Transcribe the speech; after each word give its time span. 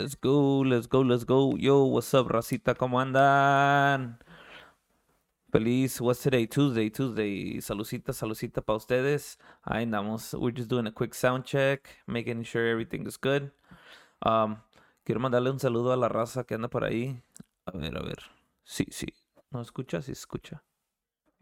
let's 0.00 0.14
go, 0.14 0.62
let's 0.62 0.86
go, 0.86 1.02
let's 1.02 1.24
go. 1.24 1.56
Yo, 1.56 1.84
what's 1.84 2.14
up, 2.14 2.30
racita? 2.30 2.74
¿Cómo 2.74 3.00
andan? 3.00 4.18
Feliz, 5.52 6.00
what's 6.00 6.22
today? 6.22 6.46
Tuesday, 6.46 6.88
Tuesday. 6.88 7.60
Salucita, 7.60 8.14
salucita 8.14 8.62
para 8.62 8.78
ustedes. 8.78 9.36
Ahí 9.62 9.84
andamos. 9.84 10.32
We're 10.32 10.52
just 10.56 10.70
doing 10.70 10.86
a 10.86 10.90
quick 10.90 11.14
sound 11.14 11.44
check, 11.44 11.86
making 12.06 12.44
sure 12.44 12.66
everything 12.66 13.06
is 13.06 13.18
good. 13.18 13.50
Um, 14.24 14.62
quiero 15.04 15.20
mandarle 15.20 15.50
un 15.50 15.58
saludo 15.58 15.92
a 15.92 15.96
la 15.96 16.08
raza 16.08 16.44
que 16.44 16.54
anda 16.54 16.68
por 16.68 16.84
ahí. 16.84 17.20
A 17.66 17.76
ver, 17.76 17.98
a 17.98 18.02
ver. 18.02 18.22
Sí, 18.64 18.86
sí. 18.90 19.08
¿No 19.50 19.60
escucha? 19.60 20.00
Sí 20.00 20.12
escucha. 20.12 20.62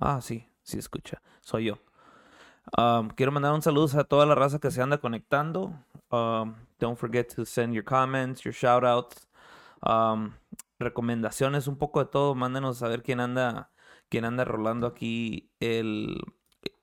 Ah, 0.00 0.20
sí, 0.20 0.48
sí 0.62 0.78
escucha. 0.78 1.22
Soy 1.42 1.66
yo. 1.66 1.78
Um, 2.76 3.08
quiero 3.10 3.30
mandar 3.30 3.52
un 3.52 3.62
saludo 3.62 4.00
a 4.00 4.04
toda 4.04 4.26
la 4.26 4.34
raza 4.34 4.58
que 4.58 4.72
se 4.72 4.82
anda 4.82 4.98
conectando. 4.98 5.74
Um, 6.10 6.56
don't 6.78 6.98
forget 6.98 7.28
to 7.30 7.44
send 7.44 7.74
your 7.74 7.82
comments, 7.82 8.44
your 8.44 8.52
shout 8.52 8.84
outs, 8.84 9.26
um, 9.82 10.34
recomendaciones, 10.80 11.68
un 11.68 11.76
poco 11.76 12.04
de 12.04 12.10
todo. 12.10 12.34
Mándenos 12.34 12.82
a 12.82 12.88
ver 12.88 13.02
quién 13.02 13.20
anda, 13.20 13.70
quién 14.08 14.24
anda 14.24 14.44
rolando 14.44 14.86
aquí 14.86 15.50
el, 15.60 16.20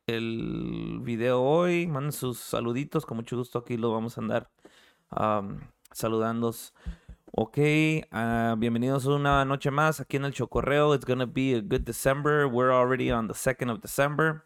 el 0.07 0.99
video 1.01 1.41
hoy. 1.41 1.87
Manden 1.87 2.11
sus 2.11 2.39
saluditos, 2.39 3.05
con 3.05 3.17
mucho 3.17 3.37
gusto 3.37 3.59
aquí 3.59 3.77
lo 3.77 3.91
vamos 3.91 4.17
a 4.17 4.21
andar 4.21 4.49
um, 5.11 5.59
saludando. 5.91 6.53
Ok, 7.37 7.57
uh, 7.57 8.55
bienvenidos 8.57 9.05
una 9.07 9.43
noche 9.43 9.69
más 9.69 9.99
aquí 9.99 10.17
en 10.17 10.25
el 10.25 10.33
Chocorreo. 10.33 10.93
It's 10.93 11.05
gonna 11.05 11.25
be 11.25 11.55
a 11.55 11.61
good 11.61 11.81
December. 11.81 12.47
We're 12.47 12.71
already 12.71 13.11
on 13.11 13.27
the 13.27 13.33
2nd 13.33 13.71
of 13.71 13.81
December. 13.81 14.45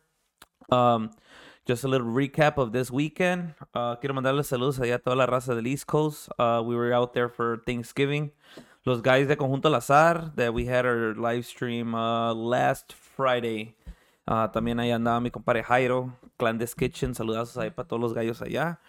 Um, 0.72 1.12
just 1.70 1.84
a 1.84 1.88
little 1.88 2.08
recap 2.08 2.58
of 2.58 2.72
this 2.72 2.90
weekend. 2.90 3.54
Uh, 3.76 3.96
quiero 3.98 4.16
mandarles 4.16 4.48
saludos 4.48 4.80
allá 4.80 4.96
a 4.96 4.98
toda 4.98 5.16
la 5.16 5.28
raza 5.28 5.54
del 5.54 5.68
East 5.68 5.86
Coast. 5.86 6.28
Uh, 6.40 6.64
we 6.66 6.76
were 6.76 6.92
out 6.92 7.14
there 7.14 7.30
for 7.30 7.62
Thanksgiving. 7.64 8.32
Los 8.86 9.02
guys 9.02 9.28
de 9.28 9.36
Conjunto 9.36 9.68
Al 9.68 9.76
Azar, 9.76 10.32
that 10.36 10.52
we 10.52 10.66
had 10.66 10.88
our 10.88 11.14
live 11.14 11.46
stream 11.46 11.94
uh, 11.94 12.34
last 12.34 12.94
Friday. 12.94 13.76
Uh, 14.28 14.48
también 14.48 14.80
ahí 14.80 14.90
andaba 14.90 15.22
mi 15.22 15.30
compadre 15.30 15.64
Jairo, 15.64 16.12
Clandes 16.40 16.74
Kitchen. 16.74 17.14
Saludazos 17.14 17.56
ahí 17.58 17.70
para 17.70 17.88
todos 17.88 18.02
los 18.02 18.16
gallos 18.16 18.42
allá. 18.42 18.80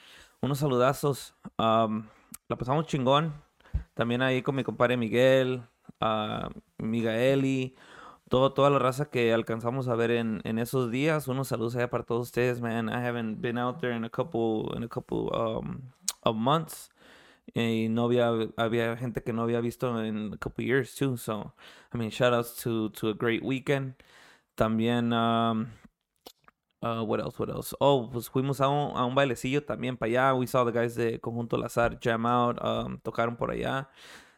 Unos 0.41 0.61
saludazos. 0.61 1.35
Um, 1.59 2.07
la 2.49 2.57
pasamos 2.57 2.87
chingón. 2.87 3.35
También 3.93 4.23
ahí 4.23 4.41
con 4.41 4.55
mi 4.55 4.65
compadre 4.65 4.97
Miguel, 4.97 5.63
uh, 6.01 6.49
Migaeli 6.79 7.75
todo, 8.31 8.53
toda 8.53 8.71
la 8.71 8.79
raza 8.79 9.11
que 9.11 9.35
alcanzamos 9.35 9.89
a 9.89 9.97
ver 9.97 10.13
en, 10.13 10.41
en 10.45 10.61
esos 10.61 10.91
días. 10.91 11.27
Unos 11.27 11.49
saludos 11.49 11.75
allá 11.75 11.91
para 11.91 12.05
todos 12.05 12.29
ustedes, 12.29 12.61
man. 12.61 12.89
I 12.89 13.05
haven't 13.05 13.41
been 13.41 13.59
out 13.59 13.81
there 13.81 13.93
in 13.93 14.05
a 14.05 14.09
couple, 14.09 14.73
in 14.77 14.85
a 14.85 14.89
couple 14.89 15.31
um, 15.35 15.93
of 16.23 16.37
months. 16.37 16.91
Y 17.55 17.89
no 17.91 18.05
había, 18.05 18.31
había 18.57 18.97
gente 18.97 19.25
que 19.25 19.33
no 19.33 19.43
había 19.43 19.61
visto 19.61 20.01
en 20.01 20.33
a 20.33 20.37
couple 20.37 20.65
years 20.65 20.95
too. 20.95 21.17
So, 21.17 21.53
I 21.93 21.99
mean, 21.99 22.11
shout 22.11 22.33
outs 22.33 22.55
to, 22.63 22.91
to 22.91 23.09
a 23.09 23.15
great 23.15 23.43
weekend. 23.43 23.95
También, 24.57 25.13
um, 25.13 25.67
uh, 26.83 27.03
what 27.03 27.19
else, 27.19 27.37
what 27.37 27.51
else? 27.51 27.75
Oh, 27.81 28.09
pues 28.13 28.31
fuimos 28.31 28.61
a 28.61 28.69
un, 28.69 28.97
a 28.97 29.05
un 29.05 29.17
bailecillo 29.17 29.65
también 29.65 29.97
para 29.97 30.09
allá. 30.09 30.39
We 30.39 30.47
saw 30.47 30.65
the 30.65 30.71
guys 30.71 30.95
de 30.95 31.19
Conjunto 31.19 31.59
Lazar 31.59 31.99
jam 32.01 32.27
out, 32.27 32.63
um, 32.63 33.01
tocaron 33.01 33.37
por 33.37 33.51
allá. 33.51 33.89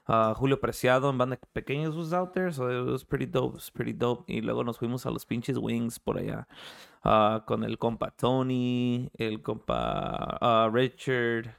Julio 0.07 0.61
Preciado 0.61 1.11
en 1.11 1.19
banda 1.19 1.39
pequeños 1.53 1.95
was 1.97 2.13
out 2.13 2.33
there, 2.35 2.53
so 2.53 2.69
it 2.69 2.91
was 2.91 3.05
pretty 3.05 3.27
dope, 3.27 3.53
it 3.53 3.55
was 3.55 3.71
pretty 3.71 3.93
dope. 3.93 4.25
Y 4.29 4.41
luego 4.41 4.65
nos 4.65 4.79
fuimos 4.79 5.07
a 5.07 5.11
los 5.11 5.25
pinches 5.25 5.59
Wings 5.59 5.99
por 5.99 6.19
allá 6.19 6.47
uh, 7.05 7.41
con 7.45 7.65
el 7.65 7.79
compa 7.79 8.11
Tony, 8.17 9.11
el 9.19 9.43
compa 9.43 10.39
uh, 10.41 10.71
Richard, 10.71 11.55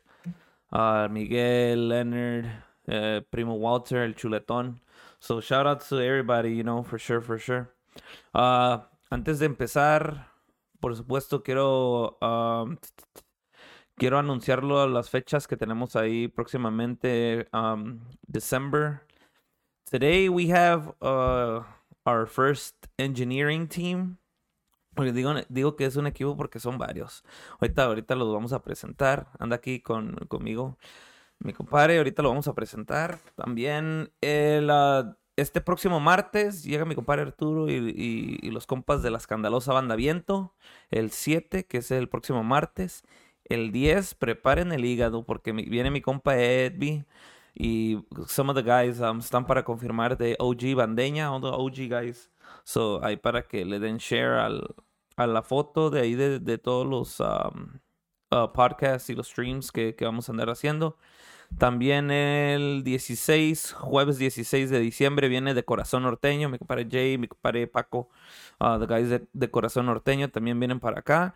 Miguel, 1.09 1.89
Leonard, 1.89 2.45
eh, 2.87 3.21
Primo 3.29 3.55
Walter, 3.55 4.03
el 4.03 4.15
chuletón. 4.15 4.79
So 5.19 5.39
shout 5.39 5.65
out 5.65 5.81
to 5.87 6.01
everybody, 6.01 6.53
you 6.53 6.63
know, 6.63 6.83
for 6.83 6.97
sure, 6.97 7.21
for 7.21 7.37
sure. 7.37 7.69
antes 8.33 9.39
de 9.39 9.45
empezar, 9.45 10.27
por 10.79 10.95
supuesto, 10.95 11.43
quiero 11.43 12.17
quiero 14.03 14.19
anunciarlo 14.19 14.85
las 14.85 15.09
fechas 15.09 15.47
que 15.47 15.55
tenemos 15.55 15.95
ahí 15.95 16.27
próximamente. 16.27 17.47
Um, 17.53 18.01
December. 18.27 19.07
Today 19.89 20.27
we 20.27 20.51
have 20.51 20.93
uh, 20.99 21.63
our 22.05 22.27
first 22.27 22.75
engineering 22.97 23.65
team. 23.65 24.17
Digo, 24.97 25.33
digo 25.47 25.77
que 25.77 25.85
es 25.85 25.95
un 25.95 26.05
equipo 26.05 26.35
porque 26.35 26.59
son 26.59 26.77
varios. 26.77 27.23
Ahorita, 27.61 27.85
ahorita 27.85 28.15
los 28.15 28.33
vamos 28.33 28.51
a 28.51 28.61
presentar. 28.61 29.29
Anda 29.39 29.55
aquí 29.55 29.79
con, 29.79 30.15
conmigo 30.27 30.77
mi 31.39 31.53
compadre. 31.53 31.97
Ahorita 31.97 32.21
lo 32.23 32.27
vamos 32.27 32.49
a 32.49 32.53
presentar. 32.55 33.19
También 33.35 34.11
el, 34.19 34.69
uh, 34.69 35.15
este 35.37 35.61
próximo 35.61 36.01
martes 36.01 36.65
llega 36.65 36.83
mi 36.83 36.95
compadre 36.95 37.21
Arturo 37.21 37.69
y, 37.69 37.75
y, 37.75 38.37
y, 38.41 38.51
los 38.51 38.67
compas 38.67 39.01
de 39.01 39.11
la 39.11 39.17
escandalosa 39.17 39.71
banda 39.71 39.95
Viento. 39.95 40.53
El 40.91 41.11
7, 41.11 41.67
que 41.67 41.77
es 41.77 41.89
el 41.91 42.09
próximo 42.09 42.43
martes. 42.43 43.05
El 43.53 43.71
10, 43.71 44.15
preparen 44.15 44.71
el 44.71 44.83
hígado 44.83 45.23
porque 45.23 45.51
viene 45.51 45.91
mi 45.91 46.01
compa 46.01 46.35
Edby 46.37 47.05
y 47.53 48.03
some 48.25 48.49
of 48.49 48.55
the 48.55 48.63
guys 48.63 48.99
um, 48.99 49.19
están 49.19 49.45
para 49.45 49.63
confirmar 49.63 50.17
de 50.17 50.35
OG 50.39 50.75
Bandeña, 50.75 51.31
OG 51.31 51.87
guys. 51.87 52.31
So, 52.63 53.03
ahí 53.03 53.15
para 53.15 53.43
que 53.43 53.63
le 53.63 53.79
den 53.79 53.97
share 53.97 54.39
al, 54.39 54.75
a 55.17 55.27
la 55.27 55.43
foto 55.43 55.91
de 55.91 56.01
ahí 56.01 56.15
de, 56.15 56.39
de 56.39 56.57
todos 56.57 56.87
los 56.87 57.19
um, 57.19 57.79
uh, 58.31 58.51
podcasts 58.53 59.11
y 59.11 59.15
los 59.15 59.27
streams 59.27 59.71
que, 59.71 59.95
que, 59.95 60.05
vamos 60.05 60.29
a 60.29 60.31
andar 60.31 60.49
haciendo. 60.49 60.97
También 61.59 62.09
el 62.09 62.83
16, 62.83 63.73
jueves 63.73 64.17
16 64.17 64.71
de 64.71 64.79
diciembre, 64.79 65.27
viene 65.27 65.53
de 65.53 65.63
Corazón 65.63 66.01
Norteño. 66.03 66.49
Mi 66.49 66.57
compadre 66.57 66.87
Jay, 66.89 67.19
mi 67.19 67.27
compadre 67.27 67.67
Paco, 67.67 68.09
uh, 68.59 68.79
the 68.79 68.87
guys 68.87 69.09
de, 69.09 69.27
de 69.31 69.51
Corazón 69.51 69.85
Norteño 69.85 70.29
también 70.29 70.59
vienen 70.59 70.79
para 70.79 71.01
acá. 71.01 71.35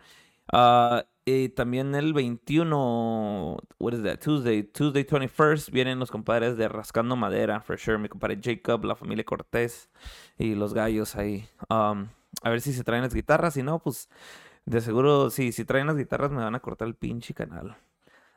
Uh, 0.52 1.02
y 1.28 1.48
también 1.48 1.94
el 1.94 2.12
21, 2.12 3.56
what 3.78 3.92
is 3.92 4.02
that? 4.02 4.18
Tuesday, 4.18 4.62
Tuesday 4.62 5.04
21st, 5.04 5.70
vienen 5.70 5.98
los 5.98 6.10
compadres 6.10 6.56
de 6.56 6.68
Rascando 6.68 7.16
Madera, 7.16 7.60
for 7.60 7.78
sure. 7.78 7.98
Mi 7.98 8.08
compadre 8.08 8.38
Jacob, 8.42 8.84
la 8.84 8.94
familia 8.94 9.24
Cortés 9.24 9.90
y 10.38 10.54
los 10.54 10.74
gallos 10.74 11.16
ahí. 11.16 11.48
Um, 11.68 12.08
a 12.42 12.50
ver 12.50 12.60
si 12.60 12.72
se 12.72 12.84
traen 12.84 13.02
las 13.02 13.14
guitarras. 13.14 13.54
Si 13.54 13.62
no, 13.62 13.78
pues 13.78 14.08
de 14.64 14.80
seguro, 14.80 15.30
sí, 15.30 15.52
si 15.52 15.64
traen 15.64 15.86
las 15.86 15.96
guitarras 15.96 16.30
me 16.30 16.42
van 16.42 16.54
a 16.54 16.60
cortar 16.60 16.88
el 16.88 16.94
pinche 16.94 17.34
canal. 17.34 17.76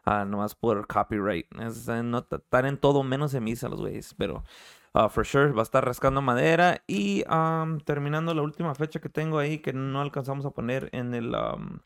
Ah, 0.03 0.25
nomás 0.25 0.55
por 0.55 0.87
copyright. 0.87 1.47
Es, 1.59 1.87
no, 1.87 2.25
están 2.29 2.65
en 2.65 2.77
todo 2.77 3.03
menos 3.03 3.33
en 3.33 3.43
misa 3.43 3.69
los 3.69 3.81
güeyes. 3.81 4.15
Pero, 4.17 4.43
uh, 4.93 5.09
for 5.09 5.25
sure, 5.25 5.51
va 5.51 5.61
a 5.61 5.63
estar 5.63 5.85
rascando 5.85 6.21
madera. 6.21 6.83
Y 6.87 7.23
um, 7.29 7.79
terminando 7.79 8.33
la 8.33 8.41
última 8.41 8.73
fecha 8.75 8.99
que 8.99 9.09
tengo 9.09 9.37
ahí, 9.39 9.59
que 9.59 9.73
no 9.73 10.01
alcanzamos 10.01 10.45
a 10.45 10.51
poner 10.51 10.89
en 10.93 11.13
el. 11.13 11.35
Um, 11.35 11.79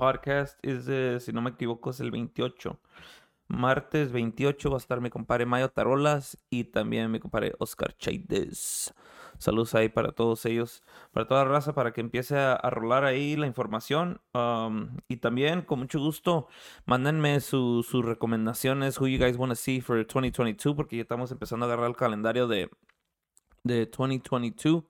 podcast 0.00 0.58
es, 0.62 1.22
si 1.22 1.30
no 1.30 1.42
me 1.42 1.50
equivoco, 1.50 1.90
es 1.90 2.00
el 2.00 2.10
28. 2.10 2.80
Martes 3.48 4.12
28 4.12 4.70
va 4.70 4.76
a 4.76 4.78
estar 4.78 4.98
mi 5.02 5.10
compadre 5.10 5.44
Mayo 5.44 5.68
Tarolas 5.68 6.38
y 6.48 6.64
también 6.64 7.10
mi 7.10 7.20
compadre 7.20 7.52
Oscar 7.58 7.94
Chaides. 7.98 8.94
Saludos 9.36 9.74
ahí 9.74 9.90
para 9.90 10.12
todos 10.12 10.46
ellos, 10.46 10.82
para 11.12 11.28
toda 11.28 11.44
la 11.44 11.50
raza, 11.50 11.74
para 11.74 11.92
que 11.92 12.00
empiece 12.00 12.38
a, 12.38 12.56
rolar 12.70 13.04
ahí 13.04 13.36
la 13.36 13.46
información. 13.46 14.22
Um, 14.32 14.96
y 15.06 15.18
también, 15.18 15.60
con 15.62 15.80
mucho 15.80 15.98
gusto, 15.98 16.48
mándenme 16.86 17.38
sus 17.40 17.92
recomendaciones, 17.92 18.98
who 18.98 19.06
you 19.06 19.18
guys 19.18 19.36
want 19.36 19.52
to 19.52 19.56
see 19.56 19.82
for 19.82 19.98
2022, 19.98 20.74
porque 20.74 20.96
ya 20.96 21.02
estamos 21.02 21.30
empezando 21.30 21.66
a 21.66 21.68
agarrar 21.68 21.90
el 21.90 21.96
calendario 21.96 22.48
de, 22.48 22.70
de 23.64 23.84
2022. 23.84 24.84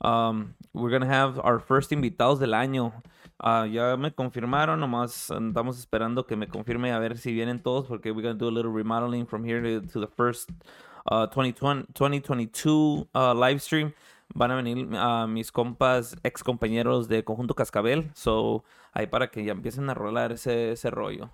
Um, 0.00 0.54
we're 0.72 0.90
gonna 0.90 1.06
have 1.06 1.38
our 1.38 1.58
first 1.60 1.92
invitados 1.92 2.38
del 2.38 2.54
año. 2.54 2.92
Uh, 3.40 3.66
ya 3.70 3.96
me 3.96 4.10
confirmaron, 4.10 4.80
nomás 4.80 5.30
estamos 5.30 5.78
esperando 5.78 6.26
que 6.26 6.36
me 6.36 6.46
confirme 6.46 6.92
a 6.92 6.98
ver 6.98 7.18
si 7.18 7.32
vienen 7.32 7.62
todos, 7.62 7.86
porque 7.86 8.10
we're 8.14 8.22
gonna 8.22 8.38
do 8.38 8.48
a 8.48 8.50
little 8.50 8.72
remodeling 8.72 9.26
from 9.26 9.44
here 9.44 9.60
to, 9.80 10.00
the 10.00 10.06
first 10.06 10.50
uh, 11.10 11.26
2020, 11.26 11.86
2022 11.92 13.08
uh, 13.14 13.34
live 13.34 13.60
stream. 13.60 13.92
Van 14.34 14.50
a 14.50 14.56
venir 14.56 14.88
uh, 14.94 15.26
mis 15.26 15.50
compas, 15.52 16.16
ex 16.24 16.42
compañeros 16.42 17.08
de 17.08 17.22
Conjunto 17.22 17.54
Cascabel. 17.54 18.10
So, 18.14 18.64
ahí 18.94 19.06
para 19.06 19.30
que 19.30 19.44
ya 19.44 19.52
empiecen 19.52 19.88
a 19.90 19.94
rolar 19.94 20.32
ese, 20.32 20.72
ese 20.72 20.90
rollo. 20.90 21.30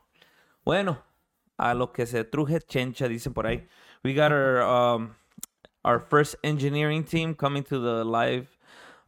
Bueno, 0.64 0.98
a 1.56 1.74
lo 1.74 1.92
que 1.92 2.06
se 2.06 2.24
truje 2.24 2.60
chencha, 2.60 3.08
dicen 3.08 3.32
por 3.32 3.46
ahí. 3.46 3.66
We 4.02 4.14
got 4.14 4.32
our. 4.32 4.62
Um, 4.62 5.14
our 5.84 5.98
first 5.98 6.36
engineering 6.44 7.04
team 7.04 7.34
coming 7.34 7.62
to 7.64 7.78
the 7.78 8.04
live 8.04 8.48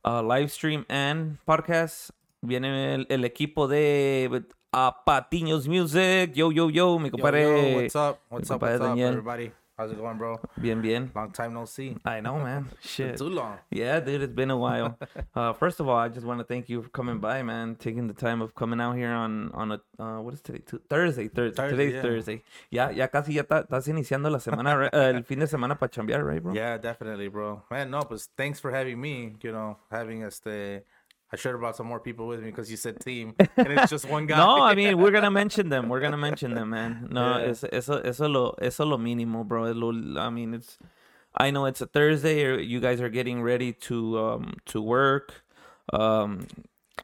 uh, 0.04 0.22
live 0.22 0.50
stream 0.50 0.84
and 0.88 1.38
podcast. 1.46 2.10
Viene 2.42 2.94
el, 2.94 3.06
el 3.08 3.24
equipo 3.24 3.68
de 3.68 4.28
uh, 4.72 4.90
Patiños 5.06 5.68
Music. 5.68 6.34
Yo, 6.34 6.50
yo, 6.50 6.68
yo, 6.68 6.98
mi 6.98 7.10
compadre. 7.10 7.42
Yo, 7.42 7.56
yo, 7.56 7.76
what's 7.76 7.96
up? 7.96 8.20
What's 8.28 8.50
up? 8.50 8.62
What's 8.62 8.80
up, 8.80 8.98
everybody? 8.98 9.52
How's 9.82 9.90
it 9.90 9.98
going, 9.98 10.16
bro? 10.16 10.38
Bien, 10.60 10.80
bien. 10.80 11.10
Long 11.12 11.32
time 11.32 11.54
no 11.54 11.64
see. 11.64 11.96
I 12.04 12.20
know, 12.20 12.38
man. 12.38 12.68
Shit. 12.82 13.16
Too 13.16 13.28
long. 13.28 13.58
Yeah, 13.68 13.98
dude, 13.98 14.22
it's 14.22 14.32
been 14.32 14.50
a 14.50 14.56
while. 14.56 14.96
Uh, 15.34 15.52
first 15.54 15.80
of 15.80 15.88
all, 15.88 15.96
I 15.96 16.08
just 16.08 16.26
want 16.26 16.40
to 16.40 16.44
thank 16.44 16.68
you 16.68 16.82
for 16.82 16.90
coming 16.90 17.18
by, 17.18 17.42
man. 17.42 17.74
Taking 17.74 18.06
the 18.06 18.12
time 18.14 18.42
of 18.42 18.54
coming 18.54 18.80
out 18.80 18.92
here 18.92 19.10
on 19.10 19.50
on 19.54 19.72
a 19.72 19.80
uh, 19.98 20.20
what 20.20 20.34
is 20.34 20.42
today? 20.42 20.60
Thursday, 20.90 21.28
Thursday. 21.28 21.56
Thursday, 21.56 21.70
Today's 21.70 21.94
yeah. 21.94 22.02
Thursday. 22.02 22.42
Yeah, 22.70 22.90
ya 22.90 23.06
casi 23.06 23.32
ya 23.32 23.42
estás 23.44 23.88
iniciando 23.88 24.30
la 24.30 24.38
semana, 24.38 24.78
right? 24.78 24.94
Uh, 24.94 25.16
el 25.16 25.24
fin 25.24 25.38
de 25.38 25.46
semana 25.46 25.78
para 25.78 25.88
chambear, 25.90 26.22
right, 26.22 26.42
bro? 26.42 26.52
Yeah, 26.52 26.76
definitely, 26.76 27.28
bro. 27.28 27.62
Man, 27.70 27.90
no, 27.90 28.02
but 28.02 28.20
thanks 28.36 28.60
for 28.60 28.70
having 28.70 29.00
me. 29.00 29.32
You 29.42 29.52
know, 29.52 29.78
having 29.90 30.22
us 30.22 30.38
the. 30.38 30.82
I 31.32 31.36
should 31.36 31.52
have 31.52 31.60
brought 31.60 31.76
some 31.76 31.86
more 31.86 31.98
people 32.00 32.26
with 32.26 32.40
me 32.40 32.50
because 32.50 32.70
you 32.70 32.76
said 32.76 33.00
team, 33.00 33.34
and 33.56 33.68
it's 33.68 33.90
just 33.90 34.08
one 34.08 34.26
guy. 34.26 34.36
No, 34.36 34.62
I 34.62 34.74
mean 34.80 34.98
we're 34.98 35.10
gonna 35.12 35.30
mention 35.30 35.70
them. 35.70 35.88
We're 35.88 36.00
gonna 36.00 36.18
mention 36.18 36.54
them, 36.54 36.70
man. 36.70 37.08
No, 37.10 37.38
Yeah. 37.38 37.50
es, 37.50 37.64
eso, 37.72 37.98
eso 38.00 38.28
lo, 38.28 38.54
eso 38.60 38.84
lo 38.84 38.98
mínimo, 38.98 39.46
bro. 39.46 39.72
Lo- 39.72 40.20
I 40.20 40.28
mean, 40.30 40.54
it's. 40.54 40.78
I 41.34 41.50
know 41.50 41.64
it's 41.64 41.80
a 41.80 41.86
Thursday. 41.86 42.62
You 42.62 42.80
guys 42.80 43.00
are 43.00 43.08
getting 43.08 43.42
ready 43.42 43.72
to 43.88 44.18
um 44.18 44.54
to 44.66 44.82
work. 44.82 45.42
Um, 45.92 46.46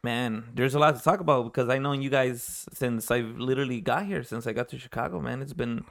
man, 0.02 0.44
there's 0.54 0.74
a 0.74 0.78
lot 0.78 0.96
to 0.96 1.02
talk 1.02 1.20
about 1.20 1.44
because 1.44 1.68
I 1.70 1.78
know 1.78 1.92
you 1.92 2.10
guys 2.10 2.66
since 2.72 3.10
I've 3.10 3.38
literally 3.38 3.80
got 3.80 4.04
here 4.06 4.22
since 4.22 4.46
I 4.46 4.52
got 4.52 4.68
to 4.68 4.78
Chicago, 4.78 5.20
man. 5.20 5.40
It's 5.40 5.54
been. 5.54 5.84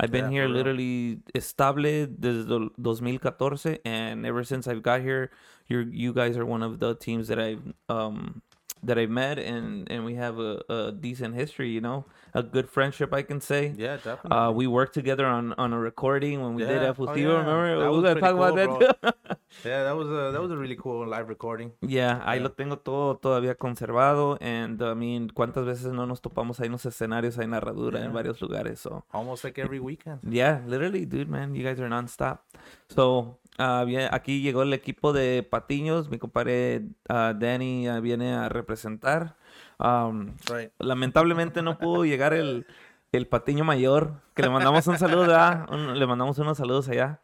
I've 0.00 0.10
been 0.12 0.26
Yeah, 0.26 0.30
here 0.30 0.48
literally 0.48 1.20
estable 1.34 2.06
desde 2.06 2.48
2014, 2.82 3.78
and 3.84 4.24
ever 4.26 4.44
since 4.44 4.66
I've 4.68 4.82
got 4.82 5.00
here, 5.00 5.30
you're 5.66 5.82
you 5.82 6.12
guys 6.12 6.36
are 6.36 6.46
one 6.46 6.62
of 6.62 6.78
the 6.78 6.94
teams 6.94 7.28
that 7.28 7.38
I've 7.38 7.62
um 7.88 8.42
that 8.82 8.98
I've 8.98 9.10
met, 9.10 9.38
and 9.38 9.90
and 9.90 10.04
we 10.04 10.14
have 10.14 10.38
a, 10.38 10.62
a 10.68 10.92
decent 10.92 11.34
history, 11.34 11.70
you 11.70 11.80
know, 11.80 12.04
a 12.34 12.42
good 12.42 12.68
friendship, 12.68 13.12
I 13.12 13.22
can 13.22 13.40
say. 13.40 13.74
Yeah, 13.76 13.96
definitely. 13.96 14.30
Uh, 14.30 14.50
we 14.52 14.66
worked 14.66 14.94
together 14.94 15.26
on 15.26 15.52
on 15.58 15.72
a 15.72 15.78
recording 15.78 16.40
when 16.42 16.54
we 16.54 16.62
did 16.64 16.82
Yeah. 16.82 16.92
Efusivo. 16.92 17.08
Oh, 17.08 17.14
yeah. 17.14 17.38
Remember? 17.38 17.78
That 17.78 17.90
we 17.90 18.00
was 18.00 18.20
talk 18.20 18.34
about 18.34 18.54
that. 18.56 19.38
yeah, 19.64 19.82
that 19.84 19.96
was 19.96 20.08
a 20.08 20.30
that 20.32 20.40
was 20.40 20.50
a 20.50 20.56
really 20.56 20.76
cool 20.76 21.06
live 21.06 21.28
recording. 21.28 21.72
Yeah, 21.82 22.20
ahí 22.26 22.36
Yeah. 22.38 22.42
lo 22.44 22.50
tengo 22.52 22.76
todo 22.78 23.16
todavía 23.16 23.54
conservado. 23.56 24.36
And 24.40 24.80
I 24.82 24.94
mean, 24.94 25.28
¿cuántas 25.30 25.64
veces 25.64 25.92
no 25.92 26.06
nos 26.06 26.20
topamos 26.20 26.60
ahí 26.60 26.66
en 26.66 26.72
los 26.72 26.86
escenarios, 26.86 27.38
ahí 27.38 27.44
en 27.44 27.54
Herradura, 27.54 28.04
en 28.04 28.12
varios 28.12 28.40
lugares? 28.40 28.78
So, 28.80 29.04
Almost 29.12 29.44
like 29.44 29.58
every 29.60 29.80
weekend. 29.80 30.20
yeah, 30.22 30.60
literally, 30.66 31.04
dude, 31.06 31.28
man, 31.28 31.54
you 31.54 31.64
guys 31.64 31.80
are 31.80 31.88
non-stop. 31.88 32.44
So, 32.88 33.38
ah, 33.58 33.84
bien, 33.86 34.08
aquí 34.12 34.40
llegó 34.40 34.62
el 34.62 34.72
equipo 34.72 35.12
de 35.12 35.42
Patiños. 35.42 36.08
Mi 36.10 36.18
compadre 36.18 36.82
ah, 37.08 37.34
Danny 37.38 37.86
ah, 37.88 38.00
viene 38.00 38.32
a 38.34 38.48
representar. 38.48 39.36
Um, 39.78 40.34
Right. 40.48 40.72
lamentablemente 40.78 41.62
no 41.62 41.78
pudo 41.78 42.04
llegar 42.04 42.32
el, 42.34 42.66
el 43.12 43.26
Patiño 43.26 43.64
Mayor, 43.64 44.14
que 44.34 44.42
le 44.42 44.50
mandamos 44.50 44.86
un 44.86 44.98
saludo. 44.98 45.36
Un- 45.70 45.98
le 45.98 46.06
mandamos 46.06 46.38
unos 46.38 46.58
saludos 46.58 46.88
allá 46.88 47.20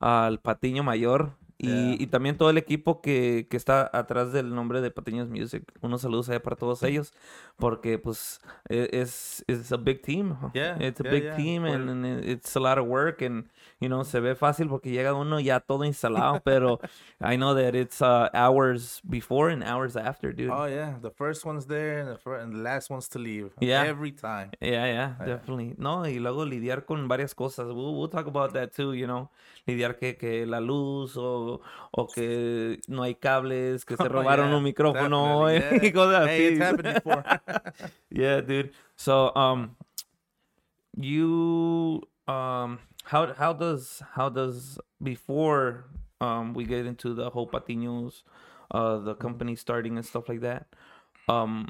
al 0.00 0.38
Patiño 0.40 0.82
Mayor. 0.82 1.32
Y, 1.58 1.68
Yeah. 1.68 1.96
y 2.02 2.06
también 2.08 2.36
todo 2.36 2.50
el 2.50 2.58
equipo 2.58 3.00
que, 3.00 3.46
que 3.50 3.56
está 3.56 3.88
atrás 3.94 4.30
del 4.30 4.54
nombre 4.54 4.82
de 4.82 4.90
Patiños 4.90 5.30
Music. 5.30 5.64
Unos 5.80 6.02
saludos 6.02 6.28
allá 6.28 6.42
para 6.42 6.54
todos 6.54 6.82
ellos. 6.82 7.14
Porque, 7.56 7.98
pues, 7.98 8.42
e- 8.68 8.90
es 8.92 9.42
es 9.46 9.72
a 9.72 9.78
big 9.78 10.02
team. 10.02 10.36
Yeah, 10.52 10.76
It's 10.78 11.00
a 11.00 11.04
yeah, 11.04 11.10
big 11.12 11.22
yeah. 11.22 11.36
team 11.36 11.64
and, 11.64 11.88
and 11.88 12.24
it's 12.26 12.54
a 12.56 12.60
lot 12.60 12.76
of 12.76 12.86
work. 12.86 13.22
And, 13.22 13.46
you 13.78 13.88
know, 13.88 14.04
se 14.04 14.20
ve 14.20 14.34
fácil 14.34 14.68
porque 14.68 14.90
llega 14.90 15.12
uno 15.12 15.38
ya 15.38 15.60
todo 15.60 15.84
instalado. 15.84 16.40
pero 16.44 16.80
I 17.20 17.36
know 17.36 17.54
that 17.54 17.74
it's 17.74 18.00
uh, 18.00 18.28
hours 18.32 19.00
before 19.08 19.50
and 19.50 19.62
hours 19.62 19.96
after, 19.96 20.32
dude. 20.32 20.50
Oh 20.50 20.64
yeah, 20.66 20.94
the 21.02 21.10
first 21.10 21.44
one's 21.44 21.66
there 21.66 21.98
and 22.00 22.08
the 22.08 22.16
first, 22.18 22.42
and 22.44 22.52
the 22.54 22.58
last 22.58 22.88
one's 22.90 23.08
to 23.10 23.18
leave. 23.18 23.50
Yeah. 23.60 23.84
every 23.84 24.12
time. 24.12 24.50
Yeah, 24.60 24.86
yeah, 24.86 25.14
definitely. 25.26 25.74
No, 25.78 26.02
y 26.06 26.18
luego 26.18 26.44
lidiar 26.46 26.86
con 26.86 27.06
varias 27.08 27.34
cosas. 27.34 27.66
We'll, 27.66 27.94
we'll 27.94 28.08
talk 28.08 28.26
about 28.26 28.52
that 28.54 28.72
too, 28.74 28.94
you 28.94 29.06
know. 29.06 29.28
Lidiar 29.66 29.98
que, 29.98 30.16
que 30.16 30.46
la 30.46 30.60
luz 30.60 31.16
o, 31.16 31.60
o 31.90 32.06
que 32.06 32.80
no 32.88 33.02
hay 33.02 33.14
cables, 33.16 33.84
que 33.84 33.96
se 33.96 34.04
Oh, 34.04 34.08
robaron 34.08 34.48
yeah, 34.50 34.56
un 34.56 34.62
micrófono 34.62 35.52
y 35.52 35.90
cosas 35.92 36.28
Hey, 36.28 36.46
it's 36.54 36.60
happened 36.62 36.94
before. 36.94 37.24
yeah, 38.10 38.40
dude. 38.40 38.70
So, 38.96 39.34
um, 39.34 39.76
you, 40.96 42.02
um, 42.28 42.78
how 43.06 43.32
how 43.34 43.52
does 43.52 44.02
how 44.14 44.28
does 44.28 44.78
before 45.02 45.84
um 46.20 46.54
we 46.54 46.64
get 46.64 46.86
into 46.86 47.14
the 47.14 47.30
whole 47.30 47.48
Patiños, 47.48 48.22
uh, 48.70 48.98
the 48.98 49.14
company 49.14 49.54
starting 49.56 49.96
and 49.96 50.04
stuff 50.06 50.28
like 50.28 50.40
that, 50.40 50.66
um, 51.28 51.68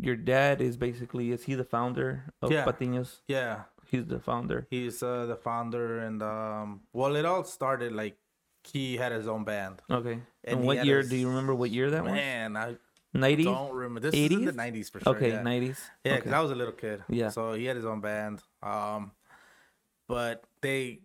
your 0.00 0.16
dad 0.16 0.60
is 0.60 0.76
basically 0.76 1.32
is 1.32 1.44
he 1.44 1.54
the 1.54 1.64
founder 1.64 2.32
of 2.42 2.50
Yeah. 2.52 2.64
Patiños? 2.64 3.20
yeah, 3.28 3.64
He's 3.90 4.06
the 4.06 4.20
founder. 4.20 4.66
he's 4.70 5.02
uh, 5.02 5.26
the 5.26 5.36
founder, 5.36 5.98
and 6.00 6.22
um, 6.22 6.80
well, 6.92 7.16
it 7.16 7.24
all 7.24 7.44
started 7.44 7.92
like 7.92 8.16
he 8.64 8.96
had 8.96 9.12
his 9.12 9.26
own 9.26 9.44
band. 9.44 9.80
Okay. 9.90 10.20
And, 10.44 10.58
And 10.58 10.66
what 10.66 10.84
year? 10.84 10.98
his- 10.98 11.08
Do 11.10 11.16
you 11.16 11.28
remember 11.28 11.54
what 11.54 11.70
year 11.70 11.90
that 11.90 12.04
was? 12.04 12.12
Man, 12.12 12.56
I 12.56 12.76
90s? 13.16 13.44
don't 13.44 13.72
remember. 13.72 14.00
This 14.00 14.14
is 14.14 14.30
in 14.30 14.44
the 14.44 14.52
80s? 14.52 14.56
nineties 14.56 14.88
for 14.90 15.00
sure. 15.00 15.16
Okay, 15.16 15.30
yeah. 15.30 15.42
90s. 15.42 15.80
Yeah, 16.04 16.12
okay. 16.12 16.16
because 16.20 16.32
I 16.32 16.40
was 16.40 16.50
a 16.52 16.54
little 16.54 16.74
kid. 16.84 17.02
Yeah. 17.08 17.30
So 17.30 17.54
he 17.54 17.64
had 17.64 17.76
his 17.76 17.86
own 17.86 18.00
band. 18.00 18.42
Um, 18.62 19.12
but 20.08 20.42
they, 20.62 21.00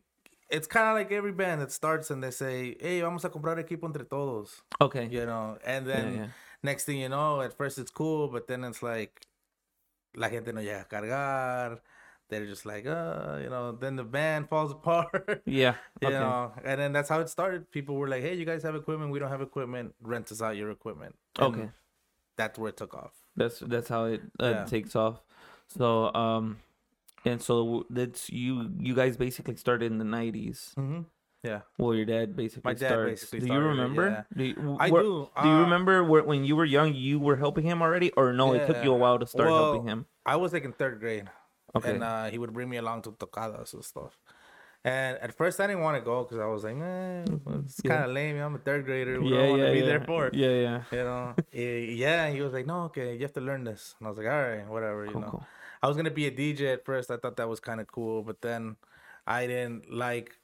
it's 0.49 0.67
kind 0.67 0.87
of 0.87 0.95
like 0.95 1.11
every 1.11 1.31
band 1.31 1.61
that 1.61 1.71
starts 1.71 2.09
and 2.11 2.23
they 2.23 2.31
say, 2.31 2.75
"Hey, 2.79 3.01
vamos 3.01 3.23
a 3.25 3.29
comprar 3.29 3.57
equipo 3.59 3.85
entre 3.85 4.05
todos," 4.05 4.61
okay. 4.81 5.07
you 5.11 5.25
know. 5.25 5.57
And 5.65 5.85
Yeah, 5.85 5.93
then 5.93 6.13
yeah. 6.15 6.27
next 6.63 6.85
thing 6.85 6.99
you 6.99 7.09
know, 7.09 7.41
at 7.41 7.53
first 7.57 7.77
it's 7.77 7.91
cool, 7.91 8.27
but 8.29 8.47
then 8.47 8.63
it's 8.63 8.81
like, 8.81 9.25
la 10.15 10.29
gente 10.29 10.51
no 10.53 10.61
llega 10.61 10.81
a 10.81 10.85
cargar. 10.85 11.79
They're 12.29 12.45
just 12.45 12.65
like, 12.65 12.85
uh, 12.87 13.39
you 13.41 13.49
know. 13.49 13.73
Then 13.73 13.95
the 13.95 14.03
band 14.03 14.49
falls 14.51 14.71
apart. 14.71 15.43
Yeah. 15.45 15.75
You 16.01 16.07
Okay. 16.09 16.19
know, 16.19 16.51
and 16.63 16.79
then 16.81 16.91
that's 16.93 17.09
how 17.09 17.19
it 17.21 17.29
started. 17.29 17.69
People 17.71 17.95
were 17.95 18.07
like, 18.07 18.21
"Hey, 18.23 18.35
you 18.35 18.45
guys 18.45 18.63
have 18.63 18.75
equipment? 18.75 19.11
We 19.11 19.19
don't 19.19 19.29
have 19.29 19.41
equipment. 19.41 19.93
Rent 20.01 20.31
us 20.31 20.41
out 20.41 20.55
your 20.57 20.71
equipment." 20.71 21.15
And 21.39 21.55
Okay. 21.55 21.69
that's 22.37 22.57
where 22.59 22.69
it 22.69 22.77
took 22.77 22.93
off. 22.93 23.13
That's 23.35 23.59
that's 23.59 23.87
how 23.89 24.05
it 24.05 24.21
uh, 24.39 24.51
Yeah. 24.51 24.65
takes 24.65 24.95
off. 24.95 25.21
So 25.67 26.13
um, 26.13 26.57
and 27.25 27.41
so 27.41 27.85
that's 27.89 28.29
you 28.29 28.69
you 28.79 28.93
guys 28.95 29.17
basically 29.17 29.55
started 29.55 29.91
in 29.91 29.97
the 29.97 30.05
90s. 30.05 30.73
Mm-hmm. 30.75 31.01
Yeah. 31.43 31.61
Well, 31.77 31.93
your 31.93 32.05
dad 32.05 32.35
basically 32.37 32.63
My 32.63 32.73
dad 32.73 32.87
starts. 32.87 33.11
basically 33.21 33.39
do 33.39 33.45
you 33.47 33.51
started 33.51 33.65
it, 33.65 33.69
remember? 33.69 34.07
yeah. 34.07 34.23
Do 34.37 34.43
you, 34.45 34.77
I 34.79 34.89
where- 34.89 35.03
do. 35.03 35.27
Do 35.41 35.47
you 35.47 35.55
uh, 35.55 35.61
remember 35.67 36.03
where, 36.03 36.23
when 36.23 36.45
you 36.45 36.55
were 36.55 36.63
young, 36.63 36.93
you 36.95 37.19
were 37.19 37.35
helping 37.35 37.65
him 37.65 37.81
already, 37.81 38.11
or 38.15 38.31
no? 38.31 38.53
It 38.53 38.65
took 38.65 38.81
you 38.83 38.93
a 38.93 38.97
while 38.97 39.19
to 39.19 39.27
start 39.27 39.49
helping 39.49 39.87
him. 39.87 40.05
I 40.25 40.37
was 40.37 40.53
like 40.53 40.63
in 40.63 40.71
third 40.71 41.01
grade, 41.01 41.27
Okay. 41.75 41.91
and 41.95 42.03
uh, 42.03 42.31
he 42.31 42.37
would 42.39 42.53
bring 42.53 42.69
me 42.69 42.77
along 42.77 43.01
to 43.03 43.11
tocadas 43.19 43.73
and 43.73 43.83
stuff. 43.83 44.15
And 44.85 45.17
at 45.19 45.33
first, 45.33 45.59
I 45.61 45.67
didn't 45.67 45.81
want 45.81 45.95
to 45.97 46.03
go 46.03 46.23
because 46.23 46.39
I 46.39 46.45
was 46.45 46.63
like, 46.65 46.75
man, 46.75 47.41
it's 47.65 47.79
kind 47.81 48.03
of 48.03 48.11
lame. 48.11 48.37
I'm 48.37 48.55
a 48.55 48.57
third 48.59 48.83
grader. 48.85 49.21
What 49.21 49.31
yeah, 49.31 49.37
do 49.37 49.43
I 49.45 49.49
want 49.49 49.61
yeah, 49.61 49.67
to 49.67 49.71
be 49.71 49.79
yeah. 49.79 49.85
there 49.85 50.01
for? 50.01 50.29
Yeah, 50.33 50.49
yeah. 50.49 50.83
You 50.91 51.03
know? 51.03 51.35
Yeah. 51.53 52.25
And 52.25 52.35
he 52.35 52.41
was 52.41 52.51
like, 52.51 52.65
no, 52.65 52.83
okay, 52.83 53.13
you 53.15 53.21
have 53.21 53.33
to 53.33 53.41
learn 53.41 53.63
this. 53.63 53.95
And 53.99 54.07
I 54.07 54.09
was 54.09 54.17
like, 54.17 54.27
all 54.27 54.41
right, 54.41 54.67
whatever. 54.67 55.05
You 55.05 55.11
Cool, 55.11 55.21
know? 55.21 55.27
cool. 55.31 55.45
I 55.81 55.87
was 55.87 55.95
gonna 55.97 56.11
be 56.11 56.27
a 56.27 56.31
DJ 56.31 56.73
at 56.73 56.85
first. 56.85 57.11
I 57.11 57.17
thought 57.17 57.37
that 57.37 57.47
was 57.47 57.59
kind 57.59 57.79
of 57.79 57.87
cool, 57.87 58.23
but 58.23 58.41
then 58.41 58.75
I 59.25 59.47
didn't 59.47 59.91
like 59.91 60.37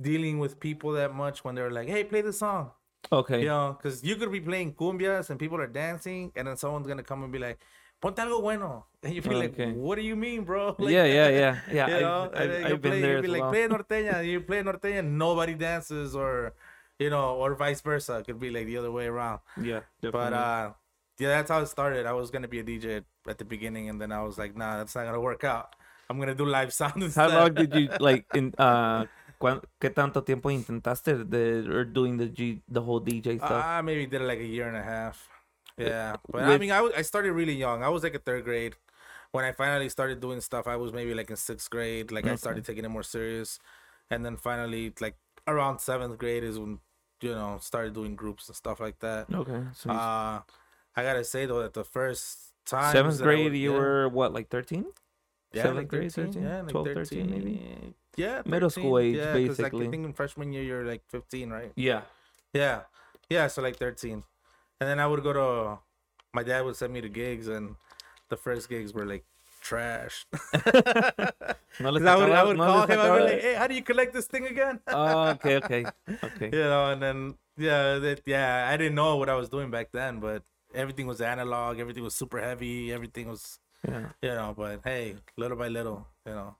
dealing 0.00 0.38
with 0.38 0.60
people 0.60 0.92
that 0.92 1.14
much 1.14 1.44
when 1.44 1.54
they 1.54 1.62
were 1.62 1.70
like, 1.70 1.88
"Hey, 1.88 2.04
play 2.04 2.20
the 2.20 2.32
song," 2.32 2.70
Okay. 3.12 3.40
you 3.40 3.46
know, 3.48 3.76
because 3.78 4.04
you 4.04 4.16
could 4.16 4.30
be 4.32 4.40
playing 4.40 4.74
cumbias 4.74 5.30
and 5.30 5.38
people 5.38 5.60
are 5.60 5.66
dancing, 5.66 6.32
and 6.36 6.48
then 6.48 6.56
someone's 6.56 6.86
gonna 6.86 7.02
come 7.02 7.22
and 7.22 7.32
be 7.32 7.38
like, 7.38 7.58
"Ponte 8.06 8.22
algo 8.22 8.40
bueno," 8.40 8.86
and 9.02 9.12
you 9.14 9.20
feel 9.22 9.42
Okay. 9.42 9.66
like, 9.66 9.76
"What 9.76 9.96
do 9.98 10.02
you 10.02 10.14
mean, 10.14 10.44
bro?" 10.46 10.74
Like, 10.78 10.94
yeah, 10.94 11.04
yeah, 11.04 11.28
yeah, 11.28 11.54
yeah. 11.78 11.86
you 11.90 12.06
I've- 12.06 12.38
I've, 12.38 12.48
then 12.50 12.64
I've, 12.64 12.70
you 12.70 12.78
been 12.78 13.00
there 13.02 13.12
you'd 13.18 13.26
be 13.26 13.28
like, 13.34 13.42
well. 13.42 13.50
"Play 13.54 13.66
norteña," 13.66 14.22
you 14.24 14.40
play 14.40 14.62
norteña, 14.62 15.02
nobody 15.02 15.54
dances, 15.58 16.14
or 16.14 16.54
you 17.02 17.10
know, 17.10 17.34
or 17.36 17.54
vice 17.58 17.80
versa. 17.82 18.18
It 18.22 18.26
could 18.26 18.38
be 18.40 18.50
like 18.54 18.66
the 18.66 18.78
other 18.78 18.90
way 18.94 19.06
around. 19.06 19.40
Yeah, 19.60 19.80
But 20.00 20.32
uh 20.32 20.72
yeah, 21.18 21.28
that's 21.28 21.50
how 21.50 21.60
it 21.60 21.68
started. 21.68 22.06
I 22.06 22.12
was 22.12 22.30
gonna 22.30 22.48
be 22.48 22.60
a 22.60 22.64
DJ 22.64 23.04
at, 23.28 23.38
the 23.38 23.44
beginning 23.44 23.88
and 23.88 24.00
then 24.00 24.12
I 24.12 24.22
was 24.22 24.38
like, 24.38 24.56
nah, 24.56 24.76
that's 24.78 24.94
not 24.94 25.04
gonna 25.04 25.20
work 25.20 25.44
out. 25.44 25.74
I'm 26.08 26.18
gonna 26.20 26.34
do 26.34 26.46
live 26.46 26.72
sound 26.72 27.02
How 27.16 27.28
long 27.28 27.52
did 27.54 27.74
you 27.74 27.88
like 27.98 28.24
in 28.34 28.54
uh 28.58 29.04
qué 29.80 29.90
tanto 29.92 30.22
tiempo 30.22 30.48
intentaste 30.50 31.24
de 31.28 31.66
or 31.68 31.84
doing 31.84 32.16
the 32.16 32.28
G 32.28 32.62
the 32.68 32.80
whole 32.80 33.00
DJ 33.00 33.36
stuff? 33.38 33.64
I 33.64 33.82
maybe 33.82 34.06
did 34.06 34.22
it 34.22 34.28
like 34.28 34.40
a 34.40 34.46
year 34.46 34.68
and 34.68 34.76
a 34.76 34.82
half. 34.82 35.28
Yeah. 35.78 36.16
But 36.30 36.42
I 36.44 36.48
with- 36.50 36.60
mean 36.60 36.72
I 36.72 36.80
was- 36.80 36.92
I 36.96 37.02
started 37.02 37.32
really 37.32 37.54
young. 37.54 37.82
I 37.82 37.88
was 37.88 38.02
like 38.02 38.14
a 38.14 38.18
third 38.18 38.44
grade. 38.44 38.74
When 39.32 39.44
I 39.44 39.52
finally 39.52 39.88
started 39.88 40.20
doing 40.20 40.40
stuff, 40.40 40.66
I 40.66 40.76
was 40.76 40.92
maybe 40.92 41.12
like 41.12 41.30
in 41.30 41.36
sixth 41.36 41.68
grade. 41.68 42.10
Like 42.12 42.26
I 42.26 42.36
started 42.36 42.64
taking 42.64 42.84
it 42.84 42.88
more 42.88 43.02
serious. 43.02 43.58
And 44.10 44.24
then 44.24 44.36
finally 44.36 44.92
like 45.00 45.16
around 45.46 45.80
seventh 45.80 46.16
grade 46.18 46.44
is 46.44 46.58
when 46.58 46.78
you 47.22 47.32
know, 47.32 47.58
started 47.60 47.92
doing 47.94 48.14
groups 48.14 48.48
and 48.48 48.56
stuff 48.56 48.78
like 48.80 48.98
that. 49.00 49.26
okay. 49.32 49.62
So 49.74 49.90
Uh 49.90 50.40
I 50.96 51.02
gotta 51.02 51.24
say 51.24 51.44
though 51.46 51.60
that 51.62 51.74
the 51.74 51.84
first 51.84 52.52
time 52.64 52.92
seventh 52.92 53.20
grade, 53.20 53.52
you 53.54 53.72
were 53.72 54.08
what, 54.08 54.32
like 54.32 54.48
thirteen? 54.48 54.86
Yeah, 55.52 55.62
Seventh 55.62 55.78
like 55.78 55.88
grade, 55.88 56.12
13, 56.12 56.32
13? 56.32 56.42
yeah, 56.42 56.60
like 56.60 56.70
12, 56.70 56.86
13 56.94 57.30
maybe? 57.30 57.94
Yeah, 58.16 58.42
Middle 58.44 58.68
school 58.68 58.98
age, 58.98 59.16
yeah, 59.16 59.32
basically. 59.32 59.64
Like, 59.80 59.88
I 59.88 59.90
think 59.90 60.04
in 60.04 60.12
freshman 60.12 60.52
year 60.52 60.62
you're 60.62 60.84
like 60.84 61.02
15, 61.08 61.50
right? 61.50 61.72
Yeah. 61.76 62.02
Yeah, 62.52 62.82
yeah, 63.30 63.46
so 63.46 63.62
like 63.62 63.76
13, 63.76 64.22
and 64.80 64.88
then 64.88 65.00
I 65.00 65.06
would 65.06 65.22
go 65.22 65.32
to. 65.32 65.78
My 66.34 66.42
dad 66.42 66.64
would 66.64 66.76
send 66.76 66.92
me 66.92 67.00
to 67.00 67.08
gigs, 67.08 67.48
and 67.48 67.76
the 68.28 68.36
first 68.36 68.68
gigs 68.68 68.92
were 68.92 69.06
like 69.06 69.24
trash. 69.62 70.26
No 71.78 71.88
I 71.90 72.16
would, 72.16 72.32
I 72.32 72.42
would 72.42 72.56
no 72.56 72.64
call 72.64 72.86
him. 72.86 72.98
I'd 72.98 73.18
be 73.18 73.24
like, 73.24 73.40
"Hey, 73.40 73.54
how 73.54 73.66
do 73.66 73.74
you 73.74 73.82
collect 73.82 74.14
this 74.14 74.26
thing 74.26 74.46
again?" 74.46 74.80
Oh, 74.88 75.28
okay, 75.36 75.56
okay, 75.56 75.84
okay. 76.24 76.48
you 76.52 76.64
know, 76.64 76.90
and 76.90 77.02
then 77.02 77.34
yeah, 77.58 77.98
that, 77.98 78.22
yeah, 78.24 78.66
I 78.72 78.78
didn't 78.78 78.94
know 78.94 79.16
what 79.16 79.28
I 79.28 79.34
was 79.34 79.50
doing 79.50 79.70
back 79.70 79.92
then, 79.92 80.18
but 80.18 80.42
everything 80.74 81.06
was 81.06 81.20
analog, 81.20 81.78
everything 81.78 82.02
was 82.02 82.14
super 82.14 82.40
heavy, 82.40 82.92
everything 82.92 83.28
was, 83.28 83.58
Yeah. 83.86 84.08
you 84.22 84.30
know. 84.30 84.54
But 84.56 84.80
hey, 84.84 85.16
little 85.36 85.58
by 85.58 85.68
little, 85.68 86.06
you 86.24 86.32
know. 86.32 86.56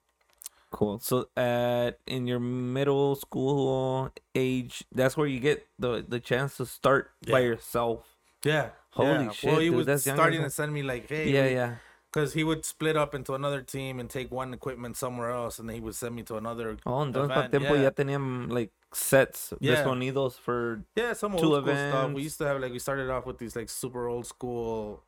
Cool. 0.71 0.99
So, 0.99 1.29
at 1.37 1.99
in 2.07 2.27
your 2.27 2.41
middle 2.41 3.15
school 3.17 4.11
age, 4.35 4.85
that's 4.93 5.17
where 5.17 5.27
you 5.27 5.39
get 5.41 5.67
the 5.79 6.05
the 6.07 6.21
chance 6.21 6.57
to 6.59 6.67
start 6.67 7.11
by 7.29 7.41
yourself. 7.41 8.05
Yeah. 8.45 8.71
Holy 8.91 9.25
yeah. 9.27 9.31
shit, 9.31 9.51
Well, 9.51 9.61
he 9.61 9.69
dude, 9.69 9.77
was 9.77 9.87
that's 9.87 10.03
starting 10.03 10.43
to 10.43 10.51
send 10.51 10.73
me 10.73 10.83
like, 10.83 11.09
hey, 11.09 11.29
Yeah, 11.29 11.47
yeah. 11.47 11.73
because 12.11 12.33
he 12.33 12.43
would 12.45 12.65
split 12.65 12.97
up 12.97 13.15
into 13.15 13.35
another 13.35 13.61
team 13.61 14.01
and 14.01 14.09
take 14.09 14.33
one 14.33 14.55
equipment 14.55 14.97
somewhere 14.97 15.31
else, 15.31 15.59
and 15.59 15.69
then 15.69 15.77
he 15.77 15.81
would 15.85 15.95
send 15.95 16.17
me 16.17 16.23
to 16.25 16.37
another. 16.37 16.79
Oh, 16.87 17.05
entonces 17.05 17.29
para 17.29 17.49
tiempo 17.49 17.75
yeah. 17.77 17.83
ya 17.83 17.91
tenían 17.91 18.49
like 18.51 18.73
sets 18.93 19.51
de 19.61 19.73
Yeah. 19.73 19.85
sonidos 19.85 20.39
for. 20.41 20.81
Yeah, 20.97 21.13
some 21.13 21.33
old 21.37 21.43
Two 21.43 21.61
school 21.61 21.77
stuff. 21.77 22.13
We 22.13 22.23
used 22.25 22.39
to 22.39 22.47
have 22.49 22.59
like 22.61 22.73
we 22.73 22.81
started 22.81 23.11
off 23.11 23.27
with 23.27 23.37
these 23.39 23.55
like 23.55 23.69
super 23.69 24.09
old 24.09 24.25
school, 24.27 25.05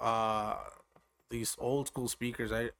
uh, 0.00 0.56
these 1.28 1.54
old 1.60 1.88
school 1.88 2.08
speakers. 2.08 2.50
I 2.52 2.70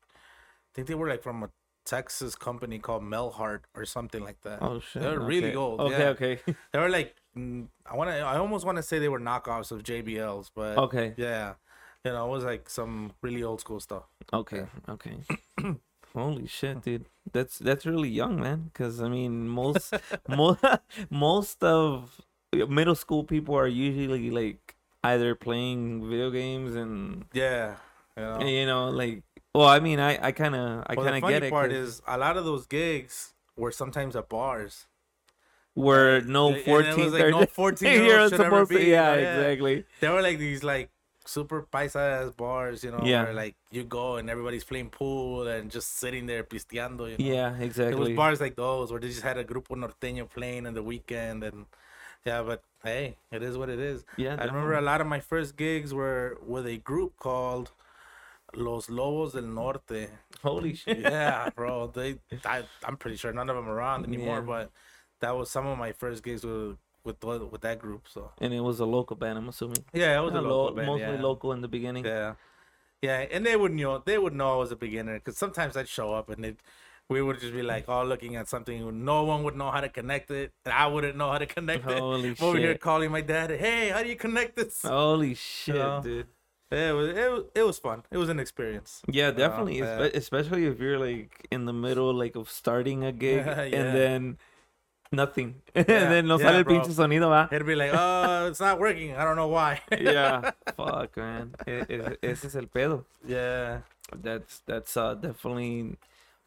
think 0.73 0.89
they 0.89 0.95
were 0.97 1.09
like 1.09 1.23
from 1.23 1.43
a 1.45 1.51
Texas 1.87 2.35
company 2.35 2.79
called 2.79 3.03
Melhart 3.03 3.61
or 3.75 3.85
something 3.87 4.23
like 4.23 4.41
that. 4.43 4.59
Oh 4.61 4.81
shit. 4.81 5.03
They're 5.03 5.21
really 5.21 5.55
old, 5.55 5.81
Okay, 5.81 5.99
yeah. 5.99 6.09
okay, 6.09 6.41
They 6.73 6.79
were 6.79 6.91
like 6.91 7.15
mm, 7.39 7.69
I 7.91 7.97
want 7.97 8.11
to. 8.11 8.19
I 8.19 8.37
almost 8.39 8.67
want 8.67 8.77
to 8.77 8.83
say 8.83 8.99
they 8.99 9.09
were 9.09 9.21
knockoffs 9.21 9.71
of 9.73 9.83
JBLs, 9.83 10.51
but 10.55 10.77
okay, 10.79 11.15
yeah, 11.17 11.55
you 12.05 12.13
know, 12.13 12.27
it 12.27 12.31
was 12.31 12.45
like 12.45 12.69
some 12.69 13.13
really 13.23 13.43
old 13.43 13.61
school 13.61 13.81
stuff. 13.81 14.05
okay, 14.33 14.67
okay. 14.89 15.17
Holy 16.15 16.47
shit, 16.47 16.81
dude. 16.83 17.07
That's 17.33 17.59
that's 17.59 17.85
really 17.87 18.09
young, 18.09 18.41
man. 18.41 18.71
Because 18.73 19.01
I 19.03 19.09
mean, 19.09 19.49
most 19.49 19.93
most 20.29 20.65
most 21.11 21.63
of 21.63 22.21
middle 22.53 22.95
school 22.95 23.23
people 23.25 23.55
are 23.55 23.69
usually 23.69 24.31
like 24.31 24.75
either 25.05 25.35
playing 25.35 26.09
video 26.09 26.31
games 26.31 26.75
and 26.75 27.27
Yeah, 27.33 27.77
you 28.17 28.23
know. 28.25 28.41
you 28.41 28.67
know 28.67 28.89
like. 28.89 29.23
Well, 29.57 29.69
I 29.69 29.81
mean, 29.81 30.01
I 30.01 30.13
I 30.29 30.33
kind 30.33 30.55
of 30.55 30.85
I 30.87 30.95
well, 30.95 31.07
kind 31.07 31.25
of 31.25 31.31
get 31.31 31.43
it. 31.45 31.51
part 31.51 31.71
'cause 31.71 31.79
is 31.79 32.03
a 32.07 32.19
lot 32.19 32.37
of 32.37 32.45
those 32.45 32.67
gigs 32.67 33.33
were 33.57 33.73
sometimes 33.73 34.15
at 34.17 34.29
bars. 34.29 34.87
where 35.75 36.23
no 36.23 36.55
14, 36.55 37.13
like 37.13 37.31
no 37.37 37.41
13 37.41 37.47
14 37.61 38.05
year 38.05 38.19
olds 38.21 38.33
should 38.33 38.41
ever 38.41 38.65
to. 38.65 38.79
be, 38.79 38.85
Yeah, 38.87 39.15
yeah. 39.15 39.41
exactly. 39.41 39.85
There 40.01 40.13
were 40.13 40.23
like 40.23 40.39
these 40.39 40.63
like 40.65 40.89
super 41.27 41.59
paisa 41.75 42.01
ass 42.19 42.31
bars, 42.33 42.83
you 42.85 42.91
know, 42.93 43.03
Yeah. 43.05 43.25
where 43.25 43.35
like 43.35 43.57
you 43.71 43.85
go 43.85 44.17
and 44.17 44.31
everybody's 44.31 44.65
playing 44.65 44.89
pool 44.91 45.47
and 45.47 45.71
just 45.71 45.99
sitting 45.99 46.25
there 46.27 46.45
pisteando. 46.45 47.05
You 47.11 47.19
know? 47.19 47.33
Yeah, 47.35 47.51
exactly. 47.69 47.93
It 47.95 47.99
was 47.99 48.09
bars 48.17 48.41
like 48.41 48.57
those 48.57 48.91
where 48.91 49.01
they 49.01 49.09
just 49.09 49.23
had 49.31 49.37
a 49.37 49.45
grupo 49.45 49.73
norteño 49.77 50.25
playing 50.31 50.65
in 50.67 50.73
the 50.75 50.83
weekend 50.83 51.45
and 51.45 51.67
yeah, 52.25 52.43
but 52.43 52.63
hey, 52.83 53.17
it 53.31 53.43
is 53.43 53.57
what 53.59 53.69
it 53.69 53.79
is. 53.79 54.05
Yeah, 54.17 54.37
I 54.41 54.45
remember 54.47 54.75
a 54.75 54.81
lot 54.81 55.01
of 55.03 55.07
my 55.07 55.21
first 55.21 55.57
gigs 55.57 55.93
were 55.93 56.39
with 56.55 56.67
a 56.67 56.79
group 56.79 57.13
called 57.19 57.71
Los 58.57 58.89
Lobos 58.91 59.33
del 59.33 59.43
Norte. 59.55 60.09
Holy 60.43 60.75
shit. 60.81 60.99
Yeah, 61.01 61.51
bro. 61.55 61.89
They 61.89 62.19
I, 62.45 62.65
I'm 62.85 62.97
pretty 62.97 63.17
sure 63.17 63.33
none 63.33 63.49
of 63.51 63.57
them 63.57 63.69
are 63.69 63.75
around 63.75 64.05
anymore, 64.07 64.37
Yeah. 64.39 64.41
but 64.47 64.71
that 65.21 65.37
was 65.37 65.51
some 65.51 65.67
of 65.67 65.79
my 65.79 65.93
first 65.93 66.23
gigs 66.23 66.45
with 66.45 66.77
with 67.05 67.23
with 67.25 67.61
that 67.61 67.79
group. 67.79 68.07
So 68.09 68.33
And 68.41 68.53
it 68.53 68.61
was 68.61 68.81
a 68.81 68.85
local 68.87 69.17
band, 69.17 69.39
I'm 69.39 69.49
assuming. 69.49 69.85
yeah, 69.93 70.19
it 70.19 70.23
was 70.25 70.35
a 70.35 70.41
lo- 70.41 70.63
local 70.63 70.77
band, 70.77 70.87
mostly 70.89 71.15
yeah. 71.17 71.23
local 71.23 71.53
in 71.53 71.61
the 71.61 71.69
beginning. 71.69 72.05
Yeah, 72.05 72.35
yeah, 73.03 73.19
and 73.31 73.45
they 73.47 73.57
would 73.57 73.73
know 73.73 74.03
they 74.05 74.19
would 74.19 74.35
know 74.35 74.55
I 74.55 74.57
was 74.57 74.73
a 74.73 74.77
beginner 74.77 75.15
because 75.15 75.37
sometimes 75.39 75.77
I'd 75.77 75.89
show 75.89 76.13
up 76.15 76.29
and 76.31 76.45
it. 76.45 76.59
We 77.09 77.23
would 77.23 77.39
just 77.39 77.53
be 77.53 77.63
like 77.63 77.89
all 77.89 78.05
looking 78.05 78.35
at 78.35 78.49
something. 78.49 79.05
No 79.05 79.23
one 79.23 79.45
would 79.45 79.55
know 79.55 79.71
how 79.71 79.81
to 79.81 79.89
connect 79.89 80.29
it, 80.33 80.51
and 80.65 80.75
I 80.75 80.89
wouldn't 80.89 81.17
know 81.17 81.31
how 81.31 81.39
to 81.39 81.47
connect 81.47 81.85
Holy 81.85 82.31
it. 82.31 82.43
Over 82.43 82.59
here 82.59 82.75
calling 82.77 83.13
my 83.13 83.21
dad, 83.21 83.51
"Hey, 83.53 83.91
how 83.91 84.03
do 84.03 84.09
you 84.09 84.17
connect 84.17 84.57
this?" 84.57 84.83
Holy 84.83 85.35
shit, 85.35 85.77
know? 85.77 86.01
dude. 86.03 86.27
Yeah, 86.71 86.91
it 86.91 86.93
was 86.95 87.09
it 87.09 87.31
was 87.31 87.45
it 87.55 87.63
was 87.63 87.79
fun. 87.79 88.03
It 88.11 88.19
was 88.19 88.29
an 88.29 88.41
experience. 88.41 89.03
Yeah, 89.09 89.31
definitely. 89.31 89.79
yeah. 89.79 90.09
Especially 90.15 90.67
if 90.67 90.81
you're 90.81 90.99
like 90.99 91.47
in 91.51 91.65
the 91.65 91.73
middle, 91.73 92.13
like 92.13 92.35
of 92.37 92.51
starting 92.51 93.05
a 93.05 93.13
gig, 93.13 93.47
Yeah. 93.47 93.63
and 93.63 93.97
then 93.97 94.39
nothing, 95.13 95.63
and 95.77 95.87
then 95.87 96.27
no 96.27 96.39
yeah, 96.41 96.47
sale 96.51 96.57
el 96.57 96.65
pinche 96.65 96.91
sonido, 96.91 97.29
va. 97.31 97.49
It'd 97.53 97.67
be 97.67 97.77
like, 97.77 97.93
"Oh, 97.95 98.49
it's 98.49 98.59
not 98.59 98.81
working. 98.81 99.15
I 99.15 99.23
don't 99.25 99.37
know 99.37 99.47
why." 99.49 99.81
Yeah, 99.97 100.51
fuck, 100.77 101.17
man. 101.17 101.55
E- 101.69 101.87
e- 101.89 102.17
ese 102.23 102.45
es 102.47 102.57
el 102.57 102.67
pedo. 102.67 103.05
yeah, 103.25 103.83
That's 104.13 104.61
that's 104.67 104.97
uh, 104.97 105.15
definitely 105.15 105.97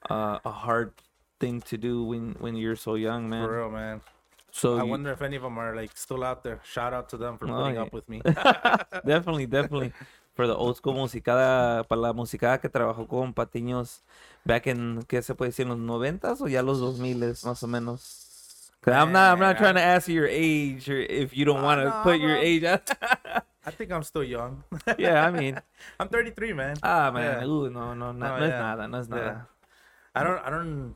uh, 0.09 0.39
a 0.43 0.51
hard 0.51 0.91
thing 1.39 1.61
to 1.71 1.77
do 1.77 2.03
when 2.03 2.35
when 2.39 2.55
you're 2.57 2.75
so 2.75 2.95
young, 2.95 3.29
man. 3.29 3.45
for 3.47 3.55
real, 3.55 3.71
man. 3.71 4.01
So 4.51 4.77
I 4.77 4.83
you- 4.83 4.89
wonder 4.89 5.11
if 5.11 5.21
any 5.21 5.35
of 5.37 5.43
them 5.43 5.57
are 5.59 5.75
like 5.75 5.91
still 5.95 6.23
out 6.23 6.43
there. 6.43 6.59
Shout 6.63 6.93
out 6.93 7.09
to 7.09 7.17
them 7.17 7.37
for 7.37 7.47
Oh, 7.49 7.55
putting 7.63 7.75
yeah. 7.75 7.81
up 7.83 7.93
with 7.93 8.07
me. 8.09 8.21
definitely, 9.05 9.45
definitely. 9.45 9.93
For 10.35 10.47
the 10.47 10.55
old 10.55 10.77
school 10.77 10.93
musicada, 10.93 11.83
para 11.87 11.99
la 11.99 12.13
musicada 12.13 12.61
que 12.61 12.69
trabajó 12.69 13.07
con 13.07 13.33
Patiños 13.33 14.01
back 14.45 14.67
in, 14.67 15.03
¿qué 15.07 15.21
se 15.21 15.35
puede 15.35 15.49
decir? 15.51 15.63
¿En 15.65 15.69
los 15.69 15.77
noventas 15.79 16.39
o 16.41 16.47
ya 16.47 16.61
los 16.63 16.79
dos 16.79 16.97
miles, 16.99 17.43
más 17.45 17.61
o 17.63 17.67
menos? 17.67 18.71
'Cause 18.81 18.95
I'm 18.95 19.11
not, 19.11 19.33
I'm 19.33 19.39
not 19.39 19.57
trying 19.57 19.75
to 19.75 19.81
ask 19.81 20.07
you 20.07 20.15
your 20.15 20.27
age 20.31 20.87
or 20.89 20.95
if 20.97 21.35
you 21.35 21.43
don't 21.43 21.59
Ah, 21.59 21.63
want 21.63 21.81
to 21.81 21.89
no, 21.89 22.03
put 22.03 22.19
your 22.21 22.37
age 22.37 22.63
out. 22.63 22.89
I 23.65 23.71
think 23.71 23.91
I'm 23.91 24.03
still 24.03 24.23
young. 24.23 24.63
yeah, 24.97 25.27
I 25.27 25.31
mean, 25.31 25.59
I'm 25.99 26.07
33, 26.07 26.53
man. 26.53 26.77
ah, 26.81 27.11
man, 27.11 27.41
Yeah. 27.41 27.45
ooh, 27.45 27.69
no, 27.69 27.93
no, 27.93 28.13
no, 28.13 28.27
No, 28.27 28.37
no 28.37 28.43
es 28.45 28.49
yeah. 28.51 28.59
nada, 28.59 28.87
no 28.87 28.97
es 28.99 29.09
Yeah. 29.09 29.15
nada. 29.17 29.47
I 30.15 30.23
don't, 30.23 30.39
I 30.39 30.49
don't, 30.49 30.95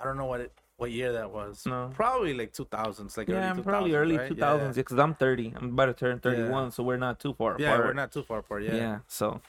I 0.00 0.04
don't 0.04 0.16
know 0.16 0.26
what 0.26 0.40
it, 0.40 0.52
what 0.76 0.90
year 0.90 1.12
that 1.12 1.30
was. 1.30 1.64
No. 1.66 1.90
Probably 1.94 2.34
like 2.34 2.52
2000s, 2.52 3.16
like 3.16 3.28
Yeah, 3.28 3.36
early 3.36 3.46
I'm 3.48 3.56
2000s, 3.58 3.64
probably 3.64 3.94
early 3.94 4.16
right? 4.18 4.30
2000s 4.30 4.74
because 4.76 4.98
I'm 4.98 5.14
30. 5.14 5.54
I'm 5.56 5.70
about 5.70 5.86
to 5.86 5.94
turn 5.94 6.20
31, 6.20 6.64
Yeah. 6.64 6.70
so 6.70 6.82
we're 6.82 6.98
not 6.98 7.18
too 7.18 7.32
far 7.34 7.56
Yeah, 7.58 7.68
yeah 7.68 7.74
apart. 7.74 7.86
we're 7.86 7.94
not 7.94 8.12
too 8.12 8.22
far 8.22 8.38
apart. 8.38 8.62
Yeah. 8.64 8.74
Yeah, 8.76 8.98
So, 9.08 9.40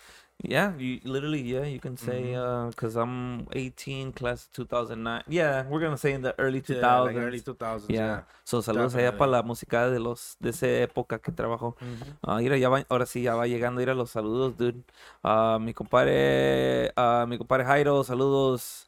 yeah, 0.42 0.72
you 0.78 1.00
literally, 1.04 1.42
yeah, 1.42 1.66
you 1.66 1.80
can 1.80 1.98
say, 1.98 2.34
uh, 2.36 2.68
because 2.70 2.96
I'm 2.96 3.48
18, 3.54 4.14
class 4.14 4.46
of 4.46 4.54
2009. 4.54 5.24
Yeah, 5.28 5.66
we're 5.68 5.82
gonna 5.82 5.98
say 5.98 6.14
in 6.14 6.22
the 6.22 6.34
early 6.40 6.62
2000s. 6.62 6.82
Yeah, 6.82 7.00
like 7.02 7.16
early 7.18 7.42
2000s. 7.42 7.90
Yeah. 7.90 8.06
Yeah. 8.06 8.22
So, 8.46 8.62
saludos 8.62 8.96
allá 8.96 9.18
para 9.18 9.32
la 9.32 9.44
música 9.44 9.90
de 9.90 10.00
los 10.00 10.38
de 10.40 10.52
esa 10.52 10.68
época 10.68 11.20
que 11.20 11.32
trabajó. 11.34 11.76
Mhm. 11.82 12.18
Ah, 12.24 12.38
mira, 12.38 12.56
ya 12.58 12.70
va, 12.70 12.86
ahora 12.88 13.06
sí 13.06 13.22
ya 13.24 13.36
va 13.36 13.48
llegando 13.48 13.82
ir 13.82 13.90
a 13.90 13.94
los 13.96 14.12
saludos, 14.12 14.56
dude. 14.58 14.82
Ah, 15.24 15.58
mi 15.60 15.74
compadre, 15.74 16.94
ah, 16.96 17.26
mi 17.28 17.38
compadre 17.38 17.66
Jairo, 17.66 18.04
saludos. 18.06 18.87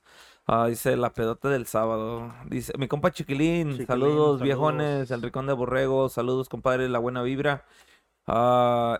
Ah, 0.51 0.65
dice 0.68 0.96
la 0.98 1.12
pedota 1.12 1.48
del 1.50 1.68
sábado. 1.68 2.34
Dice 2.46 2.74
mi 2.79 2.88
compa 2.88 3.12
Chiquilín, 3.12 3.70
Chiquilín, 3.72 3.86
saludos, 3.88 4.15
saludos. 4.15 4.41
viejones, 4.41 5.12
el 5.12 5.22
Ricón 5.22 5.46
de 5.46 5.53
Borrego, 5.53 6.10
saludos, 6.10 6.50
compadre, 6.50 6.89
la 6.89 6.98
buena 6.98 7.22
vibra. 7.22 7.65
Ah, 8.25 9.00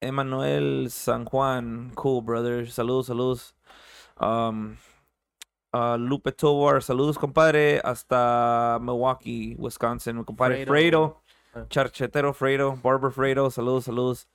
Emanuel 0.00 0.88
San 0.90 1.24
Juan, 1.26 1.92
cool 1.94 2.24
brother, 2.24 2.68
saludos, 2.70 3.06
saludos. 3.06 3.54
Um, 4.20 4.76
ah, 5.72 5.96
Lupe 5.96 6.32
Tovar, 6.32 6.82
saludos, 6.82 7.18
compadre, 7.18 7.80
hasta 7.84 8.78
Milwaukee, 8.80 9.54
Wisconsin. 9.58 10.16
Mi 10.18 10.24
compadre 10.24 10.66
Fredo. 10.66 10.72
Fredo, 10.72 11.22
Ah. 11.52 11.66
Charchetero 11.68 12.32
Fredo, 12.32 12.76
Barber 12.82 13.10
Fredo, 13.12 13.50
saludos, 13.50 13.84
saludos. 13.84 14.28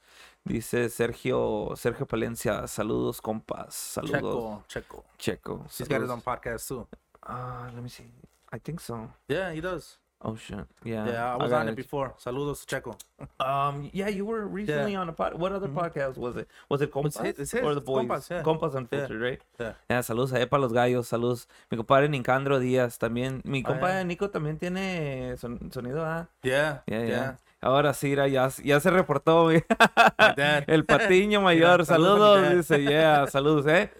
Dice 0.47 0.89
Sergio, 0.89 1.75
Sergio 1.75 2.05
Palencia, 2.05 2.67
saludos, 2.67 3.19
compas, 3.19 3.73
saludos. 3.73 4.61
Checo, 4.67 5.03
Checo. 5.03 5.03
Checo. 5.17 5.63
He's 5.79 5.87
got 5.87 6.01
his 6.01 6.09
saludos. 6.09 6.11
own 6.11 6.21
podcast 6.21 6.67
too. 6.67 6.87
Ah, 7.23 7.67
let 7.73 7.81
me 7.81 7.89
see. 7.89 8.05
I 8.53 8.59
think 8.59 8.79
so. 8.79 9.09
Yeah, 9.27 9.51
he 9.51 9.59
does. 9.59 9.97
Oh 10.21 10.35
shit. 10.35 10.65
Yeah. 10.83 11.05
Yeah, 11.07 11.33
I 11.33 11.37
was 11.37 11.51
on 11.51 11.67
it 11.69 11.75
before. 11.75 12.13
Saludos, 12.23 12.63
Checo. 12.65 12.95
Um, 13.39 13.89
yeah, 13.91 14.07
you 14.07 14.23
were 14.25 14.45
recently 14.47 14.95
on 14.95 15.09
a 15.09 15.13
pod. 15.13 15.33
What 15.33 15.51
other 15.51 15.67
podcast 15.67 16.15
was 16.17 16.37
it? 16.37 16.47
Was 16.69 16.81
it 16.81 16.91
Compas 16.91 17.17
his- 17.17 17.39
it's 17.39 17.51
his, 17.51 17.61
or 17.63 17.73
the 17.73 17.81
it's 17.81 17.85
boys? 17.87 17.97
Compas, 18.07 18.29
yeah. 18.29 18.41
Compas 18.43 18.75
Unfiltered, 18.75 19.19
right? 19.21 19.41
Yeah. 19.59 19.73
Yeah, 19.89 19.99
saludos 20.01 20.31
a 20.39 20.45
para 20.47 20.61
los 20.61 20.71
gallos, 20.73 21.07
saludos. 21.07 21.47
Mi 21.71 21.77
compadre 21.77 22.07
Nicandro 22.07 22.59
Díaz 22.59 22.97
también. 22.99 23.41
Mi 23.45 23.61
Ah, 23.65 23.69
compadre. 23.69 24.05
Nico 24.05 24.29
también 24.29 24.57
tiene 24.59 25.35
son- 25.37 25.71
sonido, 25.71 26.03
ah. 26.05 26.27
Yeah, 26.43 26.81
Yeah, 26.87 27.03
yeah. 27.03 27.35
Ahora 27.61 27.93
sí, 27.93 28.15
ya, 28.15 28.27
ya 28.49 28.79
se 28.79 28.89
reportó 28.91 29.49
el 30.67 30.85
patiño 30.85 31.41
mayor. 31.41 31.85
saludos 31.85 32.55
dice, 32.55 32.81
yeah, 32.83 33.27
saludos, 33.27 33.65
¿eh? 33.67 33.91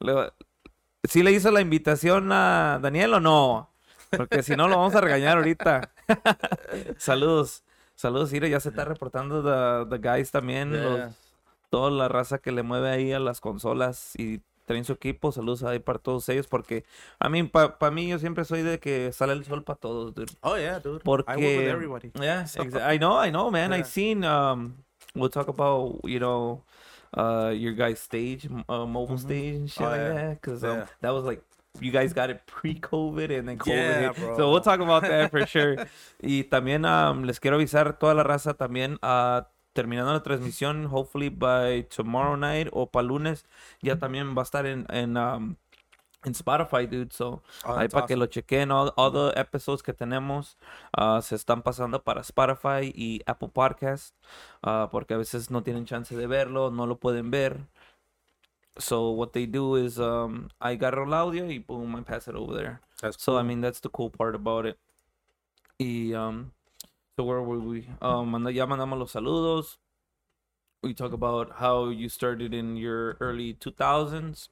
Le- 0.00 0.32
¿Sí 1.04 1.22
le 1.22 1.32
hizo 1.32 1.50
la 1.50 1.60
invitación 1.60 2.30
a 2.32 2.78
Daniel 2.80 3.14
o 3.14 3.20
no? 3.20 3.70
Porque 4.16 4.42
si 4.42 4.54
no, 4.56 4.68
lo 4.68 4.76
vamos 4.76 4.94
a 4.94 5.00
regañar 5.00 5.36
ahorita. 5.38 5.90
saludos, 6.98 7.64
saludos, 7.94 8.32
mira, 8.32 8.48
ya 8.48 8.60
se 8.60 8.68
está 8.70 8.84
reportando 8.84 9.42
the, 9.42 9.96
the 9.98 9.98
guys 10.08 10.30
también, 10.30 10.72
Yeah. 10.72 10.82
los- 10.82 11.14
toda 11.70 11.90
la 11.90 12.08
raza 12.08 12.38
que 12.38 12.52
le 12.52 12.62
mueve 12.62 12.90
ahí 12.90 13.12
a 13.12 13.18
las 13.18 13.40
consolas 13.40 14.12
y 14.18 14.42
traen 14.72 14.84
su 14.84 14.92
equipo. 14.94 15.30
Saludos 15.32 15.62
ahí 15.64 15.78
para 15.78 15.98
todos 15.98 16.28
ellos, 16.28 16.46
porque 16.46 16.84
a 17.20 17.28
mí, 17.28 17.42
para 17.44 17.90
mí, 17.90 18.08
yo 18.08 18.18
siempre 18.18 18.44
soy 18.44 18.62
de 18.62 18.78
que 18.78 19.12
sale 19.12 19.32
el 19.34 19.44
sol 19.44 19.62
para 19.64 19.78
todos, 19.78 20.14
dude. 20.14 20.32
Oh 20.42 20.56
yeah, 20.56 20.78
dude. 20.80 21.02
I 21.04 21.08
work 21.08 21.26
with 21.28 21.36
Porque 21.36 21.68
everybody. 21.70 22.10
yeah, 22.20 22.44
So- 22.46 22.62
I 22.62 22.98
know, 22.98 23.18
I 23.22 23.30
know, 23.30 23.50
man. 23.50 23.70
Yeah. 23.70 23.78
I've 23.78 23.86
seen. 23.88 24.24
Um, 24.24 24.84
we'll 25.14 25.28
talk 25.30 25.48
about 25.48 26.00
you 26.04 26.18
know, 26.18 26.62
uh 27.16 27.52
your 27.54 27.74
guys' 27.74 28.00
stage, 28.00 28.48
uh, 28.68 28.86
mobile 28.86 29.18
stage 29.18 29.54
and 29.56 29.70
shit 29.70 29.82
Oh, 29.86 29.90
like 29.90 30.00
yeah. 30.00 30.14
that? 30.14 30.40
Because 30.40 30.64
um, 30.64 30.84
that 31.02 31.10
was 31.12 31.24
like 31.24 31.42
you 31.80 31.90
guys 31.90 32.12
got 32.12 32.28
it 32.30 32.40
pre-COVID 32.46 33.30
and 33.38 33.48
then 33.48 33.58
COVID. 33.58 33.68
Yeah, 33.68 34.12
hit. 34.12 34.16
bro. 34.16 34.36
So 34.36 34.50
we'll 34.50 34.60
talk 34.60 34.80
about 34.80 35.02
that 35.02 35.30
for 35.30 35.46
sure. 35.46 35.76
y 36.22 36.44
también 36.44 36.84
um, 36.84 37.24
les 37.24 37.40
quiero 37.40 37.56
avisar 37.56 37.98
toda 37.98 38.14
la 38.14 38.22
raza 38.22 38.54
también 38.54 38.98
uh, 39.02 39.42
terminando 39.72 40.12
la 40.12 40.22
transmisión, 40.22 40.86
hopefully 40.90 41.30
by 41.30 41.84
tomorrow 41.84 42.36
night 42.36 42.68
o 42.72 42.86
para 42.86 43.06
lunes, 43.06 43.44
ya 43.80 43.98
también 43.98 44.36
va 44.36 44.42
a 44.42 44.44
estar 44.44 44.66
en, 44.66 44.86
en, 44.90 45.16
um, 45.16 45.56
en 46.24 46.32
Spotify, 46.32 46.86
dude. 46.86 47.12
So 47.12 47.42
Oh, 47.64 47.76
ahí 47.76 47.88
para 47.88 48.06
que 48.06 48.16
lo 48.16 48.26
chequen, 48.26 48.70
all, 48.70 48.92
all 48.96 49.12
the 49.12 49.40
episodes 49.40 49.82
que 49.82 49.92
tenemos 49.92 50.56
uh, 50.98 51.20
se 51.20 51.34
están 51.34 51.62
pasando 51.62 52.02
para 52.02 52.20
Spotify 52.20 52.92
y 52.94 53.20
Apple 53.26 53.48
Podcast, 53.48 54.14
uh, 54.62 54.88
porque 54.90 55.14
a 55.14 55.16
veces 55.16 55.50
no 55.50 55.62
tienen 55.62 55.84
chance 55.86 56.14
de 56.16 56.26
verlo, 56.26 56.70
no 56.70 56.86
lo 56.86 56.98
pueden 56.98 57.30
ver. 57.30 57.66
So 58.78 59.10
what 59.10 59.32
they 59.32 59.46
do 59.46 59.76
is 59.76 59.98
um, 59.98 60.48
I 60.60 60.76
agarro 60.76 61.04
el 61.04 61.12
audio 61.12 61.50
y 61.50 61.58
boom, 61.58 61.94
I 61.96 62.02
pass 62.02 62.26
it 62.26 62.34
over 62.34 62.54
there. 62.56 62.80
That's 63.00 63.22
So 63.22 63.38
I 63.38 63.42
mean 63.42 63.60
that's 63.60 63.80
the 63.80 63.90
cool 63.90 64.10
part 64.10 64.34
about 64.34 64.64
it. 64.66 64.78
Y 65.78 66.14
um, 66.14 66.52
so 67.16 67.24
where 67.24 67.42
were 67.42 67.58
we? 67.60 67.88
Um, 68.00 68.32
ya 68.50 68.66
mandamos 68.66 68.98
los 68.98 69.12
saludos. 69.12 69.76
We 70.82 70.94
talk 70.94 71.12
about 71.12 71.52
how 71.60 71.88
you 71.90 72.08
started 72.08 72.52
in 72.52 72.76
your 72.76 73.16
early 73.20 73.54
2000s. 73.54 74.48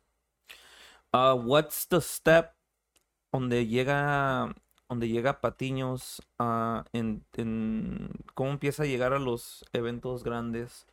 Uh, 1.12 1.34
what's 1.34 1.86
the 1.86 2.00
step 2.00 2.54
donde 3.34 3.66
llega 3.66 4.54
donde 4.88 5.08
llega 5.08 5.40
Patiños 5.40 6.20
uh, 6.38 6.82
en, 6.92 7.24
en 7.36 8.10
cómo 8.34 8.50
empieza 8.52 8.82
a 8.82 8.86
llegar 8.86 9.12
a 9.12 9.18
los 9.18 9.64
eventos 9.72 10.22
grandes, 10.24 10.84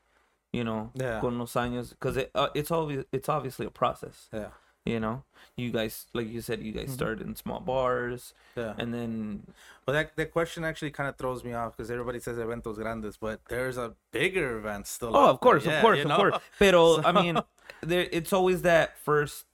you 0.52 0.64
know, 0.64 0.92
Yeah. 0.96 1.20
con 1.20 1.38
los 1.38 1.56
años, 1.56 1.92
because 1.92 2.18
it, 2.18 2.32
uh, 2.36 2.50
it's 2.56 2.72
obvious 2.72 3.06
it's 3.12 3.28
obviously 3.30 3.66
a 3.66 3.72
process, 3.72 4.30
yeah, 4.32 4.52
you 4.88 5.00
know. 5.00 5.24
You 5.58 5.72
guys, 5.72 6.06
like 6.14 6.30
you 6.30 6.42
said, 6.42 6.62
you 6.62 6.72
guys 6.72 6.90
Mhm. 6.90 6.94
started 6.94 7.22
in 7.28 7.36
small 7.36 7.60
bars, 7.60 8.34
yeah. 8.56 8.76
and 8.78 8.94
then 8.94 9.44
But 9.86 9.94
that 9.94 10.16
that 10.16 10.32
question 10.32 10.64
actually 10.64 10.92
kind 10.92 11.10
of 11.10 11.18
throws 11.18 11.44
me 11.44 11.54
off 11.54 11.76
because 11.76 11.90
everybody 11.90 12.20
says 12.20 12.38
eventos 12.38 12.76
grandes, 12.78 13.18
but 13.18 13.40
there's 13.50 13.78
a 13.78 13.96
bigger 14.12 14.58
event 14.60 14.86
still. 14.86 15.16
oh, 15.16 15.30
of 15.32 15.40
course, 15.40 15.64
there. 15.64 15.74
of 15.74 15.78
Yeah, 15.78 15.82
course, 15.82 16.00
of 16.02 16.08
know? 16.08 16.18
course. 16.18 16.38
Pero 16.60 17.02
I 17.10 17.12
mean, 17.12 17.36
there 17.82 18.08
it's 18.12 18.32
always 18.34 18.62
that 18.64 18.98
first. 19.04 19.46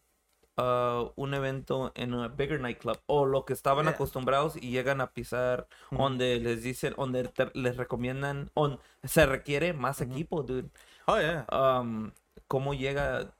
Uh, 0.56 1.10
un 1.18 1.34
evento 1.34 1.92
en 1.96 2.14
a 2.14 2.30
bigger 2.30 2.60
nightclub 2.60 3.00
o 3.08 3.24
lo 3.26 3.42
que 3.44 3.56
estaban 3.56 3.86
Yeah. 3.86 3.94
acostumbrados 3.96 4.56
y 4.56 4.70
llegan 4.70 5.02
a 5.02 5.08
pisar 5.12 5.66
Mhm. 5.90 5.98
donde 5.98 6.40
les 6.40 6.62
dicen 6.62 6.94
donde 6.96 7.24
te- 7.24 7.50
les 7.56 7.76
recomiendan 7.76 8.52
on, 8.54 8.78
se 9.04 9.26
requiere 9.26 9.74
más 9.74 10.00
Ujú. 10.00 10.12
equipo 10.12 10.44
dude 10.44 10.70
Oh 11.08 11.18
yeah, 11.20 11.46
um, 11.52 12.12
cómo 12.48 12.76
llega 12.76 13.34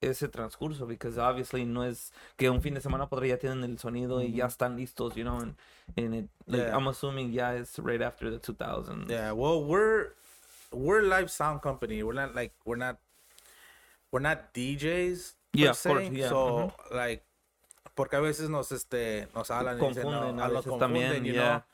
ese 0.00 0.28
transcurso 0.28 0.86
because 0.86 1.18
obviously 1.18 1.64
no 1.64 1.82
es 1.82 2.12
que 2.36 2.50
un 2.50 2.60
fin 2.60 2.74
de 2.74 2.80
semana 2.80 3.08
podría 3.08 3.36
ya 3.36 3.38
tienen 3.38 3.64
el 3.64 3.78
sonido 3.78 4.20
y 4.22 4.32
ya 4.32 4.46
están 4.46 4.76
listos 4.76 5.14
you 5.16 5.24
know 5.24 5.38
and, 5.40 5.54
and 5.96 6.14
it, 6.14 6.28
like 6.46 6.62
Yeah. 6.62 6.76
I'm 6.76 6.86
assuming 6.88 7.32
yeah 7.32 7.52
it's 7.52 7.78
right 7.78 8.02
after 8.02 8.30
the 8.30 8.38
2000s 8.38 9.08
yeah. 9.08 9.32
Well, 9.32 9.64
we're 9.64 10.12
we're 10.72 11.00
a 11.00 11.08
live 11.08 11.30
sound 11.30 11.62
company. 11.62 12.02
We're 12.02 12.12
not 12.12 12.34
like 12.34 12.52
we're 12.64 12.76
not 12.76 12.98
we're 14.12 14.20
not 14.20 14.52
DJs. 14.54 15.34
Yeah, 15.54 15.70
of 15.70 15.76
se. 15.76 15.88
course, 15.88 16.08
yeah, 16.12 16.28
So 16.28 16.72
like, 16.92 17.24
porque 17.94 18.14
a 18.14 18.20
veces 18.20 18.50
nos 18.50 18.70
este 18.72 19.28
nos 19.34 19.48
hablan 19.50 19.78
y 19.78 19.88
dicen, 19.88 20.02
Confunden 20.04 20.36
no, 20.36 20.42
a 20.42 20.46
ah, 20.46 20.48
nos 20.48 20.64
veces 20.66 20.78
también, 20.78 21.08
confunden, 21.12 21.24
you 21.24 21.32
yeah. 21.34 21.48
know. 21.48 21.64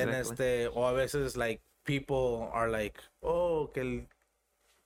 And 0.00 0.10
Exactly. 0.10 0.44
este, 0.44 0.68
o 0.74 0.86
a 0.86 0.92
veces 0.92 1.36
like 1.36 1.62
people 1.84 2.50
are 2.52 2.68
like, 2.68 3.00
oh, 3.22 3.70
que 3.72 3.80
el, 3.82 4.06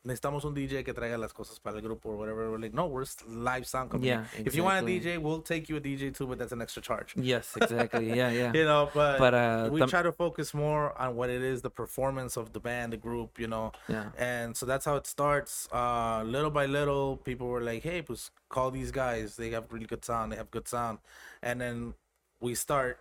necesitamos 0.07 0.45
un 0.45 0.55
DJ 0.55 0.85
que 0.85 0.95
traiga 0.95 1.19
las 1.19 1.33
cosas 1.33 1.59
para 1.59 1.77
el 1.77 1.83
grupo 1.83 2.11
or 2.11 2.17
whatever. 2.17 2.51
We're 2.51 2.59
like, 2.61 2.73
no, 2.73 2.87
we're 2.87 3.05
live 3.29 3.67
sound 3.67 3.91
company. 3.91 4.09
Yeah, 4.11 4.25
If 4.39 4.55
you 4.55 4.63
want 4.65 4.79
a. 4.79 4.89
DJ, 4.89 5.19
we'll 5.19 5.43
take 5.43 5.69
you 5.69 5.77
a 5.77 5.81
DJ 5.81 6.15
too, 6.17 6.27
but 6.27 6.39
that's 6.39 6.53
an 6.53 6.63
extra 6.63 6.81
charge. 6.81 7.15
yes 7.17 7.57
exactly 7.61 8.07
yeah 8.21 8.31
yeah 8.31 8.53
You 8.55 8.65
know, 8.65 8.89
but 8.95 9.19
Para 9.19 9.69
we 9.71 9.81
try 9.87 10.03
to 10.03 10.13
focus 10.13 10.55
more 10.55 10.97
on 10.99 11.17
what 11.17 11.29
it 11.29 11.43
is, 11.43 11.61
the 11.63 11.71
performance 11.71 12.37
of 12.37 12.53
the 12.53 12.61
band, 12.61 12.93
the 12.93 12.97
group, 12.97 13.39
you 13.39 13.49
know. 13.49 13.73
yeah 13.89 14.11
And 14.17 14.57
so 14.57 14.65
that's 14.65 14.85
how 14.85 14.97
it 14.97 15.07
starts. 15.07 15.69
Uh, 15.73 16.23
little 16.25 16.51
by 16.51 16.67
little, 16.67 17.17
people 17.17 17.49
were 17.49 17.61
like, 17.63 17.83
"Hey, 17.83 18.01
pues 18.03 18.31
call 18.49 18.71
these 18.71 18.93
guys. 18.93 19.37
They 19.37 19.51
have 19.51 19.65
really 19.73 19.87
good 19.87 20.05
sound. 20.05 20.31
They 20.33 20.37
have 20.37 20.51
good 20.51 20.69
sound." 20.69 20.99
And 21.43 21.61
then 21.61 21.95
we 22.41 22.55
start. 22.55 22.99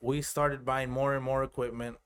We 0.00 0.22
started 0.22 0.64
buying 0.64 0.90
more 0.90 1.14
and 1.16 1.24
more 1.24 1.42
equipment, 1.42 1.96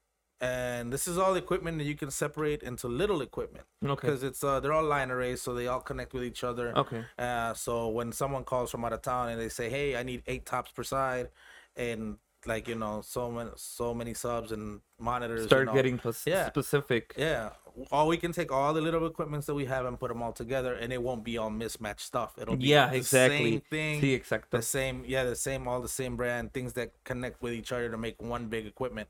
and 0.40 0.92
this 0.92 1.06
is 1.06 1.18
all 1.18 1.34
equipment 1.34 1.78
that 1.78 1.84
you 1.84 1.94
can 1.94 2.10
separate 2.10 2.62
into 2.62 2.88
little 2.88 3.20
equipment 3.20 3.64
okay 3.84 3.94
because 4.00 4.22
it's 4.22 4.42
uh 4.42 4.58
they're 4.60 4.72
all 4.72 4.84
line 4.84 5.10
arrays, 5.10 5.42
so 5.42 5.54
they 5.54 5.66
all 5.66 5.80
connect 5.80 6.12
with 6.14 6.24
each 6.24 6.42
other. 6.44 6.76
okay 6.76 7.04
Uh, 7.18 7.52
so 7.54 7.88
when 7.88 8.12
someone 8.12 8.44
calls 8.44 8.70
from 8.70 8.84
out 8.84 8.92
of 8.92 9.02
town 9.02 9.28
and 9.28 9.40
they 9.40 9.48
say, 9.48 9.68
"Hey, 9.68 9.96
I 9.96 10.02
need 10.02 10.22
eight 10.26 10.46
tops 10.46 10.70
per 10.72 10.82
side," 10.82 11.28
and 11.76 12.16
like 12.46 12.68
you 12.68 12.74
know, 12.74 13.02
so 13.02 13.30
many 13.30 13.50
so 13.56 13.92
many 13.92 14.14
subs 14.14 14.50
and 14.52 14.80
monitors, 14.98 15.46
start 15.46 15.66
know, 15.66 15.74
getting 15.74 15.98
pos- 15.98 16.26
yeah. 16.26 16.46
specific 16.48 17.14
yeah, 17.18 17.50
all 17.92 18.08
we 18.08 18.16
can 18.16 18.32
take 18.32 18.50
all 18.50 18.72
the 18.72 18.80
little 18.80 19.06
equipments 19.06 19.46
that 19.46 19.54
we 19.54 19.66
have 19.66 19.84
and 19.84 19.98
put 20.00 20.08
them 20.08 20.22
all 20.22 20.32
together, 20.32 20.74
and 20.74 20.92
it 20.92 21.02
won't 21.02 21.22
be 21.22 21.36
all 21.36 21.50
mismatched 21.50 22.00
stuff. 22.00 22.38
It'll 22.40 22.56
be 22.56 22.68
yeah 22.68 22.88
the 22.88 22.96
exactly 22.96 23.52
same 23.52 23.60
thing, 23.60 24.00
sí 24.00 24.18
exacto 24.18 24.50
the 24.50 24.62
same, 24.62 25.04
yeah, 25.06 25.24
the 25.24 25.36
same, 25.36 25.68
all 25.68 25.80
the 25.82 25.88
same 25.88 26.16
brand, 26.16 26.52
things 26.52 26.72
that 26.74 26.92
connect 27.04 27.42
with 27.42 27.52
each 27.52 27.72
other 27.72 27.90
to 27.90 27.98
make 27.98 28.20
one 28.22 28.46
big 28.46 28.66
equipment. 28.66 29.08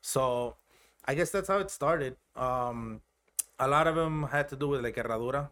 So, 0.00 0.56
I 1.04 1.14
guess 1.14 1.30
that's 1.30 1.48
how 1.48 1.58
it 1.58 1.70
started. 1.70 2.16
Um, 2.36 3.00
a 3.58 3.68
lot 3.68 3.86
of 3.86 3.94
them 3.96 4.24
had 4.24 4.48
to 4.50 4.56
do 4.56 4.68
with 4.68 4.82
like 4.82 4.96
herradura. 4.96 5.50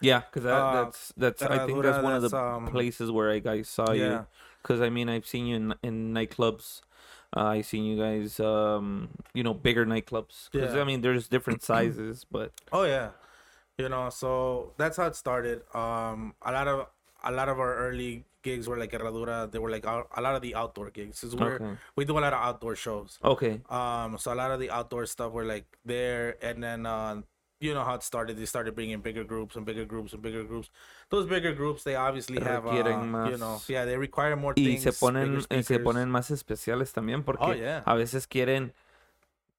Yeah, 0.00 0.20
because 0.20 0.44
that, 0.44 0.54
Uh, 0.54 0.84
that's 0.84 1.12
that's 1.16 1.42
I 1.42 1.66
think 1.66 1.82
that's 1.82 1.98
Herradura, 1.98 2.02
one 2.02 2.14
of 2.14 2.22
the 2.22 2.36
um, 2.36 2.66
places 2.66 3.10
where 3.10 3.30
I 3.30 3.38
guys 3.38 3.68
saw 3.68 3.92
you. 3.92 4.04
Yeah. 4.04 4.24
Because 4.62 4.80
I 4.80 4.88
mean, 4.90 5.08
I've 5.08 5.26
seen 5.26 5.46
you 5.46 5.56
in 5.56 5.74
in 5.82 6.12
nightclubs. 6.14 6.82
Uh, 7.36 7.44
I 7.44 7.60
seen 7.62 7.84
you 7.84 7.96
guys, 7.96 8.40
um, 8.40 9.10
you 9.34 9.42
know, 9.44 9.54
bigger 9.54 9.86
nightclubs. 9.86 10.48
Because 10.50 10.74
Yeah. 10.74 10.80
I 10.80 10.84
mean, 10.84 11.00
there's 11.02 11.28
different 11.28 11.62
sizes, 11.70 12.24
but 12.30 12.52
Oh 12.72 12.84
yeah, 12.84 13.10
you 13.78 13.88
know. 13.88 14.10
So 14.10 14.72
that's 14.76 14.96
how 14.96 15.06
it 15.06 15.16
started. 15.16 15.62
Um, 15.74 16.34
a 16.42 16.52
lot 16.52 16.66
of 16.68 16.86
a 17.22 17.30
lot 17.30 17.48
of 17.48 17.58
our 17.60 17.74
early 17.76 18.24
gigs 18.42 18.68
were 18.68 18.76
like 18.76 18.92
herradura. 18.92 19.50
They 19.50 19.58
were 19.58 19.70
like 19.70 19.86
a 19.86 20.20
lot 20.20 20.34
of 20.34 20.42
the 20.42 20.54
outdoor 20.54 20.90
gigs. 20.90 21.22
Is 21.24 21.34
where 21.36 21.56
Okay. 21.56 21.76
we 21.96 22.04
do 22.04 22.18
a 22.18 22.20
lot 22.20 22.32
of 22.32 22.40
outdoor 22.40 22.76
shows. 22.76 23.18
okay, 23.24 23.60
Um, 23.68 24.18
so 24.18 24.32
a 24.32 24.36
lot 24.36 24.50
of 24.50 24.60
the 24.60 24.70
outdoor 24.70 25.06
stuff 25.06 25.32
were 25.32 25.44
like 25.44 25.66
there, 25.84 26.36
and 26.42 26.62
then 26.62 26.86
uh, 26.86 27.22
you 27.60 27.74
know 27.74 27.84
how 27.84 27.94
it 27.94 28.02
started. 28.02 28.36
They 28.36 28.46
started 28.46 28.74
bringing 28.74 29.00
bigger 29.00 29.24
groups 29.24 29.56
and 29.56 29.64
bigger 29.66 29.84
groups 29.84 30.12
and 30.12 30.22
bigger 30.22 30.44
groups. 30.44 30.70
Those 31.10 31.26
bigger 31.26 31.52
groups, 31.52 31.84
they 31.84 31.94
obviously 31.94 32.40
have, 32.40 32.66
uh, 32.66 32.72
you 33.30 33.36
know, 33.36 33.60
yeah, 33.68 33.84
they 33.84 33.96
require 33.96 34.34
more 34.36 34.54
y 34.54 34.64
things. 34.64 34.82
se 34.82 34.92
ponen 34.92 35.40
se 35.62 35.78
ponen 35.78 36.10
más 36.10 36.30
especiales 36.30 36.92
también 36.92 37.22
porque 37.22 37.50
Oh, 37.50 37.52
yeah. 37.54 37.82
a 37.84 37.94
veces 37.94 38.26
quieren 38.26 38.72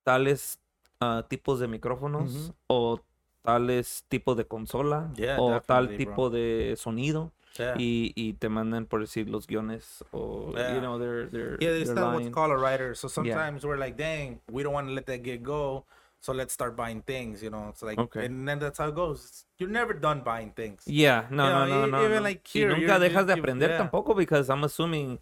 tales 0.03 0.59
ah, 0.99 1.25
tipos 1.29 1.59
de 1.59 1.67
micrófonos 1.67 2.53
o 2.67 2.99
tales 3.43 4.03
tipos 4.09 4.35
de 4.37 4.45
consola 4.45 5.11
Yeah, 5.15 5.37
o 5.39 5.61
tal 5.61 5.87
bro. 5.87 5.97
tipo 5.97 6.29
de 6.29 6.75
sonido 6.77 7.31
Yeah. 7.59 7.75
y, 7.77 8.13
y 8.15 8.33
te 8.33 8.47
mandan 8.49 8.85
por 8.85 9.01
decir 9.01 9.27
los 9.29 9.45
guiones 9.45 10.03
o 10.11 10.53
Yeah. 10.55 10.75
you 10.75 10.81
know 10.81 10.97
they're 10.97 11.27
they're 11.29 11.57
Yeah, 11.59 11.71
they 11.73 11.83
still 11.85 12.13
what's 12.13 12.29
called 12.29 12.51
a 12.51 12.57
writer. 12.57 12.95
So 12.95 13.07
sometimes 13.09 13.65
we're 13.65 13.77
like, 13.77 13.97
dang, 13.97 14.39
we 14.49 14.63
don't 14.63 14.73
want 14.73 14.87
to 14.87 14.93
let 14.93 15.05
that 15.07 15.21
gig 15.23 15.43
go. 15.43 15.85
So 16.21 16.33
let's 16.33 16.53
start 16.53 16.75
buying 16.77 17.01
things, 17.01 17.41
you 17.41 17.49
know. 17.49 17.69
It's 17.69 17.81
like, 17.81 17.97
Okay. 17.99 18.25
and 18.25 18.47
then 18.47 18.59
that's 18.59 18.77
how 18.77 18.87
it 18.89 18.95
goes. 18.95 19.45
You're 19.57 19.71
never 19.71 19.91
done 19.93 20.21
buying 20.23 20.51
things. 20.51 20.83
Yeah, 20.85 21.25
no, 21.31 21.43
You 21.45 21.49
no, 21.51 21.65
know, 21.65 21.65
no, 21.65 21.87
e- 21.87 21.91
no. 21.91 22.05
even 22.05 22.17
no. 22.17 22.29
like 22.29 22.41
y 22.53 22.59
here, 22.59 22.69
nunca 22.69 22.81
you're- 22.97 22.99
dejas 23.09 23.25
de 23.25 23.33
aprender 23.33 23.69
yeah. 23.69 23.77
tampoco 23.79 24.15
because 24.15 24.49
I'm 24.49 24.63
assuming 24.63 25.19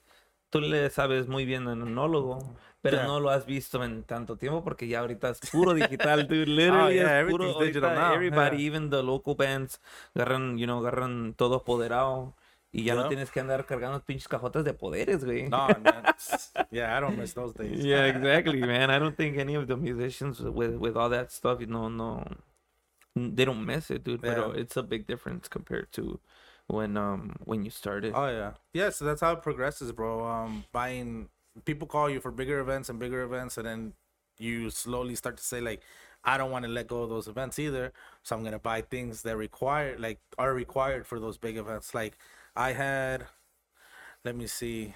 tú 0.51 0.59
le 0.61 0.89
sabes 0.89 1.27
muy 1.27 1.45
bien 1.45 1.67
en 1.69 1.79
monólogo, 1.79 2.39
pero 2.81 2.97
Yeah. 2.97 3.07
no 3.07 3.19
lo 3.19 3.29
has 3.29 3.45
visto 3.45 3.83
en 3.83 4.03
tanto 4.03 4.37
tiempo 4.37 4.63
porque 4.63 4.87
ya 4.87 4.99
ahorita 5.01 5.29
es 5.29 5.39
puro 5.51 5.73
digital, 5.73 6.27
dude. 6.27 6.45
Literally 6.47 6.99
Oh, 6.99 7.03
yeah, 7.03 7.21
es 7.21 7.29
puro 7.29 7.59
digital 7.59 7.93
now, 7.95 8.13
everybody, 8.13 8.57
yeah. 8.57 8.67
even 8.67 8.89
the 8.89 9.03
local 9.03 9.35
bands 9.35 9.79
agarran, 10.15 10.57
you 10.57 10.65
know, 10.65 10.79
agarran 10.79 11.33
todo 11.35 11.55
apoderado 11.55 12.35
y 12.71 12.83
ya 12.83 12.93
no 12.95 13.07
tienes 13.09 13.31
que 13.31 13.39
andar 13.39 13.65
cargando 13.65 13.99
pinches 14.05 14.27
cajotas 14.27 14.63
de 14.63 14.73
poderes, 14.73 15.25
güey. 15.25 15.49
No, 15.49 15.67
man. 15.83 16.03
yeah, 16.71 16.95
I 16.95 16.99
don't 17.01 17.17
miss 17.17 17.33
those 17.33 17.53
days. 17.53 17.83
Yeah, 17.83 18.05
exactly, 18.15 18.61
man. 18.61 18.91
I 18.91 18.99
don't 18.99 19.15
think 19.17 19.37
any 19.37 19.55
of 19.55 19.67
the 19.67 19.75
musicians 19.75 20.39
with 20.39 20.75
with 20.75 20.95
all 20.95 21.09
that 21.09 21.31
stuff, 21.31 21.59
you 21.61 21.67
know, 21.67 21.89
no, 21.89 22.23
they 23.15 23.43
don't 23.43 23.65
miss 23.65 23.89
it, 23.89 24.03
dude. 24.03 24.21
But 24.21 24.55
it's 24.55 24.77
a 24.77 24.83
big 24.83 25.07
difference 25.07 25.47
compared 25.49 25.91
to 25.93 26.19
when 26.67 26.95
um 26.95 27.35
when 27.43 27.65
you 27.65 27.71
started. 27.71 28.13
Oh 28.15 28.27
yeah, 28.29 28.53
yeah. 28.71 28.91
So 28.91 29.03
that's 29.03 29.21
how 29.21 29.33
it 29.33 29.41
progresses, 29.41 29.91
bro. 29.91 30.23
Um, 30.23 30.63
buying 30.71 31.29
people 31.65 31.87
call 31.87 32.09
you 32.09 32.19
for 32.19 32.31
bigger 32.31 32.59
events 32.59 32.89
and 32.89 32.99
bigger 32.99 33.23
events, 33.23 33.57
and 33.57 33.65
then 33.65 33.93
you 34.37 34.69
slowly 34.69 35.15
start 35.15 35.37
to 35.37 35.43
say 35.43 35.61
like, 35.61 35.81
I 36.23 36.37
don't 36.37 36.51
want 36.51 36.65
to 36.65 36.71
let 36.71 36.87
go 36.87 37.03
of 37.03 37.09
those 37.09 37.27
events 37.27 37.59
either. 37.59 37.93
So 38.23 38.35
I'm 38.35 38.43
gonna 38.43 38.59
buy 38.59 38.81
things 38.81 39.21
that 39.23 39.37
require 39.37 39.97
like 39.97 40.19
are 40.37 40.53
required 40.53 41.05
for 41.07 41.19
those 41.19 41.37
big 41.37 41.57
events. 41.57 41.93
Like 41.93 42.17
I 42.55 42.73
had, 42.73 43.25
let 44.25 44.35
me 44.35 44.47
see, 44.47 44.95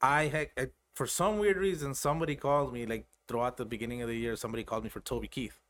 I 0.00 0.26
had 0.26 0.50
uh, 0.56 0.66
for 0.94 1.06
some 1.06 1.38
weird 1.38 1.56
reason 1.56 1.94
somebody 1.94 2.36
called 2.36 2.72
me 2.72 2.86
like 2.86 3.06
throughout 3.28 3.56
the 3.56 3.64
beginning 3.64 4.02
of 4.02 4.08
the 4.08 4.16
year. 4.16 4.36
Somebody 4.36 4.64
called 4.64 4.84
me 4.84 4.90
for 4.90 5.00
Toby 5.00 5.28
Keith. 5.28 5.60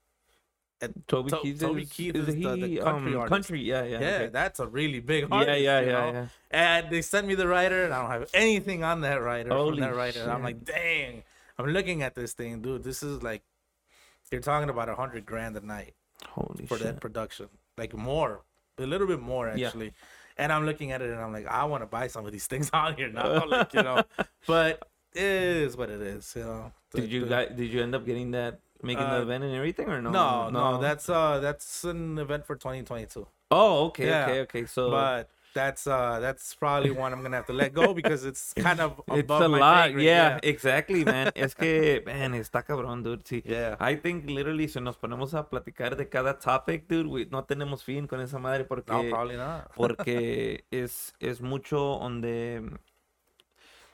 And 0.80 1.02
Toby 1.08 1.30
To- 1.30 1.38
Keith. 1.38 1.60
Toby 1.60 1.82
is, 1.82 1.92
Keith 1.92 2.14
is 2.14 2.28
is 2.28 2.34
the- 2.34 2.54
he, 2.56 2.76
the 2.76 2.82
country 2.82 3.12
um, 3.14 3.20
artist. 3.20 3.32
country? 3.32 3.62
Yeah, 3.62 3.84
yeah. 3.84 4.00
yeah, 4.00 4.06
okay. 4.16 4.26
that's 4.28 4.60
a 4.60 4.66
really 4.66 5.00
big 5.00 5.22
Yeah, 5.30 5.34
artist. 5.34 5.60
yeah, 5.60 5.80
you 5.80 5.86
yeah, 5.86 5.92
know? 5.92 6.12
yeah. 6.12 6.26
And 6.50 6.90
they 6.90 7.00
sent 7.02 7.26
me 7.26 7.34
the 7.34 7.48
writer, 7.48 7.84
and 7.84 7.94
I 7.94 8.02
don't 8.02 8.10
have 8.10 8.30
anything 8.34 8.84
on 8.84 9.00
that 9.00 9.22
writer 9.22 9.48
Holy 9.50 9.70
from 9.78 9.80
that 9.80 9.96
writer. 9.96 10.30
I'm 10.30 10.42
like, 10.42 10.64
dang. 10.64 11.22
I'm 11.58 11.66
looking 11.68 12.02
at 12.02 12.14
this 12.14 12.34
thing, 12.34 12.60
dude. 12.60 12.84
This 12.84 13.02
is 13.02 13.22
like, 13.22 13.42
you're 14.30 14.42
talking 14.42 14.68
about 14.68 14.88
a 14.90 14.94
hundred 14.94 15.24
grand 15.24 15.56
a 15.56 15.64
night 15.64 15.94
Holy 16.28 16.66
for 16.66 16.76
shit. 16.76 16.86
that 16.86 17.00
production, 17.00 17.48
like 17.78 17.94
more, 17.94 18.42
a 18.78 18.84
little 18.84 19.06
bit 19.06 19.20
more 19.20 19.50
Yeah. 19.56 19.68
actually. 19.68 19.92
And 20.36 20.52
I'm 20.52 20.66
looking 20.66 20.92
at 20.92 21.00
it, 21.00 21.08
and 21.10 21.18
I'm 21.18 21.32
like, 21.32 21.46
I 21.46 21.64
want 21.64 21.82
to 21.82 21.86
buy 21.86 22.08
some 22.08 22.26
of 22.26 22.32
these 22.32 22.46
things 22.52 22.68
on 22.74 22.96
here 22.96 23.08
now, 23.08 23.46
like 23.48 23.72
you 23.72 23.82
know. 23.82 24.02
But 24.46 24.86
it 25.14 25.22
is 25.22 25.74
what 25.78 25.88
it 25.88 26.02
is, 26.02 26.34
you 26.36 26.42
know. 26.42 26.72
The- 26.90 27.00
Did 27.00 27.10
you 27.12 27.20
the- 27.22 27.26
guys? 27.30 27.52
Did 27.56 27.72
you 27.72 27.82
end 27.82 27.94
up 27.94 28.04
getting 28.04 28.32
that, 28.32 28.60
making 28.82 29.04
the 29.08 29.18
Uh, 29.18 29.22
event 29.22 29.44
and 29.44 29.54
everything, 29.54 29.88
or 29.88 30.00
no? 30.02 30.10
No, 30.10 30.50
no, 30.50 30.78
that's 30.80 31.08
uh, 31.08 31.38
that's 31.40 31.84
an 31.84 32.18
event 32.18 32.44
for 32.46 32.56
2022. 32.56 33.26
Oh, 33.50 33.86
okay, 33.86 34.06
Yeah. 34.06 34.24
okay, 34.26 34.40
okay. 34.42 34.66
So 34.66 34.90
but 34.90 35.28
that's 35.54 35.86
uh 35.86 36.18
that's 36.20 36.54
probably 36.54 36.90
one 36.90 37.14
I'm 37.14 37.22
gonna 37.22 37.36
have 37.36 37.46
to 37.46 37.54
let 37.54 37.72
go 37.72 37.94
because 37.94 38.26
it's 38.26 38.52
kind 38.66 38.78
of 38.80 39.00
it's 39.08 39.30
a 39.30 39.48
my 39.48 39.58
lot. 39.58 39.92
grade, 39.92 40.04
Yeah, 40.04 40.38
exactly, 40.42 41.04
man. 41.04 41.30
es 41.34 41.54
que, 41.54 42.02
man, 42.06 42.34
está 42.34 42.62
cabrón, 42.62 43.02
dude. 43.02 43.24
Sí. 43.24 43.42
Yeah. 43.46 43.76
I 43.80 43.94
think 43.96 44.28
literally 44.28 44.68
si 44.68 44.80
nos 44.80 44.96
ponemos 44.98 45.32
a 45.34 45.48
platicar 45.48 45.96
de 45.96 46.08
cada 46.08 46.38
topic, 46.38 46.88
dude, 46.88 47.06
we, 47.06 47.24
no 47.30 47.44
tenemos 47.44 47.82
fin 47.84 48.06
con 48.06 48.20
esa 48.20 48.38
madre 48.38 48.64
porque 48.64 48.90
No, 48.92 49.02
probably 49.08 49.36
not. 49.36 49.72
porque 49.76 50.64
es 50.70 51.14
es 51.20 51.40
mucho 51.40 51.78
donde 52.00 52.62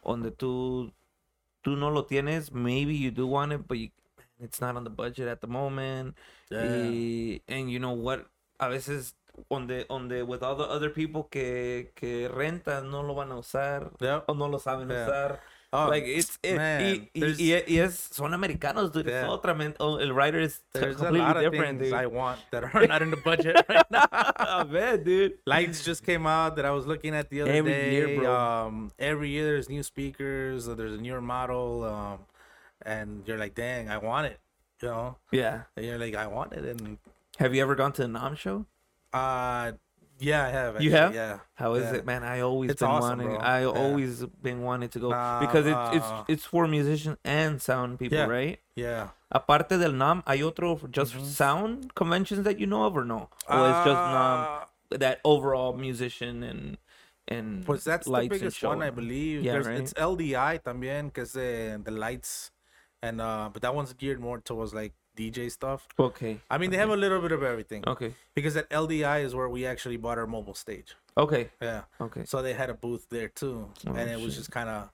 donde 0.04 0.30
tú 0.32 0.92
tú 1.62 1.76
no 1.76 1.90
lo 1.90 2.06
tienes. 2.06 2.50
Maybe 2.52 2.96
you 2.96 3.10
do 3.12 3.26
want 3.26 3.52
it, 3.52 3.68
but 3.68 3.78
you, 3.78 3.90
it's 4.42 4.60
not 4.60 4.76
on 4.76 4.84
the 4.84 4.90
budget 4.90 5.28
at 5.28 5.40
the 5.40 5.46
moment. 5.46 6.14
Yeah. 6.50 6.66
Y, 6.66 7.40
and 7.48 7.70
you 7.70 7.78
know 7.78 7.92
what? 7.92 8.26
A 8.60 8.68
veces 8.68 9.14
donde 9.50 9.86
donde 9.88 10.26
with 10.26 10.42
all 10.42 10.56
the 10.56 10.64
other 10.68 10.90
people 10.90 11.24
que 11.30 11.90
que 11.94 12.28
rentan 12.28 12.90
no 12.90 13.00
lo 13.02 13.14
van 13.14 13.32
a 13.32 13.36
usar 13.36 13.90
Yep. 14.00 14.24
o 14.28 14.34
no 14.34 14.46
lo 14.46 14.58
saben 14.58 14.90
Yeah. 14.90 15.06
usar. 15.06 15.40
Oh, 15.74 15.88
like 15.88 16.04
it's 16.04 16.38
it, 16.42 16.56
man, 16.56 16.82
y, 16.82 17.10
y, 17.14 17.64
y- 17.66 17.78
es 17.80 17.98
son 18.12 18.34
americanos, 18.34 18.92
dude. 18.92 19.06
Yeah. 19.08 19.28
otra 19.28 19.56
oh, 19.80 19.96
el 19.96 20.12
writer 20.12 20.38
is 20.38 20.60
There's 20.74 20.96
a 20.96 20.98
completely 20.98 21.20
lot 21.20 21.38
of 21.38 21.50
different, 21.50 21.78
things 21.78 21.92
dude. 21.92 21.98
I 21.98 22.06
want 22.08 22.40
that 22.50 22.64
are 22.74 22.86
not 22.86 23.00
in 23.00 23.10
the 23.10 23.16
budget 23.16 23.56
right 23.70 23.90
now. 23.90 24.04
I 24.12 24.64
bet, 24.64 25.02
dude. 25.02 25.38
Lights 25.46 25.82
just 25.82 26.04
came 26.04 26.26
out 26.26 26.56
that 26.56 26.66
I 26.66 26.72
was 26.72 26.86
looking 26.86 27.14
at 27.14 27.30
the 27.30 27.40
other 27.40 27.52
Every 27.52 27.72
day. 27.72 27.90
year, 27.92 28.20
bro. 28.20 28.36
Um, 28.36 28.90
every 28.98 29.30
year 29.30 29.44
there's 29.46 29.70
new 29.70 29.82
speakers. 29.82 30.68
Or 30.68 30.74
there's 30.74 30.92
a 30.92 31.00
newer 31.00 31.22
model. 31.22 31.84
Um, 31.84 32.18
and 32.84 33.22
you're 33.26 33.38
like, 33.38 33.54
dang, 33.54 33.88
I 33.88 33.98
want 33.98 34.26
it. 34.26 34.38
You 34.82 34.88
know, 34.88 35.16
Yeah. 35.30 35.62
and 35.76 35.86
you're 35.86 35.98
like, 35.98 36.14
I 36.14 36.26
want 36.26 36.52
it. 36.52 36.64
And 36.64 36.98
Have 37.38 37.54
you 37.54 37.62
ever 37.62 37.74
gone 37.74 37.92
to 37.94 38.04
a 38.04 38.06
NAMM 38.06 38.36
show? 38.36 38.66
uh, 39.12 39.72
yeah, 40.18 40.46
I 40.46 40.50
have. 40.50 40.80
You 40.80 40.90
have? 40.92 41.14
Yeah. 41.14 41.38
How 41.54 41.74
is 41.74 41.84
Yeah. 41.90 41.98
it, 41.98 42.06
man? 42.06 42.22
I 42.22 42.40
always 42.40 42.70
It's 42.70 42.80
been 42.80 42.88
awesome, 42.90 43.18
wanting. 43.18 43.26
bro. 43.36 43.38
I 43.40 43.60
Yeah. 43.62 43.66
always 43.82 44.24
been 44.40 44.62
wanting 44.62 44.88
to 44.90 44.98
go 45.00 45.10
Nah, 45.10 45.40
because 45.40 45.66
it's 45.66 45.88
uh, 45.90 45.96
it's 45.96 46.10
it's 46.28 46.44
for 46.44 46.68
musicians 46.68 47.18
and 47.24 47.60
sound 47.60 47.98
people, 47.98 48.18
Yeah. 48.18 48.26
right? 48.26 48.60
Yeah. 48.76 49.08
Aparte 49.32 49.78
del 49.78 49.92
NAMM, 49.92 50.22
hay 50.26 50.42
otro 50.44 50.78
just 50.90 51.14
Mm-hmm. 51.14 51.24
sound 51.24 51.94
conventions 51.94 52.44
that 52.44 52.60
you 52.60 52.66
know 52.66 52.84
of 52.84 52.96
or 52.96 53.04
no? 53.04 53.30
Or 53.48 53.68
it's 53.70 53.82
just 53.84 54.02
NAMM 54.14 54.40
Uh, 54.46 54.98
that 54.98 55.18
overall 55.24 55.72
musician 55.74 56.42
and 56.44 56.78
and 57.26 57.64
Pues 57.64 57.82
that's 57.82 58.06
the 58.06 58.28
biggest 58.28 58.62
one. 58.62 58.82
I 58.82 58.90
believe. 58.90 59.42
Yeah, 59.42 59.52
There's, 59.54 59.66
right? 59.66 59.78
It's 59.80 59.94
LDI 59.94 60.58
también, 60.62 61.06
because 61.06 61.32
the, 61.32 61.80
the 61.82 61.90
lights, 61.90 62.51
and 63.02 63.20
uh, 63.20 63.50
but 63.52 63.62
that 63.62 63.74
one's 63.74 63.92
geared 63.92 64.20
more 64.20 64.38
towards 64.38 64.72
like 64.72 64.92
DJ 65.16 65.50
stuff. 65.50 65.86
Okay. 65.98 66.40
I 66.50 66.58
mean, 66.58 66.70
they 66.70 66.78
have 66.78 66.90
a 66.90 66.96
little 66.96 67.20
bit 67.20 67.32
of 67.32 67.42
everything. 67.42 67.84
Okay. 67.86 68.14
Because 68.34 68.56
at 68.56 68.70
LDI 68.70 69.24
is 69.24 69.34
where 69.34 69.48
we 69.48 69.66
actually 69.66 69.96
bought 69.98 70.18
our 70.18 70.26
mobile 70.26 70.54
stage. 70.54 70.94
Okay. 71.18 71.50
Yeah. 71.60 71.82
Okay. 72.00 72.24
So 72.24 72.40
they 72.40 72.54
had 72.54 72.70
a 72.70 72.74
booth 72.74 73.06
there 73.10 73.28
too, 73.28 73.68
Oh, 73.86 73.92
and 73.92 74.08
it 74.10 74.18
was 74.20 74.36
just 74.36 74.50
kind 74.50 74.68
of 74.68 74.88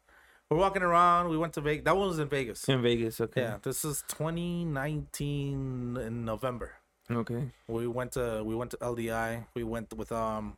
we're 0.51 0.57
walking 0.57 0.83
around. 0.83 1.29
We 1.29 1.37
went 1.37 1.53
to 1.55 1.61
Vegas. 1.61 1.85
That 1.85 1.97
one 1.97 2.09
was 2.09 2.19
in 2.19 2.29
Vegas. 2.29 2.69
In 2.69 2.83
Vegas. 2.83 3.21
Okay. 3.21 3.43
Yeah. 3.43 3.59
This 3.63 3.85
is 3.85 4.03
2019 4.09 5.99
in 6.01 6.25
November. 6.25 6.73
Okay. 7.11 7.51
We 7.69 7.87
went 7.87 8.13
to 8.13 8.43
we 8.45 8.55
went 8.55 8.71
to 8.73 8.77
LDI. 8.79 9.47
We 9.55 9.63
went 9.63 9.93
with 9.97 10.11
um 10.13 10.57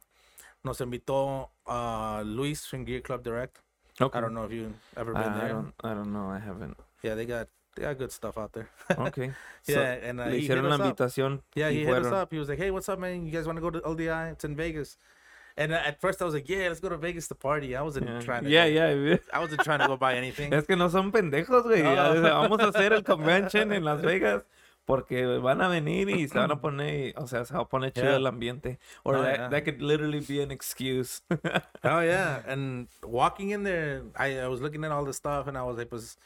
nos 0.64 0.78
invitó 0.78 1.48
uh 1.66 2.22
Luis 2.24 2.66
from 2.66 2.84
Gear 2.84 3.00
Club 3.00 3.22
Direct. 3.22 3.60
Okay. 4.00 4.16
I 4.16 4.20
don't 4.20 4.32
know 4.34 4.44
if 4.44 4.52
you 4.52 4.72
ever 4.96 5.16
I, 5.16 5.22
been 5.22 5.32
I 5.32 5.38
there. 5.38 5.48
don't. 5.48 5.72
I 5.82 5.94
don't 5.94 6.12
know. 6.12 6.26
I 6.30 6.38
haven't. 6.38 6.76
Yeah, 7.02 7.14
they 7.14 7.24
got 7.26 7.48
they 7.76 7.82
got 7.82 7.98
good 7.98 8.12
stuff 8.12 8.36
out 8.38 8.52
there. 8.52 8.68
Okay. 8.98 9.32
So, 9.62 9.72
yeah, 9.80 9.92
and 10.02 10.20
uh, 10.20 10.24
le 10.26 10.30
he 10.32 10.46
hit 10.46 10.58
hicieron 10.58 10.68
la 10.68 10.74
us 10.74 10.80
up. 10.80 10.96
invitación. 10.96 11.40
Yeah, 11.54 11.70
he 11.70 11.84
hit 11.84 11.94
us 11.94 12.12
up. 12.12 12.30
He 12.32 12.38
was 12.38 12.48
like, 12.48 12.58
"Hey, 12.58 12.70
what's 12.70 12.88
up, 12.88 12.98
man? 12.98 13.24
You 13.26 13.30
guys 13.32 13.46
want 13.46 13.56
to 13.56 13.62
go 13.62 13.70
to 13.70 13.80
LDI? 13.80 14.32
It's 14.32 14.44
in 14.44 14.56
Vegas." 14.56 14.96
And 15.56 15.72
uh, 15.72 15.80
at 15.84 16.00
first, 16.00 16.20
I 16.22 16.24
was 16.24 16.34
like, 16.34 16.48
"Yeah, 16.48 16.68
let's 16.68 16.80
go 16.80 16.88
to 16.88 16.96
Vegas 16.96 17.28
to 17.28 17.34
party." 17.34 17.76
I 17.76 17.82
wasn't 17.82 18.08
Yeah. 18.08 18.20
trying 18.20 18.44
to. 18.44 18.50
Yeah, 18.50 18.64
yeah. 18.66 19.16
I 19.32 19.38
wasn't 19.40 19.60
trying 19.62 19.80
to 19.80 19.86
go 19.88 19.96
buy 19.96 20.14
anything. 20.14 20.52
Es 20.58 20.66
que 20.66 20.76
no 20.76 20.88
son 20.88 21.12
pendejos, 21.12 21.64
güey. 21.64 21.82
No. 21.82 22.22
Vamos 22.22 22.60
a 22.60 22.68
hacer 22.68 22.92
el 22.92 23.02
convention 23.04 23.72
en 23.72 23.84
Las 23.84 24.00
Vegas 24.10 24.42
porque 24.86 25.24
van 25.40 25.60
a 25.60 25.68
venir 25.68 26.08
y 26.10 26.26
se 26.26 26.36
van 26.38 26.50
a 26.50 26.60
poner, 26.60 27.14
o 27.16 27.26
sea, 27.28 27.44
se 27.44 27.54
va 27.54 27.60
a 27.60 27.68
poner 27.68 27.92
chido 27.92 28.06
Yeah. 28.06 28.16
el 28.16 28.26
ambiente. 28.26 28.78
Or 29.04 29.18
that, 29.22 29.36
yeah. 29.36 29.48
that 29.50 29.64
could 29.64 29.80
literally 29.80 30.20
be 30.20 30.42
an 30.42 30.50
excuse. 30.50 31.22
oh 31.84 32.00
yeah, 32.00 32.42
and 32.48 32.88
walking 33.04 33.50
in 33.50 33.62
there, 33.62 34.02
I, 34.16 34.40
I 34.40 34.48
was 34.48 34.60
looking 34.60 34.84
at 34.84 34.90
all 34.90 35.04
the 35.04 35.12
stuff, 35.12 35.46
and 35.46 35.56
I 35.56 35.62
was 35.62 35.76
like, 35.76 35.92
"Was, 35.92 36.16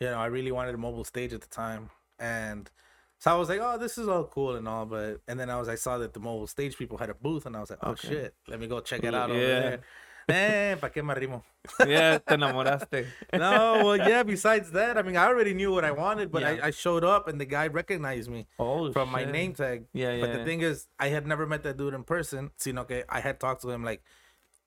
you 0.00 0.08
know, 0.08 0.18
I 0.18 0.26
really 0.26 0.52
wanted 0.52 0.74
a 0.74 0.78
mobile 0.78 1.04
stage 1.04 1.32
at 1.32 1.40
the 1.40 1.48
time, 1.48 1.90
and." 2.18 2.70
So 3.18 3.32
I 3.32 3.36
was 3.38 3.48
like, 3.48 3.60
"Oh, 3.62 3.78
this 3.78 3.96
is 3.96 4.08
all 4.08 4.24
cool 4.24 4.56
and 4.56 4.68
all," 4.68 4.84
but 4.84 5.22
and 5.26 5.40
then 5.40 5.48
I 5.48 5.56
was 5.58 5.68
I 5.68 5.74
saw 5.76 5.96
that 5.98 6.12
the 6.12 6.20
mobile 6.20 6.46
stage 6.46 6.76
people 6.76 6.98
had 6.98 7.08
a 7.08 7.14
booth, 7.14 7.46
and 7.46 7.56
I 7.56 7.60
was 7.60 7.70
like, 7.70 7.78
"Oh 7.82 7.92
Okay. 7.92 8.08
shit, 8.08 8.34
let 8.46 8.60
me 8.60 8.66
go 8.66 8.80
check 8.80 9.02
it 9.04 9.14
out 9.14 9.30
over 9.30 9.40
yeah. 9.40 9.58
there." 9.60 9.80
Eh, 10.28 10.74
pa 10.80 10.88
qué 10.90 11.04
me 11.04 11.14
arrimo? 11.14 11.42
yeah, 11.86 12.18
te 12.18 12.34
enamoraste. 12.34 13.06
no, 13.32 13.84
well, 13.84 13.96
yeah. 13.96 14.22
Besides 14.24 14.72
that, 14.72 14.98
I 14.98 15.02
mean, 15.02 15.16
I 15.16 15.26
already 15.26 15.54
knew 15.54 15.70
what 15.72 15.84
I 15.84 15.92
wanted, 15.92 16.32
but 16.32 16.42
Yeah. 16.42 16.58
I, 16.62 16.66
I 16.66 16.70
showed 16.72 17.04
up 17.04 17.28
and 17.28 17.40
the 17.40 17.44
guy 17.46 17.68
recognized 17.68 18.28
me 18.28 18.46
Oh, 18.58 18.92
from 18.92 19.08
my 19.10 19.24
name 19.24 19.54
tag. 19.54 19.86
Yeah, 19.94 20.12
yeah. 20.14 20.20
But 20.20 20.32
the 20.32 20.44
thing 20.44 20.62
is, 20.62 20.88
I 20.98 21.08
had 21.08 21.26
never 21.26 21.46
met 21.46 21.62
that 21.62 21.76
dude 21.76 21.94
in 21.94 22.02
person. 22.02 22.50
Sino 22.58 22.84
que 22.84 23.04
I 23.08 23.20
had 23.20 23.38
talked 23.38 23.62
to 23.62 23.70
him 23.70 23.84
like 23.84 24.02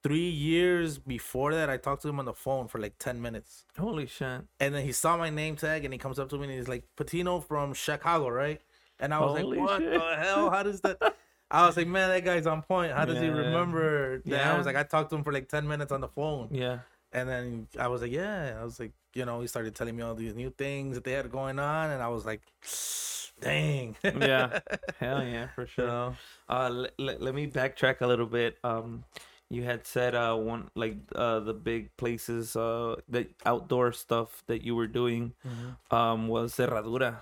three 0.04 0.30
years 0.30 0.98
before 0.98 1.54
that. 1.54 1.70
I 1.70 1.78
talked 1.78 2.02
to 2.04 2.10
him 2.10 2.20
on 2.20 2.26
the 2.26 2.34
phone 2.34 2.68
for 2.68 2.80
like 2.80 2.98
ten 3.00 3.22
minutes, 3.22 3.66
Holy 3.78 4.06
shit. 4.08 4.42
and 4.60 4.74
then 4.76 4.84
he 4.86 4.92
saw 4.92 5.18
my 5.18 5.30
name 5.30 5.56
tag 5.56 5.84
and 5.86 5.94
he 5.94 5.98
comes 5.98 6.20
up 6.20 6.30
to 6.30 6.38
me 6.38 6.46
and 6.46 6.54
he's 6.54 6.68
like, 6.68 6.84
"Patino 6.96 7.40
from 7.40 7.74
Chicago, 7.74 8.30
right?" 8.30 8.62
And 9.00 9.14
I 9.14 9.20
was 9.20 9.40
Holy 9.40 9.58
like, 9.58 9.68
"What 9.68 9.82
shit. 9.82 9.94
the 9.94 10.16
hell? 10.18 10.50
How 10.50 10.64
does 10.64 10.82
that?" 10.82 10.98
I 11.52 11.66
was 11.66 11.76
like, 11.78 11.88
"Man, 11.88 12.10
that 12.10 12.24
guy's 12.24 12.46
on 12.48 12.62
point. 12.62 12.92
How 12.94 13.06
does 13.06 13.20
he 13.20 13.28
remember?" 13.28 14.22
that?" 14.26 14.46
I 14.48 14.58
was 14.58 14.66
like, 14.66 14.76
I 14.76 14.84
talked 14.84 15.10
to 15.12 15.16
him 15.16 15.24
for 15.24 15.34
like 15.34 15.50
ten 15.50 15.68
minutes 15.68 15.92
on 15.92 16.02
the 16.02 16.08
phone. 16.10 16.50
Yeah. 16.52 16.80
And 17.12 17.28
then 17.28 17.68
I 17.80 17.88
was 17.88 18.04
like, 18.04 18.12
yeah. 18.12 18.56
I 18.62 18.64
was 18.64 18.80
like, 18.80 18.92
you 19.16 19.26
know, 19.26 19.42
he 19.42 19.48
started 19.48 19.74
telling 19.74 19.96
me 19.96 20.04
all 20.04 20.14
these 20.14 20.36
new 20.36 20.52
things 20.52 20.94
that 20.96 21.04
they 21.04 21.14
had 21.14 21.32
going 21.32 21.58
on, 21.58 21.90
and 21.90 22.04
I 22.04 22.08
was 22.10 22.24
like, 22.24 22.42
dang. 23.42 23.96
Yeah. 24.04 24.60
Hell 25.00 25.24
yeah, 25.26 25.48
for 25.56 25.62
You 25.62 25.68
sure. 25.68 25.88
know? 25.88 26.16
Uh, 26.48 26.70
let, 26.70 26.94
let, 27.00 27.22
let 27.22 27.34
me 27.34 27.48
backtrack 27.48 28.02
a 28.02 28.08
little 28.08 28.28
bit. 28.28 28.58
Um, 28.64 29.04
you 29.50 29.64
had 29.64 29.86
said 29.86 30.14
uh 30.16 30.36
one 30.36 30.70
like 30.76 30.98
uh 31.16 31.40
the 31.40 31.54
big 31.54 31.90
places 31.98 32.56
uh 32.56 32.96
the 33.10 33.28
outdoor 33.46 33.92
stuff 33.92 34.44
that 34.48 34.62
you 34.64 34.76
were 34.76 34.88
doing 34.88 35.34
um 35.92 36.28
was 36.28 36.56
Herradura. 36.58 37.22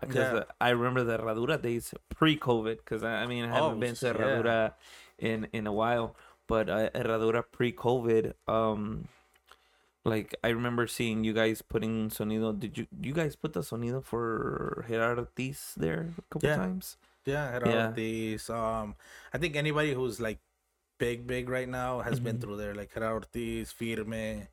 Because 0.00 0.30
Yeah. 0.32 0.38
uh, 0.42 0.44
I 0.60 0.70
remember 0.70 1.02
the 1.02 1.18
Herradura 1.18 1.60
days 1.60 1.94
pre-COVID. 2.10 2.78
Because 2.78 3.02
I, 3.02 3.22
I 3.22 3.26
mean 3.26 3.44
I 3.44 3.48
haven't 3.54 3.78
Oh, 3.78 3.80
been 3.80 3.94
to 3.96 4.10
yeah. 4.44 4.70
In 5.18 5.48
in 5.52 5.66
a 5.66 5.72
while, 5.72 6.14
but 6.46 6.68
uh, 6.70 6.90
Herradura 6.94 7.42
pre-COVID. 7.50 8.34
Um, 8.46 9.08
like 10.04 10.34
I 10.42 10.48
remember 10.48 10.86
seeing 10.86 11.24
you 11.24 11.32
guys 11.34 11.62
putting 11.62 12.08
sonido. 12.10 12.58
Did 12.58 12.78
you 12.78 12.86
you 13.02 13.12
guys 13.12 13.36
put 13.36 13.52
the 13.52 13.60
sonido 13.60 14.02
for 14.04 14.84
Gerardo 14.88 15.22
Ortiz 15.26 15.74
there 15.76 16.14
a 16.18 16.22
couple 16.30 16.48
Yeah. 16.48 16.56
times? 16.56 16.96
Yeah, 17.26 17.58
Yeah. 17.64 17.88
Ortiz. 17.90 18.48
Um, 18.50 18.94
I 19.34 19.38
think 19.38 19.56
anybody 19.56 19.92
who's 19.92 20.20
like 20.20 20.38
big, 20.98 21.26
big 21.26 21.48
right 21.48 21.68
now 21.68 22.00
has 22.00 22.20
been 22.20 22.36
Mhm. 22.36 22.40
through 22.40 22.56
there, 22.58 22.74
like 22.74 22.92
Gerardo 22.92 23.14
Ortiz, 23.26 23.72
Firme, 23.72 24.48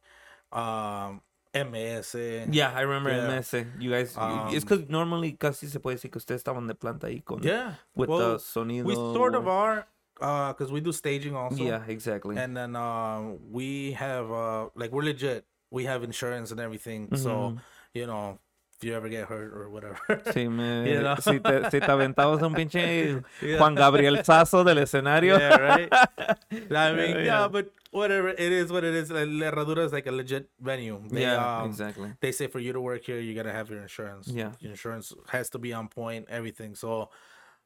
um, 0.52 1.22
MS. 1.54 2.16
Yeah, 2.52 2.72
I 2.76 2.82
remember 2.82 3.10
Yeah. 3.12 3.28
MS. 3.28 3.54
You 3.80 3.90
guys, 3.92 4.10
it's 4.10 4.18
Um, 4.18 4.50
because 4.60 4.90
normally 4.90 5.34
casi 5.34 5.68
se 5.68 5.80
puede 5.80 5.96
decir 5.98 6.12
que 6.12 6.20
ustedes 6.20 6.42
estaban 6.44 6.68
de 6.68 6.76
planta 6.76 7.08
ahí 7.08 7.24
con 7.24 7.42
Yeah. 7.44 7.76
with 7.96 8.10
well, 8.10 8.34
the 8.34 8.40
sonido. 8.40 8.86
we 8.86 8.96
sort 8.96 9.36
of 9.36 9.48
are, 9.48 9.88
uh, 10.22 10.54
because 10.54 10.72
we 10.72 10.82
do 10.82 10.92
staging 10.92 11.36
also. 11.36 11.64
Yeah, 11.64 11.84
exactly. 11.88 12.38
and 12.38 12.56
then 12.56 12.76
um 12.76 13.40
we 13.52 13.94
have 13.94 14.30
uh 14.32 14.70
like 14.76 14.92
we're 14.92 15.04
legit 15.04 15.46
we 15.72 15.86
have 15.86 16.04
insurance 16.04 16.52
and 16.52 16.60
everything 16.60 17.10
so 17.16 17.52
Mhm. 17.52 17.60
you 17.94 18.06
know 18.06 18.40
you 18.86 18.94
ever 18.94 19.10
get 19.10 19.26
hurt 19.28 19.52
or 19.54 19.70
whatever 19.70 19.98
Sí, 20.34 20.48
me, 20.50 20.90
You 20.94 21.02
know? 21.02 21.16
si, 21.20 21.40
te, 21.40 21.70
si 21.72 21.80
te 21.80 21.92
aventabas 21.92 22.42
un 22.44 22.54
pinche 22.54 23.24
Yeah. 23.42 23.58
Juan 23.58 23.76
Gabriel 23.76 24.18
Sazo 24.24 24.64
del 24.64 24.78
escenario. 24.80 25.38
yeah 25.40 25.58
right 25.58 25.90
i 25.92 26.94
mean 27.00 27.16
Yeah, 27.18 27.24
yeah, 27.24 27.48
but 27.48 27.72
whatever 27.92 28.30
it 28.30 28.40
is 28.60 28.72
what 28.72 28.84
it 28.84 28.94
is 28.94 29.10
La 29.12 29.22
herradura 29.52 29.86
is 29.86 29.92
like 29.94 30.08
a 30.08 30.12
legit 30.12 30.50
venue 30.60 31.02
they, 31.10 31.22
yeah, 31.22 31.62
um, 31.62 31.70
exactly. 31.70 32.14
they 32.22 32.32
say 32.32 32.48
for 32.48 32.60
you 32.60 32.74
to 32.74 32.82
work 32.82 33.04
here 33.04 33.20
you 33.20 33.34
gotta 33.34 33.52
have 33.60 33.70
your 33.70 33.82
insurance 33.82 34.28
Yeah. 34.28 34.52
your 34.60 34.72
insurance 34.72 35.14
has 35.30 35.50
to 35.52 35.60
be 35.60 35.74
on 35.74 35.88
point 35.88 36.28
everything 36.30 36.76
so 36.76 37.10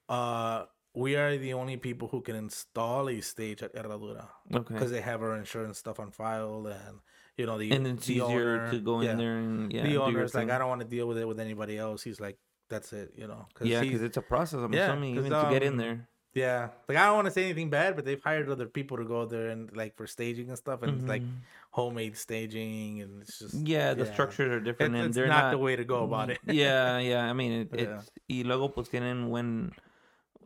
uh, 0.07 0.65
we 0.95 1.15
are 1.15 1.37
the 1.37 1.53
only 1.53 1.77
people 1.77 2.07
who 2.07 2.21
can 2.21 2.35
install 2.35 3.09
a 3.09 3.21
stage 3.21 3.61
at 3.61 3.73
Herradura 3.75 4.27
Okay. 4.53 4.73
because 4.73 4.89
they 4.91 5.01
have 5.01 5.21
our 5.21 5.35
insurance 5.37 5.77
stuff 5.77 5.99
on 5.99 6.11
file 6.11 6.65
and 6.67 6.99
you 7.39 7.45
know 7.47 7.57
the 7.57 7.71
And 7.71 7.87
it's 7.87 8.05
the 8.05 8.15
easier 8.19 8.59
owner- 8.59 8.71
to 8.71 8.79
go 8.81 8.99
in 8.99 9.07
yeah. 9.07 9.15
there 9.15 9.37
and 9.39 9.71
yeah, 9.71 9.83
the 9.83 9.97
owner's 9.97 10.35
like, 10.35 10.43
thing. 10.47 10.51
I 10.51 10.57
don't 10.59 10.67
want 10.67 10.81
to 10.81 10.87
deal 10.87 11.07
with 11.07 11.17
it 11.17 11.25
with 11.27 11.39
anybody 11.39 11.77
else. 11.79 12.03
He's 12.03 12.19
like, 12.19 12.37
that's 12.69 12.91
it, 12.91 13.13
you 13.15 13.27
know. 13.27 13.47
Cause 13.55 13.67
yeah, 13.67 13.79
because 13.81 14.03
it's 14.03 14.17
a 14.17 14.21
process. 14.21 14.59
I'm 14.59 14.73
Yeah, 14.73 14.91
assuming 14.91 15.15
even 15.15 15.31
to 15.31 15.47
get 15.49 15.63
in 15.63 15.73
um, 15.73 15.77
there. 15.79 16.09
yeah, 16.35 16.69
like 16.87 16.97
I 16.99 17.05
don't 17.07 17.15
want 17.15 17.25
to 17.25 17.31
say 17.33 17.45
anything 17.45 17.69
bad, 17.71 17.95
but 17.95 18.03
they've 18.05 18.21
hired 18.21 18.49
other 18.49 18.67
people 18.67 18.97
to 18.97 19.05
go 19.05 19.25
there 19.25 19.47
and 19.49 19.71
like 19.73 19.95
for 19.95 20.05
staging 20.05 20.49
and 20.49 20.57
stuff, 20.57 20.83
and 20.83 20.99
it's 20.99 21.07
like 21.07 21.23
Mhm. 21.23 21.41
homemade 21.71 22.17
staging, 22.17 23.01
and 23.01 23.21
it's 23.23 23.39
just 23.39 23.55
Yeah, 23.65 23.95
the 23.95 24.03
yeah. 24.05 24.13
structures 24.13 24.51
are 24.51 24.59
different, 24.59 24.93
and 24.95 25.13
they're 25.13 25.31
not, 25.31 25.49
not, 25.49 25.51
the 25.55 25.57
way 25.63 25.75
to 25.79 25.85
go 25.85 26.03
about 26.03 26.29
it. 26.29 26.39
yeah, 26.45 26.99
yeah. 27.11 27.23
I 27.25 27.33
mean, 27.33 27.51
it, 27.63 27.69
Yeah. 27.73 28.03
it's 28.03 28.11
y 28.29 28.43
luego 28.45 28.69
pues 28.69 28.89
tienen 28.89 29.29
buen, 29.31 29.71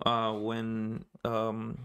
uh, 0.06 0.32
when 0.40 1.04
um, 1.26 1.76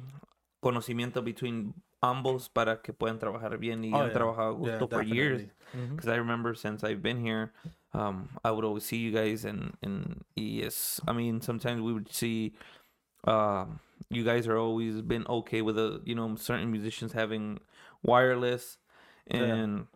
conocimiento 0.62 1.24
between 1.24 1.74
ambos 2.00 2.48
para 2.48 2.80
que 2.82 2.92
puedan 2.92 3.18
trabajar 3.18 3.58
bien 3.58 3.84
y 3.84 3.92
Oh, 3.92 4.02
han 4.02 4.08
yeah. 4.08 4.12
trabajado 4.12 4.50
a 4.50 4.52
Yeah, 4.52 4.78
gusto 4.78 4.88
for 4.88 5.02
years. 5.02 5.42
Mhm. 5.74 5.96
Because 5.96 6.08
I 6.08 6.16
remember 6.16 6.54
since 6.54 6.84
I've 6.84 7.02
been 7.02 7.20
here, 7.24 7.52
um, 7.92 8.28
I 8.44 8.50
would 8.50 8.64
always 8.64 8.84
see 8.84 8.98
you 8.98 9.10
guys, 9.12 9.44
and 9.44 9.76
and 9.82 10.24
yes, 10.36 11.00
I 11.08 11.12
mean 11.12 11.40
sometimes 11.40 11.80
we 11.80 11.92
would 11.92 12.12
see, 12.12 12.54
um, 13.24 13.80
you 14.10 14.24
guys 14.24 14.46
are 14.46 14.56
always 14.58 15.02
been 15.02 15.26
okay 15.28 15.62
with 15.62 15.78
a 15.78 16.00
you 16.04 16.14
know 16.14 16.36
certain 16.36 16.70
musicians 16.70 17.12
having 17.12 17.58
wireless, 18.02 18.78
Yeah. 19.38 19.54
and 19.56 19.86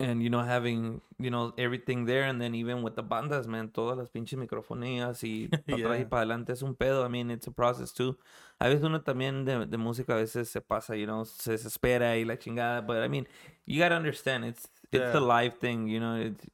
and 0.00 0.22
you 0.22 0.30
know 0.30 0.40
having 0.42 1.00
you 1.18 1.30
know 1.30 1.52
everything 1.58 2.06
there, 2.06 2.24
and 2.24 2.40
then 2.40 2.54
even 2.54 2.82
with 2.82 2.96
the 2.96 3.02
bandas, 3.04 3.46
man, 3.46 3.68
todas 3.68 3.96
las 3.98 4.08
pinches 4.08 4.38
microfonías 4.38 5.22
y 5.22 5.48
para 5.66 5.76
atrás 5.76 6.00
y 6.00 6.04
Yeah. 6.04 6.08
para 6.08 6.22
adelante 6.22 6.52
es 6.52 6.62
un 6.62 6.74
pedo. 6.74 7.04
I 7.04 7.08
mean, 7.08 7.30
it's 7.30 7.46
a 7.46 7.52
process 7.52 7.92
too. 7.92 8.16
A 8.60 8.68
veces 8.68 8.82
uno 8.84 9.00
también 9.02 9.44
de, 9.44 9.66
de 9.66 9.76
música 9.78 10.14
a 10.14 10.16
veces 10.16 10.48
se 10.48 10.60
pasa, 10.60 10.96
you 10.96 11.06
know, 11.06 11.24
se 11.24 11.52
desespera 11.52 12.16
y 12.18 12.24
la 12.24 12.36
chingada. 12.36 12.80
But 12.86 13.02
I 13.04 13.08
mean, 13.08 13.26
you 13.66 13.78
gotta 13.80 13.96
understand, 13.96 14.44
it's 14.44 14.68
it's 14.92 15.12
the 15.12 15.20
Yeah. 15.20 15.20
live 15.20 15.58
thing, 15.58 15.86
you 15.88 16.00
know. 16.00 16.16
It's 16.16 16.46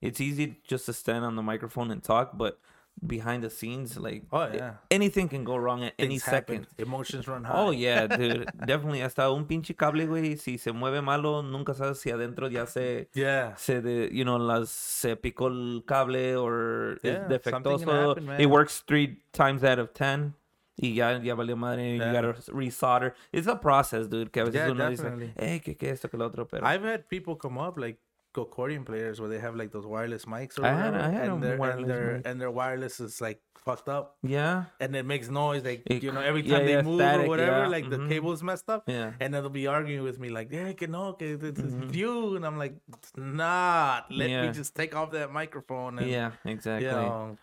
it's 0.00 0.20
easy 0.20 0.60
just 0.66 0.86
to 0.86 0.92
stand 0.92 1.24
on 1.24 1.36
the 1.36 1.42
microphone 1.42 1.90
and 1.90 2.02
talk, 2.02 2.36
but 2.36 2.58
behind 3.06 3.42
the 3.42 3.50
scenes, 3.50 3.98
like 3.98 4.22
Oh 4.32 4.46
yeah, 4.52 4.74
anything 4.90 5.28
can 5.28 5.44
go 5.44 5.56
wrong 5.56 5.84
at 5.84 5.92
any 5.98 6.18
happen. 6.18 6.64
second. 6.64 6.66
Emotions 6.78 7.26
run 7.28 7.44
oh, 7.44 7.48
high. 7.48 7.58
Oh 7.58 7.70
yeah, 7.70 8.06
dude, 8.16 8.46
definitely. 8.66 9.00
Hasta 9.02 9.30
un 9.30 9.46
pinche 9.46 9.76
cable, 9.76 10.06
güey, 10.06 10.38
si 10.38 10.56
se 10.58 10.72
mueve 10.72 11.02
malo, 11.02 11.42
nunca 11.42 11.74
sabes 11.74 11.98
si 11.98 12.10
adentro 12.10 12.48
ya 12.50 12.66
se 12.66 13.08
yeah. 13.14 13.54
se 13.56 13.80
de, 13.80 14.10
you 14.12 14.24
know, 14.24 14.38
las 14.38 14.70
se 14.70 15.16
picó 15.16 15.48
el 15.48 15.82
cable 15.86 16.36
or 16.36 16.98
Yeah, 17.02 17.24
es 17.24 17.28
defectuoso. 17.28 18.10
happen, 18.16 18.40
it 18.40 18.46
works 18.46 18.82
three 18.86 19.22
times 19.32 19.64
out 19.64 19.78
of 19.78 19.92
ten. 19.92 20.34
Y 20.76 20.94
ya, 20.94 21.20
ya 21.22 21.36
valió 21.36 21.56
madre, 21.56 21.96
Yeah. 21.96 22.06
you 22.06 22.12
gotta 22.12 22.32
resolder. 22.52 23.14
It's 23.32 23.46
a 23.46 23.60
process, 23.60 24.08
dude, 24.08 24.32
que 24.32 24.40
a 24.40 24.44
veces 24.44 24.54
Yeah, 24.54 24.70
uno 24.72 24.90
dice, 24.90 25.04
definitely. 25.04 25.32
hey, 25.36 25.60
que, 25.60 25.76
que 25.76 25.90
esto, 25.90 26.08
que 26.08 26.16
lo 26.16 26.26
otro, 26.26 26.48
pero... 26.48 26.66
I've 26.66 26.82
had 26.82 27.08
people 27.08 27.36
come 27.36 27.58
up 27.58 27.78
like 27.78 28.00
accordion 28.42 28.84
players 28.84 29.20
where 29.20 29.28
they 29.28 29.38
have 29.38 29.54
like 29.56 29.70
those 29.72 29.86
wireless 29.86 30.24
mics 30.24 30.58
or 30.58 30.64
I 30.66 30.68
had- 30.72 30.92
whatever, 30.92 30.98
I 31.04 31.10
had 31.10 31.28
and, 31.28 31.42
their, 31.42 31.56
wireless 31.56 31.80
and 31.82 31.90
their 31.90 32.12
mic. 32.16 32.26
and 32.26 32.40
their 32.40 32.50
wireless 32.50 33.00
is 33.00 33.20
like 33.20 33.40
fucked 33.64 33.88
up 33.88 34.16
yeah, 34.22 34.64
and 34.78 34.94
it 34.94 35.06
makes 35.06 35.30
noise 35.30 35.64
like 35.64 35.82
It 35.86 36.02
you 36.02 36.12
know 36.12 36.20
every 36.20 36.42
time 36.42 36.68
yeah, 36.68 36.76
they 36.76 36.82
move 36.82 37.00
static, 37.00 37.24
or 37.26 37.28
whatever 37.30 37.60
yeah, 37.60 37.66
like 37.68 37.84
mhm. 37.86 37.90
the 37.90 38.08
cable's 38.14 38.42
messed 38.42 38.68
up 38.68 38.84
yeah. 38.86 39.12
and 39.20 39.32
then 39.32 39.42
they'll 39.42 39.48
be 39.48 39.66
arguing 39.66 40.02
with 40.02 40.18
me 40.20 40.28
like 40.28 40.52
yeah 40.52 40.72
que 40.74 40.86
no 40.86 41.14
que 41.14 41.38
it's, 41.40 41.60
Mhm. 41.60 41.94
you 41.94 42.36
and 42.36 42.44
I'm 42.44 42.58
like 42.58 42.74
it's 42.92 43.12
not 43.16 44.10
let 44.10 44.28
Yeah. 44.28 44.46
me 44.46 44.52
just 44.52 44.74
take 44.74 44.94
off 44.94 45.12
that 45.12 45.32
microphone 45.32 45.98
and 45.98 46.10
Yeah, 46.10 46.32
exactly. 46.44 46.86
you 46.88 46.92
know 46.94 47.38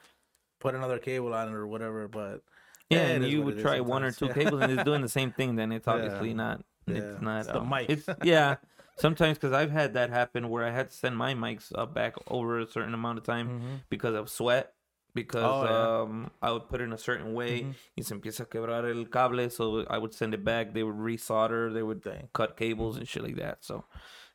put 0.60 0.76
another 0.76 1.00
cable 1.00 1.34
on 1.34 1.48
it 1.50 1.54
or 1.56 1.66
whatever 1.66 2.08
but 2.08 2.44
Yeah, 2.92 3.08
and 3.16 3.26
you 3.26 3.42
would 3.42 3.58
try 3.60 3.80
one 3.80 4.04
or 4.04 4.12
two. 4.12 4.26
Yeah. 4.30 4.34
cables 4.34 4.62
and 4.62 4.74
it's 4.74 4.84
doing 4.84 5.02
the 5.02 5.10
same 5.10 5.32
thing. 5.32 5.56
Then 5.56 5.72
it's 5.72 5.88
Yeah. 5.88 5.94
obviously 5.94 6.34
not. 6.34 6.62
Yeah. 6.88 6.98
It's 6.98 7.22
not. 7.22 7.40
It's 7.40 7.48
the 7.48 7.62
mic. 7.64 7.90
It's 7.90 8.06
yeah. 8.24 8.58
Sometimes 9.02 9.38
because 9.38 9.52
I've 9.54 9.72
had 9.72 9.94
that 9.96 10.10
happen 10.12 10.48
where 10.50 10.64
I 10.64 10.70
had 10.72 10.90
to 10.92 10.96
send 10.96 11.18
my 11.18 11.34
mics 11.34 11.72
up 11.76 11.94
back 11.94 12.14
over 12.28 12.60
a 12.60 12.68
certain 12.68 12.94
amount 12.94 13.18
of 13.18 13.24
time 13.26 13.48
Mhm. 13.50 13.80
because 13.90 14.16
of 14.16 14.30
sweat. 14.30 14.74
Because 15.14 15.44
Oh, 15.44 15.66
yeah. 15.66 16.02
um, 16.04 16.32
I 16.42 16.52
would 16.54 16.70
put 16.70 16.80
it 16.80 16.86
in 16.86 16.94
a 16.94 16.98
certain 16.98 17.34
way 17.34 17.64
Mhm. 17.64 17.76
y 17.98 18.04
se 18.04 18.14
empieza 18.16 18.44
a 18.44 18.46
quebrar 18.46 18.86
el 18.86 19.08
cable, 19.10 19.50
so 19.50 19.84
I 19.90 19.98
would 19.98 20.14
send 20.14 20.34
it 20.34 20.44
back. 20.46 20.74
They 20.74 20.84
would 20.84 20.96
resolder, 20.96 21.74
they 21.74 21.84
would 21.84 22.02
Dang. 22.02 22.30
cut 22.32 22.56
cables 22.56 22.96
and 22.98 23.06
shit 23.06 23.22
like 23.22 23.36
that. 23.36 23.58
So 23.62 23.84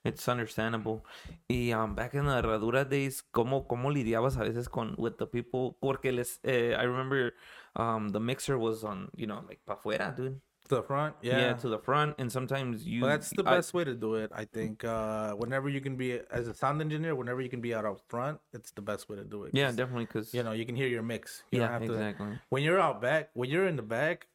it's 0.05 0.29
understandable. 0.29 1.03
Y 1.49 1.71
um, 1.73 1.95
back 1.95 2.13
in 2.13 2.27
the 2.27 2.33
herradura 2.43 2.85
days, 2.87 3.23
¿cómo, 3.33 3.67
cómo 3.67 3.91
lidiabas 3.91 4.37
a 4.37 4.45
veces 4.45 4.69
con 4.69 4.95
with 4.99 5.17
the 5.17 5.27
people? 5.27 5.79
Porque 5.81 6.13
les, 6.13 6.41
eh, 6.45 6.75
I 6.79 6.83
remember 6.85 7.33
um, 7.77 8.11
the 8.11 8.21
mixer 8.21 8.59
was 8.59 8.85
on, 8.85 9.09
you 9.17 9.27
know, 9.27 9.43
like 9.49 9.61
pa 9.65 9.77
fuera, 9.77 10.15
dude. 10.15 10.41
To 10.69 10.77
the 10.77 10.83
front 10.83 11.15
Yeah. 11.23 11.39
yeah, 11.39 11.53
to 11.55 11.69
the 11.69 11.79
front, 11.79 12.15
and 12.19 12.31
sometimes 12.31 12.87
you. 12.87 13.03
Well, 13.03 13.11
that's 13.11 13.31
the 13.31 13.43
I- 13.47 13.57
best 13.57 13.75
way 13.75 13.85
to 13.85 13.95
do 13.95 14.15
it. 14.17 14.31
I 14.35 14.45
think 14.45 14.85
uh, 14.85 15.33
whenever 15.35 15.69
you 15.69 15.81
can 15.81 15.97
be 15.97 16.21
as 16.31 16.49
a 16.49 16.55
sound 16.55 16.81
engineer, 16.81 17.15
whenever 17.15 17.41
you 17.41 17.49
can 17.49 17.61
be 17.61 17.75
out 17.75 17.85
up 17.85 18.01
front, 18.09 18.39
it's 18.53 18.71
the 18.73 18.83
best 18.83 19.09
way 19.09 19.17
to 19.17 19.25
do 19.25 19.45
it. 19.45 19.51
Yeah, 19.55 19.71
definitely, 19.71 20.07
because 20.07 20.33
you 20.35 20.43
know 20.43 20.53
you 20.53 20.65
can 20.67 20.77
hear 20.77 20.89
your 20.89 21.03
mix. 21.03 21.43
You 21.51 21.61
yeah, 21.61 21.67
don't 21.69 21.73
have 21.73 21.89
to. 21.89 21.95
exactly. 21.95 22.39
When 22.51 22.63
you're 22.63 22.81
out 22.81 23.01
back, 23.01 23.31
when 23.35 23.49
you're 23.51 23.67
in 23.67 23.77
the 23.77 23.83
back, 23.99 24.27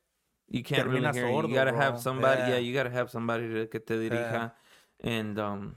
You 0.54 0.64
can't 0.64 0.88
really 0.90 1.08
hear. 1.14 1.30
You 1.30 1.54
gotta 1.54 1.74
have 1.76 2.00
somebody. 2.02 2.42
Yeah. 2.42 2.50
Yeah. 2.50 2.58
you 2.66 2.74
gotta 2.74 2.90
have 2.90 3.10
somebody 3.10 3.48
to, 3.54 3.68
que 3.68 3.80
te 3.80 3.96
dirija. 3.96 4.52
And 5.04 5.40
um, 5.40 5.76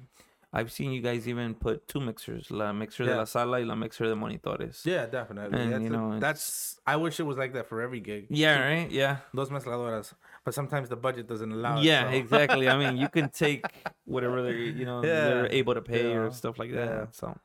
I've 0.53 0.71
seen 0.71 0.91
you 0.93 1.01
guys 1.01 1.27
even 1.29 1.55
put 1.55 1.87
two 1.89 2.01
mixers, 2.01 2.51
la 2.51 2.73
mixer 2.73 3.05
de 3.07 3.17
la 3.17 3.25
sala 3.25 3.59
y 3.61 3.65
la 3.65 3.75
mixer 3.77 4.07
de 4.09 4.15
monitores. 4.17 4.85
yeah, 4.85 5.07
definitely. 5.07 5.59
And, 5.61 5.73
that's, 5.73 5.83
you 5.85 5.91
know, 5.91 6.09
it's- 6.17 6.21
that's. 6.21 6.81
I 6.87 6.97
wish 6.97 7.19
it 7.21 7.25
was 7.25 7.37
like 7.39 7.53
that 7.55 7.67
for 7.69 7.81
every 7.83 8.01
gig. 8.01 8.27
Yeah, 8.31 8.61
right. 8.61 8.91
Yeah. 8.91 9.17
Dos 9.35 9.51
mezcladoras, 9.51 10.15
but 10.45 10.55
sometimes 10.55 10.89
the 10.89 10.97
budget 10.97 11.27
doesn't 11.27 11.51
allow. 11.53 11.81
Yeah, 11.81 12.09
it, 12.09 12.13
so. 12.13 12.17
exactly. 12.19 12.69
I 12.69 12.77
mean, 12.77 12.97
you 12.97 13.09
can 13.09 13.29
take 13.45 13.65
whatever 14.05 14.43
they're, 14.43 14.55
you 14.55 14.85
know, 14.85 15.01
they're 15.01 15.49
able 15.51 15.75
to 15.75 15.83
pay 15.83 16.15
or 16.15 16.31
stuff 16.31 16.59
like 16.59 16.73
that. 16.73 16.89
yeah. 16.89 17.07
So, 17.13 17.37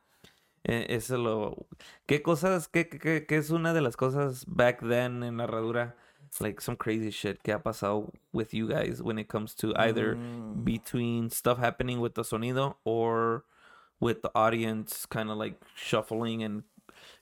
eso 0.64 1.16
lo. 1.18 1.66
¿Qué 2.06 2.22
cosas, 2.22 2.68
qué- 2.70 2.88
qué, 2.88 3.26
qué 3.26 3.36
es 3.38 3.50
una 3.50 3.72
de 3.72 3.80
las 3.80 3.96
cosas 3.96 4.44
back 4.46 4.80
then 4.80 5.22
en 5.22 5.38
la 5.38 5.46
herradura? 5.46 5.94
Like 6.40 6.60
some 6.60 6.76
crazy 6.76 7.10
shit 7.10 7.42
que 7.42 7.52
ha 7.52 7.58
pasado 7.58 8.12
with 8.32 8.54
you 8.54 8.68
guys 8.68 9.02
when 9.02 9.18
it 9.18 9.26
comes 9.28 9.52
to 9.56 9.74
either 9.76 10.14
Mm. 10.14 10.64
between 10.64 11.28
stuff 11.30 11.58
happening 11.58 11.98
with 12.00 12.14
the 12.14 12.22
sonido 12.22 12.76
or 12.84 13.44
with 13.98 14.22
the 14.22 14.30
audience 14.36 15.06
kind 15.06 15.28
of 15.28 15.36
like 15.38 15.56
shuffling 15.74 16.42
and 16.44 16.62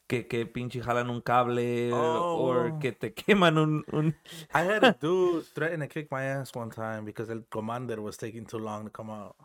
que, 0.08 0.26
que 0.26 0.46
pinche 0.46 0.80
jalan 0.82 1.10
un 1.10 1.20
cable 1.20 1.92
or 1.92 2.72
Oh. 2.72 2.78
que 2.80 2.92
te 2.92 3.12
queman 3.20 3.58
un, 3.58 3.84
un 3.92 4.14
I 4.54 4.62
had 4.64 4.82
a 4.82 4.92
dude 4.98 5.44
threaten 5.54 5.80
to 5.80 5.86
kick 5.86 6.10
my 6.10 6.24
ass 6.24 6.54
one 6.54 6.70
time 6.70 7.04
because 7.04 7.30
el 7.30 7.42
commander 7.50 8.00
was 8.00 8.16
taking 8.16 8.46
too 8.46 8.58
long 8.58 8.84
to 8.84 8.90
come 8.90 9.10
out. 9.10 9.36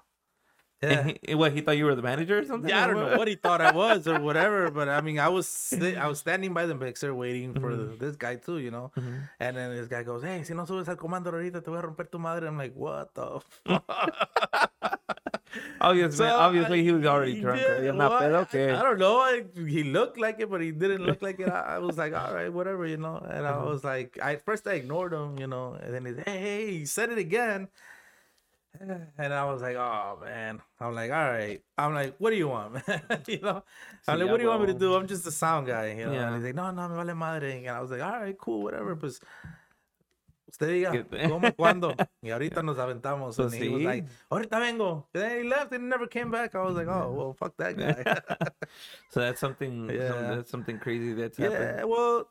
Yeah. 0.81 0.99
And 0.99 1.19
he, 1.25 1.33
what 1.35 1.53
he 1.53 1.61
thought 1.61 1.77
you 1.77 1.85
were 1.85 1.95
the 1.95 2.01
manager 2.01 2.39
or 2.39 2.43
something? 2.45 2.69
Yeah, 2.69 2.83
I 2.83 2.87
don't 2.87 2.97
know 2.99 3.17
what 3.17 3.29
he 3.29 3.35
thought 3.35 3.61
I 3.61 3.71
was 3.71 4.05
or 4.05 4.19
whatever, 4.27 4.69
but 4.69 4.89
I 4.89 4.99
mean, 4.99 5.17
I 5.17 5.29
was 5.29 5.71
I 5.71 6.07
was 6.07 6.19
standing 6.19 6.53
by 6.53 6.65
the 6.65 6.75
mixer 6.75 7.15
waiting 7.15 7.53
for 7.53 7.71
Mm-hmm. 7.71 7.97
the, 7.99 8.05
this 8.05 8.15
guy 8.17 8.35
too, 8.35 8.57
you 8.59 8.69
know. 8.69 8.91
And 9.39 9.55
then 9.55 9.71
this 9.75 9.87
guy 9.87 10.03
goes, 10.03 10.23
"Hey, 10.23 10.43
si 10.43 10.53
no 10.53 10.65
subes 10.65 10.89
al 10.89 10.97
comando 10.97 11.31
ahorita, 11.31 11.63
te 11.63 11.71
voy 11.71 11.79
a 11.79 11.83
romper 11.83 12.11
tu 12.11 12.19
madre." 12.19 12.47
I'm 12.47 12.57
like, 12.57 12.73
"What 12.75 13.13
the?" 13.15 13.39
Fuck? 13.65 14.71
Obviously, 15.81 16.17
So, 16.17 16.35
obviously 16.35 16.83
he 16.83 16.91
was 16.91 17.05
I- 17.05 17.09
already 17.09 17.41
drunk. 17.41 17.61
yeah, 17.61 17.71
right? 17.73 17.95
Not 17.95 18.11
well, 18.11 18.45
pedo, 18.45 18.75
I, 18.75 18.79
I 18.79 18.83
don't 18.83 18.99
know. 18.99 19.17
I, 19.17 19.43
he 19.55 19.83
looked 19.83 20.19
like 20.19 20.39
it, 20.39 20.49
but 20.49 20.61
he 20.61 20.71
didn't 20.71 21.05
look 21.05 21.21
like 21.21 21.39
it. 21.39 21.49
I, 21.49 21.75
I 21.75 21.79
was 21.79 21.97
like, 21.97 22.13
"All 22.13 22.33
right, 22.33 22.51
whatever," 22.51 22.85
you 22.85 22.97
know. 22.97 23.17
And 23.17 23.45
I 23.45 23.51
uh-huh. 23.51 23.65
was 23.65 23.83
like, 23.83 24.17
I 24.21 24.33
at 24.33 24.45
first 24.45 24.67
I 24.67 24.73
ignored 24.73 25.13
him, 25.13 25.37
you 25.39 25.47
know. 25.47 25.73
And 25.81 25.93
then 25.93 26.05
he's, 26.05 26.17
"Hey, 26.25 26.39
hey," 26.39 26.71
he 26.71 26.85
said 26.85 27.09
it 27.09 27.17
again. 27.17 27.67
And 28.79 29.33
I 29.33 29.45
was 29.45 29.61
like, 29.61 29.75
oh 29.75 30.19
man. 30.21 30.61
I'm 30.79 30.95
like, 30.95 31.11
all 31.11 31.29
right. 31.29 31.61
I'm 31.77 31.93
like, 31.93 32.15
what 32.17 32.31
do 32.31 32.35
you 32.35 32.47
want, 32.47 32.73
man? 32.87 33.01
you 33.27 33.39
know? 33.39 33.63
I'm 34.07 34.19
like, 34.19 34.29
what 34.29 34.37
do 34.37 34.43
you 34.43 34.49
want 34.49 34.61
me 34.61 34.67
to 34.67 34.73
do? 34.73 34.95
I'm 34.95 35.07
just 35.07 35.27
a 35.27 35.31
sound 35.31 35.67
guy, 35.67 35.93
you 35.93 36.05
know. 36.05 36.13
Yeah. 36.13 36.27
And 36.27 36.35
he's 36.35 36.45
like, 36.45 36.55
no, 36.55 36.71
no, 36.71 36.89
me 36.89 36.95
vale 36.95 37.15
madre. 37.15 37.57
And 37.57 37.69
I 37.69 37.81
was 37.81 37.91
like, 37.91 38.01
all 38.01 38.19
right, 38.19 38.37
cool, 38.37 38.63
whatever. 38.63 38.95
Pues, 38.95 39.19
usted 40.53 40.67
diga, 40.69 40.91
¿cómo, 41.29 41.51
cuándo? 41.55 41.95
Y 42.21 42.29
ahorita 42.31 42.61
nos 42.63 42.77
aventamos. 42.77 43.35
Pues 43.35 43.53
and 43.53 43.63
he 43.63 43.69
was 43.69 43.81
like, 43.81 44.05
ahorita 44.29 44.59
vengo. 44.59 45.07
And 45.13 45.23
then 45.23 45.37
he 45.43 45.49
left 45.49 45.73
and 45.73 45.89
never 45.89 46.07
came 46.07 46.29
back. 46.29 46.53
I 46.53 46.61
was 46.61 46.75
like, 46.75 46.87
oh, 46.87 47.11
well, 47.11 47.33
fuck 47.39 47.57
that 47.57 47.75
guy. 47.75 48.03
So 49.09 49.19
that's 49.19 49.39
something. 49.39 49.87
some- 49.89 49.97
Yeah. 49.97 50.35
that's 50.35 50.51
something 50.51 50.77
crazy 50.79 51.13
that's 51.13 51.37
happened. 51.37 51.77
yeah, 51.79 51.83
well, 51.85 52.29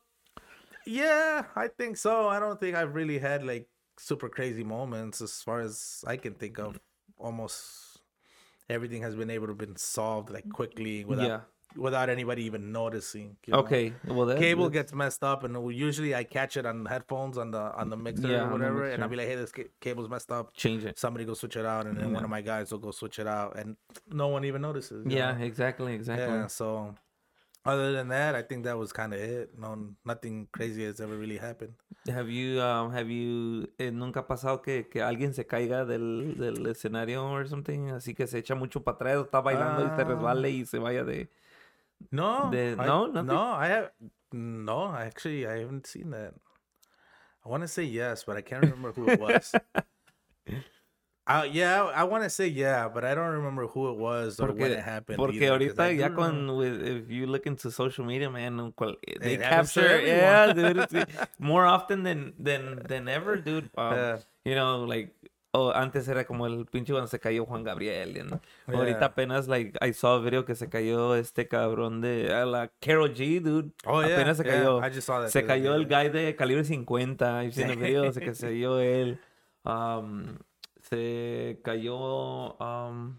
yeah, 0.86 1.44
I 1.56 1.68
think 1.68 1.96
so. 1.96 2.28
I 2.28 2.38
don't 2.38 2.58
think 2.58 2.76
I've 2.76 2.94
really 2.94 3.18
had 3.18 3.44
like 3.44 3.68
super 3.98 4.28
crazy 4.28 4.64
moments 4.64 5.20
as 5.20 5.42
far 5.42 5.60
as 5.60 6.04
I 6.06 6.16
can 6.16 6.34
think 6.34 6.58
of. 6.58 6.74
Mm. 6.74 6.80
Almost 7.18 8.00
everything 8.68 9.02
has 9.02 9.14
been 9.14 9.30
able 9.30 9.46
to 9.48 9.54
been 9.54 9.76
solved 9.76 10.30
like 10.30 10.48
quickly 10.50 11.04
without 11.04 11.26
Yeah. 11.28 11.40
Without 11.76 12.08
anybody 12.08 12.44
even 12.44 12.72
noticing. 12.72 13.36
you 13.46 13.52
know? 13.52 13.60
Okay. 13.60 13.92
Well, 14.06 14.26
that, 14.26 14.38
Cable 14.38 14.64
that's- 14.68 14.90
gets 14.90 14.94
messed 14.94 15.22
up, 15.24 15.44
and 15.44 15.54
usually 15.74 16.14
I 16.14 16.24
catch 16.24 16.56
it 16.56 16.66
on 16.66 16.84
headphones 16.86 17.38
on 17.38 17.50
the 17.50 17.60
on 17.76 17.90
the 17.90 17.96
mixer 17.96 18.28
Yeah, 18.28 18.42
or 18.44 18.46
the 18.46 18.52
whatever, 18.52 18.84
and 18.90 19.02
I'll 19.02 19.08
be 19.08 19.16
like, 19.16 19.28
"Hey, 19.28 19.36
this 19.36 19.52
ca- 19.52 19.70
cable's 19.80 20.08
messed 20.08 20.30
up." 20.32 20.52
change 20.54 20.84
it. 20.84 20.98
Somebody 20.98 21.24
go 21.24 21.34
switch 21.34 21.56
it 21.56 21.66
out, 21.66 21.86
and 21.86 21.96
then 21.98 22.12
one 22.12 22.24
of 22.24 22.30
my 22.30 22.40
guys 22.42 22.70
will 22.72 22.78
go 22.80 22.90
switch 22.90 23.18
it 23.18 23.26
out, 23.26 23.56
and 23.58 23.76
no 24.08 24.28
one 24.28 24.44
even 24.44 24.62
notices. 24.62 25.04
you 25.06 25.16
Yeah. 25.16 25.32
know? 25.32 25.44
Exactly. 25.44 25.94
Exactly. 25.94 26.26
Yeah, 26.26 26.46
so 26.48 26.94
Other 27.64 27.92
than 27.92 28.08
that, 28.08 28.34
I 28.34 28.42
think 28.42 28.64
that 28.64 28.76
was 28.76 28.92
kind 28.92 29.14
of 29.14 29.20
it. 29.20 29.56
No, 29.56 29.94
nothing 30.04 30.48
crazy 30.50 30.82
has 30.84 31.00
ever 31.00 31.16
really 31.16 31.38
happened. 31.38 31.74
Have 32.08 32.28
you, 32.28 32.60
um, 32.60 32.90
have 32.90 33.08
you, 33.08 33.68
eh, 33.78 33.92
nunca 33.92 34.18
ha 34.18 34.26
pasado 34.26 34.60
que, 34.62 34.88
que 34.88 35.00
alguien 35.00 35.32
se 35.32 35.44
caiga 35.46 35.84
del, 35.84 36.34
del 36.36 36.66
escenario 36.66 37.22
or 37.24 37.46
something? 37.46 37.90
Así 37.92 38.16
que 38.16 38.26
se 38.26 38.38
echa 38.40 38.56
mucho 38.56 38.82
para 38.82 38.96
atrás, 38.96 39.24
está 39.26 39.40
bailando 39.40 39.84
y 39.84 39.90
se 39.96 40.02
Ah. 40.02 40.04
resbale 40.04 40.50
y 40.50 40.64
se 40.66 40.78
vaya 40.80 41.04
de... 41.04 41.28
No, 42.10 42.50
The- 42.50 42.76
I- 42.78 42.86
no? 42.86 43.06
Nothing? 43.06 43.26
no. 43.26 43.42
I 43.42 43.66
have 43.68 43.90
no. 44.32 44.94
Actually, 44.94 45.46
I 45.46 45.58
haven't 45.60 45.86
seen 45.86 46.10
that. 46.10 46.34
I 47.44 47.48
want 47.48 47.62
to 47.62 47.68
say 47.68 47.82
yes, 47.82 48.24
but 48.24 48.36
I 48.36 48.40
can't 48.40 48.62
remember 48.62 48.92
who 48.92 49.08
it 49.08 49.20
was. 49.20 49.54
Uh, 51.24 51.46
yeah, 51.48 51.84
I 51.84 52.02
want 52.02 52.24
to 52.24 52.30
say 52.30 52.48
yeah, 52.48 52.88
but 52.88 53.04
I 53.04 53.14
don't 53.14 53.30
remember 53.38 53.68
who 53.68 53.90
it 53.90 53.96
was 53.96 54.40
or 54.40 54.50
when 54.50 54.72
it 54.72 54.80
happened. 54.82 55.18
porque 55.18 55.36
either, 55.36 55.56
ahorita 55.56 55.96
ya 55.96 56.08
con, 56.08 56.56
with, 56.56 56.82
if 56.82 57.10
you 57.12 57.26
look 57.28 57.46
into 57.46 57.70
social 57.70 58.04
media, 58.04 58.28
man, 58.28 58.74
they 59.20 59.34
It 59.34 59.40
capture, 59.40 60.00
yeah, 60.02 60.52
dude, 60.52 61.06
more 61.38 61.64
often 61.64 62.02
than, 62.02 62.34
than, 62.40 62.82
than 62.88 63.06
ever, 63.06 63.36
dude. 63.36 63.70
Um, 63.78 63.94
Yeah. 63.94 64.18
You 64.44 64.56
know, 64.56 64.82
like, 64.82 65.14
oh, 65.52 65.70
antes 65.74 66.08
era 66.08 66.24
como 66.24 66.46
el 66.46 66.66
pinche 66.66 66.92
cuando 66.92 67.08
se 67.08 67.18
cayó 67.20 67.44
Juan 67.46 67.62
Gabriel. 67.64 68.16
and 68.20 68.40
Ahorita 68.66 68.98
Yeah. 68.98 69.06
apenas, 69.06 69.48
like, 69.48 69.78
I 69.80 69.92
saw 69.92 70.16
a 70.16 70.20
video 70.20 70.44
que 70.44 70.54
se 70.54 70.68
cayó 70.68 71.14
este 71.14 71.46
cabrón 71.48 72.00
de 72.00 72.28
la 72.46 72.68
Carol 72.80 73.12
G, 73.14 73.40
dude. 73.40 73.72
Oh 73.86 74.02
yeah, 74.02 74.14
apenas 74.16 74.36
se 74.38 74.44
yeah, 74.44 74.52
cayó. 74.54 74.78
I 74.84 74.90
just 74.90 75.06
saw 75.06 75.20
that. 75.20 75.28
Se 75.30 75.44
cayó 75.44 75.74
el 75.74 75.86
guy 75.86 76.08
de 76.08 76.34
calibre 76.36 76.64
50. 76.64 77.44
I've 77.44 77.52
seen 77.54 77.68
the 77.68 77.76
video. 77.76 78.12
Se 78.12 78.20
que 78.20 78.34
se 78.34 78.46
cayó 78.48 78.78
él. 78.80 79.18
Um, 79.64 80.38
se 80.80 81.60
cayó. 81.62 82.56
Um, 82.58 83.18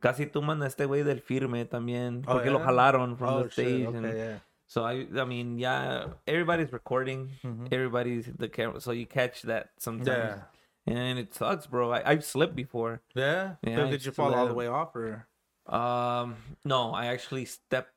casi 0.00 0.26
tumban 0.26 0.62
a 0.62 0.66
este 0.66 0.84
güey 0.84 1.02
del 1.04 1.20
firme 1.20 1.64
también. 1.64 2.22
Oh, 2.26 2.32
Porque 2.34 2.50
lo 2.50 2.58
yeah? 2.58 2.66
jalaron 2.66 3.16
from 3.16 3.34
Oh 3.34 3.42
the 3.44 3.50
stage. 3.50 3.86
Okay, 3.86 3.98
and- 3.98 4.14
yeah. 4.14 4.38
so 4.66 4.84
I, 4.84 5.06
I 5.16 5.24
mean, 5.24 5.58
yeah, 5.58 6.08
everybody's 6.26 6.72
recording. 6.72 7.30
Mhm. 7.44 7.68
Everybody's 7.72 8.26
the 8.36 8.48
camera. 8.50 8.80
So 8.80 8.92
you 8.92 9.06
catch 9.06 9.42
that 9.42 9.70
sometimes. 9.78 10.42
Yeah. 10.86 10.94
And 10.94 11.18
it 11.18 11.34
sucks, 11.34 11.66
bro. 11.66 11.92
I, 11.92 12.02
I've 12.10 12.24
slipped 12.24 12.54
before. 12.54 13.02
Yeah. 13.14 13.56
Yeah, 13.62 13.76
But 13.76 13.90
did 13.90 14.04
you 14.04 14.12
fall 14.12 14.34
all 14.34 14.46
the 14.46 14.54
way 14.54 14.68
off 14.68 14.94
or? 14.94 15.26
Um, 15.66 16.36
no, 16.64 16.92
I 16.92 17.06
actually 17.06 17.44
stepped. 17.44 17.90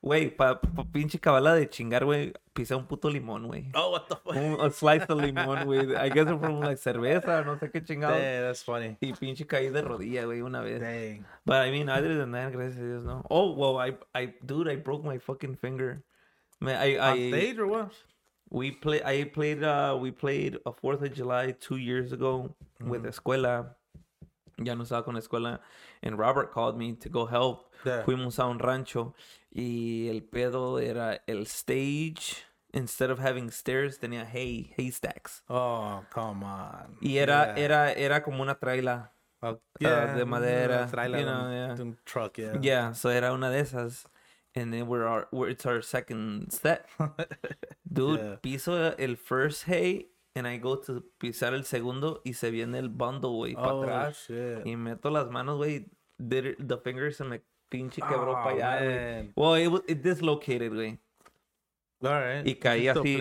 Güey, 0.00 0.30
pa, 0.36 0.54
pa 0.54 0.84
pinche 0.84 1.18
cabala 1.18 1.58
de 1.58 1.66
chingar, 1.66 2.04
güey, 2.04 2.32
pisé 2.54 2.76
un 2.76 2.86
puto 2.86 3.10
limón, 3.10 3.48
güey. 3.48 3.66
Oh, 3.74 3.90
what 3.90 4.08
the 4.08 4.14
fuck? 4.14 4.36
Un, 4.36 4.60
a 4.60 4.70
slice 4.70 5.06
of 5.08 5.18
limón, 5.18 5.64
güey. 5.64 5.96
I 5.96 6.08
guess 6.08 6.28
from 6.28 6.60
like 6.60 6.78
cerveza, 6.78 7.44
no 7.44 7.56
sé 7.56 7.72
qué 7.72 7.84
chingado. 7.84 8.14
Dang, 8.14 8.42
that's 8.42 8.62
funny. 8.62 8.96
Y 9.00 9.12
pinche 9.12 9.44
caí 9.44 9.70
de 9.72 9.82
rodilla, 9.82 10.24
güey, 10.24 10.40
una 10.40 10.62
vez. 10.62 10.80
Dang. 10.80 11.24
But 11.44 11.66
I 11.66 11.72
mean, 11.72 11.88
other 11.88 12.16
than 12.16 12.30
that, 12.30 12.52
gracias 12.52 12.78
a 12.78 12.84
Dios, 12.84 13.04
no. 13.04 13.26
Oh, 13.28 13.50
well, 13.54 13.78
I, 13.78 13.94
I, 14.14 14.32
dude, 14.44 14.68
I 14.68 14.76
broke 14.76 15.04
my 15.04 15.18
fucking 15.18 15.56
finger. 15.56 16.04
Man, 16.60 16.80
I, 16.80 16.96
On 16.96 17.18
I, 17.18 17.30
stage 17.30 17.58
or 17.58 17.66
what? 17.66 17.92
We 18.50 18.70
play, 18.70 19.02
I 19.04 19.24
played, 19.24 19.62
uh, 19.62 19.96
we 20.00 20.10
played 20.10 20.58
a 20.64 20.72
Fourth 20.72 21.02
of 21.02 21.12
July 21.12 21.52
two 21.58 21.76
years 21.76 22.12
ago 22.12 22.54
with 22.80 23.04
Escuela. 23.04 23.74
Ya 24.58 24.74
no 24.74 24.84
estaba 24.84 25.04
con 25.04 25.16
Escuela. 25.16 25.60
And 26.02 26.18
Robert 26.18 26.52
called 26.52 26.78
me 26.78 26.92
to 26.94 27.08
go 27.08 27.26
help. 27.26 27.72
Yeah. 27.84 28.02
Fuimos 28.04 28.38
a 28.38 28.46
un 28.46 28.58
rancho 28.58 29.14
y 29.54 30.08
el 30.08 30.20
pedo 30.22 30.78
era 30.82 31.20
el 31.26 31.46
stage. 31.46 32.44
Instead 32.72 33.10
of 33.10 33.18
having 33.18 33.50
stairs, 33.50 33.98
tenía 33.98 34.26
hay, 34.26 34.74
haystacks. 34.76 35.42
Oh, 35.48 36.04
come 36.10 36.42
on. 36.44 36.96
Y 37.00 37.16
era, 37.18 37.54
Yeah. 37.56 37.64
era, 37.64 37.92
era 37.92 38.22
como 38.22 38.42
una 38.42 38.54
traila. 38.54 39.10
Oh, 39.42 39.58
de 39.78 40.24
madera, 40.24 40.86
trailer, 40.90 41.20
you 41.20 41.26
know, 41.26 41.44
un- 41.46 41.52
yeah. 41.52 41.82
un 41.82 41.96
truck, 42.04 42.36
yeah. 42.38 42.58
Yeah, 42.60 42.92
so 42.92 43.10
era 43.10 43.32
una 43.32 43.50
de 43.50 43.60
esas. 43.60 44.06
And 44.56 44.72
then 44.72 44.86
we're 44.88 45.04
our, 45.06 45.28
we're, 45.32 45.50
it's 45.50 45.66
our 45.66 45.82
second 45.82 46.50
set. 46.50 46.86
Dude, 47.92 48.18
Yeah. 48.20 48.36
piso 48.42 48.94
el 48.98 49.16
first 49.16 49.64
hay 49.68 50.06
and 50.34 50.46
I 50.46 50.56
go 50.58 50.76
to 50.76 51.02
pisar 51.20 51.52
el 51.54 51.64
segundo 51.64 52.20
y 52.24 52.32
se 52.32 52.50
viene 52.50 52.78
el 52.78 52.88
bundle, 52.88 53.30
güey, 53.36 53.54
para 53.54 53.72
Oh, 53.74 53.82
atrás. 53.82 54.26
shit. 54.26 54.66
Y 54.66 54.76
meto 54.76 55.10
las 55.10 55.30
manos, 55.30 55.56
güey. 55.58 55.86
The 56.18 56.78
finger 56.82 57.12
se 57.12 57.24
me 57.24 57.42
pinche 57.70 58.00
quebró 58.00 58.32
Oh, 58.32 58.42
para 58.42 58.56
allá. 58.80 59.32
Well, 59.36 59.54
it, 59.56 59.68
was, 59.68 59.82
it 59.86 60.02
dislocated, 60.02 60.72
güey. 60.72 60.98
Right. 62.00 62.46
Y 62.46 62.56
caí 62.56 62.88
así. 62.88 63.16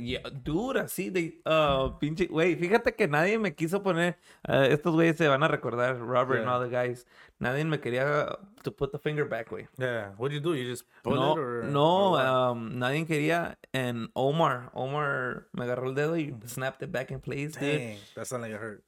Yeah, 0.00 0.22
dude, 0.30 0.78
así 0.80 1.10
de. 1.10 1.40
ah, 1.44 1.96
pinche. 2.00 2.26
Güey, 2.26 2.54
fíjate 2.56 2.94
que 2.94 3.08
nadie 3.08 3.38
me 3.38 3.54
quiso 3.54 3.82
poner. 3.82 4.16
ah, 4.46 4.66
estos 4.66 4.94
güeyes 4.94 5.16
se 5.16 5.26
van 5.26 5.42
a 5.42 5.48
recordar, 5.48 5.98
Robert 5.98 6.38
and 6.40 6.46
Yeah. 6.46 6.54
all 6.54 6.62
the 6.62 6.70
guys. 6.70 7.06
Nadie 7.40 7.64
me 7.64 7.80
quería 7.80 8.38
to 8.62 8.70
put 8.74 8.92
the 8.92 8.98
finger 8.98 9.24
back, 9.28 9.50
güey. 9.50 9.66
Yeah. 9.78 10.12
What 10.16 10.28
do 10.30 10.36
you 10.36 10.40
do? 10.40 10.54
You 10.54 10.64
just 10.70 10.84
pull 11.02 11.16
No, 11.16 11.32
it 11.32 11.38
or 11.38 11.62
no, 11.64 12.14
or 12.14 12.20
um, 12.24 12.78
nadie 12.78 13.04
quería. 13.06 13.56
And 13.72 14.08
Omar, 14.14 14.70
Omar 14.74 15.48
me 15.52 15.64
agarró 15.64 15.88
el 15.88 15.94
dedo 15.94 16.16
y 16.16 16.32
snapped 16.46 16.82
it 16.82 16.92
back 16.92 17.10
in 17.10 17.20
place, 17.20 17.56
dude. 17.58 17.78
Dang, 17.78 17.98
that 18.14 18.26
sounded 18.26 18.46
like 18.48 18.54
it 18.54 18.60
hurt. 18.60 18.84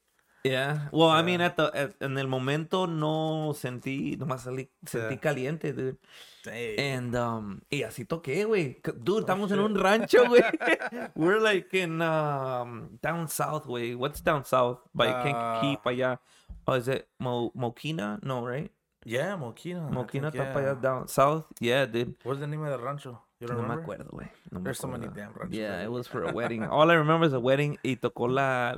Yeah. 0.51 0.89
Well, 0.93 1.11
I 1.11 1.23
mean, 1.23 1.41
at 1.41 1.57
the, 1.57 1.71
at- 1.75 1.97
en 2.01 2.17
el 2.19 2.29
momento 2.29 2.87
no 2.87 3.53
sentí, 3.55 4.17
nomás 4.17 4.43
salí, 4.43 4.69
sentí 4.85 5.15
Yeah. 5.15 5.21
caliente, 5.21 5.73
dude. 5.73 5.97
And, 6.79 7.15
um, 7.17 7.61
y 7.71 7.83
así 7.83 8.05
toqué, 8.05 8.45
güey. 8.45 8.81
Dude, 9.03 9.21
estamos 9.21 9.51
en 9.51 9.59
shit. 9.59 9.67
un 9.67 9.75
rancho, 9.75 10.25
güey. 10.29 10.43
We're 11.17 11.41
like 11.41 11.75
in, 11.75 12.01
um, 12.01 12.99
down 13.03 13.27
south, 13.29 13.67
güey. 13.67 13.97
What's 13.97 14.23
down 14.23 14.45
south? 14.45 14.79
By 14.95 15.07
Kankakee, 15.13 15.77
Ah. 15.77 15.81
para 15.83 15.97
allá. 15.97 16.21
Oh, 16.69 16.75
is 16.75 16.89
it 16.89 17.09
Mo 17.19 17.51
Mokina? 17.57 18.21
No, 18.23 18.47
right? 18.47 18.71
yeah, 19.05 19.37
Mokina 19.37 19.89
think, 20.33 20.35
está 20.35 20.53
para 20.53 20.73
allá 20.75 20.81
down 20.81 21.09
south. 21.09 21.47
Yeah, 21.61 21.87
dude. 21.87 22.15
What's 22.25 22.41
the 22.41 22.47
name 22.47 22.63
of 22.65 22.71
the 22.71 22.79
rancho? 22.85 23.23
You 23.41 23.47
don't 23.49 23.57
No 23.59 23.63
me 23.65 23.69
remember? 23.69 23.83
acuerdo, 23.97 24.11
güey. 24.11 24.31
No 24.51 24.61
me 24.61 24.65
There's 24.65 24.79
so 24.79 24.87
many 24.89 25.07
acuerdo. 25.07 25.15
damn 25.17 25.33
ranchos. 25.35 25.57
Yeah, 25.59 25.83
it 25.83 25.91
was 25.91 26.07
for 26.09 26.23
a 26.25 26.33
wedding. 26.33 26.65
All 26.65 26.91
I 26.91 26.95
remember 26.95 27.27
is 27.27 27.33
a 27.35 27.41
wedding 27.41 27.77
y 27.85 27.97
tocó 27.97 28.29
la, 28.33 28.75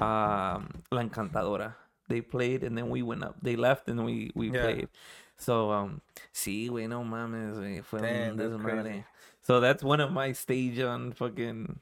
um, 0.00 0.68
la 0.90 1.02
encantadora. 1.02 1.76
They 2.08 2.20
played 2.20 2.64
and 2.64 2.76
then 2.76 2.90
we 2.90 3.02
went 3.02 3.24
up. 3.24 3.36
They 3.42 3.56
left 3.56 3.88
and 3.88 4.04
we, 4.04 4.30
we 4.34 4.50
Yeah. 4.50 4.62
played. 4.62 4.88
So, 5.36 5.70
um, 5.72 6.00
sí, 6.32 6.68
güey, 6.68 6.88
no 6.88 7.02
mames, 7.02 7.58
güey. 7.58 7.82
Fue 7.82 8.00
Damn, 8.00 8.30
un 8.32 8.36
desmadre. 8.36 8.82
crazy. 8.82 9.04
So 9.42 9.60
that's 9.60 9.82
one 9.82 10.00
of 10.00 10.10
my 10.12 10.32
stage 10.32 10.80
on 10.80 11.12
fucking, 11.12 11.78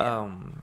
um, 0.00 0.62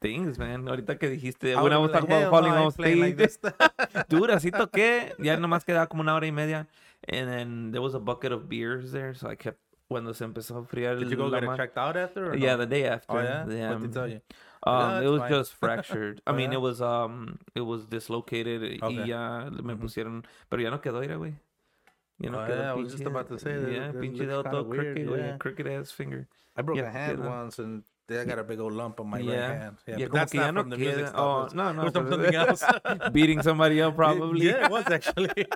things, 0.00 0.38
man. 0.38 0.66
Ahorita 0.68 0.98
que 0.98 1.08
dijiste, 1.10 1.56
when 1.60 1.72
I 1.72 1.78
was 1.78 1.90
talking 1.90 2.08
about 2.10 2.20
"Hell 2.22 2.30
falling 2.30 2.52
no, 2.54 2.66
off 2.66 2.76
playing 2.76 3.00
like 3.00 3.14
stage. 3.14 3.38
this." 3.40 3.52
Dude, 4.08 4.30
así 4.30 4.50
toqué. 4.52 5.12
Ya 5.18 5.36
nomás 5.36 5.64
quedaba 5.64 5.88
como 5.88 6.02
una 6.02 6.14
hora 6.14 6.26
y 6.26 6.30
media. 6.32 6.66
And 7.08 7.28
then 7.28 7.70
there 7.72 7.80
was 7.82 7.94
a 7.94 7.98
bucket 8.00 8.32
of 8.32 8.48
beers 8.48 8.92
there, 8.92 9.14
so 9.14 9.28
I 9.28 9.36
kept, 9.36 9.58
cuando 9.88 10.12
se 10.12 10.24
empezó 10.24 10.56
a 10.56 10.60
enfriar 10.60 10.98
Did 10.98 11.10
you 11.10 11.16
go 11.16 11.30
get 11.30 11.44
it 11.44 11.56
checked 11.56 11.78
out 11.78 11.96
after? 11.96 12.36
Yeah, 12.36 12.52
no? 12.56 12.58
the 12.58 12.66
day 12.66 12.84
after. 12.86 13.12
Oh 13.16 13.20
yeah. 13.22 13.46
Yeah, 13.48 13.70
What 13.70 13.80
did 13.80 13.90
they 13.90 13.94
tell 13.94 14.08
you? 14.08 14.20
Um, 14.66 14.74
Yeah, 14.74 15.00
it 15.06 15.10
was 15.10 15.20
fine. 15.20 15.30
just 15.30 15.54
fractured. 15.54 16.20
I 16.26 16.32
mean, 16.32 16.52
it 16.56 16.60
was 16.60 16.80
um, 16.82 17.38
it 17.54 17.60
was 17.62 17.86
dislocated 17.86 18.62
y 18.62 18.78
Okay. 18.82 19.06
ya 19.08 19.48
me 19.50 19.74
Mhm. 19.74 19.80
pusieron, 19.80 20.24
pero 20.50 20.62
ya 20.62 20.70
no 20.70 20.80
quedó, 20.80 21.02
era 21.04 21.16
güey. 21.16 21.34
Ya 22.18 22.30
no 22.30 22.40
Oh, 22.40 22.46
yeah, 22.48 22.72
I 22.72 22.74
was 22.74 22.90
just 22.92 23.06
about 23.06 23.28
to 23.28 23.38
say 23.38 23.54
that- 23.54 23.70
Yeah, 23.70 23.92
pinche 23.92 24.26
dedo 24.26 24.42
todo 24.42 24.64
crooked, 24.68 25.06
yeah. 25.08 25.38
crooked 25.38 25.66
ass 25.68 25.92
finger. 25.92 26.26
I 26.56 26.62
broke 26.62 26.78
Yeah, 26.78 26.88
a 26.88 26.90
hand 26.90 27.18
queda. 27.20 27.28
once, 27.30 27.58
and 27.60 27.84
I 28.10 28.24
got 28.24 28.40
a 28.40 28.42
big 28.42 28.58
old 28.58 28.72
lump 28.72 28.98
on 28.98 29.06
my 29.08 29.20
Yeah. 29.20 29.48
right 29.48 29.58
hand. 29.60 29.76
Yeah, 29.86 29.96
Yeah, 29.98 30.06
but 30.10 30.14
that's 30.14 30.34
not 30.34 30.54
no 30.54 30.62
from 30.62 30.70
the 30.70 30.78
music 30.78 31.06
stuff. 31.06 31.20
Oh, 31.20 31.42
was- 31.44 31.54
no, 31.54 31.70
no, 31.72 31.84
was 31.84 31.92
from 31.92 32.10
something 32.10 32.34
else. 32.42 32.64
Beating 33.12 33.40
somebody 33.42 33.80
up 33.80 33.94
probably. 34.00 34.46
Yeah, 34.50 34.64
it 34.66 34.70
was 34.72 34.86
actually. 34.90 35.46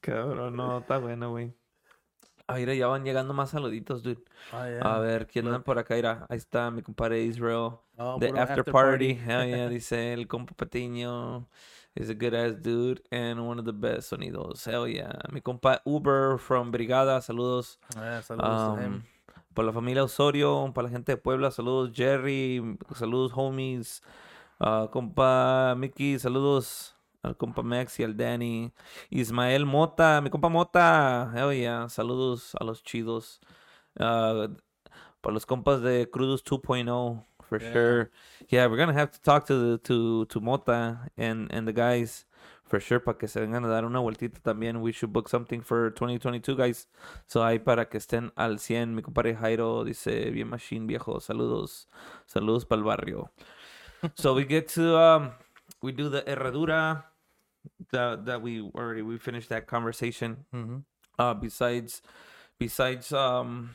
Cabrón, 0.00 0.54
no, 0.56 0.80
está 0.80 0.96
bueno, 1.02 1.32
güey. 1.32 1.52
Ah, 2.46 2.56
mira, 2.56 2.74
ya 2.74 2.88
van 2.88 3.04
llegando 3.04 3.32
más 3.32 3.50
saluditos, 3.50 4.02
dude. 4.02 4.22
oh, 4.52 4.66
yeah. 4.66 4.80
A 4.82 4.98
ver, 4.98 5.26
¿quién 5.26 5.46
anda 5.46 5.60
por 5.60 5.78
acá? 5.78 5.94
Mira, 5.94 6.26
ahí 6.28 6.36
está 6.36 6.70
mi 6.70 6.82
compadre 6.82 7.22
Israel. 7.22 7.78
Oh, 7.96 8.18
The 8.18 8.38
after, 8.38 8.62
party. 8.64 9.14
Hell 9.14 9.48
yeah, 9.48 9.68
dice 9.70 10.12
el 10.12 10.26
compa 10.28 10.54
Patiño. 10.54 11.46
Is 11.96 12.10
a 12.10 12.14
good 12.14 12.34
ass 12.34 12.56
dude 12.56 13.00
and 13.12 13.46
one 13.46 13.58
of 13.60 13.64
the 13.64 13.72
best 13.72 14.10
sonidos. 14.10 14.66
Hell 14.66 14.88
yeah. 14.88 15.12
Mi 15.32 15.40
compa 15.40 15.80
Uber 15.86 16.38
from 16.38 16.72
Brigada, 16.72 17.22
saludos. 17.22 17.78
Yeah, 17.94 18.20
saludos 18.20 18.78
him. 18.78 18.94
Um, 18.94 19.02
para 19.54 19.66
la 19.66 19.72
familia 19.72 20.02
Osorio, 20.02 20.70
para 20.74 20.88
la 20.88 20.90
gente 20.90 21.12
de 21.12 21.16
Puebla, 21.16 21.50
saludos 21.50 21.92
Jerry, 21.94 22.60
saludos 22.94 23.32
homies. 23.32 24.02
Ah, 24.58 24.88
compa 24.90 25.74
Mickey, 25.78 26.18
saludos 26.18 26.93
al 27.24 27.36
compa 27.36 27.62
Max 27.62 27.98
y 27.98 28.04
al 28.04 28.16
Danny. 28.16 28.72
Ismael 29.10 29.66
Mota, 29.66 30.20
mi 30.20 30.30
compa 30.30 30.48
Mota. 30.48 31.32
Hell 31.34 31.52
yeah, 31.52 31.88
saludos 31.88 32.54
a 32.60 32.64
los 32.64 32.82
chidos. 32.82 33.40
Ah, 33.98 34.48
para 35.20 35.32
los 35.34 35.46
compas 35.46 35.80
de 35.82 36.08
Crudos 36.10 36.44
2.0, 36.44 37.24
for 37.48 37.60
Yeah. 37.60 37.72
sure. 37.72 38.10
Yeah, 38.48 38.66
we're 38.66 38.76
gonna 38.76 38.92
have 38.98 39.10
to 39.12 39.20
talk 39.20 39.46
to 39.46 39.54
the, 39.58 39.78
to 39.84 40.26
to 40.26 40.40
Mota 40.40 41.10
and 41.16 41.50
and 41.52 41.66
the 41.66 41.72
guys 41.72 42.26
for 42.64 42.80
sure 42.80 42.98
para 43.00 43.16
que 43.18 43.28
se 43.28 43.40
vengan 43.40 43.64
a 43.64 43.68
dar 43.68 43.84
una 43.84 44.00
vueltita 44.00 44.40
también. 44.40 44.80
We 44.82 44.92
should 44.92 45.12
book 45.12 45.28
something 45.28 45.60
for 45.62 45.90
2022, 45.94 46.56
guys. 46.56 46.88
So 47.26 47.42
ahí 47.44 47.58
para 47.58 47.88
que 47.88 47.98
estén 47.98 48.32
al 48.36 48.58
100. 48.58 48.94
Mi 48.94 49.02
compadre 49.02 49.34
Jairo 49.36 49.84
dice, 49.84 50.30
bien 50.30 50.48
machine 50.48 50.86
viejo, 50.86 51.20
saludos. 51.20 51.88
Saludos 52.26 52.64
para 52.66 52.78
el 52.80 52.84
barrio. 52.84 53.30
so 54.14 54.34
we 54.34 54.44
get 54.44 54.68
to 54.74 54.98
um 54.98 55.30
we 55.80 55.92
do 55.92 56.10
the 56.10 56.22
herradura 56.26 57.04
that 57.92 58.26
that 58.26 58.42
we 58.42 58.60
already 58.62 59.02
we 59.02 59.18
finished 59.18 59.48
that 59.50 59.66
conversation. 59.66 60.44
Mhm. 60.54 60.84
Uh 61.18 61.34
besides 61.34 62.02
besides 62.58 63.12
um 63.12 63.74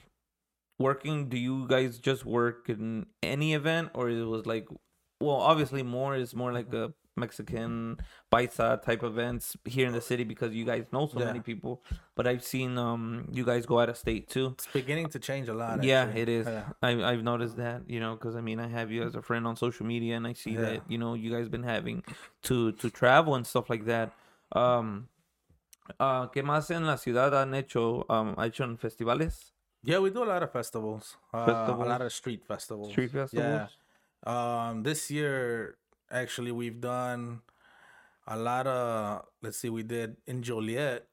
working, 0.79 1.29
do 1.29 1.37
you 1.37 1.67
guys 1.67 1.99
just 1.99 2.25
work 2.25 2.69
in 2.69 3.05
any 3.21 3.53
event, 3.53 3.89
or 3.93 4.09
it 4.09 4.23
was 4.23 4.45
like, 4.45 4.67
well, 5.19 5.35
obviously 5.37 5.83
more 5.83 6.15
is 6.15 6.35
more 6.35 6.53
like 6.53 6.73
a 6.73 6.93
Mexican 7.19 7.97
paisa 8.31 8.81
type 8.81 9.03
events 9.03 9.55
here 9.65 9.87
in 9.87 9.93
the 9.93 10.01
city 10.01 10.23
because 10.23 10.53
you 10.53 10.65
guys 10.65 10.85
know 10.91 11.07
so 11.07 11.19
Yeah. 11.19 11.25
many 11.27 11.39
people. 11.41 11.81
But 12.15 12.25
I've 12.27 12.43
seen 12.43 12.77
um 12.77 13.27
you 13.31 13.43
guys 13.45 13.65
go 13.65 13.79
out 13.79 13.89
of 13.89 13.97
state 13.97 14.29
too. 14.29 14.47
It's 14.57 14.67
beginning 14.73 15.09
to 15.09 15.19
change 15.19 15.47
a 15.49 15.53
lot. 15.53 15.83
Yeah, 15.83 16.03
actually. 16.05 16.21
it 16.21 16.29
is. 16.29 16.47
Yeah. 16.47 16.63
I 16.81 16.89
I've 17.11 17.23
noticed 17.23 17.57
that, 17.57 17.81
you 17.87 17.99
know, 17.99 18.15
because 18.15 18.35
I 18.35 18.41
mean, 18.41 18.59
I 18.59 18.67
have 18.67 18.91
you 18.91 19.03
as 19.03 19.15
a 19.15 19.21
friend 19.21 19.45
on 19.45 19.55
social 19.55 19.85
media, 19.85 20.15
and 20.17 20.25
I 20.25 20.33
see 20.33 20.53
Yeah. 20.55 20.61
that 20.61 20.81
you 20.87 20.97
know 20.97 21.13
you 21.13 21.29
guys 21.31 21.47
been 21.49 21.63
having 21.63 22.03
to 22.43 22.71
to 22.73 22.89
travel 22.89 23.35
and 23.35 23.45
stuff 23.45 23.69
like 23.69 23.85
that. 23.85 24.11
Um, 24.53 25.07
uh, 25.99 26.27
¿qué 26.27 26.43
más 26.43 26.69
en 26.71 26.85
la 26.85 26.95
ciudad 26.97 27.33
han 27.33 27.53
hecho? 27.53 28.05
Um, 28.09 28.35
ha 28.37 28.45
hecho 28.47 28.63
en 28.63 28.77
festivales, 28.77 29.51
Yeah, 29.81 29.99
we 29.99 30.09
do 30.11 30.23
a 30.23 30.25
lot 30.25 30.43
of 30.43 30.51
festivals. 30.51 31.15
Uh, 31.33 31.37
A 31.67 31.85
lot 31.85 32.01
of 32.01 32.11
street 32.11 32.43
festivals. 32.45 32.91
street 32.91 33.11
festivals. 33.11 33.69
Yeah. 34.25 34.69
Um, 34.69 34.83
this 34.83 35.09
year, 35.09 35.77
actually, 36.11 36.51
we've 36.51 36.79
done 36.81 37.41
a 38.27 38.37
lot 38.37 38.67
of. 38.67 39.25
Let's 39.41 39.57
see, 39.57 39.69
we 39.69 39.83
did 39.83 40.17
in 40.27 40.41
Joliet. 40.43 41.07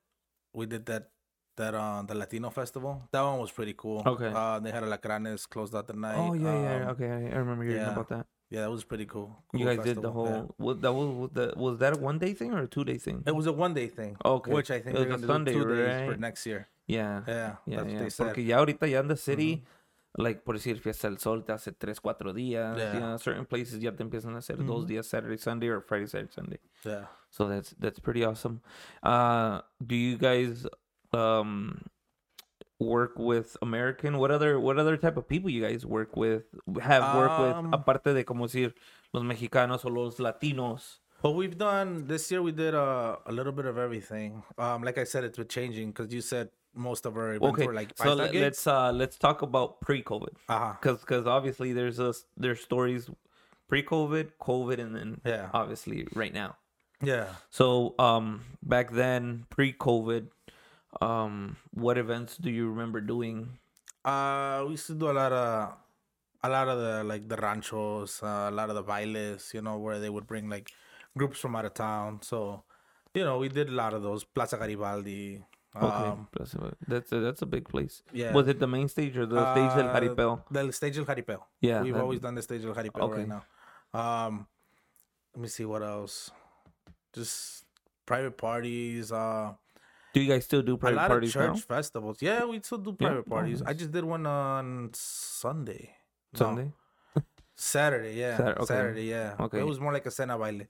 We 0.53 0.67
did 0.67 0.87
that 0.87 1.11
that 1.57 1.75
uh 1.75 2.03
the 2.03 2.15
Latino 2.15 2.51
festival. 2.51 3.03
That 3.13 3.23
one 3.23 3.39
was 3.41 3.51
pretty 3.51 3.75
cool. 3.77 4.03
Okay. 4.05 4.29
Uh, 4.35 4.61
they 4.61 4.71
had 4.71 4.83
Alacranes 4.83 5.49
closed 5.49 5.75
out 5.75 5.87
the 5.87 5.95
night. 5.95 6.17
Oh 6.17 6.35
yeah, 6.35 6.53
yeah. 6.63 6.83
Um, 6.85 6.89
Okay, 6.97 7.09
I 7.09 7.37
remember 7.39 7.65
hearing 7.65 7.81
yeah. 7.83 7.93
about 7.93 8.09
that. 8.09 8.27
Yeah, 8.49 8.61
that 8.61 8.71
was 8.71 8.85
pretty 8.85 9.07
cool. 9.07 9.35
You 9.53 9.65
Cool 9.65 9.75
guys 9.75 9.85
did 9.85 9.97
the 9.97 10.03
festival, 10.07 10.25
yeah. 10.27 10.33
whole. 10.37 10.55
What 10.59 10.81
that 10.83 10.93
was 10.93 11.09
was 11.09 11.31
that 11.35 11.57
was 11.57 11.79
that 11.79 11.97
a 11.97 11.99
one 12.01 12.19
day 12.19 12.33
thing 12.33 12.53
or 12.53 12.63
a 12.63 12.69
two 12.69 12.85
day 12.85 12.97
thing? 12.99 13.23
It 13.27 13.35
was 13.35 13.47
a 13.47 13.53
one 13.53 13.75
day 13.75 13.89
thing. 13.89 14.17
Okay. 14.25 14.53
Which 14.53 14.71
I 14.71 14.81
think 14.81 14.97
It 14.97 15.09
was 15.09 15.23
a 15.23 15.27
Sunday, 15.27 15.53
two 15.53 15.65
days 15.65 16.01
for 16.05 16.11
right? 16.11 16.21
next 16.21 16.47
year. 16.47 16.69
Yeah. 16.87 17.23
Yeah, 17.27 17.57
Yeah, 17.67 17.83
yeah. 17.85 17.99
they 17.99 18.11
said. 18.11 18.27
Porque 18.31 18.45
ya 18.47 18.59
ahorita 18.63 18.87
ya 18.89 19.01
en 19.01 19.09
the 19.09 19.17
city, 19.17 19.65
like 20.19 20.45
por 20.45 20.55
decir 20.55 20.79
Fiesta 20.81 21.09
del 21.09 21.19
Sol 21.19 21.45
te 21.45 21.53
hace 21.53 21.73
tres, 21.73 22.01
cuatro 22.01 22.33
días. 22.33 22.77
Yeah. 22.77 23.17
Certain 23.19 23.45
places 23.47 23.81
ya 23.81 23.93
te 23.93 24.03
empiezan 24.03 24.35
a 24.35 24.39
hacer 24.39 24.57
dos 24.65 24.87
días, 24.87 25.07
Saturday, 25.07 25.37
Sunday, 25.39 25.69
or 25.69 25.81
Friday, 25.81 26.07
Saturday, 26.07 26.33
Sunday. 26.33 26.61
Yeah. 26.85 27.07
So 27.31 27.49
that's 27.49 27.75
that's 27.79 28.01
pretty 28.01 28.25
awesome. 28.25 28.61
Uh, 29.03 29.61
do 29.85 29.95
you 29.95 30.17
guys 30.17 30.67
um 31.13 31.83
work 32.79 33.19
with 33.19 33.57
American? 33.63 34.19
What 34.19 34.31
other 34.31 34.59
what 34.61 34.79
other 34.79 34.97
type 34.97 35.17
of 35.17 35.29
people 35.29 35.51
you 35.51 35.63
guys 35.63 35.85
work 35.85 36.17
with? 36.17 36.45
Have 36.83 37.17
worked 37.17 37.41
Um, 37.41 37.71
with 37.71 37.75
aparte 37.75 38.15
de 38.15 38.25
como 38.25 38.47
decir 38.47 38.75
los 39.13 39.23
mexicanos 39.23 39.85
o 39.85 39.89
los 39.89 40.19
latinos? 40.19 41.01
Well, 41.23 41.35
we've 41.35 41.57
done 41.57 42.07
this 42.07 42.31
year. 42.31 42.43
We 42.43 42.53
did 42.53 42.75
uh, 42.75 43.17
a 43.25 43.33
little 43.33 43.53
bit 43.53 43.65
of 43.65 43.79
everything. 43.79 44.43
Um, 44.59 44.83
like 44.83 44.99
I 44.99 45.05
said, 45.05 45.25
it's 45.25 45.39
been 45.39 45.49
changing 45.49 45.89
because 45.93 46.13
you 46.13 46.21
said 46.21 46.51
most 46.77 47.07
of 47.07 47.17
our 47.17 47.35
events 47.35 47.57
Okay, 47.57 47.67
were 47.67 47.73
like 47.75 47.91
so 47.97 48.15
let, 48.15 48.35
us 48.35 48.67
uh 48.67 48.93
let's 48.93 49.17
talk 49.19 49.43
about 49.43 49.81
pre-COVID. 49.81 50.35
Uh-huh. 50.49 50.75
because 50.81 51.01
because 51.01 51.27
obviously 51.27 51.73
there's 51.73 51.99
a 51.99 52.15
there's 52.37 52.61
stories 52.61 53.09
pre-COVID, 53.69 54.33
COVID, 54.41 54.79
and 54.79 54.95
then 54.95 55.21
Yeah. 55.25 55.49
obviously 55.53 56.07
right 56.15 56.33
now. 56.33 56.57
Yeah. 57.03 57.29
So 57.51 57.95
um 57.99 58.45
back 58.63 58.91
then 58.93 59.47
pre-COVID, 59.51 60.29
um 61.01 61.57
what 61.75 61.99
events 61.99 62.37
do 62.37 62.51
you 62.51 62.69
remember 62.71 63.01
doing? 63.01 63.59
Uh, 64.05 64.63
we 64.65 64.73
used 64.79 64.87
to 64.87 64.95
do 64.95 65.11
a 65.11 65.17
lot 65.17 65.33
of, 65.33 65.75
a 66.45 66.49
lot 66.49 66.69
of 66.69 66.79
the 66.79 67.03
like 67.03 67.27
the 67.29 67.37
ranchos, 67.37 68.23
uh, 68.23 68.47
a 68.49 68.55
lot 68.55 68.71
of 68.71 68.77
the 68.77 68.83
bailes. 68.83 69.51
You 69.53 69.63
know, 69.63 69.79
where 69.79 69.99
they 69.99 70.09
would 70.09 70.27
bring 70.29 70.49
like 70.49 70.71
groups 71.19 71.41
from 71.41 71.57
out 71.57 71.65
of 71.65 71.75
town. 71.75 72.23
So, 72.23 72.63
you 73.15 73.25
know, 73.25 73.39
we 73.39 73.49
did 73.49 73.69
a 73.69 73.73
lot 73.73 73.95
of 73.95 74.03
those. 74.07 74.23
Plaza 74.23 74.57
Garibaldi. 74.57 75.43
Okay, 75.77 76.09
Um, 76.09 76.29
that's 76.33 76.55
a, 76.55 76.73
that's 76.89 77.13
a, 77.13 77.21
that's 77.21 77.43
a 77.43 77.47
big 77.47 77.69
place. 77.69 78.03
yeah. 78.13 78.33
Was 78.33 78.49
it 78.49 78.59
the 78.59 78.67
main 78.67 78.89
stage 78.89 79.17
or 79.17 79.27
the 79.27 79.41
stage 79.53 79.73
del 79.77 79.89
Uh, 79.91 79.95
Jaripeo? 79.95 80.43
The 80.51 80.73
stage 80.73 80.95
del 80.97 81.05
Jaripeo. 81.05 81.43
Yeah, 81.61 81.83
We've 81.83 81.95
that- 81.95 82.03
always 82.03 82.21
done 82.21 82.35
the 82.35 82.43
stage 82.43 82.63
del 82.63 82.75
Jaripeo 82.75 83.01
Okay. 83.03 83.19
right 83.25 83.29
now. 83.29 83.45
Um, 83.93 84.47
let 85.35 85.43
me 85.43 85.49
see 85.49 85.65
what 85.65 85.83
else. 85.83 86.31
Just 87.13 87.65
private 88.07 88.37
parties. 88.37 89.13
Uh, 89.13 89.53
Do 90.15 90.21
you 90.21 90.29
guys 90.33 90.45
still 90.45 90.63
do 90.63 90.77
private 90.77 90.97
a 90.97 90.97
private 90.97 91.03
lot 91.03 91.09
parties 91.09 91.31
of 91.37 91.43
church 91.43 91.57
now? 91.69 91.77
festivals. 91.77 92.23
Yeah, 92.23 92.45
we 92.47 92.61
still 92.61 92.79
do 92.79 92.93
private 92.95 93.25
Oh, 93.27 93.31
parties. 93.31 93.61
I 93.63 93.73
just 93.75 93.93
did 93.93 94.05
one 94.05 94.25
on 94.27 94.91
Sunday. 94.95 95.93
No, 96.33 96.39
Sunday? 96.39 96.73
Saturday, 97.55 98.15
yeah. 98.15 98.37
Sat- 98.37 98.57
okay. 98.59 98.65
Saturday, 98.67 99.05
yeah. 99.05 99.35
Okay. 99.41 99.61
It 99.61 99.67
was 99.67 99.81
more 99.81 99.93
like 99.93 100.05
a 100.07 100.11
cena 100.11 100.39
baile. 100.39 100.67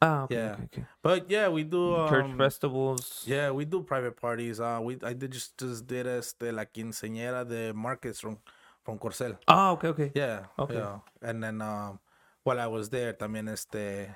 Ah, 0.00 0.22
okay, 0.24 0.36
Yeah. 0.36 0.52
okay, 0.54 0.64
okay. 0.64 0.84
But 1.02 1.30
yeah, 1.30 1.48
we 1.48 1.64
do 1.64 1.96
um, 1.96 2.08
Church 2.08 2.30
festivals. 2.38 3.24
Yeah, 3.26 3.50
we 3.50 3.64
do 3.64 3.82
private 3.82 4.16
parties. 4.16 4.60
Uh, 4.60 4.78
we 4.82 4.96
I 5.02 5.12
did 5.12 5.32
just 5.32 5.58
just 5.58 5.86
did 5.86 6.06
este 6.06 6.52
la 6.52 6.64
quinceañera 6.64 7.44
de 7.44 7.72
Marcus 7.74 8.20
from 8.20 8.38
from 8.84 8.98
Corcel. 8.98 9.36
Ah, 9.48 9.72
okay, 9.72 9.88
okay. 9.88 10.10
Yeah. 10.14 10.46
Okay. 10.58 10.78
Yeah. 10.78 11.00
And 11.20 11.42
then 11.42 11.60
um 11.60 11.98
while 12.44 12.60
I 12.60 12.66
was 12.66 12.88
there, 12.88 13.12
también 13.12 13.48
este 13.48 14.14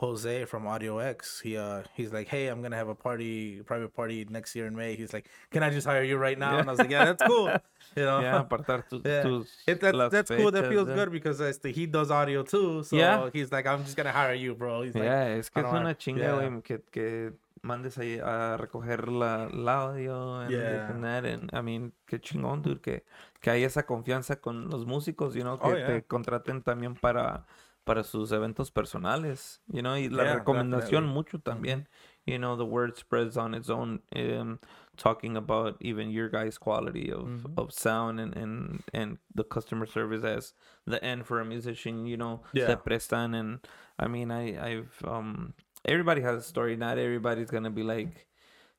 Jose 0.00 0.46
from 0.46 0.66
Audio 0.66 0.98
X, 0.98 1.40
he 1.44 1.56
uh 1.58 1.82
he's 1.94 2.10
like, 2.12 2.26
Hey, 2.28 2.48
I'm 2.48 2.62
gonna 2.62 2.76
have 2.76 2.88
a 2.88 2.94
party 2.94 3.60
private 3.66 3.92
party 3.94 4.26
next 4.30 4.56
year 4.56 4.66
in 4.66 4.74
May. 4.74 4.96
He's 4.96 5.12
like, 5.12 5.26
Can 5.50 5.62
I 5.62 5.68
just 5.70 5.86
hire 5.86 6.02
you 6.02 6.16
right 6.16 6.38
now? 6.38 6.58
And 6.58 6.68
I 6.68 6.72
was 6.72 6.78
like, 6.78 6.90
Yeah, 6.90 7.04
that's 7.04 7.22
cool. 7.22 7.48
You 7.96 8.04
know? 8.04 8.20
Yeah, 8.20 8.42
apartar 8.44 8.86
tus, 8.88 9.02
Yeah. 9.04 9.22
tus 9.22 9.46
It, 9.66 9.80
that, 9.80 10.10
that's 10.10 10.30
cool. 10.30 10.50
That 10.52 10.68
feels 10.68 10.88
yeah. 10.88 10.94
good 10.94 11.10
because 11.12 11.40
este, 11.40 11.66
he 11.74 11.86
does 11.86 12.10
audio 12.10 12.42
too. 12.42 12.82
So 12.84 12.96
Yeah. 12.96 13.28
he's 13.32 13.50
like, 13.52 13.66
I'm 13.66 13.82
just 13.84 13.96
gonna 13.96 14.12
hire 14.12 14.34
you, 14.34 14.54
bro. 14.54 14.82
He's 14.82 14.94
like, 14.94 15.04
Yeah, 15.04 15.36
es 15.36 15.50
que 15.50 15.60
es 15.62 15.68
una 15.68 15.94
chinga, 15.94 16.18
yeah. 16.22 16.34
güey, 16.38 16.62
que, 16.62 16.78
que 16.90 17.32
mandes 17.62 17.98
ahí 17.98 18.18
a 18.22 18.56
recoger 18.56 19.08
la, 19.08 19.48
el 19.52 19.68
audio 19.68 20.40
and 20.40 20.50
Yeah. 20.50 20.88
and 20.90 21.04
that, 21.04 21.24
and, 21.26 21.50
I 21.52 21.60
mean, 21.60 21.92
qué 22.08 22.18
chingón, 22.20 22.62
dude, 22.62 22.80
que, 22.80 23.02
que 23.42 23.50
hay 23.50 23.64
esa 23.64 23.82
confianza 23.84 24.36
con 24.40 24.70
los 24.70 24.86
músicos, 24.86 25.34
you 25.34 25.42
know, 25.42 25.58
que 25.58 25.68
Oh, 25.68 25.76
yeah. 25.76 25.86
te 25.86 26.02
contraten 26.04 26.62
también 26.62 26.94
para, 26.94 27.44
para 27.90 28.04
sus 28.04 28.30
eventos 28.30 28.70
personales, 28.70 29.60
you 29.72 29.82
know, 29.82 29.94
y 29.96 30.08
la 30.08 30.22
Yeah, 30.22 30.34
recomendación 30.38 31.02
definitely. 31.02 31.14
mucho 31.14 31.38
también, 31.40 31.86
you 32.24 32.38
know, 32.38 32.54
the 32.56 32.64
word 32.64 32.96
spreads 32.96 33.36
on 33.36 33.52
its 33.52 33.68
own, 33.68 34.00
um, 34.14 34.60
talking 34.96 35.36
about 35.36 35.76
even 35.80 36.08
your 36.08 36.28
guys' 36.28 36.56
quality 36.56 37.10
of, 37.10 37.26
Mm-hmm. 37.26 37.58
of 37.58 37.72
sound 37.72 38.20
and, 38.20 38.36
and, 38.36 38.84
and 38.94 39.18
the 39.34 39.42
customer 39.42 39.86
service 39.86 40.22
as 40.22 40.54
the 40.86 41.02
end 41.04 41.26
for 41.26 41.40
a 41.40 41.44
musician, 41.44 42.06
you 42.06 42.16
know, 42.16 42.42
Yeah. 42.52 42.66
se 42.66 42.76
prestan 42.76 43.34
and 43.34 43.58
I 43.98 44.06
mean 44.06 44.30
I 44.30 44.56
I've 44.70 44.94
um 45.04 45.54
everybody 45.84 46.20
has 46.20 46.38
a 46.38 46.42
story. 46.42 46.76
Not 46.76 46.96
everybody's 46.96 47.50
gonna 47.50 47.70
be 47.70 47.82
like, 47.82 48.28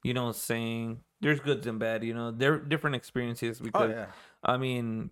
you 0.04 0.14
know, 0.14 0.32
saying 0.32 1.02
there's 1.20 1.42
goods 1.42 1.68
and 1.68 1.80
bad, 1.80 2.04
you 2.06 2.14
know, 2.14 2.32
there 2.32 2.60
different 2.60 2.96
experiences 2.96 3.60
Oh 3.74 3.84
because 3.84 3.92
yeah. 3.92 4.06
I 4.42 4.56
mean 4.58 5.12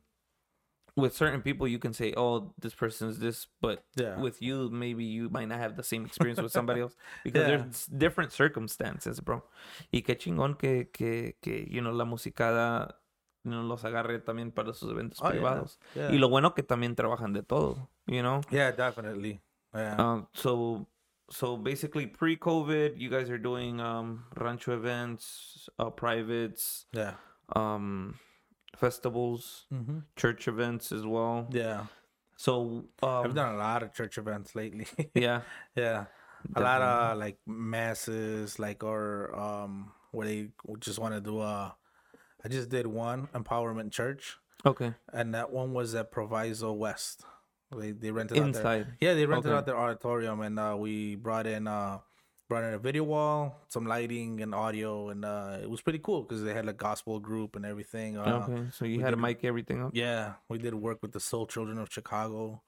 with 0.99 1.15
certain 1.15 1.41
people 1.41 1.67
you 1.67 1.79
can 1.79 1.93
say, 1.93 2.13
Oh, 2.15 2.53
this 2.59 2.73
person's 2.75 3.19
this 3.19 3.47
but 3.61 3.83
Yeah. 3.95 4.17
with 4.19 4.41
you 4.41 4.69
maybe 4.69 5.03
you 5.03 5.29
might 5.29 5.47
not 5.47 5.59
have 5.59 5.75
the 5.75 5.83
same 5.83 6.05
experience 6.09 6.41
with 6.41 6.51
somebody 6.51 6.81
else 6.81 6.95
because 7.23 7.47
Yeah. 7.47 7.57
there's 7.57 7.85
different 7.87 8.31
circumstances, 8.31 9.19
bro. 9.21 9.43
Y 9.91 10.01
qué 10.01 10.15
chingón 10.17 10.57
que, 10.57 10.89
que, 10.91 11.35
que 11.41 11.65
you 11.69 11.81
know, 11.81 11.91
la 11.91 12.05
musicada 12.05 12.95
you 13.43 13.51
know, 13.51 13.63
los 13.63 13.83
agarre 13.85 14.19
también 14.19 14.51
para 14.53 14.73
sus 14.73 14.91
eventos 14.91 15.19
Oh, 15.21 15.31
yeah. 15.31 15.31
privados. 15.39 15.79
Yeah. 15.95 16.11
Y 16.11 16.17
lo 16.17 16.27
bueno 16.29 16.53
que 16.53 16.61
también 16.63 16.95
trabajan 16.95 17.33
de 17.33 17.41
todo, 17.41 17.89
you 18.05 18.21
know. 18.21 18.41
Yeah, 18.51 18.71
definitely. 18.71 19.39
Yeah. 19.73 19.95
Um, 19.97 20.27
so 20.33 20.87
so 21.31 21.55
basically 21.57 22.07
pre-COVID, 22.07 22.97
you 22.99 23.09
guys 23.09 23.29
are 23.29 23.37
doing 23.37 23.79
um 23.79 24.25
rancho 24.35 24.73
events, 24.73 25.69
uh, 25.79 25.89
privates, 25.91 26.85
yeah. 26.91 27.13
um, 27.55 28.15
festivals, 28.80 29.65
Mm-hmm. 29.73 29.99
church 30.15 30.47
events 30.47 30.91
as 30.91 31.05
well. 31.05 31.47
Yeah. 31.51 31.86
So 32.38 32.86
um, 33.03 33.25
I've 33.25 33.36
done 33.36 33.53
a 33.55 33.57
lot 33.57 33.84
of 33.84 33.93
church 33.93 34.17
events 34.17 34.55
lately. 34.55 34.88
yeah, 35.13 35.41
yeah. 35.75 36.05
A 36.55 36.61
lot 36.61 36.82
of 36.82 37.17
like 37.17 37.38
masses, 37.45 38.57
like 38.59 38.84
or 38.84 39.36
um 39.38 39.91
where 40.11 40.25
they 40.27 40.49
just 40.80 40.99
want 40.99 41.13
to 41.13 41.21
do 41.21 41.41
a. 41.41 41.75
I 42.43 42.47
just 42.47 42.69
did 42.69 42.88
one 42.88 43.27
empowerment 43.36 43.91
church, 43.91 44.38
okay, 44.65 44.93
and 45.11 45.36
that 45.36 45.51
one 45.51 45.73
was 45.73 45.93
at 45.95 46.11
Proviso 46.11 46.71
West. 46.71 47.25
They 47.75 47.91
they 47.91 48.11
rented 48.11 48.38
out 48.38 48.53
their 48.53 48.61
inside. 48.63 48.88
yeah 49.01 49.13
they 49.15 49.25
rented 49.25 49.51
Okay. 49.51 49.57
out 49.57 49.65
their 49.65 49.77
auditorium, 49.77 50.39
and 50.39 50.57
uh, 50.57 50.77
we 50.80 51.15
brought 51.15 51.45
in 51.45 51.67
uh 51.67 51.99
brought 52.49 52.63
in 52.63 52.73
a 52.73 52.79
video 52.79 53.03
wall, 53.03 53.55
some 53.69 53.85
lighting 53.85 54.41
and 54.41 54.53
audio, 54.53 55.09
and 55.09 55.23
uh, 55.23 55.59
it 55.61 55.69
was 55.69 55.81
pretty 55.81 55.99
cool 55.99 56.23
because 56.23 56.43
they 56.43 56.53
had 56.53 56.67
a 56.67 56.73
gospel 56.73 57.19
group 57.19 57.55
and 57.55 57.65
everything. 57.65 58.17
Uh, 58.17 58.47
okay, 58.49 58.67
so 58.73 58.83
you 58.85 58.99
had 59.01 59.11
to 59.11 59.17
mic 59.17 59.45
everything 59.45 59.81
up. 59.83 59.91
Yeah, 59.93 60.33
we 60.49 60.57
did 60.57 60.73
work 60.73 61.01
with 61.01 61.11
the 61.13 61.19
Soul 61.19 61.45
Children 61.45 61.77
of 61.77 61.89
Chicago, 61.91 62.61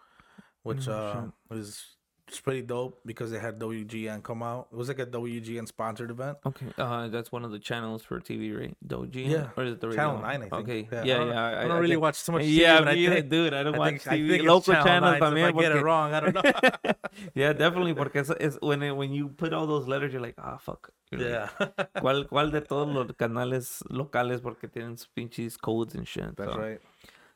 which 0.64 0.88
Oh, 0.88 0.94
uh, 0.94 1.26
was 1.50 1.84
It's 2.32 2.40
pretty 2.40 2.62
dope 2.62 2.98
because 3.06 3.30
they 3.30 3.40
had 3.40 3.60
WGN 3.60 4.24
come 4.24 4.42
out. 4.42 4.68
It 4.72 4.78
was 4.78 4.88
like 4.88 5.00
a 5.00 5.06
WGN 5.06 5.68
sponsored 5.68 6.12
event. 6.12 6.38
Okay, 6.46 6.68
uh, 6.78 7.10
that's 7.10 7.30
one 7.30 7.44
of 7.44 7.52
the 7.52 7.60
channels 7.60 8.04
for 8.04 8.22
TV, 8.22 8.58
right? 8.58 8.74
Doji. 8.88 9.28
Yeah. 9.28 9.50
or 9.58 9.66
is 9.66 9.74
it 9.74 9.82
the 9.82 9.90
radio? 9.90 10.00
Channel 10.02 10.14
one? 10.14 10.22
9, 10.24 10.36
I 10.36 10.40
think. 10.40 10.54
Okay, 10.54 10.88
Yeah, 10.90 11.04
yeah, 11.04 11.16
I 11.16 11.18
don't- 11.18 11.28
yeah. 11.28 11.60
I 11.60 11.68
don't 11.68 11.82
really 11.82 11.90
think- 11.96 12.02
watch 12.04 12.16
so 12.16 12.32
much 12.32 12.44
Yeah, 12.46 12.78
TV, 12.80 12.80
but 12.80 12.88
I 12.88 12.94
think- 13.20 13.30
dude. 13.30 13.54
I 13.54 13.64
don't 13.64 13.76
I 13.76 13.80
watch 13.80 13.90
think, 14.04 14.08
I 14.08 14.18
TV. 14.18 14.46
Local 14.48 14.62
Channel 14.74 14.86
channels 14.86 15.12
9, 15.12 15.20
so 15.20 15.26
también. 15.26 15.50
If 15.50 15.56
I 15.58 15.62
get 15.62 15.72
it 15.76 15.84
wrong, 15.84 16.14
I 16.14 16.20
don't 16.22 16.36
know. 16.36 16.94
yeah, 17.36 17.52
definitely, 17.52 17.94
because 17.94 18.32
es 18.40 18.58
when 18.62 18.82
it, 18.82 18.96
when 18.96 19.12
you 19.12 19.28
put 19.28 19.52
all 19.52 19.68
those 19.68 19.90
letters, 19.90 20.14
you're 20.14 20.22
like, 20.22 20.36
ah, 20.38 20.56
fuck. 20.56 20.90
You're 21.12 21.20
like, 21.20 21.52
yeah, 21.60 21.86
¿Cuál, 22.02 22.30
¿Cuál 22.30 22.52
de 22.54 22.62
todos 22.62 22.88
los 22.88 23.08
canales 23.18 23.84
locales 23.90 24.40
porque 24.40 24.70
tienen 24.72 24.98
sus 24.98 25.08
pinches 25.14 25.58
codes 25.58 25.96
and 25.96 26.08
shit? 26.08 26.34
that's 26.38 26.54
so 26.54 26.58
right. 26.58 26.80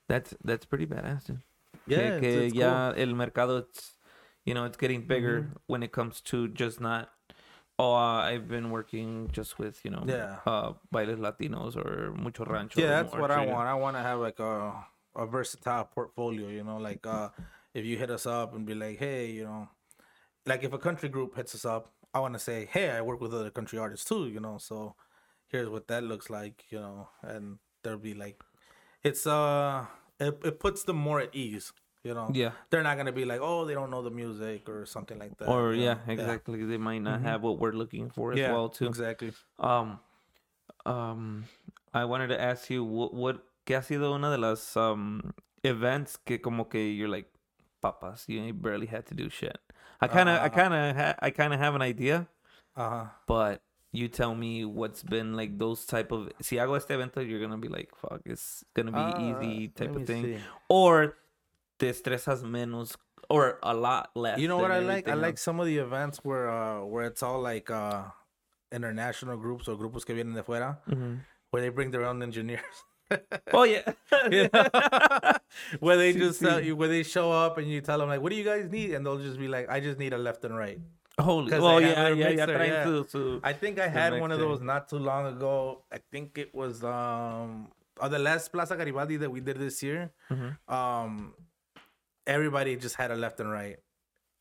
That's 0.07 0.33
that's 0.41 0.65
pretty 0.65 0.85
badass, 0.85 1.25
dude. 1.27 1.41
Yeah, 1.85 2.19
que, 2.21 2.29
it's, 2.29 2.53
it's 2.53 2.55
ya 2.55 2.93
el 2.95 3.13
mercado, 3.13 3.57
it's, 3.57 3.94
you 4.45 4.53
know, 4.53 4.65
it's 4.65 4.77
getting 4.77 5.01
bigger 5.01 5.41
Mm-hmm. 5.41 5.53
when 5.67 5.83
it 5.83 5.91
comes 5.91 6.21
to 6.21 6.47
just 6.47 6.79
not. 6.79 7.09
Oh, 7.77 7.93
uh, 7.93 8.21
I've 8.31 8.47
been 8.47 8.69
working 8.71 9.29
just 9.33 9.59
with 9.59 9.83
you 9.83 9.91
know, 9.91 10.03
Yeah. 10.07 10.37
uh, 10.45 10.73
bailes 10.91 11.19
latinos 11.19 11.75
or 11.75 12.13
mucho 12.13 12.45
rancho. 12.45 12.79
Yeah, 12.79 12.87
that's 13.03 13.13
what 13.13 13.31
I 13.31 13.45
want. 13.45 13.67
I 13.67 13.73
want 13.73 13.97
to 13.97 14.01
have 14.01 14.19
like 14.19 14.39
a 14.39 14.85
a 15.15 15.25
versatile 15.25 15.83
portfolio. 15.85 16.47
You 16.47 16.63
know, 16.63 16.77
like 16.77 17.05
uh, 17.05 17.29
if 17.73 17.83
you 17.83 17.97
hit 17.97 18.09
us 18.11 18.25
up 18.25 18.55
and 18.55 18.65
be 18.65 18.75
like, 18.75 18.97
hey, 18.99 19.29
you 19.31 19.43
know, 19.43 19.67
like 20.45 20.63
if 20.63 20.71
a 20.73 20.77
country 20.77 21.09
group 21.09 21.35
hits 21.35 21.53
us 21.55 21.65
up, 21.65 21.91
I 22.13 22.19
want 22.19 22.33
to 22.35 22.39
say, 22.39 22.65
hey, 22.71 22.91
I 22.91 23.01
work 23.01 23.19
with 23.19 23.33
other 23.33 23.49
country 23.51 23.77
artists 23.77 24.07
too. 24.07 24.27
You 24.29 24.39
know, 24.39 24.57
so 24.57 24.95
here's 25.47 25.67
what 25.67 25.87
that 25.89 26.03
looks 26.03 26.29
like. 26.29 26.63
You 26.69 26.79
know, 26.79 27.09
and 27.23 27.57
there'll 27.83 27.99
be 27.99 28.13
like, 28.13 28.41
it's 29.03 29.27
uh, 29.27 29.85
it, 30.17 30.39
it 30.45 30.59
puts 30.61 30.83
them 30.83 30.95
more 30.95 31.19
at 31.19 31.35
ease. 31.35 31.73
You 32.05 32.13
know, 32.13 32.29
Yeah. 32.33 32.51
they're 32.69 32.83
not 32.83 32.97
gonna 32.97 33.11
be 33.11 33.25
like, 33.25 33.39
oh, 33.41 33.65
they 33.65 33.73
don't 33.73 33.89
know 33.89 34.03
the 34.03 34.11
music 34.11 34.69
or 34.69 34.85
something 34.85 35.17
like 35.17 35.35
that. 35.39 35.49
Or 35.49 35.73
yeah, 35.73 35.95
know? 36.05 36.13
exactly. 36.13 36.63
They 36.63 36.77
might 36.77 37.01
not 37.01 37.21
have 37.21 37.41
what 37.41 37.57
we're 37.57 37.71
looking 37.73 38.11
for 38.11 38.31
as 38.31 38.37
Yeah, 38.39 38.51
well 38.53 38.69
too. 38.69 38.85
exactly. 38.85 39.33
Um, 39.57 39.99
um, 40.85 41.45
I 41.95 42.05
wanted 42.05 42.27
to 42.27 42.39
ask 42.39 42.69
you 42.69 42.83
what, 42.83 43.13
what 43.13 43.41
¿qué 43.65 43.75
ha 43.75 43.81
sido 43.81 44.13
una 44.13 44.29
de 44.29 44.37
las 44.37 44.77
um 44.77 45.33
events 45.63 46.15
que 46.17 46.37
como 46.37 46.65
que 46.65 46.79
you're 46.93 47.09
like 47.09 47.25
papas, 47.81 48.25
you 48.29 48.53
barely 48.53 48.85
had 48.85 49.07
to 49.07 49.15
do 49.15 49.27
shit. 49.29 49.57
I 49.99 50.07
kind 50.07 50.29
of, 50.29 50.39
I 50.41 50.45
Uh, 50.45 50.49
kind 50.49 50.73
of, 50.75 50.95
ha- 50.95 51.15
I 51.19 51.31
kind 51.31 51.53
of 51.53 51.59
have 51.59 51.73
an 51.73 51.81
idea, 51.81 52.27
Uh 52.75 52.89
huh. 52.89 53.05
but 53.25 53.61
you 53.91 54.07
tell 54.09 54.35
me 54.35 54.63
what's 54.65 55.01
been 55.01 55.35
like 55.35 55.57
those 55.57 55.85
type 55.87 56.11
of. 56.11 56.29
Si 56.41 56.57
hago 56.57 56.75
este 56.77 56.91
evento, 56.91 57.21
you're 57.27 57.39
gonna 57.39 57.57
be 57.57 57.69
like, 57.69 57.89
fuck, 57.95 58.21
it's 58.25 58.63
gonna 58.75 58.91
be 58.91 59.09
easy 59.17 59.69
type 59.69 59.95
of 59.95 60.05
thing, 60.05 60.37
or 60.69 61.15
te 61.79 61.89
estresas 61.89 62.43
menos, 62.43 62.95
or 63.29 63.59
a 63.63 63.73
lot 63.73 64.09
less. 64.15 64.39
You 64.39 64.47
know 64.47 64.57
what 64.57 64.71
I 64.71 64.79
like? 64.79 65.07
I 65.07 65.11
everything 65.11 65.21
like 65.21 65.37
some 65.37 65.59
of 65.59 65.65
the 65.67 65.77
events 65.77 66.19
where 66.23 66.49
uh 66.49 66.83
where 66.85 67.05
it's 67.05 67.21
all 67.23 67.41
like 67.41 67.69
uh 67.69 68.03
international 68.71 69.37
groups 69.37 69.67
or 69.67 69.75
grupos 69.77 70.05
que 70.05 70.13
vienen 70.15 70.33
de 70.35 70.43
fuera, 70.43 70.77
Mhm. 70.89 71.19
where 71.51 71.61
they 71.61 71.69
bring 71.69 71.91
their 71.91 72.05
own 72.05 72.21
engineers. 72.23 72.83
Oh 73.53 73.63
yeah. 73.63 73.83
where 75.79 75.97
they 75.97 76.13
Sí, 76.15 76.19
just 76.19 76.39
tell 76.41 76.59
sí. 76.59 76.65
you 76.65 76.75
where 76.75 76.87
they 76.89 77.03
show 77.03 77.31
up 77.31 77.57
and 77.57 77.67
you 77.69 77.81
tell 77.81 77.99
them 77.99 78.09
like, 78.09 78.21
"What 78.21 78.31
do 78.31 78.35
you 78.35 78.43
guys 78.43 78.69
need?" 78.69 78.93
and 78.93 79.05
they'll 79.05 79.19
just 79.19 79.37
be 79.39 79.47
like, 79.47 79.69
"I 79.69 79.79
just 79.79 79.99
need 79.99 80.13
a 80.13 80.17
left 80.17 80.43
and 80.45 80.57
right." 80.57 80.79
Holy, 81.19 81.53
Oh 81.53 81.79
they 81.79 81.87
yeah, 81.91 82.09
yeah, 82.09 82.29
yeah. 82.29 82.63
yeah. 82.63 82.83
su, 82.83 83.05
su, 83.07 83.39
I 83.43 83.53
think 83.53 83.79
I 83.79 83.87
had 83.87 84.19
one 84.19 84.31
of 84.31 84.39
mixer. 84.39 84.49
those 84.49 84.61
not 84.61 84.89
too 84.89 84.97
long 84.99 85.27
ago. 85.27 85.83
I 85.91 85.99
think 86.11 86.37
it 86.37 86.53
was 86.53 86.83
um 86.83 87.69
on 88.01 88.11
the 88.11 88.19
last 88.19 88.51
Plaza 88.51 88.75
Garibaldi 88.75 89.17
that 89.17 89.31
we 89.31 89.39
did 89.39 89.57
this 89.57 89.81
year. 89.81 90.11
Mhm. 90.29 90.57
Um, 90.67 91.33
everybody 92.27 92.75
just 92.75 92.95
had 92.95 93.11
a 93.11 93.15
left 93.15 93.39
and 93.39 93.51
right. 93.51 93.77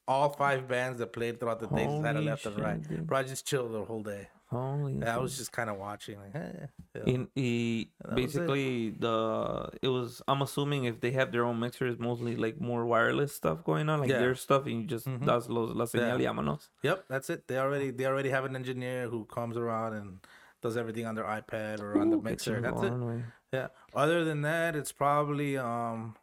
All 0.06 0.28
five 0.30 0.68
bands 0.68 0.98
that 0.98 1.12
played 1.12 1.40
throughout 1.40 1.60
the 1.60 1.66
day 1.68 1.84
just 1.86 2.02
had 2.04 2.16
a 2.16 2.20
left 2.20 2.44
and 2.46 2.58
right. 2.58 2.82
dude. 2.88 3.06
Bro, 3.06 3.18
I 3.18 3.22
just 3.22 3.46
chilled 3.46 3.72
the 3.72 3.84
whole 3.84 4.02
day. 4.02 4.28
Holy. 4.50 5.02
I 5.02 5.16
was 5.16 5.36
just 5.38 5.50
kind 5.50 5.68
of 5.70 5.78
watching, 5.78 6.16
like, 6.18 6.34
eh. 6.34 6.66
In, 7.06 7.26
y 7.34 7.86
That 8.00 8.10
was 8.10 8.12
it. 8.12 8.14
basically 8.14 8.90
the 8.90 9.70
it 9.82 9.88
was 9.88 10.20
I'm 10.28 10.42
assuming 10.42 10.84
if 10.84 11.00
they 11.00 11.10
have 11.12 11.32
their 11.32 11.44
own 11.44 11.58
mixers 11.58 11.98
mostly 11.98 12.36
like 12.36 12.60
more 12.60 12.84
wireless 12.84 13.34
stuff 13.34 13.64
going 13.64 13.88
on 13.88 14.00
like 14.00 14.10
Yeah. 14.10 14.18
their 14.20 14.34
stuff 14.34 14.66
and 14.66 14.82
you 14.82 14.86
just 14.86 15.06
Mhm. 15.06 15.24
das 15.24 15.48
los 15.48 15.74
la 15.74 15.86
señal 15.86 16.18
y 16.20 16.26
vámonos. 16.26 16.68
Yep, 16.82 17.04
that's 17.08 17.30
it. 17.30 17.48
They 17.48 17.58
already 17.58 17.90
they 17.90 18.04
already 18.06 18.28
have 18.30 18.44
an 18.44 18.54
engineer 18.54 19.08
who 19.08 19.24
comes 19.24 19.56
around 19.56 19.94
and 19.94 20.20
does 20.62 20.76
everything 20.76 21.06
on 21.06 21.14
their 21.14 21.24
iPad 21.24 21.80
or 21.80 21.98
on 21.98 22.10
the 22.10 22.16
Ooh, 22.18 22.22
mixer. 22.22 22.60
That's 22.60 22.82
it. 22.82 22.92
güey. 22.92 23.22
Yeah. 23.52 23.68
Other 23.94 24.24
than 24.24 24.42
that, 24.42 24.76
it's 24.76 24.92
probably 24.92 25.56
um 25.56 26.16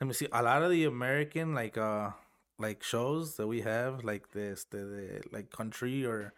let 0.00 0.06
me 0.06 0.12
see 0.14 0.28
a 0.32 0.42
lot 0.42 0.62
of 0.62 0.70
the 0.70 0.84
American 0.84 1.54
like 1.54 1.76
uh 1.78 2.10
like 2.58 2.82
shows 2.82 3.36
that 3.36 3.46
we 3.46 3.60
have 3.62 4.04
like 4.04 4.30
this 4.32 4.64
the, 4.70 4.78
the 4.78 5.22
like 5.32 5.50
country 5.50 6.04
or 6.04 6.32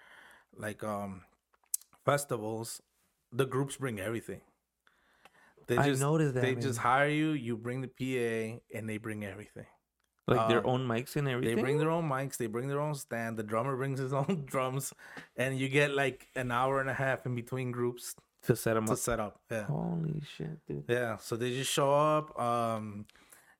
like 0.56 0.82
um 0.84 1.22
festivals 2.04 2.80
the 3.32 3.46
groups 3.46 3.76
bring 3.76 3.98
everything. 3.98 4.42
They 5.68 5.78
I 5.78 5.84
just 5.88 6.02
noticed 6.02 6.34
that, 6.34 6.42
they 6.42 6.52
man. 6.52 6.60
just 6.62 6.78
hire 6.80 7.08
you, 7.08 7.30
you 7.30 7.56
bring 7.56 7.80
the 7.80 7.88
PA 7.88 8.60
and 8.76 8.88
they 8.88 8.98
bring 8.98 9.24
everything. 9.24 9.66
Like 10.26 10.48
their 10.48 10.58
Um, 10.58 10.66
own 10.66 10.86
mics 10.86 11.16
and 11.16 11.28
everything 11.28 11.56
They 11.56 11.62
bring 11.62 11.78
their 11.78 11.90
own 11.90 12.08
mics, 12.08 12.36
they 12.36 12.46
bring 12.46 12.68
their 12.68 12.80
own 12.80 12.94
stand, 12.94 13.36
the 13.38 13.42
drummer 13.42 13.76
brings 13.76 13.98
his 13.98 14.12
own 14.20 14.44
drums 14.46 14.92
and 15.36 15.58
you 15.58 15.68
get 15.68 15.92
like 15.92 16.28
an 16.36 16.50
hour 16.52 16.80
and 16.80 16.90
a 16.90 16.94
half 16.94 17.26
in 17.26 17.34
between 17.34 17.70
groups 17.72 18.14
to 18.42 18.54
set 18.56 18.74
them 18.74 18.86
to 18.86 18.92
up. 18.92 18.98
set 18.98 19.18
up. 19.20 19.40
Yeah. 19.50 19.64
Holy 19.64 20.20
shit, 20.36 20.58
dude. 20.66 20.84
Yeah, 20.88 21.16
so 21.18 21.36
they 21.36 21.50
just 21.54 21.70
show 21.70 21.92
up. 21.94 22.38
Um, 22.38 23.06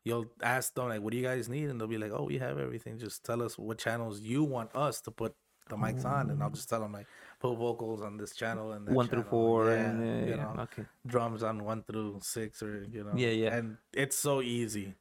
you'll 0.05 0.27
ask 0.43 0.75
them 0.75 0.89
like, 0.89 1.01
"What 1.03 1.13
do 1.13 1.17
you 1.19 1.25
guys 1.25 1.49
need?" 1.49 1.69
And 1.71 1.81
they'll 1.81 1.89
be 1.89 1.99
like, 1.99 2.13
"Oh, 2.13 2.25
we 2.25 2.39
have 2.39 2.59
everything. 2.59 2.99
Just 2.99 3.25
tell 3.25 3.43
us 3.43 3.59
what 3.59 3.79
channels 3.79 4.21
you 4.21 4.45
want 4.45 4.75
us 4.75 5.01
to 5.03 5.11
put 5.11 5.35
the 5.69 5.77
mics 5.77 6.05
on." 6.05 6.31
And 6.31 6.43
I'll 6.43 6.51
just 6.51 6.69
tell 6.69 6.81
them 6.81 6.93
like, 6.93 7.07
"Put 7.41 7.57
vocals 7.57 8.03
on 8.03 8.17
this 8.17 8.35
channel 8.35 8.73
and 8.73 8.89
One 8.89 9.09
through 9.09 9.25
four 9.25 9.71
yeah, 9.71 9.75
and 9.91 10.01
uh, 10.01 10.27
you 10.27 10.37
yeah, 10.37 10.43
know, 10.55 10.63
okay. 10.63 10.85
drums 11.07 11.43
on 11.43 11.65
one 11.65 11.83
through 11.83 12.19
six 12.23 12.63
or 12.63 12.85
you 12.91 13.05
know, 13.05 13.13
Yeah, 13.15 13.31
yeah. 13.31 13.55
and 13.57 13.77
it's 13.93 14.17
so 14.17 14.41
easy. 14.43 14.95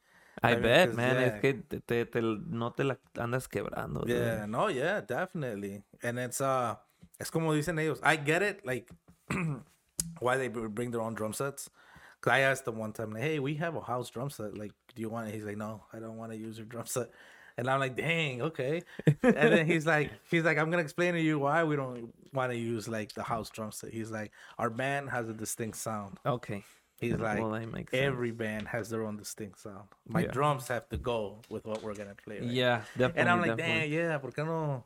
I, 0.44 0.52
I 0.52 0.54
mean, 0.56 0.64
bet, 0.64 0.94
man. 0.96 1.16
yeah. 1.16 1.28
Es 1.36 1.42
que 1.42 1.54
te, 1.70 1.80
te, 1.82 2.06
te- 2.06 2.22
no 2.50 2.70
te 2.72 2.84
la 2.84 2.96
andas 3.16 3.48
quebrando. 3.48 4.02
dude. 4.06 4.16
Yeah, 4.18 4.46
no, 4.48 4.70
yeah, 4.70 5.02
definitely. 5.02 5.84
And 6.02 6.18
it's 6.18 6.42
uh 6.42 6.76
it's 7.20 7.30
como 7.30 7.52
dicen 7.54 7.78
ellos. 7.78 8.00
I 8.02 8.16
get 8.16 8.42
it, 8.42 8.66
like 8.66 8.90
why 10.20 10.38
they 10.38 10.48
bring 10.48 10.92
their 10.92 11.02
own 11.02 11.14
drum 11.14 11.34
sets. 11.34 11.70
Cause 12.22 12.34
I 12.34 12.40
asked 12.42 12.68
him 12.68 12.78
one 12.78 12.94
time, 12.94 13.12
like, 13.12 13.24
hey, 13.24 13.40
we 13.40 13.56
have 13.56 13.76
a 13.76 13.82
house 13.82 14.10
drum 14.10 14.30
set. 14.30 14.56
Like, 14.58 14.72
do 14.96 15.02
you 15.02 15.10
want 15.10 15.28
it? 15.30 15.34
He's 15.34 15.44
like, 15.44 15.58
no, 15.58 15.82
I 15.92 16.00
don't 16.00 16.18
want 16.18 16.32
to 16.32 16.38
use 16.38 16.58
your 16.58 16.68
drum 16.68 16.86
set. 16.86 17.10
And 17.58 17.68
I'm 17.70 17.80
like, 17.80 17.96
dang, 17.98 18.42
okay. 18.44 18.84
and 19.24 19.36
then 19.36 19.66
he's 19.68 19.86
like, 19.86 20.12
he's 20.32 20.44
like, 20.44 20.58
I'm 20.58 20.70
gonna 20.70 20.84
explain 20.84 21.14
to 21.16 21.22
you 21.22 21.40
why 21.40 21.64
we 21.64 21.76
don't 21.76 22.14
want 22.34 22.52
to 22.52 22.58
use 22.58 22.88
like 22.88 23.14
the 23.14 23.24
house 23.24 23.50
drum 23.50 23.72
set. 23.72 23.92
He's 23.92 24.10
like, 24.12 24.32
our 24.58 24.70
band 24.70 25.10
has 25.10 25.28
a 25.30 25.34
distinct 25.34 25.78
sound. 25.78 26.18
Okay. 26.26 26.64
He's 27.00 27.16
like, 27.16 27.40
well, 27.40 27.50
that 27.50 27.72
makes 27.74 27.92
sense. 27.92 28.04
every 28.04 28.30
band 28.32 28.68
has 28.68 28.90
their 28.90 29.04
own 29.04 29.18
distinct 29.18 29.60
sound. 29.60 29.88
My 30.08 30.22
Yeah. 30.22 30.32
drums 30.32 30.68
have 30.68 30.88
to 30.90 30.98
go 30.98 31.40
with 31.50 31.66
what 31.66 31.82
we're 31.84 31.96
gonna 31.96 32.16
play. 32.16 32.40
right? 32.40 32.48
Yeah, 32.48 32.84
definitely. 32.96 33.20
And 33.22 33.30
I'm 33.30 33.42
like, 33.42 33.58
definitely. 33.58 33.82
dang, 33.82 33.92
yeah, 33.92 34.18
¿por 34.20 34.32
qué 34.32 34.46
no? 34.46 34.84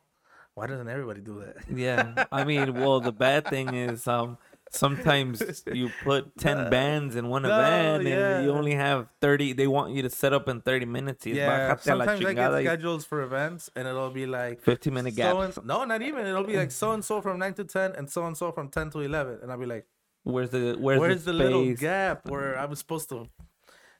Why 0.54 0.66
doesn't 0.66 0.88
everybody 0.88 1.20
do 1.20 1.40
that? 1.44 1.56
Yeah, 1.70 2.24
I 2.32 2.44
mean, 2.44 2.72
well, 2.74 3.00
the 3.00 3.12
bad 3.12 3.46
thing 3.46 3.74
is, 3.74 4.06
um, 4.08 4.38
sometimes 4.76 5.62
you 5.72 5.90
put 6.04 6.36
ten 6.38 6.70
bands 6.70 7.16
in 7.16 7.28
one 7.28 7.42
No, 7.42 7.50
event, 7.50 8.04
yeah. 8.06 8.36
and 8.38 8.44
you 8.44 8.52
only 8.52 8.74
have 8.74 9.08
thirty. 9.20 9.52
They 9.52 9.66
want 9.66 9.94
you 9.94 10.02
to 10.02 10.10
set 10.10 10.32
up 10.32 10.48
in 10.48 10.60
thirty 10.60 10.86
minutes. 10.86 11.26
Yeah, 11.26 11.74
bájate 11.74 11.92
a 11.92 11.94
la 11.94 12.04
sometimes 12.04 12.26
I 12.26 12.34
get 12.34 12.52
schedules 12.62 13.04
for 13.04 13.22
events, 13.22 13.70
and 13.76 13.88
it'll 13.88 14.10
be 14.10 14.26
like 14.26 14.60
Fifteen 14.62 14.94
minute 14.94 15.14
so 15.14 15.22
gaps. 15.22 15.56
and, 15.58 15.66
no, 15.66 15.84
not 15.84 16.02
even. 16.02 16.26
It'll 16.26 16.44
be 16.44 16.56
like 16.56 16.70
so 16.82 16.92
and 16.92 17.04
so 17.04 17.20
from 17.20 17.38
nine 17.38 17.54
to 17.54 17.64
ten, 17.64 17.92
and 17.98 18.08
so 18.10 18.26
and 18.26 18.36
so 18.36 18.52
from 18.52 18.68
ten 18.68 18.90
to 18.90 19.00
eleven, 19.00 19.38
and 19.42 19.50
I'll 19.50 19.58
be 19.58 19.66
like, 19.66 19.86
Where's 20.24 20.50
the 20.50 20.76
where's, 20.78 21.00
"Where's 21.00 21.24
the, 21.24 21.32
the, 21.32 21.38
little 21.38 21.74
gap 21.74 22.28
where 22.28 22.58
I 22.58 22.64
was 22.66 22.78
supposed 22.80 23.08
to, 23.10 23.28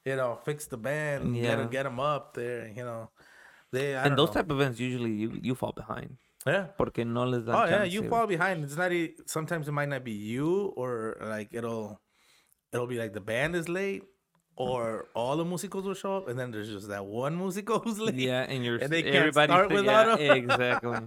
you 0.05 0.15
know, 0.15 0.39
fix 0.43 0.67
the 0.67 0.77
band, 0.77 1.33
get 1.35 1.57
Yeah. 1.57 1.65
get 1.71 1.83
them 1.83 1.99
up 1.99 2.33
there, 2.33 2.67
you 2.75 2.83
know?" 2.83 3.09
They 3.71 3.95
I 3.95 4.03
And 4.05 4.17
those 4.17 4.29
know. 4.29 4.33
type 4.35 4.49
of 4.51 4.59
events 4.59 4.79
usually 4.79 5.11
you 5.11 5.39
you 5.41 5.53
fall 5.55 5.73
behind 5.73 6.17
yeah. 6.47 6.67
porque 6.77 7.05
no 7.05 7.25
les 7.25 7.43
dan 7.45 7.55
Oh 7.55 7.65
yeah, 7.65 7.83
you 7.83 8.03
fall 8.09 8.27
behind. 8.27 8.63
It's 8.63 8.75
not. 8.77 8.91
Sometimes 9.25 9.67
it 9.67 9.71
might 9.73 9.89
not 9.89 10.03
be 10.03 10.11
you, 10.13 10.73
or 10.75 11.17
like 11.21 11.49
it'll, 11.51 11.99
it'll 12.73 12.87
be 12.87 12.97
like 12.97 13.13
the 13.13 13.21
band 13.21 13.55
is 13.55 13.67
late, 13.69 14.03
or 14.55 15.05
all 15.13 15.37
the 15.37 15.45
musicals 15.45 15.85
will 15.85 15.93
show 15.93 16.17
up, 16.17 16.27
and 16.27 16.37
then 16.39 16.51
there's 16.51 16.69
just 16.69 16.87
that 16.89 17.05
one 17.05 17.37
musical 17.37 17.79
who's 17.79 17.99
late. 17.99 18.15
Yeah, 18.15 18.41
and 18.41 18.65
you're 18.65 18.77
And 18.81 18.89
they 18.91 19.03
can't 19.03 19.15
everybody 19.15 19.51
start 19.51 19.71
without 19.71 20.19
yeah, 20.19 20.33
exactly. 20.43 20.97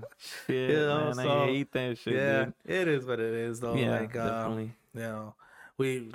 Shit, 0.46 0.70
You 0.70 0.76
know, 0.86 1.04
man, 1.06 1.14
so- 1.14 1.42
I 1.42 1.46
hate 1.46 1.72
that 1.72 1.98
shit. 1.98 2.14
yeah, 2.14 2.44
dude. 2.44 2.54
it 2.64 2.88
is 2.88 3.04
what 3.04 3.18
it 3.18 3.34
is, 3.34 3.60
though. 3.60 3.74
Yeah, 3.74 4.00
like, 4.00 4.16
um, 4.16 4.28
definitely. 4.28 4.72
you 4.94 5.00
know, 5.00 5.34
we 5.76 6.12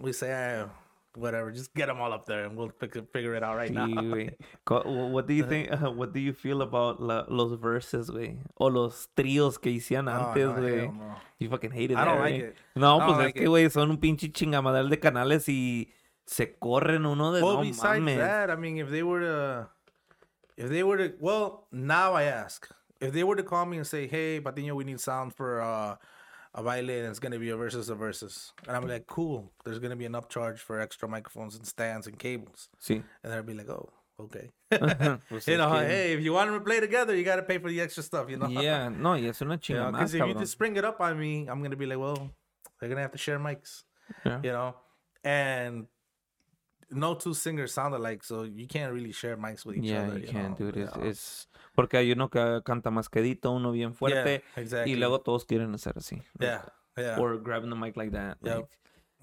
we 0.00 0.12
say, 0.12 0.32
ah, 0.32 0.68
whatever, 1.16 1.50
just 1.52 1.72
get 1.74 1.86
them 1.86 2.00
all 2.00 2.12
up 2.12 2.26
there, 2.26 2.44
and 2.44 2.56
we'll 2.56 2.70
figure, 2.80 3.02
figure 3.12 3.34
it 3.34 3.42
out 3.42 3.56
right 3.56 3.70
now. 3.72 3.86
Sí, 3.86 3.94
güey. 3.94 4.34
Co- 4.64 4.82
wh- 4.82 5.12
What 5.12 5.26
do 5.26 5.34
you 5.34 5.44
think? 5.44 5.70
uh, 5.72 5.90
what 5.90 6.12
do 6.12 6.20
you 6.20 6.32
feel 6.32 6.62
about 6.62 7.00
la, 7.00 7.24
los 7.28 7.52
verses, 7.58 8.10
güey? 8.10 8.38
O 8.58 8.66
los 8.68 9.08
tríos 9.16 9.58
que 9.60 9.70
hacían 9.72 10.08
Oh, 10.08 10.12
antes, 10.30 10.46
no, 10.46 10.52
güey. 10.54 10.80
hell 10.84 10.92
no. 10.92 11.16
You 11.38 11.48
fucking 11.50 11.72
hated 11.72 11.96
I 11.96 12.04
that, 12.04 12.04
don't 12.04 12.20
like 12.20 12.34
it. 12.34 12.56
No, 12.76 12.96
I 12.96 13.04
pues 13.06 13.08
don't 13.16 13.20
es 13.20 13.24
like 13.26 13.34
que, 13.34 13.46
güey, 13.48 13.70
son 13.70 13.90
un 13.90 13.98
pinche 13.98 14.32
chingamadal 14.32 14.88
de 14.90 14.98
canales 14.98 15.48
y 15.48 15.92
se 16.26 16.54
corren 16.58 17.04
uno 17.06 17.32
de 17.32 17.42
Well, 17.42 17.56
no 17.56 17.60
besides 17.62 18.00
mames. 18.00 18.16
that, 18.18 18.50
I 18.50 18.56
mean, 18.56 18.78
if 18.78 18.90
they 18.90 19.02
were 19.02 19.20
to, 19.20 19.68
If 20.56 20.68
they 20.70 20.84
were 20.84 20.96
to, 20.98 21.14
well, 21.18 21.66
now 21.72 22.14
I 22.14 22.24
ask. 22.24 22.68
If 23.00 23.12
they 23.12 23.24
were 23.24 23.34
to 23.36 23.42
call 23.42 23.66
me 23.66 23.76
and 23.76 23.84
say, 23.86 24.06
"Hey, 24.06 24.40
Patiño, 24.40 24.74
we 24.76 24.84
need 24.84 25.00
sound 25.00 25.34
for 25.34 25.60
uh, 25.60 25.96
a 26.54 26.62
baile, 26.62 26.90
and 27.00 27.08
it's 27.08 27.18
gonna 27.18 27.38
be 27.38 27.50
a 27.50 27.56
versus 27.56 27.88
a 27.88 27.94
versus," 27.94 28.52
and 28.66 28.76
I'm 28.76 28.86
like, 28.86 29.06
"Cool." 29.06 29.52
There's 29.64 29.78
gonna 29.80 29.96
be 29.96 30.04
an 30.06 30.12
upcharge 30.12 30.58
for 30.58 30.80
extra 30.80 31.08
microphones 31.08 31.56
and 31.56 31.66
stands 31.66 32.06
and 32.06 32.18
cables, 32.18 32.68
See? 32.78 33.02
and 33.22 33.32
they'll 33.32 33.42
be 33.42 33.54
like, 33.54 33.68
"Oh, 33.68 33.88
okay." 34.20 34.50
Pues 35.28 35.46
you 35.48 35.56
know, 35.58 35.70
que- 35.70 35.86
hey, 35.86 36.12
if 36.14 36.20
you 36.20 36.32
want 36.32 36.50
them 36.50 36.58
to 36.60 36.64
play 36.64 36.80
together, 36.80 37.14
you 37.16 37.24
gotta 37.24 37.42
pay 37.42 37.58
for 37.58 37.68
the 37.70 37.80
extra 37.80 38.02
stuff. 38.02 38.30
You 38.30 38.36
know. 38.38 38.48
Yeah, 38.48 38.88
no, 38.88 39.12
y 39.12 39.26
es 39.26 39.40
una 39.42 39.58
You 39.68 39.76
know, 39.76 39.82
chinga 39.82 39.92
más, 39.92 39.92
because 39.92 40.14
if 40.14 40.26
you 40.26 40.34
just 40.34 40.58
bring 40.58 40.76
it 40.76 40.84
up 40.84 41.00
on 41.00 41.18
me, 41.18 41.46
I'm 41.48 41.62
gonna 41.62 41.76
be 41.76 41.86
like, 41.86 41.98
well, 41.98 42.30
they're 42.80 42.88
gonna 42.88 43.02
have 43.02 43.12
to 43.12 43.18
share 43.18 43.38
mics, 43.38 43.84
Yeah. 44.24 44.40
you 44.42 44.52
know, 44.52 44.74
and 45.24 45.86
no 46.90 47.14
two 47.14 47.34
singers 47.34 47.72
sound 47.72 47.94
alike, 47.94 48.22
so 48.24 48.42
you 48.44 48.66
can't 48.66 48.92
really 48.92 49.12
share 49.12 49.36
mics 49.36 49.64
with 49.64 49.76
each 49.76 49.84
Yeah, 49.84 50.06
other. 50.08 50.18
you 50.18 50.28
can't, 50.28 50.58
know. 50.58 50.68
It's, 50.68 50.76
you 50.76 50.84
know. 50.84 51.08
it's 51.08 51.48
porque 51.74 51.94
hay 51.98 52.12
uno 52.12 52.28
que 52.28 52.60
canta 52.64 52.90
más 52.90 53.08
quedito, 53.08 53.52
uno 53.54 53.72
bien 53.72 53.94
fuerte, 53.94 54.42
yeah, 54.56 54.62
exactly. 54.62 54.92
y 54.92 54.96
luego 54.98 55.20
todos 55.20 55.44
quieren 55.44 55.72
hacer 55.74 55.94
así. 55.96 56.16
like, 56.16 56.26
yeah, 56.40 56.62
yeah, 56.96 57.18
Or 57.18 57.36
grabbing 57.38 57.70
the 57.70 57.76
mic 57.76 57.96
like 57.96 58.12
that. 58.12 58.36
Yep, 58.42 58.56
like, 58.56 58.68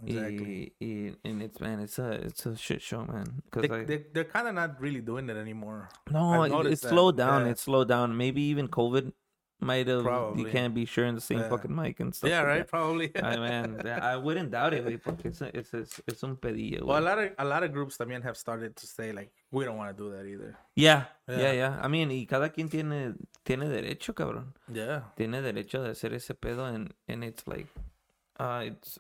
exactly. 0.08 0.74
y, 0.82 0.86
y, 0.86 1.16
and 1.24 1.42
it's 1.42 1.60
man, 1.62 1.80
it's 1.80 2.00
a 2.00 2.12
it's 2.12 2.46
a 2.46 2.56
shit 2.56 2.82
show, 2.82 3.06
man. 3.06 3.42
They, 3.54 3.70
I, 3.70 3.84
they, 3.86 4.06
they're 4.14 4.24
kind 4.26 4.48
of 4.48 4.56
not 4.56 4.82
really 4.82 5.02
doing 5.02 5.30
it 5.30 5.38
anymore. 5.38 5.90
no, 6.10 6.44
it, 6.44 6.66
it's 6.68 6.82
that, 6.82 6.90
slowed 6.90 7.18
down. 7.18 7.46
yeah. 7.46 7.52
It's 7.52 7.62
slowed 7.64 7.88
down. 7.88 8.18
Maybe 8.18 8.42
even 8.44 8.68
COVID 8.68 9.14
might 9.62 9.88
have. 9.88 10.04
You 10.38 10.46
can't 10.52 10.74
be 10.74 10.86
sharing 10.86 11.16
the 11.16 11.22
same 11.22 11.40
Yeah. 11.40 11.50
fucking 11.50 11.74
mic 11.74 12.00
and 12.00 12.14
stuff. 12.14 12.30
Yeah, 12.30 12.40
like 12.40 12.48
right. 12.48 12.58
that. 12.60 12.68
Probably. 12.70 13.12
I 13.24 13.38
mean, 13.38 13.88
I 13.88 14.18
wouldn't 14.18 14.52
doubt 14.52 14.74
it, 14.74 15.04
porque 15.04 15.26
it's, 15.26 15.42
a- 15.42 15.56
it's, 15.58 15.74
it's, 15.74 16.02
it's 16.08 16.24
un 16.24 16.36
pedillo. 16.36 16.84
well, 16.84 17.00
a 17.00 17.06
lot 17.06 17.20
of 17.20 17.32
a 17.38 17.46
lot 17.46 17.64
of 17.64 17.72
groups 17.72 17.98
también 17.98 18.24
have 18.24 18.36
started 18.38 18.76
to 18.76 18.88
say 18.88 19.12
like, 19.14 19.32
we 19.52 19.64
don't 19.64 19.78
want 19.78 19.96
to 19.96 20.04
do 20.04 20.10
that 20.12 20.26
either. 20.26 20.58
Yeah, 20.76 21.06
yeah, 21.30 21.38
Yeah. 21.40 21.52
yeah. 21.54 21.80
I 21.82 21.88
mean, 21.88 22.10
y 22.10 22.26
cada 22.30 22.50
quien 22.50 22.70
tiene, 22.70 23.16
tiene 23.46 23.66
derecho, 23.70 24.14
cabrón. 24.14 24.54
Yeah. 24.68 25.02
Tiene 25.16 25.42
derecho 25.42 25.84
de 25.84 25.92
hacer 25.92 26.14
ese 26.14 26.34
pedo 26.34 26.66
and, 26.74 26.94
and 27.08 27.24
it's 27.24 27.46
like, 27.48 27.68
uh, 28.40 28.64
it's, 28.66 28.98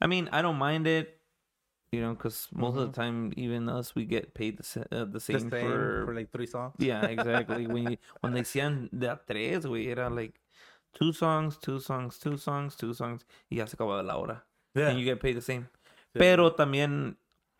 I 0.00 0.06
mean, 0.06 0.28
I 0.32 0.40
don't 0.42 0.56
mind 0.58 0.86
it, 0.86 1.19
you 1.92 2.00
know, 2.00 2.14
because 2.14 2.48
most 2.52 2.76
of 2.76 2.92
the 2.92 2.96
time, 2.96 3.32
even 3.36 3.68
us, 3.68 3.94
we 3.94 4.04
get 4.04 4.32
paid 4.34 4.58
the, 4.58 4.80
uh, 4.92 5.04
the 5.04 5.12
The 5.12 5.20
same, 5.20 5.40
same 5.40 5.50
for, 5.50 6.04
for 6.06 6.14
like 6.14 6.30
three 6.30 6.46
songs. 6.46 6.74
yeah, 6.78 7.04
exactly. 7.06 7.66
when 7.72 7.90
you, 7.92 7.96
when 8.20 8.32
they 8.32 8.40
hacían 8.42 8.88
de 8.92 9.18
tres, 9.26 9.66
güey, 9.66 9.88
era 9.88 10.08
like 10.08 10.40
two 10.92 11.12
songs, 11.12 11.56
two 11.58 11.80
songs, 11.80 12.18
two 12.18 12.36
songs, 12.36 12.76
two 12.76 12.94
songs, 12.94 13.26
y 13.50 13.56
ya 13.56 13.66
se 13.66 13.76
acababa 13.76 14.04
la 14.04 14.16
hora. 14.16 14.44
Yeah. 14.74 14.90
And 14.90 14.98
you 14.98 15.04
get 15.04 15.20
paid 15.20 15.36
the 15.36 15.42
same. 15.42 15.68
Yeah. 16.14 16.20
Pero 16.20 16.52
también, 16.54 17.16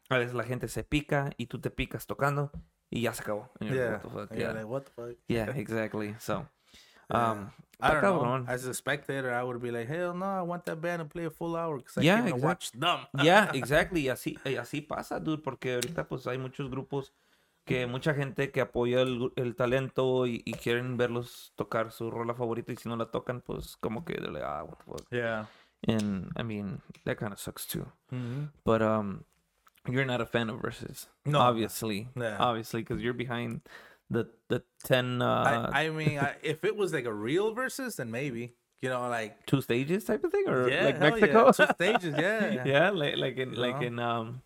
a 0.08 0.18
veces 0.18 0.34
la 0.34 0.44
gente 0.44 0.68
se 0.68 0.84
pica 0.84 1.30
y 1.36 1.46
tú 1.46 1.60
te 1.60 1.70
picas 1.70 2.06
tocando 2.06 2.50
y 2.88 3.02
ya 3.02 3.12
se 3.12 3.22
acabó. 3.22 3.50
Yeah. 3.60 3.70
like, 3.70 3.90
what 3.90 4.02
the 4.02 4.10
fuck? 4.10 4.38
Yeah. 4.38 4.52
like, 4.52 4.66
what 4.66 4.84
the 4.84 4.90
fuck? 4.92 5.16
Yeah, 5.28 5.50
exactly. 5.56 6.14
So. 6.18 6.46
Um, 7.14 7.50
I 7.80 7.92
don't 7.92 8.02
know. 8.02 8.20
cabrón. 8.20 8.44
As 8.48 8.66
a 8.66 8.74
spectator, 8.74 9.32
I 9.32 9.42
would 9.42 9.60
be 9.60 9.70
like, 9.70 9.88
hell 9.88 10.12
no, 10.14 10.26
I 10.26 10.42
want 10.42 10.64
that 10.66 10.80
band 10.80 11.00
to 11.02 11.06
play 11.06 11.24
a 11.24 11.30
full 11.30 11.56
hour 11.56 11.76
because 11.78 11.96
I 11.98 12.02
Yeah, 12.02 12.20
exact- 12.26 12.42
watch 12.44 12.72
them. 12.72 13.00
Yeah, 13.24 13.50
exactly. 13.54 14.02
Y 14.02 14.08
así, 14.08 14.38
y 14.44 14.56
así 14.56 14.80
pasa, 14.86 15.18
dude, 15.20 15.42
porque 15.42 15.74
ahorita 15.74 16.06
pues 16.06 16.26
hay 16.26 16.38
muchos 16.38 16.70
grupos 16.70 17.12
que 17.64 17.86
mucha 17.86 18.14
gente 18.14 18.50
que 18.50 18.60
apoya 18.60 19.00
el, 19.02 19.54
talento 19.56 20.26
y, 20.26 20.42
y 20.44 20.52
quieren 20.54 20.96
verlos 20.96 21.52
tocar 21.56 21.92
su 21.92 22.10
rola 22.10 22.34
favorita 22.34 22.72
y 22.72 22.76
si 22.76 22.88
no 22.88 22.96
la 22.96 23.06
tocan, 23.06 23.40
pues 23.40 23.76
como 23.76 24.04
que 24.04 24.14
like, 24.20 24.44
ah, 24.44 24.64
what 24.64 24.78
the 24.78 24.84
fuck. 24.84 25.06
Yeah. 25.10 25.46
And 25.86 26.30
I 26.36 26.42
mean, 26.42 26.82
that 27.04 27.16
kind 27.18 27.32
of 27.32 27.38
sucks 27.38 27.64
too. 27.66 27.86
Mm-hmm. 28.12 28.46
But 28.64 28.82
um, 28.82 29.24
you're 29.88 30.04
not 30.04 30.20
a 30.20 30.26
fan 30.26 30.50
of 30.50 30.60
verses, 30.60 31.08
No. 31.24 31.38
obviously, 31.40 32.08
Yeah. 32.14 32.36
obviously, 32.38 32.82
because 32.82 33.02
you're 33.02 33.14
behind 33.14 33.62
the 34.10 34.28
the 34.48 34.62
ten 34.82 35.22
uh 35.22 35.70
I, 35.72 35.86
I 35.86 35.90
mean, 35.90 36.18
I, 36.18 36.34
if 36.42 36.64
it 36.64 36.76
was 36.76 36.92
like 36.92 37.06
a 37.06 37.14
real 37.14 37.54
versus, 37.54 37.96
then 37.96 38.10
maybe. 38.10 38.54
You 38.82 38.88
know, 38.88 39.08
like 39.08 39.44
two 39.44 39.60
stages 39.60 40.04
type 40.04 40.24
of 40.24 40.32
thing, 40.32 40.48
or 40.48 40.66
yeah, 40.68 40.84
like 40.84 40.98
Mexico. 41.00 41.46
yeah, 41.46 41.52
two 41.52 41.72
stages, 41.76 42.14
yeah, 42.16 42.64
yeah, 42.64 42.88
like 42.88 43.16
like 43.18 43.36
in 43.36 43.52
You 43.52 43.60
like 43.60 43.80
know? 43.80 43.86
in 43.86 43.98
um 43.98 44.42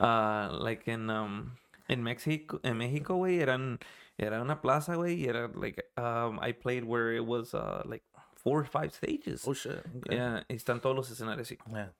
uh 0.00 0.50
like 0.58 0.88
in 0.88 1.08
um 1.10 1.52
in 1.88 2.02
Mexico 2.02 2.58
in 2.64 2.78
Mexico 2.78 3.18
way 3.18 3.38
eran 3.38 3.78
era 4.18 4.40
una 4.42 4.56
plaza 4.56 4.98
way 4.98 5.14
era 5.22 5.48
like 5.54 5.78
um 5.96 6.40
I 6.42 6.50
played 6.52 6.82
where 6.82 7.12
it 7.14 7.24
was 7.24 7.54
uh 7.54 7.82
like 7.86 8.02
four 8.34 8.58
or 8.58 8.64
five 8.64 8.92
stages. 8.92 9.46
Oh 9.46 9.54
shit. 9.54 9.78
Okay. 9.78 10.16
Yeah, 10.16 10.42
están 10.50 10.82
todos 10.82 10.96
los 10.96 11.10
escenarios. 11.10 11.52
Yeah. 11.70 11.94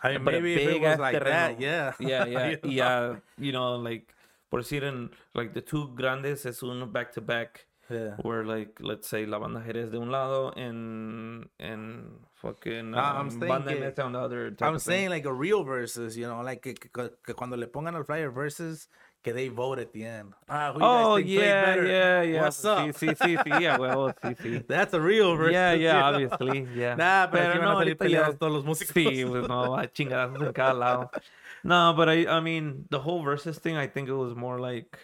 I 0.00 0.12
mean, 0.16 0.24
But 0.24 0.34
maybe 0.34 0.54
if 0.54 0.68
it 0.68 0.80
was 0.80 0.98
like 0.98 1.22
that, 1.22 1.60
yeah. 1.60 1.92
Yeah, 1.98 2.24
yeah, 2.32 2.56
yeah. 2.64 3.16
You 3.36 3.52
know, 3.52 3.76
like 3.76 4.13
por 4.54 4.60
decir 4.62 4.84
en 4.84 5.10
like 5.34 5.52
the 5.52 5.60
two 5.62 5.88
grandes 5.96 6.46
es 6.46 6.62
uno 6.62 6.86
back 6.86 7.10
to 7.12 7.20
back 7.20 7.66
Yeah. 7.90 8.16
where 8.22 8.44
like 8.46 8.80
let's 8.80 9.06
say 9.08 9.26
la 9.26 9.36
banda 9.38 9.60
Jerez 9.60 9.90
de 9.90 9.98
un 9.98 10.10
lado 10.10 10.52
and 10.56 11.50
and 11.58 12.08
fucking 12.36 12.94
Ah, 12.94 13.18
I'm 13.18 13.26
um, 13.26 13.30
saying 13.30 13.48
banda 13.48 13.72
que- 13.74 13.80
MS 13.80 13.98
on 13.98 14.12
the 14.12 14.18
other. 14.20 14.50
type 14.52 14.62
I'm 14.68 14.76
of 14.76 14.82
thing. 14.82 14.92
saying 14.92 15.10
like 15.10 15.26
a 15.26 15.32
real 15.32 15.64
versus, 15.64 16.16
you 16.16 16.26
know, 16.26 16.40
like 16.40 16.62
que, 16.62 16.72
que, 16.74 17.10
que 17.22 17.34
cuando 17.34 17.56
le 17.58 17.66
pongan 17.66 17.94
al 17.94 18.04
flyer 18.04 18.30
versus, 18.30 18.88
que 19.22 19.34
they 19.34 19.48
vote 19.50 19.78
at 19.78 19.92
the 19.92 20.02
end. 20.02 20.32
Ah, 20.48 20.72
who 20.72 20.78
you 20.78 20.86
guys 20.86 21.06
Oh 21.06 21.16
think 21.16 21.28
yeah, 21.28 21.64
better? 21.66 21.86
yeah, 21.86 22.22
yeah. 22.22 22.40
What's 22.42 22.64
up? 22.64 22.78
Sí, 22.78 22.92
sí, 22.94 23.14
sí, 23.16 23.36
sí, 23.36 23.60
yeah, 23.60 23.76
huevo, 23.76 24.14
sí, 24.22 24.34
sí. 24.40 24.66
That's 24.66 24.94
a 24.94 25.00
real 25.00 25.36
versus. 25.36 25.52
Yeah, 25.52 25.74
yeah, 25.74 26.08
obviously, 26.08 26.66
yeah. 26.74 26.94
Nah, 26.96 27.26
pero, 27.30 27.52
sí 27.52 27.58
van 27.58 27.68
a 27.68 27.74
salir 27.74 27.96
peleados 27.98 28.38
todos 28.38 28.50
los 28.52 28.64
músicos. 28.64 28.94
Sí, 28.94 29.26
pues 29.26 29.46
no, 29.46 29.76
hay 29.76 29.88
chingadazos 29.88 30.40
en 30.40 30.52
cada 30.54 30.72
lado. 30.72 31.10
No, 31.64 31.94
but 31.96 32.08
I, 32.08 32.26
I 32.26 32.40
mean, 32.40 32.84
the 32.90 33.00
whole 33.00 33.22
versus 33.22 33.58
thing, 33.58 33.76
I 33.76 33.86
think 33.86 34.08
it 34.08 34.14
was 34.14 34.34
more 34.36 34.58
like 34.60 34.98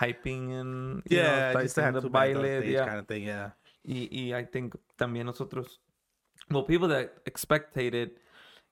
hyping 0.00 0.52
and 0.60 1.02
you 1.08 1.18
yeah, 1.18 1.52
know, 1.52 1.62
just 1.62 1.74
to 1.76 1.82
have 1.82 1.94
the 1.94 2.00
two 2.00 2.10
bands 2.10 2.38
baile, 2.38 2.64
yeah. 2.64 2.86
kind 2.86 2.98
of 2.98 3.06
thing, 3.06 3.24
yeah. 3.24 3.50
Y, 3.84 4.08
y 4.10 4.34
I 4.38 4.44
think 4.44 4.74
también 4.98 5.26
nosotros, 5.26 5.78
well, 6.50 6.64
people 6.64 6.88
that 6.88 7.14
expectated, 7.26 8.10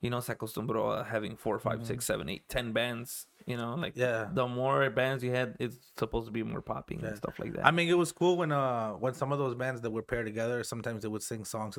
you 0.01 0.11
know, 0.11 0.21
se 0.21 0.33
acostumbró 0.35 0.93
a 1.01 1.05
having 1.05 1.37
four, 1.37 1.59
five, 1.59 1.85
six, 1.87 2.05
seven, 2.05 2.29
eight, 2.29 2.49
ten 2.49 2.73
bands. 2.73 3.27
You 3.47 3.59
know, 3.59 3.75
like 3.75 3.93
Mm-hmm. 3.95 4.01
Yeah. 4.01 4.29
the 4.33 4.47
more 4.49 4.89
bands 4.91 5.23
you 5.23 5.31
had, 5.31 5.55
it's 5.61 5.77
supposed 5.99 6.27
to 6.27 6.33
be 6.33 6.43
more 6.43 6.63
popping 6.63 7.05
and 7.05 7.15
stuff 7.17 7.39
like 7.39 7.53
that. 7.55 7.67
I 7.67 7.71
mean, 7.73 7.89
it 7.91 7.99
was 7.99 8.11
cool 8.11 8.39
when 8.39 8.53
uh 8.53 8.93
when 8.93 9.13
some 9.15 9.33
of 9.33 9.39
those 9.39 9.55
bands 9.55 9.83
that 9.83 9.91
were 9.91 10.03
paired 10.03 10.25
together, 10.27 10.65
sometimes 10.65 11.03
they 11.03 11.09
would 11.09 11.23
sing 11.23 11.45
songs 11.45 11.79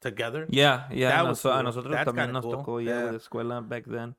together. 0.00 0.46
yeah, 0.50 0.84
yeah. 0.92 1.08
That 1.10 1.26
was 1.26 1.42
a 1.44 1.50
cool. 1.50 1.62
nosotros 1.62 1.92
That's 1.92 2.10
también 2.10 2.32
nos 2.32 2.44
cool. 2.44 2.62
tocó 2.62 2.84
Yeah. 2.84 3.10
with 3.10 3.22
escuela 3.22 3.66
back 3.66 3.84
then. 3.86 4.14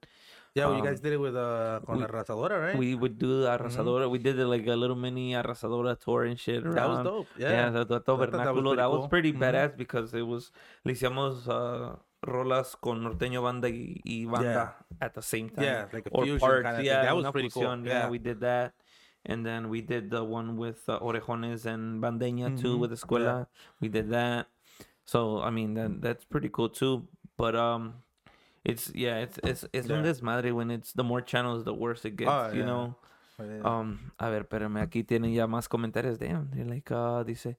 Yeah, 0.55 0.65
well, 0.65 0.75
you 0.77 0.81
Um, 0.81 0.87
guys 0.87 0.99
did 0.99 1.13
it 1.13 1.17
with 1.21 1.35
uh 1.35 1.79
con 1.85 1.97
we- 1.99 2.05
Arrasadora, 2.05 2.57
right? 2.59 2.77
We 2.77 2.95
would 2.95 3.17
do 3.19 3.45
Arrasadora. 3.45 4.09
We 4.09 4.17
did 4.17 4.39
it, 4.39 4.47
like 4.47 4.65
a 4.67 4.75
little 4.75 4.95
mini 4.95 5.33
Arrasadora 5.33 5.97
tour 5.99 6.23
and 6.25 6.39
shit. 6.39 6.63
that 6.63 6.89
was 6.89 7.03
dope. 7.05 7.27
Yeah, 7.37 7.49
Yeah. 7.51 7.69
the, 7.69 7.85
the 7.85 7.95
I 7.95 7.99
thought 7.99 8.05
that 8.05 8.17
was 8.17 8.29
Tabernáculo. 8.33 8.75
That 8.75 8.89
was 8.91 9.07
pretty 9.07 9.31
pretty, 9.31 9.31
cool. 9.33 9.41
Mhm. 9.47 9.53
badass 9.69 9.77
because 9.77 10.13
it 10.13 10.25
was 10.25 10.51
le 10.83 10.93
hicimos 10.93 11.47
uh, 11.47 11.95
rolas 12.25 12.75
con 12.81 13.03
norteño 13.03 13.43
banda 13.43 13.69
y, 13.69 14.01
y 14.03 14.25
banda 14.25 14.75
at 14.99 15.13
the 15.13 15.21
same 15.21 15.49
time. 15.49 15.63
Yeah, 15.65 15.85
like 15.93 16.07
a 16.07 16.09
or 16.11 16.23
fusion 16.25 16.39
parts. 16.39 16.63
kinda 16.65 16.77
thing. 16.77 16.85
yeah, 16.85 17.03
That 17.03 17.15
was 17.15 17.31
pretty 17.31 17.49
cool. 17.49 17.63
Yeah. 17.85 17.85
Yeah. 17.85 18.09
we 18.09 18.17
did 18.17 18.39
that. 18.41 18.73
And 19.25 19.45
then 19.45 19.69
we 19.69 19.81
did 19.81 20.09
the 20.09 20.23
one 20.23 20.57
with 20.57 20.87
uh, 20.89 20.97
Orejones 20.99 21.65
and 21.67 22.01
Bandeña 22.01 22.57
too 22.59 22.75
Mhm. 22.75 22.79
with 22.79 22.91
Escuela. 22.91 23.47
We 23.79 23.87
did 23.87 24.09
that. 24.09 24.47
So 25.05 25.41
I 25.41 25.51
mean 25.51 25.73
that 25.75 26.01
that's 26.01 26.25
pretty 26.25 26.49
cool 26.49 26.69
too. 26.69 27.05
But 27.37 27.55
um, 27.55 28.01
it's 28.69 28.91
yeah, 28.95 29.17
it's 29.19 29.39
it's 29.43 29.65
it's 29.73 29.89
un 29.89 30.03
Yeah. 30.03 30.11
desmadre 30.11 30.51
when 30.53 30.71
it's 30.71 30.93
the 30.93 31.03
more 31.03 31.21
channels, 31.21 31.63
the 31.63 31.73
worse 31.73 32.05
it 32.05 32.15
gets. 32.15 32.29
Oh, 32.31 32.51
you 32.53 32.59
yeah. 32.61 32.65
know. 32.65 32.95
Yeah. 33.39 33.61
Um, 33.63 34.11
a 34.19 34.29
ver, 34.29 34.43
espérame, 34.43 34.81
aquí 34.81 35.03
tienen 35.05 35.33
ya 35.33 35.47
más 35.47 35.67
comentarios. 35.69 36.17
Damn, 36.19 36.49
they're 36.51 36.65
like, 36.65 36.91
uh, 36.91 37.23
dice, 37.23 37.55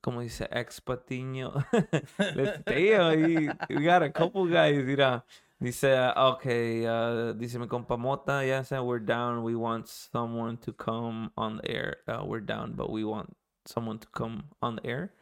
como 0.00 0.20
dice, 0.20 0.46
ex 0.52 0.78
Patiño. 0.80 1.64
Let's 2.18 2.62
damn, 2.64 3.56
we 3.68 3.84
got 3.84 4.02
a 4.04 4.10
couple 4.10 4.46
guys, 4.46 4.84
mira. 4.84 5.24
Dice, 5.60 5.84
uh, 5.84 6.12
okay, 6.36 6.86
uh, 6.86 7.32
dice 7.32 7.56
mi 7.56 7.66
compa 7.66 7.98
Mota, 7.98 8.62
said 8.64 8.80
we're 8.82 9.00
down. 9.00 9.42
We 9.42 9.56
want 9.56 9.88
someone 9.88 10.58
to 10.58 10.72
come 10.72 11.32
on 11.36 11.56
the 11.56 11.68
air. 11.70 11.96
Uh, 12.06 12.22
we're 12.24 12.40
down, 12.40 12.74
but 12.76 12.90
we 12.90 13.02
want 13.04 13.34
someone 13.64 13.98
to 13.98 14.06
come 14.12 14.44
on 14.62 14.76
the 14.76 14.86
air. 14.86 15.12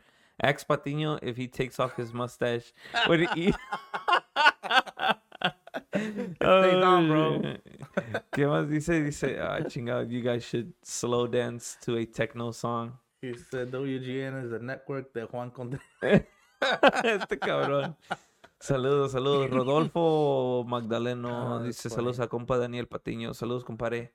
Ex 0.42 0.64
Patiño, 0.64 1.18
if 1.22 1.36
he 1.36 1.46
takes 1.46 1.78
off 1.80 1.96
his 1.96 2.12
mustache, 2.12 2.72
would 3.09 3.20
he? 3.30 3.55
on, 6.85 7.09
bro. 7.09 7.43
shit. 7.43 7.62
¿Qué 8.33 8.47
más 8.47 8.68
dice? 8.68 9.03
Dice, 9.03 9.39
ah, 9.41 9.61
chingado, 9.66 10.09
you 10.09 10.20
guys 10.20 10.45
should 10.45 10.72
slow 10.83 11.27
dance 11.27 11.77
to 11.85 11.97
a 11.97 12.07
techno 12.07 12.53
song. 12.53 12.93
He 13.20 13.35
said 13.35 13.70
WGN 13.70 14.45
is 14.45 14.53
a 14.53 14.59
network 14.59 15.12
that 15.14 15.33
Juan 15.33 15.51
Conde. 15.51 15.81
este 16.03 17.39
cabrón. 17.39 17.97
Saludos, 18.61 19.12
saludos. 19.12 19.51
Rodolfo 19.51 20.64
Magdaleno 20.64 21.61
Ah, 21.61 21.62
dice 21.62 21.89
that's 21.89 21.97
saludos 21.97 22.20
a 22.20 22.29
compa 22.29 22.59
Daniel 22.59 22.87
Patiño. 22.87 23.35
Saludos, 23.35 23.64
compadre. 23.64 24.12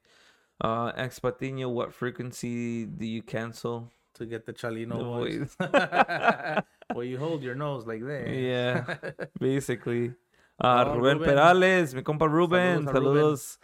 Uh, 0.61 0.91
ex 0.95 1.19
Patiño, 1.19 1.69
what 1.69 1.93
frequency 1.93 2.85
do 2.85 3.05
you 3.05 3.23
cancel? 3.23 3.91
to 4.19 4.25
get 4.25 4.45
the 4.45 4.53
Chalino 4.53 4.97
The 4.97 5.03
voice. 5.03 6.63
well, 6.93 7.03
you 7.03 7.17
hold 7.17 7.41
your 7.41 7.55
nose 7.55 7.87
like 7.87 8.05
that. 8.05 8.29
Yeah, 8.29 8.95
basically. 9.39 10.13
Uh, 10.61 10.83
Oh, 10.87 10.95
Rubén 10.95 11.17
Rubén. 11.19 11.25
Perales, 11.25 11.93
mi 11.95 12.03
compa 12.03 12.27
Rubén. 12.27 12.85
Saludos 12.85 12.89
a 12.89 12.93
Saludos. 12.93 13.59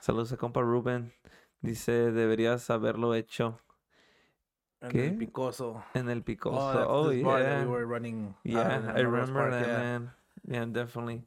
Saludos 0.00 0.32
a 0.32 0.36
compa 0.36 0.60
Rubén. 0.62 1.12
Dice, 1.60 2.12
deberías 2.12 2.70
haberlo 2.70 3.14
hecho 3.14 3.58
And 4.80 4.92
¿Qué? 4.92 5.08
el 5.08 5.16
Picoso. 5.18 5.82
en 5.94 6.08
el 6.08 6.22
Picoso. 6.22 6.56
Oh, 6.88 7.06
Oh, 7.06 7.08
this 7.10 7.22
bar 7.24 7.42
that 7.42 7.48
yeah. 7.58 7.64
we 7.64 7.70
were 7.70 7.84
running. 7.86 8.34
Yeah, 8.44 8.78
in 8.78 8.88
I 8.90 9.00
remember 9.00 9.50
that, 9.50 9.66
yeah. 9.66 9.78
man. 9.78 10.10
Yeah, 10.46 10.64
definitely. 10.66 11.22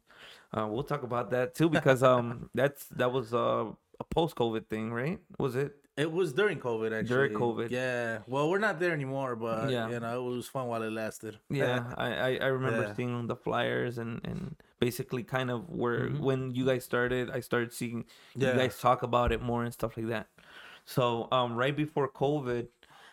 Uh, 0.54 0.68
we'll 0.70 0.84
talk 0.84 1.04
about 1.04 1.30
that 1.32 1.54
too 1.54 1.70
because 1.78 2.02
um, 2.02 2.50
that's 2.56 2.86
that 2.96 3.12
was 3.12 3.34
uh, 3.34 3.66
a 4.00 4.04
post-COVID 4.06 4.68
thing, 4.68 4.92
right? 4.94 5.20
Was 5.38 5.56
it? 5.58 5.76
It 5.98 6.10
was 6.10 6.32
during 6.34 6.60
COVID, 6.60 6.94
actually. 6.94 7.10
During 7.10 7.34
COVID. 7.34 7.70
Yeah. 7.70 8.20
Well, 8.26 8.50
we're 8.50 8.60
not 8.60 8.80
there 8.80 8.94
anymore, 8.94 9.36
but 9.36 9.70
Yeah. 9.70 9.90
you 9.90 10.00
know, 10.00 10.26
it 10.32 10.36
was 10.36 10.48
fun 10.48 10.68
while 10.68 10.82
it 10.84 10.92
lasted. 10.92 11.38
Yeah, 11.50 11.92
I, 11.98 12.14
I, 12.14 12.30
I 12.42 12.46
remember 12.48 12.84
Yeah. 12.84 12.94
seeing 12.96 13.28
the 13.28 13.36
flyers 13.36 13.98
and, 13.98 14.22
and 14.24 14.56
basically 14.82 15.22
kind 15.24 15.50
of 15.54 15.70
where 15.70 16.10
Mhm. 16.10 16.20
when 16.20 16.40
you 16.58 16.66
guys 16.66 16.84
started, 16.84 17.30
I 17.30 17.40
started 17.40 17.72
seeing 17.72 18.04
Yeah. 18.36 18.52
you 18.52 18.60
guys 18.60 18.82
talk 18.82 19.04
about 19.06 19.32
it 19.32 19.40
more 19.42 19.64
and 19.64 19.72
stuff 19.72 19.96
like 19.96 20.08
that. 20.10 20.28
So 20.84 21.30
um, 21.32 21.56
right 21.56 21.78
before 21.78 22.10
COVID, 22.10 22.68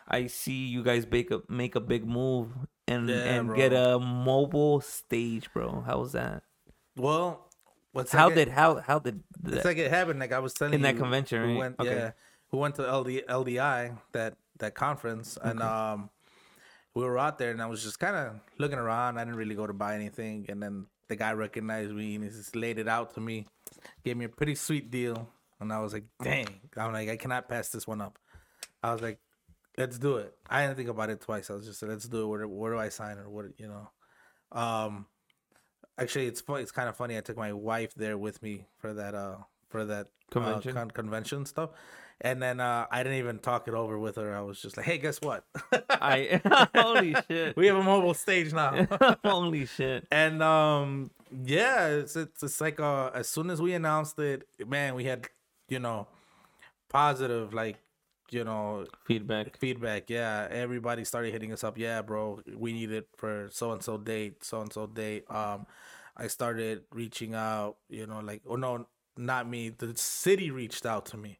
I 0.09 0.25
see 0.27 0.65
you 0.65 0.81
guys 0.83 1.05
make 1.05 1.29
a 1.29 1.39
make 1.47 1.75
a 1.77 1.79
big 1.79 2.03
move 2.09 2.49
and 2.89 3.07
Yeah, 3.07 3.37
and 3.37 3.53
get 3.55 3.71
a 3.71 3.99
mobile 4.01 4.81
stage, 4.81 5.53
bro. 5.53 5.81
How 5.85 5.99
was 6.01 6.11
that? 6.17 6.41
Well, 6.97 7.47
what's 7.93 8.11
How 8.11 8.27
like 8.27 8.35
did 8.35 8.47
it, 8.49 8.53
how 8.57 8.81
how 8.81 8.97
did 8.97 9.21
it's 9.45 9.63
like 9.63 9.77
it 9.77 9.93
happened? 9.93 10.19
Like 10.19 10.33
I 10.33 10.39
was 10.41 10.53
telling 10.57 10.73
in 10.73 10.81
that 10.81 10.97
convention, 10.97 11.39
we 11.45 11.47
right? 11.53 11.57
went, 11.57 11.75
Okay. 11.79 12.09
yeah, 12.09 12.11
we 12.51 12.57
went 12.57 12.75
to 12.81 12.83
LD, 12.89 13.21
LDI 13.29 13.95
that 14.17 14.33
that 14.57 14.73
conference, 14.73 15.37
and 15.37 15.61
um, 15.61 16.09
we 16.97 17.05
were 17.05 17.17
out 17.21 17.37
there, 17.37 17.51
and 17.53 17.61
I 17.61 17.67
was 17.69 17.83
just 17.85 17.99
kind 18.01 18.15
of 18.17 18.41
looking 18.57 18.79
around. 18.81 19.19
I 19.21 19.23
didn't 19.23 19.37
really 19.37 19.55
go 19.55 19.67
to 19.69 19.73
buy 19.73 19.93
anything, 19.93 20.49
and 20.49 20.57
then 20.61 20.87
the 21.09 21.15
guy 21.15 21.33
recognized 21.33 21.91
me 21.91 22.15
and 22.15 22.23
he 22.23 22.29
just 22.29 22.55
laid 22.55 22.79
it 22.79 22.87
out 22.87 23.13
to 23.15 23.19
me, 23.19 23.45
gave 24.05 24.15
me 24.15 24.25
a 24.25 24.29
pretty 24.29 24.55
sweet 24.55 24.89
deal, 24.89 25.27
and 25.59 25.73
I 25.73 25.79
was 25.79 25.91
like, 25.91 26.05
dang, 26.23 26.47
I'm 26.77 26.93
like, 26.93 27.09
I 27.09 27.17
cannot 27.17 27.49
pass 27.49 27.69
this 27.69 27.85
one 27.85 27.99
up. 27.99 28.17
I 28.81 28.93
was 28.93 29.01
like, 29.01 29.19
let's 29.77 29.99
do 29.99 30.17
it. 30.17 30.33
I 30.49 30.61
didn't 30.61 30.77
think 30.77 30.89
about 30.89 31.09
it 31.09 31.19
twice. 31.19 31.49
I 31.49 31.53
was 31.53 31.65
just 31.65 31.81
like, 31.81 31.89
let's 31.89 32.07
do 32.07 32.23
it. 32.23 32.27
Where, 32.27 32.47
where 32.47 32.73
do 32.73 32.79
I 32.79 32.89
sign 32.89 33.17
or 33.17 33.29
what, 33.29 33.45
you 33.57 33.67
know? 33.67 33.89
Um, 34.51 35.07
actually, 35.97 36.27
it's. 36.27 36.41
It's 36.47 36.71
kind 36.71 36.87
of 36.87 36.95
funny. 36.95 37.17
I 37.17 37.21
took 37.21 37.37
my 37.37 37.53
wife 37.53 37.93
there 37.95 38.17
with 38.17 38.41
me 38.41 38.67
for 38.77 38.93
that, 38.93 39.15
uh, 39.15 39.37
for 39.69 39.85
that 39.85 40.07
uh, 40.07 40.31
Convention? 40.31 40.73
con- 40.73 40.91
convention 40.91 41.45
stuff. 41.45 41.69
And 42.21 42.41
then 42.43 42.59
uh, 42.59 42.85
I 42.91 43.01
didn't 43.01 43.19
even 43.19 43.39
talk 43.39 43.67
it 43.69 43.73
over 43.73 43.97
with 43.97 44.17
her. 44.17 44.35
I 44.35 44.41
was 44.41 44.61
just 44.61 44.75
like, 44.75 44.85
"Hey, 44.85 44.97
guess 44.97 45.21
what? 45.21 45.45
I 45.89 46.41
holy 46.75 47.15
shit. 47.29 47.55
we 47.55 47.67
have 47.67 47.77
a 47.77 47.83
mobile 47.83 48.13
stage 48.13 48.51
now." 48.51 48.87
holy 49.23 49.65
shit. 49.65 50.05
and 50.11 50.43
um, 50.43 51.11
yeah, 51.45 51.87
it's 51.87 52.17
it's, 52.17 52.43
it's 52.43 52.59
like 52.59 52.79
uh, 52.81 53.09
as 53.13 53.29
soon 53.29 53.49
as 53.49 53.61
we 53.61 53.73
announced 53.73 54.19
it, 54.19 54.43
man, 54.67 54.95
we 54.95 55.05
had 55.05 55.29
you 55.69 55.79
know 55.79 56.07
positive 56.89 57.53
like 57.53 57.77
you 58.31 58.43
know 58.43 58.85
Feedback. 59.05 59.57
feedback. 59.57 60.09
Yeah, 60.09 60.47
everybody 60.51 61.05
started 61.05 61.31
hitting 61.31 61.51
us 61.53 61.63
up. 61.63 61.77
Yeah, 61.77 62.01
bro, 62.01 62.41
we 62.55 62.73
need 62.73 62.91
it 62.91 63.07
for 63.17 63.47
so 63.51 63.71
and 63.71 63.81
so 63.81 63.97
date, 63.97 64.43
so 64.43 64.61
and 64.61 64.71
so 64.73 64.87
date. 64.87 65.23
Um, 65.31 65.65
I 66.17 66.27
started 66.27 66.83
reaching 66.91 67.33
out. 67.33 67.77
You 67.89 68.07
know, 68.07 68.19
like 68.19 68.41
oh 68.45 68.55
no, 68.55 68.87
not 69.19 69.47
me. 69.47 69.69
The 69.69 69.95
city 69.95 70.49
reached 70.51 70.85
out 70.85 71.05
to 71.07 71.17
me, 71.17 71.39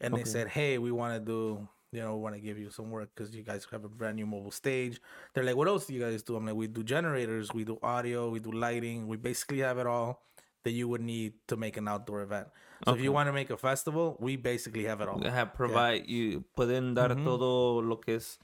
and 0.00 0.14
they 0.14 0.24
said, 0.24 0.48
hey, 0.48 0.78
we 0.78 0.90
want 0.90 1.14
to 1.14 1.20
do. 1.20 1.68
You 1.92 2.02
know, 2.02 2.14
we 2.14 2.22
want 2.22 2.36
to 2.36 2.40
give 2.40 2.56
you 2.56 2.70
some 2.70 2.88
work 2.90 3.10
because 3.12 3.34
you 3.34 3.42
guys 3.42 3.66
have 3.72 3.84
a 3.84 3.88
brand 3.88 4.14
new 4.14 4.24
mobile 4.24 4.52
stage. 4.52 5.00
They're 5.34 5.42
like, 5.42 5.56
what 5.56 5.66
else 5.66 5.86
do 5.86 5.94
you 5.94 6.00
guys 6.00 6.22
do? 6.22 6.36
I'm 6.36 6.46
like, 6.46 6.54
we 6.54 6.68
do 6.68 6.84
generators, 6.84 7.52
we 7.52 7.64
do 7.64 7.80
audio, 7.82 8.30
we 8.30 8.38
do 8.38 8.52
lighting. 8.52 9.08
We 9.08 9.16
basically 9.16 9.58
have 9.58 9.76
it 9.78 9.88
all 9.88 10.22
that 10.62 10.70
you 10.70 10.86
would 10.88 11.00
need 11.00 11.32
to 11.48 11.56
make 11.56 11.76
an 11.76 11.88
outdoor 11.88 12.22
event. 12.22 12.46
So 12.84 12.94
if 12.94 13.00
you 13.00 13.10
want 13.12 13.26
to 13.26 13.32
make 13.32 13.50
a 13.50 13.56
festival, 13.56 14.16
we 14.20 14.36
basically 14.36 14.84
have 14.84 15.00
it 15.00 15.08
all. 15.08 15.20
have 15.20 15.52
provide 15.52 16.06
you 16.06 16.44
pueden 16.56 16.94
dar 16.94 17.10
Ujú. 17.10 17.24
todo 17.24 17.82
lo 17.82 17.96
que 17.96 18.14
es 18.14 18.38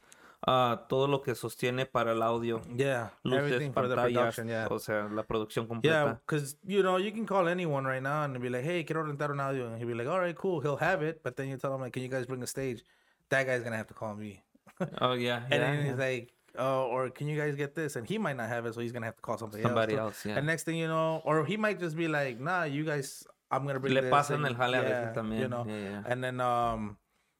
ah, 0.46 0.86
todo 0.88 1.08
lo 1.08 1.20
que 1.22 1.34
sostiene 1.34 1.86
para 1.86 2.12
el 2.12 2.22
audio 2.22 2.62
Yeah, 2.76 3.10
luces 3.24 3.44
everything 3.44 3.72
for 3.72 3.88
the 3.88 3.94
pantallas 3.96 4.34
production. 4.36 4.48
Yeah, 4.48 4.68
o 4.70 4.78
sea 4.78 5.08
la 5.10 5.24
producción 5.24 5.64
Yeah, 5.66 5.68
completa 5.68 6.20
because 6.26 6.56
you 6.64 6.82
know 6.82 6.96
you 6.98 7.12
can 7.12 7.26
call 7.26 7.48
anyone 7.48 7.84
right 7.84 8.02
now 8.02 8.22
and 8.24 8.38
be 8.40 8.48
like, 8.48 8.64
"Hey, 8.64 8.84
quiero 8.84 9.04
rentar 9.04 9.30
un 9.30 9.40
audio," 9.40 9.66
and 9.66 9.78
he'll 9.78 9.86
be 9.88 9.94
like, 9.94 10.08
"All 10.08 10.20
right, 10.20 10.34
cool." 10.36 10.60
He'll 10.60 10.78
have 10.78 11.02
it, 11.02 11.22
but 11.22 11.36
then 11.36 11.48
you 11.48 11.56
tell 11.58 11.74
him 11.74 11.80
like, 11.80 11.92
"Can 11.92 12.02
you 12.02 12.08
guys 12.08 12.26
bring 12.26 12.42
a 12.42 12.46
stage?" 12.46 12.82
That 13.28 13.44
guy's 13.46 13.62
gonna 13.62 13.76
have 13.76 13.88
to 13.88 13.94
call 13.94 14.14
me, 14.14 14.42
oh 15.00 15.12
yeah, 15.14 15.42
and 15.50 15.50
yeah, 15.50 15.58
then 15.58 15.74
yeah. 15.78 15.90
he's 15.90 15.98
like, 15.98 16.32
"Oh, 16.56 16.86
or 16.86 17.10
can 17.10 17.26
you 17.28 17.36
guys 17.36 17.56
get 17.56 17.74
this?" 17.74 17.96
And 17.96 18.06
he 18.06 18.18
might 18.18 18.36
not 18.36 18.48
have 18.48 18.64
it, 18.66 18.74
so 18.74 18.80
he's 18.80 18.92
gonna 18.92 19.06
have 19.06 19.16
to 19.16 19.22
call 19.22 19.36
somebody, 19.36 19.62
somebody 19.62 19.94
else. 19.94 20.22
else 20.22 20.26
yeah 20.26 20.36
And 20.38 20.46
next 20.46 20.62
thing 20.64 20.76
you 20.76 20.86
know, 20.88 21.20
or 21.24 21.44
he 21.44 21.56
might 21.56 21.78
just 21.78 21.96
be 21.96 22.06
like, 22.08 22.38
"Nah, 22.40 22.64
you 22.64 22.84
guys, 22.84 23.26
I'm 23.50 23.66
gonna 23.66 23.80
bring 23.80 23.94
le 23.94 24.00
this." 24.02 24.12
pasan 24.12 24.46
and- 24.46 24.46
el 24.46 24.54
jale 24.54 24.74
a 24.78 24.82
yeah, 24.82 24.88
veces 25.02 25.14
también 25.14 25.40
you 25.42 25.48
know. 25.48 25.64
yeah, 25.66 25.90
yeah. 25.90 26.02
And 26.06 26.22
then 26.24 26.40
um, 26.40 26.96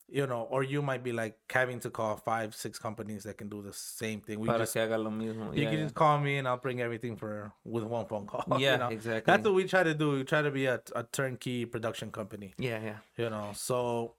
you 0.08 0.26
know, 0.26 0.42
or 0.50 0.62
you 0.62 0.82
might 0.82 1.02
be 1.02 1.12
like 1.12 1.36
having 1.50 1.80
to 1.80 1.90
call 1.90 2.16
five, 2.16 2.54
six 2.54 2.78
companies 2.78 3.24
that 3.24 3.36
can 3.36 3.48
do 3.48 3.60
the 3.62 3.72
same 3.72 4.20
thing. 4.20 4.38
We 4.40 4.46
para 4.46 4.60
just 4.60 4.74
que 4.74 4.80
haga 4.82 4.96
lo 4.98 5.10
mismo 5.10 5.52
you 5.54 5.62
yeah, 5.62 5.70
can 5.70 5.78
yeah. 5.78 5.84
just 5.84 5.94
call 5.94 6.18
me 6.18 6.38
and 6.38 6.46
I'll 6.46 6.58
bring 6.58 6.80
everything 6.80 7.16
for 7.16 7.52
with 7.64 7.84
one 7.84 8.06
phone 8.06 8.26
call. 8.26 8.44
you 8.52 8.60
Yeah, 8.60 8.76
know? 8.76 8.88
exactly. 8.88 9.32
That's 9.32 9.44
what 9.44 9.54
we 9.54 9.64
try 9.64 9.82
to 9.82 9.94
do. 9.94 10.12
We 10.12 10.24
try 10.24 10.42
to 10.42 10.50
be 10.50 10.66
a, 10.66 10.80
a 10.94 11.02
turnkey 11.02 11.66
production 11.66 12.10
company. 12.10 12.54
yeah 12.58 12.80
yeah 12.82 12.98
You 13.16 13.30
know, 13.30 13.50
so 13.54 14.14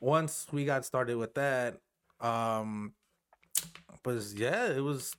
once 0.00 0.46
we 0.52 0.64
got 0.64 0.84
started 0.84 1.16
with 1.16 1.34
that, 1.34 1.80
um, 2.20 2.92
but 4.02 4.16
yeah, 4.34 4.68
it 4.72 4.82
was. 4.82 5.14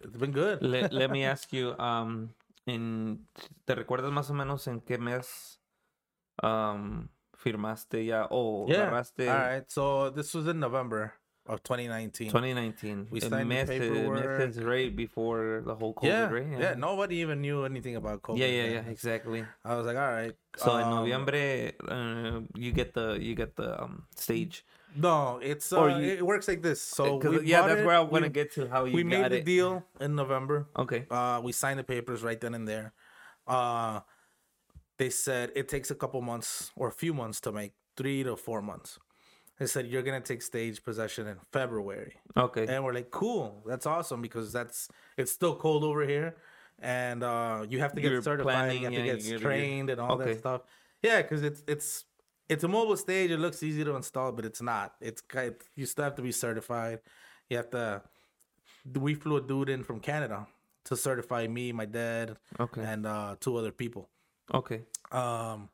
It's 0.00 0.16
been 0.16 0.30
good. 0.30 0.62
let, 0.62 0.92
let 1.00 1.10
me 1.10 1.24
ask 1.24 1.52
you 1.52 1.74
um 1.78 2.30
in 2.66 3.26
te 3.66 3.74
recuerdas 3.74 4.12
más 4.12 4.30
o 4.30 4.34
menos 4.34 4.68
en 4.68 4.80
qué 4.80 4.98
mes 4.98 5.58
um 6.42 7.08
firmaste 7.38 8.04
ya 8.06 8.26
o 8.30 8.66
yeah. 8.68 8.86
agarraste 8.90 9.24
All 9.30 9.38
right. 9.38 9.66
So 9.70 10.10
this 10.10 10.34
was 10.34 10.46
in 10.46 10.58
November 10.58 11.14
of 11.48 11.62
2019. 11.62 12.28
2019 12.28 13.08
We 13.10 13.20
signed 13.20 13.50
the 13.50 13.64
paperwork. 13.64 14.52
right 14.60 14.92
before 14.94 15.62
the 15.64 15.74
whole 15.74 15.94
COVID 15.94 16.04
yeah, 16.04 16.28
right 16.28 16.46
yeah. 16.52 16.58
yeah. 16.60 16.74
Nobody 16.74 17.16
even 17.24 17.40
knew 17.40 17.64
anything 17.64 17.96
about 17.96 18.20
COVID. 18.20 18.36
yeah 18.38 18.46
yeah 18.52 18.68
yeah 18.76 18.84
exactly 18.90 19.46
I 19.64 19.74
was 19.74 19.86
like, 19.86 19.96
all 19.96 20.12
right. 20.12 20.34
So 20.58 20.76
in 20.76 20.90
November, 20.90 21.72
uh, 21.88 22.40
you 22.54 22.72
get 22.72 22.92
the 22.92 23.16
you 23.16 23.34
get 23.34 23.56
the 23.56 23.80
um, 23.80 24.04
stage. 24.14 24.66
No, 24.96 25.38
it's 25.40 25.72
uh, 25.72 25.86
you- 25.96 26.20
it 26.20 26.26
works 26.26 26.48
like 26.48 26.60
this. 26.60 26.80
So 26.82 27.16
we 27.16 27.46
yeah, 27.46 27.62
that's 27.64 27.80
it, 27.80 27.86
where 27.86 27.96
I 27.96 28.00
want 28.00 28.24
to 28.24 28.32
get 28.32 28.52
to 28.58 28.66
how 28.68 28.84
you 28.84 28.92
we 28.98 29.04
made 29.04 29.30
the 29.30 29.38
it. 29.40 29.44
deal 29.46 29.84
in 30.00 30.16
November. 30.16 30.66
Okay. 30.76 31.06
Uh, 31.08 31.40
we 31.44 31.52
signed 31.52 31.78
the 31.78 31.84
papers 31.86 32.20
right 32.22 32.40
then 32.40 32.54
and 32.58 32.66
there. 32.66 32.92
Uh, 33.46 34.00
they 34.98 35.10
said 35.10 35.52
it 35.54 35.68
takes 35.68 35.90
a 35.90 35.94
couple 35.94 36.20
months 36.20 36.70
or 36.76 36.88
a 36.88 36.92
few 36.92 37.14
months 37.14 37.40
to 37.42 37.52
make, 37.52 37.72
three 37.96 38.22
to 38.24 38.36
four 38.36 38.60
months. 38.62 38.98
They 39.58 39.66
said 39.66 39.86
you're 39.86 40.02
gonna 40.02 40.20
take 40.20 40.42
stage 40.42 40.84
possession 40.84 41.26
in 41.26 41.36
February, 41.52 42.14
Okay. 42.36 42.66
and 42.68 42.84
we're 42.84 42.92
like, 42.92 43.10
cool, 43.10 43.62
that's 43.66 43.86
awesome 43.86 44.22
because 44.22 44.52
that's 44.52 44.88
it's 45.16 45.32
still 45.32 45.56
cold 45.56 45.82
over 45.82 46.06
here, 46.06 46.36
and 46.78 47.22
uh, 47.24 47.64
you 47.68 47.80
have 47.80 47.92
to 47.94 48.00
get 48.00 48.12
You're 48.12 48.22
certified, 48.22 48.54
planning, 48.54 48.78
you 48.78 48.84
have 48.84 48.92
yeah, 48.92 48.98
to 49.00 49.04
get 49.06 49.18
you're- 49.24 49.30
you're- 49.30 49.42
trained 49.42 49.90
and 49.90 50.00
all 50.00 50.12
Okay. 50.20 50.32
that 50.34 50.38
stuff. 50.38 50.60
Yeah, 51.02 51.22
because 51.22 51.42
it's 51.42 51.62
it's 51.66 52.04
it's 52.48 52.64
a 52.64 52.68
mobile 52.68 52.96
stage. 52.96 53.30
It 53.32 53.38
looks 53.38 53.62
easy 53.62 53.82
to 53.84 53.94
install, 53.96 54.30
but 54.32 54.44
it's 54.44 54.62
not. 54.62 54.94
It's 55.00 55.20
kind 55.20 55.54
you 55.74 55.86
still 55.86 56.04
have 56.04 56.14
to 56.16 56.22
be 56.22 56.32
certified. 56.32 57.00
You 57.50 57.56
have 57.56 57.70
to. 57.70 58.02
We 58.94 59.14
flew 59.14 59.36
a 59.36 59.40
dude 59.40 59.68
in 59.68 59.82
from 59.82 59.98
Canada 60.00 60.46
to 60.84 60.96
certify 60.96 61.46
me, 61.48 61.72
my 61.72 61.84
dad, 61.84 62.36
Okay. 62.60 62.80
and 62.82 63.06
uh, 63.06 63.36
two 63.40 63.56
other 63.56 63.72
people. 63.72 64.08
Okay. 64.54 64.82
Um, 65.12 65.68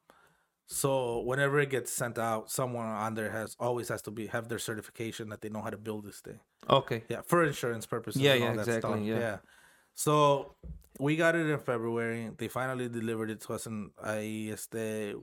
so 0.66 1.20
whenever 1.20 1.61
it 1.61 1.70
gets 1.70 1.93
sent 1.93 2.18
out, 2.18 2.51
someone 2.51 2.87
on 2.87 3.14
there 3.14 3.31
has 3.31 3.57
always 3.61 3.89
has 3.89 4.03
to 4.03 4.11
be 4.11 4.27
have 4.29 4.49
their 4.49 4.59
certification 4.59 5.29
that 5.29 5.41
they 5.41 5.49
know 5.49 5.61
how 5.61 5.70
to 5.70 5.77
build 5.77 6.05
this 6.05 6.20
thing. 6.20 6.41
Okay. 6.68 7.05
Yeah, 7.09 7.20
for 7.27 7.45
insurance 7.45 7.87
purposes. 7.87 8.22
Yeah, 8.22 8.33
and 8.33 8.41
yeah, 8.41 8.49
all 8.49 8.57
that 8.57 8.68
exactly, 8.68 9.07
stuff. 9.09 9.20
yeah. 9.20 9.37
So 9.95 10.57
we 10.99 11.16
got 11.16 11.35
it 11.35 11.47
in 11.47 11.59
February. 11.59 12.31
They 12.37 12.49
finally 12.49 12.89
delivered 12.89 13.31
it 13.31 13.41
to 13.43 13.55
us, 13.55 13.66
and 13.66 13.91
I 14.03 14.51
este, 14.53 15.14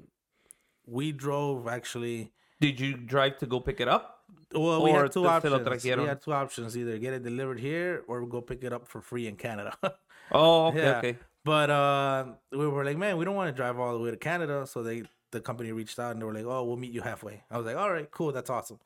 we 0.85 1.11
drove 1.11 1.67
actually. 1.67 2.31
Did 2.59 2.79
you 2.79 2.95
drive 2.95 3.39
to 3.39 3.47
go 3.47 3.59
pick 3.59 3.81
it 3.81 3.87
up? 3.87 4.19
Well, 4.53 4.83
we 4.83 4.91
had 4.91 5.11
two 5.11 5.25
options. 5.25 5.83
We 5.83 5.89
had 5.89 6.21
two 6.21 6.33
options: 6.33 6.77
either 6.77 6.97
get 6.99 7.13
it 7.13 7.23
delivered 7.23 7.59
here 7.59 8.03
or 8.07 8.25
go 8.27 8.41
pick 8.41 8.63
it 8.63 8.71
up 8.71 8.87
for 8.87 9.01
free 9.01 9.27
in 9.27 9.35
Canada. 9.35 9.75
Oh, 10.33 10.67
okay, 10.67 10.77
Yeah. 10.79 10.97
okay. 10.99 11.17
But 11.43 11.69
uh, 11.69 12.25
we 12.51 12.67
were 12.67 12.85
like, 12.85 12.97
man, 12.97 13.17
we 13.17 13.25
don't 13.25 13.35
want 13.35 13.49
to 13.49 13.55
drive 13.55 13.79
all 13.79 13.97
the 13.97 14.03
way 14.03 14.11
to 14.11 14.17
Canada. 14.17 14.67
So 14.67 14.83
they, 14.83 15.03
the 15.31 15.41
company 15.41 15.71
reached 15.71 15.97
out 15.99 16.11
and 16.11 16.21
they 16.21 16.25
were 16.25 16.33
like, 16.33 16.45
oh, 16.45 16.63
we'll 16.65 16.77
meet 16.77 16.91
you 16.91 17.01
halfway. 17.01 17.43
I 17.49 17.57
was 17.57 17.65
like, 17.65 17.77
all 17.77 17.91
right, 17.91 18.09
cool, 18.11 18.31
that's 18.31 18.49
awesome. 18.49 18.79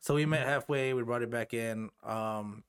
So 0.00 0.14
we 0.14 0.26
met 0.26 0.46
halfway. 0.46 0.92
We 0.94 1.02
brought 1.02 1.22
it 1.22 1.30
back 1.30 1.54
in. 1.54 1.90
Um, 2.04 2.64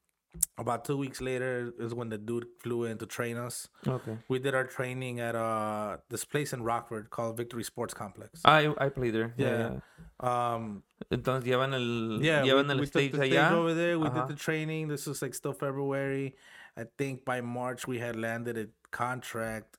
about 0.57 0.83
two 0.83 0.97
weeks 0.97 1.21
later 1.21 1.73
is 1.77 1.93
when 1.93 2.09
the 2.09 2.17
dude 2.17 2.47
flew 2.59 2.85
in 2.85 2.97
to 2.97 3.05
train 3.05 3.37
us. 3.37 3.67
Okay. 3.87 4.17
We 4.29 4.39
did 4.39 4.55
our 4.55 4.63
training 4.63 5.19
at 5.19 5.35
uh 5.35 5.97
this 6.09 6.25
place 6.25 6.53
in 6.53 6.63
Rockford 6.63 7.11
called 7.11 7.37
Victory 7.37 7.63
Sports 7.63 7.93
Complex. 7.93 8.41
I 8.43 8.73
I 8.79 8.89
played 8.89 9.13
there. 9.13 9.33
Yeah. 9.37 9.77
Yeah. 9.77 10.53
Um, 10.55 10.83
Entonces 11.11 11.43
llevan 11.45 11.73
el 11.75 12.19
yeah, 12.23 12.41
llevan 12.43 12.65
we, 12.65 12.71
el 12.73 12.79
we 12.79 12.85
took 12.87 13.11
the 13.11 13.19
allá. 13.19 13.47
stage 13.47 13.51
over 13.53 13.73
there. 13.75 13.99
We 13.99 14.07
Ajá. 14.07 14.27
did 14.27 14.35
the 14.35 14.39
training. 14.41 14.87
This 14.87 15.05
was 15.05 15.21
like 15.21 15.35
still 15.35 15.53
February. 15.53 16.33
I 16.75 16.85
think 16.97 17.23
by 17.25 17.41
March 17.41 17.87
we 17.87 17.99
had 17.99 18.15
landed 18.15 18.57
a 18.57 18.67
contract 18.91 19.77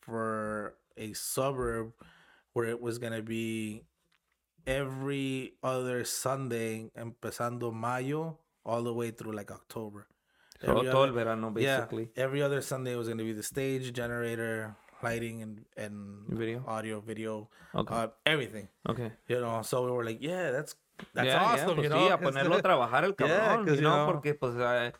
for 0.00 0.74
a 0.96 1.12
suburb 1.12 1.92
where 2.52 2.66
it 2.66 2.80
was 2.80 2.98
gonna 2.98 3.22
be 3.22 3.84
every 4.66 5.54
other 5.62 6.04
Sunday, 6.04 6.90
empezando 6.96 7.70
mayo, 7.70 8.38
all 8.64 8.82
the 8.82 8.92
way 8.92 9.10
through 9.10 9.32
like 9.32 9.50
October. 9.50 10.06
So, 10.60 10.72
Every 10.72 10.90
todo 10.90 11.02
other- 11.04 11.08
el 11.08 11.12
verano, 11.14 11.50
basically. 11.50 12.10
Yeah, 12.14 12.24
every 12.24 12.42
other 12.42 12.60
Sunday 12.60 12.94
was 12.94 13.06
going 13.08 13.16
to 13.16 13.24
be 13.24 13.32
the 13.32 13.42
stage, 13.42 13.90
generator, 13.94 14.76
lighting, 15.02 15.40
and 15.40 15.64
and 15.78 16.26
Video. 16.28 16.62
audio, 16.68 17.00
video, 17.00 17.48
Okay. 17.74 17.94
uh, 17.94 18.08
everything. 18.26 18.68
Okay. 18.86 19.10
You 19.28 19.40
know, 19.40 19.62
so 19.62 19.86
we 19.86 19.90
were 19.90 20.04
like, 20.04 20.18
yeah, 20.20 20.50
that's 20.50 20.74
that's 21.14 21.26
Yeah, 21.28 21.40
yeah, 21.40 21.64
awesome. 21.64 21.76
pues 21.76 21.84
you 21.84 21.90
sí, 21.90 22.08
know, 22.08 22.12
a 22.12 22.18
ponerlo 22.18 22.56
a 22.58 22.62
trabajar 22.62 23.04
el 23.04 23.14
Yeah, 23.18 23.56
cabrón, 23.56 23.64
'cause, 23.64 23.76
you 23.76 23.76
you 23.76 23.88
know, 23.88 24.04
know- 24.04 24.12
porque 24.12 24.34
pues 24.38 24.54
eh, 24.60 24.92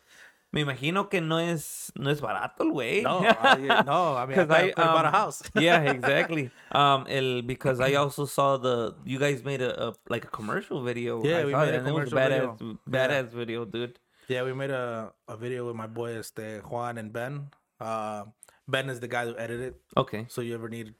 me 0.51 0.61
imagino 0.61 1.09
que 1.09 1.21
no 1.21 1.39
es 1.39 1.91
no 1.95 2.09
es 2.09 2.19
barato 2.21 2.63
el 2.63 2.71
güey. 2.71 3.01
no, 3.03 3.19
I, 3.23 3.83
no, 3.85 4.17
I 4.17 4.25
mean, 4.25 4.39
I, 4.39 4.43
I, 4.53 4.73
I 4.75 4.85
bought 4.93 5.05
a 5.05 5.07
um, 5.07 5.13
house. 5.13 5.43
yeah, 5.55 5.81
exactly. 5.83 6.51
Um, 6.71 7.05
el 7.07 7.41
because 7.43 7.79
I 7.79 7.95
also 7.95 8.25
saw 8.25 8.57
the 8.57 8.95
you 9.05 9.17
guys 9.19 9.43
made 9.43 9.61
a, 9.61 9.89
a 9.89 9.93
like 10.09 10.25
a 10.25 10.29
commercial 10.29 10.83
video. 10.83 11.23
Yeah, 11.23 11.39
I 11.39 11.45
we 11.45 11.53
made 11.53 11.73
a 11.73 11.79
and 11.79 11.87
it 11.87 11.93
was 11.93 12.09
commercial 12.09 12.17
badass, 12.17 12.59
video. 12.59 12.79
badass 12.89 13.29
video, 13.31 13.65
dude. 13.65 13.99
Yeah, 14.27 14.43
we 14.43 14.53
made 14.53 14.71
a, 14.71 15.11
a 15.27 15.35
video 15.35 15.67
with 15.67 15.75
my 15.75 15.87
boy 15.87 16.17
este, 16.17 16.61
Juan 16.63 16.97
and 16.97 17.11
Ben. 17.11 17.49
Uh, 17.79 18.25
ben 18.67 18.89
is 18.89 18.99
the 18.99 19.07
guy 19.07 19.25
who 19.25 19.35
edited. 19.37 19.75
Okay. 19.97 20.25
So 20.29 20.41
you 20.41 20.53
ever 20.53 20.69
need 20.69 20.93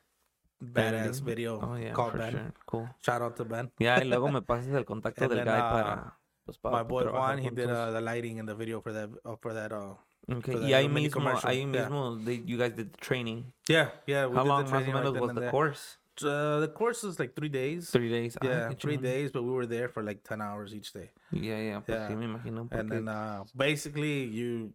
badass 0.64 0.94
Editing. 0.94 1.26
video, 1.26 1.60
Oh 1.62 1.76
yeah, 1.76 1.92
call 1.92 2.12
for 2.12 2.18
Ben. 2.18 2.32
sure. 2.32 2.54
Cool. 2.66 2.90
Shout 3.02 3.22
out 3.22 3.36
to 3.38 3.46
Ben. 3.46 3.72
Yeah, 3.80 4.00
y 4.00 4.06
luego 4.06 4.30
me 4.32 4.42
pasas 4.42 4.74
el 4.74 4.86
contacto 4.86 5.28
del 5.28 5.38
then, 5.38 5.46
guy 5.46 5.60
uh, 5.60 5.72
para 5.72 6.18
My 6.64 6.84
boy 6.84 7.06
Juan, 7.12 7.38
he 7.38 7.50
did 7.50 7.70
uh, 7.70 7.92
the 7.92 8.02
lighting 8.02 8.40
and 8.40 8.48
the 8.48 8.56
video 8.56 8.82
for 8.82 8.92
that 8.94 9.10
uh, 9.26 9.36
for 9.42 9.54
that. 9.54 9.72
Uh, 9.72 9.96
Okay. 10.30 10.52
for 10.54 10.60
that 10.60 10.68
Y 10.70 10.74
ahí 10.74 10.88
mismo, 10.88 11.32
ahí 11.42 11.66
Yeah. 11.66 11.90
mismo, 11.90 12.24
they, 12.24 12.36
you 12.46 12.56
guys 12.58 12.74
did 12.74 12.94
the 12.94 12.98
training. 13.02 13.52
yeah, 13.68 13.90
yeah. 14.06 14.28
We 14.28 14.36
How 14.36 14.44
did 14.44 14.50
long 14.50 14.66
the 14.66 14.72
más 14.72 14.74
o 14.74 14.78
training 14.78 14.94
right 14.94 15.04
menos 15.06 15.20
was 15.20 15.34
the 15.34 15.42
there. 15.42 15.50
course? 15.52 15.98
Uh, 16.24 16.60
the 16.60 16.68
course 16.68 17.04
is 17.04 17.20
like 17.20 17.36
three 17.36 17.50
days. 17.50 17.90
Three 17.90 18.08
days. 18.10 18.38
Ah, 18.40 18.46
yeah, 18.46 18.70
three 18.78 18.98
days, 18.98 19.32
but 19.32 19.42
we 19.44 19.50
were 19.50 19.66
there 19.66 19.90
for 19.90 20.04
like 20.04 20.24
ten 20.24 20.40
hours 20.42 20.76
each 20.76 20.94
day. 20.94 21.10
Yeah, 21.32 21.58
yeah, 21.58 21.80
pues 21.82 21.98
Yeah. 21.98 22.16
me 22.16 22.26
imagino. 22.28 22.68
And 22.72 22.92
then 22.92 23.08
uh, 23.08 23.44
basically 23.58 24.24
you, 24.26 24.74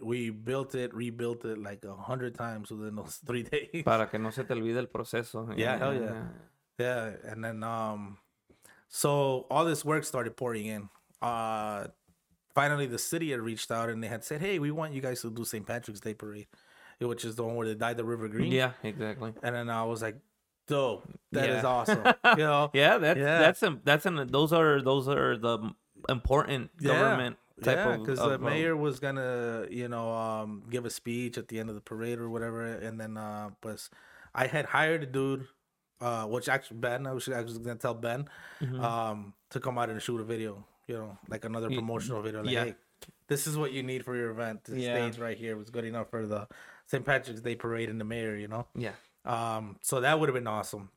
we 0.00 0.30
built 0.30 0.74
it, 0.74 0.94
rebuilt 0.94 1.44
it 1.44 1.58
like 1.58 1.84
a 1.84 1.94
hundred 1.94 2.34
times 2.34 2.70
within 2.70 2.96
those 2.96 3.16
three 3.26 3.42
days. 3.44 3.84
Para 3.84 4.06
que 4.08 4.18
no 4.18 4.30
se 4.30 4.44
te 4.44 4.54
olvide 4.54 4.78
el 4.78 4.86
proceso. 4.88 5.46
Yeah, 5.54 5.76
hell 5.76 5.92
yeah. 5.94 6.24
Yeah, 6.78 7.12
and 7.28 7.44
then 7.44 7.62
um, 7.62 8.16
so 8.88 9.46
all 9.50 9.66
this 9.66 9.84
work 9.84 10.04
started 10.04 10.34
pouring 10.34 10.66
in. 10.66 10.88
Uh, 11.20 11.88
finally, 12.54 12.86
the 12.86 12.98
city 12.98 13.30
had 13.30 13.40
reached 13.40 13.70
out 13.70 13.88
and 13.88 14.02
they 14.02 14.08
had 14.08 14.24
said, 14.24 14.40
"Hey, 14.40 14.58
we 14.58 14.70
want 14.70 14.92
you 14.92 15.00
guys 15.00 15.20
to 15.22 15.30
do 15.30 15.44
St. 15.44 15.66
Patrick's 15.66 16.00
Day 16.00 16.14
parade, 16.14 16.46
which 17.00 17.24
is 17.24 17.36
the 17.36 17.44
one 17.44 17.56
where 17.56 17.66
they 17.66 17.74
dyed 17.74 17.96
the 17.96 18.04
river 18.04 18.28
green." 18.28 18.52
Yeah, 18.52 18.72
exactly. 18.82 19.32
And 19.42 19.54
then 19.54 19.70
I 19.70 19.84
was 19.84 20.02
like, 20.02 20.16
"Dope, 20.66 21.08
that 21.32 21.48
is 21.48 21.62
Yeah. 21.62 21.68
awesome." 21.68 22.04
you 22.36 22.44
know? 22.44 22.70
Yeah, 22.72 22.98
that's 22.98 23.18
Yeah. 23.18 23.38
that's 23.38 23.62
a, 23.62 23.78
that's 23.84 24.06
an 24.06 24.26
those 24.30 24.52
are 24.52 24.80
those 24.80 25.08
are 25.08 25.36
the 25.36 25.74
important 26.08 26.70
government 26.82 27.36
type 27.62 27.78
yeah, 27.78 27.94
of 27.94 28.00
because 28.00 28.20
the 28.20 28.38
mayor 28.38 28.76
was 28.76 29.00
gonna, 29.00 29.66
you 29.68 29.88
know, 29.88 30.12
um, 30.12 30.62
give 30.70 30.84
a 30.86 30.90
speech 30.90 31.36
at 31.36 31.48
the 31.48 31.58
end 31.58 31.68
of 31.68 31.74
the 31.74 31.80
parade 31.80 32.20
or 32.20 32.30
whatever, 32.30 32.64
and 32.64 33.00
then, 33.00 33.16
uh, 33.16 33.50
pues, 33.60 33.90
I 34.32 34.46
had 34.46 34.66
hired 34.66 35.02
a 35.02 35.06
dude, 35.06 35.48
uh, 36.00 36.26
which 36.26 36.48
actually 36.48 36.76
Ben, 36.78 37.04
I 37.04 37.12
was 37.12 37.26
actually 37.28 37.58
gonna 37.64 37.74
tell 37.76 37.94
Ben, 37.94 38.28
Mm-hmm. 38.62 38.80
um, 38.80 39.34
to 39.50 39.58
come 39.58 39.76
out 39.76 39.90
and 39.90 40.00
shoot 40.00 40.20
a 40.20 40.24
video, 40.24 40.64
you 40.88 40.94
know, 40.96 41.18
like 41.28 41.44
another 41.44 41.68
promotional 41.68 42.22
video, 42.22 42.42
like, 42.42 42.52
yeah. 42.52 42.64
hey, 42.64 42.74
this 43.28 43.46
is 43.46 43.56
what 43.56 43.72
you 43.72 43.82
need 43.82 44.04
for 44.04 44.16
your 44.16 44.30
event. 44.30 44.64
The 44.64 44.80
Yeah. 44.80 44.94
stage 45.08 45.20
right 45.20 45.36
here 45.36 45.56
was 45.56 45.70
good 45.70 45.84
enough 45.84 46.10
for 46.10 46.26
the 46.26 46.48
St. 46.86 47.04
Patrick's 47.04 47.40
Day 47.42 47.54
parade 47.54 47.90
in 47.90 47.98
the 47.98 48.04
mayor, 48.04 48.34
you 48.34 48.48
know. 48.48 48.66
yeah. 48.74 48.92
Um, 49.24 49.76
so 49.82 50.00
that 50.00 50.18
would 50.18 50.28
have 50.30 50.34
been 50.34 50.46
awesome. 50.46 50.90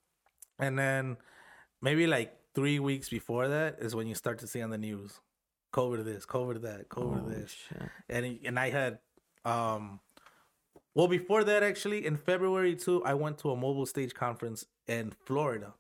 And 0.58 0.80
then 0.80 1.18
maybe 1.82 2.08
like 2.08 2.34
three 2.56 2.80
weeks 2.80 3.10
before 3.10 3.50
that 3.50 3.78
is 3.80 3.94
when 3.94 4.08
you 4.08 4.16
start 4.16 4.40
to 4.40 4.48
see 4.48 4.62
on 4.62 4.70
the 4.70 4.78
news, 4.78 5.20
COVID 5.74 6.06
this, 6.06 6.26
COVID 6.26 6.62
that, 6.62 6.88
COVID 6.88 7.24
Oh, 7.26 7.30
this, 7.30 7.52
shit. 7.52 7.82
and 8.10 8.40
and 8.46 8.58
I 8.58 8.70
had, 8.70 9.00
um, 9.44 10.00
well 10.96 11.08
before 11.10 11.44
that 11.44 11.64
actually 11.64 12.06
in 12.06 12.16
February 12.16 12.76
too, 12.76 13.04
I 13.04 13.14
went 13.16 13.38
to 13.40 13.52
a 13.52 13.56
mobile 13.58 13.86
stage 13.86 14.14
conference 14.14 14.66
in 14.88 15.12
Florida, 15.26 15.74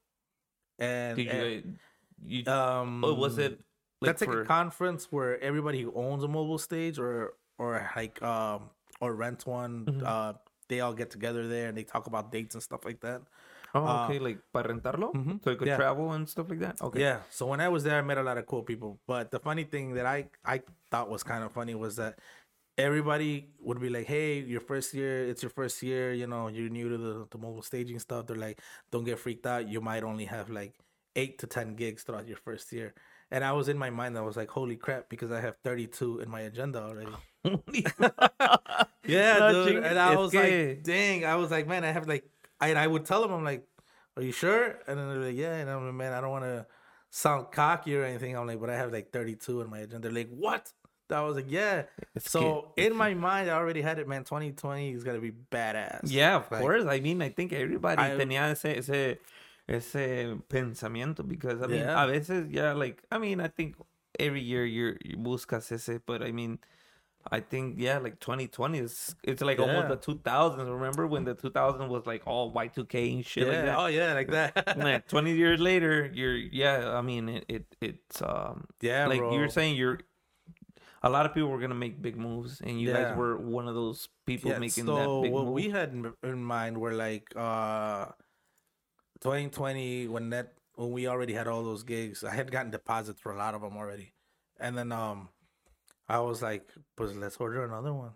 and, 0.79 1.15
Did 1.17 1.27
and, 1.27 1.79
you, 2.25 2.43
you 2.43 2.51
um, 2.51 3.03
oh, 3.05 3.13
was 3.13 3.37
it 3.37 3.61
like 4.01 4.07
that's 4.09 4.21
like 4.21 4.31
for 4.31 4.41
a 4.41 4.45
conference 4.45 5.07
where 5.11 5.39
everybody 5.41 5.81
who 5.81 5.91
owns 5.93 6.23
a 6.23 6.27
mobile 6.27 6.57
stage 6.57 6.97
or 6.99 7.33
or 7.57 7.89
like 7.95 8.21
um 8.21 8.69
or 8.99 9.13
rent 9.15 9.45
one, 9.45 9.85
Mm-hmm. 9.85 10.05
uh, 10.05 10.33
they 10.69 10.79
all 10.79 10.93
get 10.93 11.09
together 11.11 11.47
there 11.47 11.67
and 11.69 11.77
they 11.77 11.83
talk 11.83 12.07
about 12.07 12.31
dates 12.31 12.55
and 12.55 12.63
stuff 12.63 12.85
like 12.85 13.01
that. 13.01 13.21
oh 13.73 13.85
uh, 13.87 14.03
okay 14.05 14.19
like 14.19 14.39
para 14.53 14.67
rentarlo 14.71 15.09
mhm, 15.15 15.39
so 15.43 15.47
you 15.51 15.57
could 15.59 15.67
yeah. 15.71 15.77
travel 15.79 16.11
and 16.15 16.27
stuff 16.27 16.47
like 16.51 16.59
that 16.59 16.75
okay 16.81 16.99
Yeah. 17.07 17.19
So 17.29 17.47
when 17.51 17.59
I 17.63 17.69
was 17.75 17.83
there, 17.87 17.97
I 17.97 18.03
met 18.11 18.17
a 18.17 18.23
lot 18.29 18.37
of 18.37 18.45
cool 18.51 18.63
people. 18.71 18.99
But 19.07 19.31
the 19.31 19.39
funny 19.39 19.63
thing 19.73 19.85
that 19.97 20.05
I 20.05 20.27
I 20.43 20.57
thought 20.91 21.07
was 21.15 21.23
kind 21.23 21.43
of 21.43 21.51
funny 21.59 21.75
was 21.75 21.95
that 22.01 22.13
everybody 22.77 23.49
would 23.59 23.79
be 23.79 23.89
like, 23.89 24.07
"Hey, 24.07 24.39
your 24.39 24.61
first 24.61 24.93
year, 24.93 25.27
it's 25.29 25.41
your 25.43 25.49
first 25.51 25.81
year. 25.83 26.13
You 26.13 26.27
know, 26.27 26.47
you're 26.47 26.69
new 26.69 26.89
to 26.89 26.97
the, 26.97 27.27
the 27.31 27.37
mobile 27.37 27.61
staging 27.61 27.99
stuff." 27.99 28.27
They're 28.27 28.37
like, 28.47 28.59
"Don't 28.91 29.03
get 29.03 29.19
freaked 29.19 29.45
out. 29.45 29.67
You 29.67 29.81
might 29.81 30.03
only 30.03 30.25
have 30.25 30.49
like 30.49 30.73
eight 31.15 31.39
to 31.39 31.47
ten 31.47 31.75
gigs 31.75 32.03
throughout 32.03 32.27
your 32.27 32.37
first 32.37 32.71
year." 32.71 32.93
And 33.31 33.43
I 33.45 33.53
was 33.53 33.69
in 33.69 33.77
my 33.77 33.89
mind, 33.89 34.17
I 34.17 34.21
was 34.21 34.35
like, 34.35 34.49
"Holy 34.49 34.75
crap!" 34.75 35.07
Because 35.09 35.31
I 35.31 35.39
have 35.39 35.55
32 35.63 36.19
in 36.19 36.29
my 36.29 36.41
agenda 36.41 36.81
already. 36.81 37.11
Yeah, 39.03 39.39
No, 39.39 39.65
dude. 39.65 39.83
And 39.83 39.97
I 39.97 40.15
was 40.15 40.31
que- 40.31 40.39
like, 40.69 40.83
dang. 40.83 41.25
I 41.25 41.35
was 41.35 41.49
like, 41.51 41.67
man, 41.67 41.83
I 41.83 41.91
have 41.91 42.07
like, 42.07 42.23
I, 42.59 42.67
and 42.69 42.77
I 42.77 42.85
would 42.85 43.03
tell 43.05 43.21
them, 43.21 43.31
I'm 43.33 43.43
like, 43.43 43.65
are 44.15 44.21
you 44.23 44.31
sure? 44.31 44.77
And 44.87 44.99
then 44.99 45.09
they're 45.09 45.25
like, 45.29 45.35
yeah. 45.35 45.55
And 45.55 45.69
I'm 45.69 45.85
like, 45.85 45.95
man, 45.95 46.13
I 46.13 46.21
don't 46.21 46.29
want 46.29 46.43
to 46.45 46.65
sound 47.09 47.47
cocky 47.51 47.95
or 47.97 48.03
anything. 48.03 48.37
I'm 48.37 48.45
like, 48.45 48.59
but 48.61 48.69
I 48.69 48.75
have 48.75 48.91
like 48.93 49.11
32 49.11 49.61
in 49.61 49.69
my 49.69 49.79
agenda. 49.79 50.07
They're 50.09 50.11
like, 50.23 50.29
what? 50.29 50.71
I 51.09 51.21
was 51.23 51.35
like, 51.35 51.47
yeah. 51.49 51.83
so 52.19 52.71
in 52.77 52.95
my 52.95 53.13
mind, 53.27 53.49
I 53.49 53.53
already 53.55 53.81
had 53.81 53.99
it, 53.99 54.07
man. 54.07 54.23
2020 54.23 54.91
is 54.93 55.03
gonna 55.03 55.19
be 55.19 55.31
badass. 55.51 56.01
yeah 56.05 56.37
of 56.37 56.49
Like, 56.51 56.61
course 56.61 56.85
I 56.85 56.99
mean 57.01 57.21
I 57.21 57.29
think 57.29 57.51
everybody 57.51 58.01
I- 58.01 58.11
tenía 58.11 58.49
ese 58.51 58.77
ese 58.77 59.17
ese 59.71 60.35
pensamiento 60.49 61.27
because 61.27 61.61
I 61.61 61.67
mean 61.67 61.81
Yeah. 61.81 62.03
a 62.03 62.07
veces 62.07 62.49
yeah 62.51 62.73
like 62.73 63.03
I 63.11 63.17
mean 63.17 63.39
I 63.39 63.47
think 63.47 63.75
every 64.19 64.41
year 64.41 64.65
you're 64.65 64.97
you 65.03 65.17
buscas 65.17 65.71
ese 65.71 65.99
but 66.05 66.21
I 66.21 66.31
mean 66.31 66.59
I 67.31 67.39
think 67.39 67.75
yeah, 67.77 67.99
like 67.99 68.19
2020 68.19 68.79
is 68.79 69.15
it's 69.23 69.41
like 69.43 69.59
almost 69.59 69.87
the 69.89 69.97
2000s. 69.97 70.69
Remember 70.69 71.05
when 71.05 71.23
the 71.23 71.35
2000 71.35 71.87
was 71.87 72.05
like 72.07 72.23
all 72.25 72.51
Y2K 72.51 73.13
and 73.13 73.25
shit 73.25 73.45
Yeah. 73.45 73.53
like 73.53 73.65
that? 73.65 73.77
Oh 73.77 73.85
yeah, 73.87 74.13
like 74.13 74.29
that. 74.31 74.51
Yeah, 74.77 74.99
20 75.07 75.33
years 75.35 75.59
later, 75.59 76.09
you're 76.13 76.35
yeah. 76.35 76.97
I 76.97 77.01
mean, 77.01 77.29
it, 77.29 77.45
it 77.47 77.65
it's 77.79 78.21
um 78.23 78.65
yeah, 78.81 79.07
like 79.07 79.19
bro. 79.19 79.33
you 79.33 79.39
were 79.41 79.49
saying, 79.49 79.75
you're 79.75 79.99
a 81.03 81.09
lot 81.09 81.25
of 81.25 81.33
people 81.33 81.49
were 81.49 81.59
gonna 81.59 81.75
make 81.75 82.01
big 82.01 82.17
moves, 82.17 82.61
and 82.61 82.81
you 82.81 82.89
Yeah. 82.89 83.05
guys 83.05 83.17
were 83.17 83.37
one 83.37 83.67
of 83.67 83.75
those 83.75 84.09
people 84.25 84.51
yeah, 84.51 84.59
making 84.59 84.85
so 84.85 84.95
that 84.95 85.21
big 85.21 85.31
what 85.33 85.45
move. 85.45 85.53
we 85.53 85.69
had 85.69 85.93
in, 85.93 86.13
in 86.23 86.43
mind 86.43 86.77
were 86.79 86.93
like 86.93 87.31
uh 87.35 88.05
2020 89.21 90.07
when 90.07 90.29
that 90.31 90.53
when 90.75 90.91
we 90.91 91.07
already 91.07 91.33
had 91.33 91.47
all 91.47 91.63
those 91.63 91.83
gigs 91.83 92.23
i 92.23 92.33
had 92.33 92.51
gotten 92.51 92.71
deposits 92.71 93.19
for 93.19 93.31
a 93.31 93.37
lot 93.37 93.53
of 93.53 93.61
them 93.61 93.77
already. 93.77 94.13
And 94.59 94.77
then 94.77 94.91
um 94.91 95.29
i 96.09 96.19
was 96.19 96.41
like 96.41 96.67
pues 96.95 97.15
let's 97.15 97.37
order 97.37 97.63
another 97.63 97.93
one. 97.93 98.11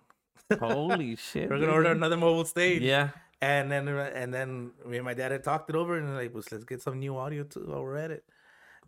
Holy 0.59 1.15
shit! 1.15 1.49
we're 1.49 1.59
gonna 1.59 1.71
order 1.71 1.91
another 1.91 2.17
mobile 2.17 2.45
stage. 2.45 2.83
Yeah, 2.83 3.09
and 3.41 3.71
then 3.71 3.87
and 3.87 4.31
then 4.31 4.71
me 4.85 4.97
and 4.97 5.05
my 5.05 5.15
dad 5.15 5.31
had 5.31 5.43
talked 5.43 5.69
it 5.71 5.75
over 5.75 5.97
and 5.97 6.15
like 6.15 6.31
let's 6.33 6.63
get 6.65 6.81
some 6.83 6.99
new 6.99 7.17
audio 7.17 7.43
too 7.43 7.65
while 7.65 7.81
we're 7.81 7.97
at 7.97 8.11
it. 8.11 8.23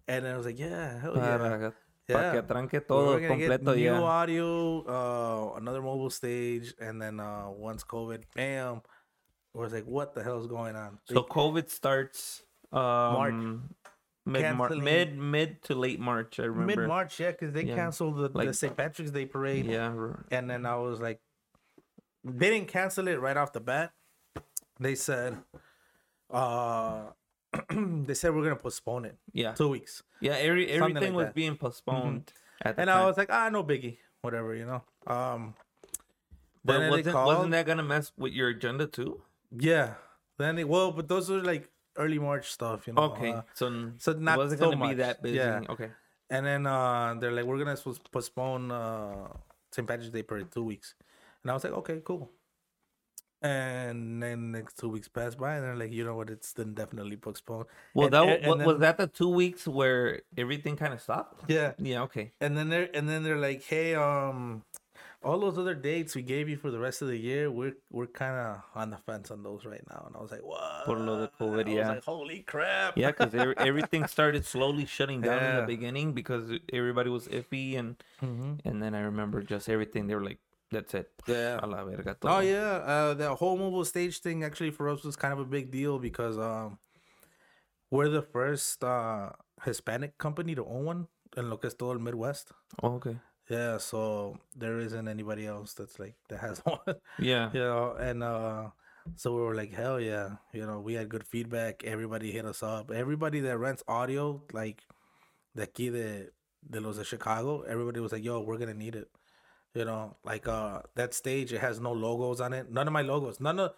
And 0.07 0.23
then 0.23 0.33
i 0.35 0.37
was 0.37 0.45
like 0.45 0.59
yeah 0.59 0.99
hell 0.99 1.13
yeah. 1.15 1.71
Yeah. 2.07 2.31
que 2.31 2.39
atranque 2.41 2.79
We 2.79 2.79
todo 2.87 3.13
were 3.13 3.19
gonna 3.19 3.37
get 3.37 3.61
completo 3.61 3.75
new 3.75 4.03
audio, 4.03 4.81
uh, 4.87 5.57
another 5.57 5.81
mobile 5.81 6.09
stage, 6.09 6.73
and 6.79 7.01
then 7.01 7.19
uh, 7.19 7.49
once 7.49 7.83
COVID, 7.83 8.23
bam, 8.33 8.81
was 9.59 9.73
like, 9.73 9.85
what 9.85 10.13
the 10.13 10.23
hell 10.23 10.39
is 10.39 10.47
going 10.47 10.75
on? 10.75 10.99
So 11.05 11.23
COVID 11.23 11.69
starts 11.69 12.43
um, 12.71 13.69
Mid, 14.25 14.55
Mar- 14.55 14.69
mid 14.71 15.17
mid 15.17 15.63
to 15.63 15.75
late 15.75 15.99
March. 16.01 16.39
I 16.39 16.43
remember 16.43 16.81
mid 16.81 16.87
March, 16.89 17.19
yeah, 17.19 17.31
because 17.31 17.53
they 17.53 17.63
Yeah. 17.63 17.75
canceled 17.75 18.17
the, 18.17 18.27
the 18.45 18.53
St. 18.53 18.75
Patrick's 18.75 19.11
Day 19.11 19.25
parade, 19.25 19.65
Yeah, 19.65 19.93
and 20.31 20.49
then 20.49 20.65
I 20.65 20.75
was 20.75 20.99
like, 20.99 21.21
they 22.25 22.49
didn't 22.49 22.67
cancel 22.67 23.07
it 23.07 23.21
right 23.21 23.37
off 23.37 23.53
the 23.53 23.61
bat. 23.61 23.93
They 24.81 24.95
said, 24.95 25.37
uh, 26.29 27.03
they 27.69 28.13
said 28.13 28.35
we're 28.35 28.43
gonna 28.43 28.57
postpone 28.57 29.05
it 29.05 29.17
yeah, 29.31 29.53
two 29.53 29.69
weeks, 29.69 30.03
yeah. 30.19 30.33
Every 30.33 30.67
everything 30.69 31.03
like 31.03 31.13
was 31.13 31.25
that. 31.27 31.35
being 31.35 31.55
postponed 31.55 32.33
at 32.61 32.75
the 32.75 32.81
and 32.81 32.89
time. 32.89 33.01
I 33.03 33.05
was 33.05 33.15
like, 33.17 33.29
ah, 33.31 33.47
no 33.49 33.63
biggie, 33.63 33.97
whatever, 34.21 34.53
you 34.53 34.65
know. 34.65 34.83
Um, 35.07 35.53
but 36.65 36.89
wasn't, 36.89 37.13
called- 37.13 37.27
wasn't 37.27 37.51
that 37.51 37.65
gonna 37.65 37.83
mess 37.83 38.11
with 38.17 38.33
your 38.33 38.49
agenda 38.49 38.87
too? 38.87 39.21
Yeah. 39.51 39.95
Then 40.37 40.57
it, 40.59 40.67
well, 40.67 40.91
but 40.91 41.07
those 41.07 41.29
are 41.31 41.41
like 41.41 41.69
early 41.97 42.19
March 42.19 42.51
stuff, 42.51 42.85
you 42.87 42.93
know. 42.93 43.03
Okay, 43.03 43.31
uh, 43.33 43.41
so 43.53 43.91
so 43.97 44.13
not 44.13 44.37
wasn't 44.37 44.59
so 44.59 44.65
gonna 44.71 44.77
be 44.77 44.89
much. 44.89 44.97
that 44.97 45.21
busy. 45.23 45.37
Yeah. 45.37 45.61
Okay, 45.69 45.89
and 46.29 46.45
then 46.45 46.67
uh, 46.67 47.15
they're 47.19 47.31
like, 47.31 47.45
we're 47.45 47.57
gonna 47.57 47.77
postpone 48.11 48.69
uh, 48.71 49.27
St. 49.71 49.87
Patrick's 49.87 50.11
Day 50.11 50.21
parade 50.23 50.51
two 50.51 50.63
weeks, 50.63 50.93
and 51.43 51.49
I 51.49 51.53
was 51.55 51.63
like, 51.63 51.73
okay, 51.73 52.01
cool. 52.05 52.29
And 53.41 54.21
then 54.21 54.51
next 54.51 54.77
two 54.79 54.89
weeks 54.89 55.07
pass 55.07 55.35
by, 55.35 55.55
and 55.55 55.63
they're 55.63 55.75
like, 55.75 55.91
you 55.93 56.03
know 56.03 56.15
what? 56.15 56.29
It's 56.31 56.53
then 56.53 56.73
definitely 56.73 57.17
postponed. 57.17 57.65
Well, 57.93 58.07
And- 58.07 58.13
that 58.13 58.23
and- 58.27 58.45
and 58.45 58.65
was 58.65 58.73
then- 58.75 58.81
that 58.81 58.97
the 58.97 59.07
two 59.07 59.29
weeks 59.29 59.67
where 59.67 60.21
everything 60.35 60.75
kind 60.75 60.93
of 60.93 61.01
stopped. 61.01 61.49
Yeah, 61.49 61.73
Yeah. 61.77 62.01
Okay. 62.03 62.31
and 62.41 62.57
then 62.57 62.69
they're 62.69 62.89
and 62.95 63.07
then 63.07 63.23
they're 63.23 63.37
like, 63.39 63.63
hey, 63.63 63.93
um, 63.95 64.63
all 65.23 65.39
those 65.39 65.57
other 65.57 65.73
dates 65.73 66.15
we 66.15 66.21
gave 66.21 66.47
you 66.47 66.57
for 66.57 66.69
the 66.71 66.79
rest 66.79 67.01
of 67.01 67.07
the 67.07 67.17
year, 67.17 67.49
we're 67.51 67.73
we're 67.91 68.07
kind 68.07 68.35
of 68.35 68.61
on 68.75 68.91
the 68.91 68.97
fence 68.97 69.31
on 69.31 69.43
those 69.43 69.65
right 69.65 69.83
now. 69.89 70.03
And 70.07 70.15
I 70.15 70.21
was 70.21 70.31
like, 70.31 70.43
what? 70.43 70.85
Por 70.85 70.97
lo 70.99 71.19
de 71.19 71.27
COVID, 71.39 71.65
I 71.65 71.69
was 71.69 71.73
yeah. 71.73 71.89
like, 71.89 72.03
holy 72.03 72.39
crap. 72.41 72.97
Yeah, 72.97 73.11
because 73.11 73.33
everything 73.57 74.05
started 74.07 74.45
slowly 74.45 74.85
shutting 74.85 75.21
down 75.21 75.43
in 75.43 75.55
the 75.57 75.67
beginning 75.67 76.13
because 76.13 76.51
everybody 76.71 77.09
was 77.09 77.27
iffy, 77.27 77.77
and 77.77 77.95
Mhm. 78.21 78.61
and 78.65 78.81
then 78.81 78.93
I 78.93 79.01
remember 79.01 79.41
just 79.41 79.67
everything. 79.69 80.07
They 80.07 80.15
were 80.15 80.23
like, 80.23 80.39
"That's 80.71 80.93
it." 80.93 81.09
Yeah. 81.27 81.59
A 81.61 81.65
la 81.65 81.83
verga. 81.83 82.15
Oh 82.23 82.39
yeah, 82.39 82.83
uh, 82.85 83.13
the 83.15 83.33
whole 83.35 83.57
mobile 83.57 83.85
stage 83.85 84.19
thing 84.19 84.43
actually 84.43 84.71
for 84.71 84.87
us 84.87 85.03
was 85.03 85.15
kind 85.15 85.33
of 85.33 85.39
a 85.39 85.45
big 85.45 85.71
deal 85.71 85.97
because 85.99 86.37
um, 86.37 86.77
we're 87.89 88.09
the 88.09 88.21
first 88.21 88.83
uh, 88.83 89.31
Hispanic 89.65 90.17
company 90.17 90.53
to 90.55 90.63
own 90.65 90.85
one 90.85 91.07
in 91.35 91.49
lo 91.49 91.57
que 91.57 91.67
es 91.67 91.73
todo 91.73 91.91
el 91.91 91.99
Midwest. 91.99 92.51
Oh, 92.83 92.95
okay. 92.95 93.17
Yeah, 93.49 93.77
so 93.77 94.37
there 94.55 94.79
isn't 94.79 95.07
anybody 95.07 95.47
else 95.47 95.73
that's 95.73 95.99
like 95.99 96.15
that 96.29 96.39
has 96.39 96.59
one. 96.59 96.79
Yeah. 97.19 97.49
you 97.53 97.59
know, 97.59 97.95
and 97.99 98.23
uh, 98.23 98.69
so 99.15 99.33
we 99.35 99.41
were 99.41 99.55
like, 99.55 99.73
hell 99.73 99.99
yeah, 99.99 100.37
you 100.53 100.65
know, 100.65 100.79
we 100.79 100.93
had 100.95 101.09
good 101.09 101.25
feedback. 101.25 101.83
Everybody 101.85 102.31
hit 102.31 102.45
us 102.45 102.61
up. 102.61 102.91
Everybody 102.91 103.39
that 103.41 103.57
rents 103.57 103.83
audio, 103.87 104.43
like 104.53 104.83
the 105.55 105.67
aquí 105.67 105.91
de 105.91 106.29
de 106.69 106.81
los 106.81 106.97
de 106.97 107.03
Chicago, 107.05 107.61
everybody 107.61 107.99
was 107.99 108.11
like, 108.11 108.23
yo, 108.23 108.41
we're 108.41 108.57
gonna 108.57 108.73
need 108.73 108.95
it. 108.95 109.07
You 109.73 109.85
know, 109.85 110.17
like 110.25 110.47
uh 110.47 110.81
that 110.95 111.13
stage, 111.13 111.53
it 111.53 111.61
has 111.61 111.79
no 111.79 111.93
logos 111.93 112.41
on 112.41 112.51
it. 112.53 112.71
None 112.71 112.87
of 112.87 112.93
my 112.93 113.01
logos. 113.03 113.39
None 113.39 113.59
of 113.59 113.71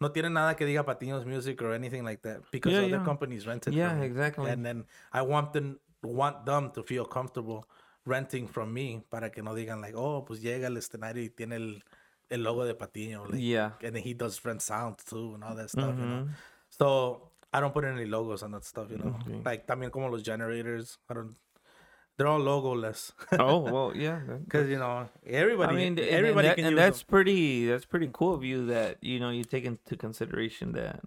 no 0.00 0.08
tiene 0.08 0.30
nada 0.32 0.54
que 0.54 0.66
diga 0.66 0.84
Patiño's 0.84 1.24
Music 1.24 1.60
or 1.62 1.72
anything 1.72 2.04
like 2.04 2.22
that 2.22 2.42
because 2.52 2.72
Yeah, 2.72 2.80
other 2.80 2.98
yeah. 2.98 3.04
companies 3.04 3.46
rent 3.46 3.66
it. 3.66 3.72
Yeah, 3.74 3.98
exactly. 4.02 4.50
And 4.50 4.64
then 4.64 4.84
I 5.12 5.22
want 5.22 5.52
them 5.52 5.80
want 6.02 6.44
them 6.44 6.70
to 6.72 6.82
feel 6.82 7.04
comfortable 7.06 7.64
renting 8.06 8.46
from 8.48 8.72
me 8.72 9.02
para 9.10 9.30
que 9.30 9.42
no 9.42 9.54
digan 9.54 9.80
like, 9.82 9.94
oh, 9.96 10.24
pues 10.24 10.40
llega 10.40 10.68
al 10.68 10.76
escenario 10.76 11.22
y 11.22 11.28
tiene 11.28 11.56
el, 11.56 11.82
el 12.30 12.42
logo 12.42 12.64
de 12.64 12.74
Patiño. 12.74 13.26
Like, 13.28 13.40
Yeah. 13.42 13.72
and 13.82 13.94
then 13.94 14.02
he 14.02 14.14
does 14.14 14.42
rent 14.44 14.62
sound 14.62 14.96
too 15.04 15.34
and 15.34 15.44
all 15.44 15.54
that 15.56 15.68
stuff, 15.70 15.94
you 15.98 16.04
know. 16.06 16.24
Mhm. 16.24 16.28
So 16.70 17.30
I 17.52 17.60
don't 17.60 17.72
put 17.74 17.84
any 17.84 18.06
logos 18.06 18.42
on 18.42 18.52
that 18.52 18.64
stuff, 18.64 18.90
you 18.90 18.98
know. 18.98 19.16
Okay. 19.26 19.40
Like 19.44 19.66
también 19.66 19.90
como 19.90 20.08
los 20.08 20.22
generators, 20.22 20.98
I 21.10 21.14
don't. 21.14 21.36
They're 22.16 22.28
all 22.28 22.40
logoless 22.40 23.12
Oh 23.38 23.58
well, 23.58 23.92
yeah. 23.94 24.20
because 24.44 24.68
you 24.70 24.78
know 24.78 25.06
everybody. 25.26 25.72
I 25.72 25.76
mean, 25.76 25.86
and- 25.88 25.98
and 25.98 26.08
everybody 26.08 26.48
that- 26.48 26.56
can 26.56 26.64
and 26.66 26.78
that's 26.78 27.00
them. 27.02 27.08
pretty. 27.10 27.66
That's 27.66 27.84
pretty 27.84 28.08
cool 28.12 28.34
of 28.34 28.42
you 28.42 28.66
that 28.66 28.96
you 29.02 29.20
know 29.20 29.28
you 29.30 29.44
take 29.44 29.64
into 29.66 29.96
consideration 29.98 30.72
that 30.72 31.00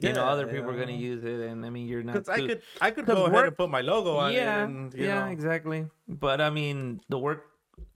you 0.00 0.12
know 0.12 0.24
other 0.24 0.46
people 0.46 0.70
are 0.70 0.78
gonna 0.78 0.92
use 0.92 1.24
it, 1.24 1.40
and 1.48 1.64
I 1.64 1.70
mean 1.70 1.86
you're 1.86 2.02
not. 2.02 2.14
Because 2.14 2.28
I 2.28 2.46
could, 2.46 2.62
I 2.80 2.90
could 2.90 3.06
go 3.06 3.26
ahead 3.26 3.46
and 3.46 3.56
put 3.56 3.70
my 3.70 3.80
logo 3.80 4.16
on 4.16 4.32
yeah, 4.32 4.62
it. 4.62 4.68
And, 4.68 4.94
you 4.94 5.06
yeah, 5.06 5.26
know. 5.26 5.32
exactly. 5.32 5.86
But 6.08 6.40
I 6.40 6.50
mean, 6.50 7.00
the 7.08 7.18
work 7.18 7.46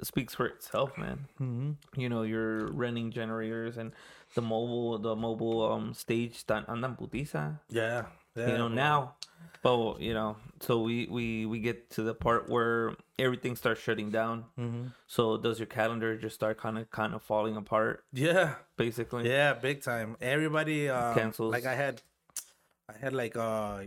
speaks 0.03 0.35
for 0.35 0.47
itself, 0.47 0.97
man. 0.99 1.27
Mhm. 1.41 1.77
You 1.97 2.09
know, 2.09 2.23
you're 2.23 2.71
renting 2.73 3.11
generators 3.11 3.77
and 3.79 3.93
the 4.35 4.43
mobile, 4.43 4.99
the 4.99 5.17
mobile 5.17 5.63
um 5.73 5.95
stage 5.95 6.47
tan 6.47 6.65
andan 6.69 6.99
putiza. 6.99 7.61
Yeah, 7.71 8.07
yeah. 8.39 8.53
you 8.53 8.59
know 8.59 8.69
now, 8.69 9.15
but 9.63 10.01
you 10.01 10.15
know, 10.15 10.37
so 10.61 10.81
we 10.83 11.07
we 11.11 11.47
we 11.47 11.59
get 11.61 11.91
to 11.91 12.03
the 12.03 12.15
part 12.15 12.49
where 12.49 12.95
everything 13.19 13.57
starts 13.57 13.81
shutting 13.81 14.11
down. 14.11 14.45
mhm. 14.59 14.93
So 15.07 15.37
does 15.37 15.59
your 15.59 15.67
calendar 15.67 16.17
just 16.17 16.35
start 16.35 16.59
kind 16.59 16.79
of 16.79 16.91
kind 16.91 17.15
of 17.15 17.23
falling 17.23 17.57
apart, 17.57 18.05
Yeah, 18.13 18.55
basically? 18.77 19.29
Yeah, 19.29 19.55
big 19.55 19.83
time. 19.83 20.17
Everybody 20.21 20.89
uh, 20.89 21.15
Cancels. 21.15 21.53
Like 21.53 21.67
I 21.67 21.75
had, 21.75 22.01
I 22.89 22.97
had 22.99 23.13
like 23.13 23.37
uh 23.37 23.83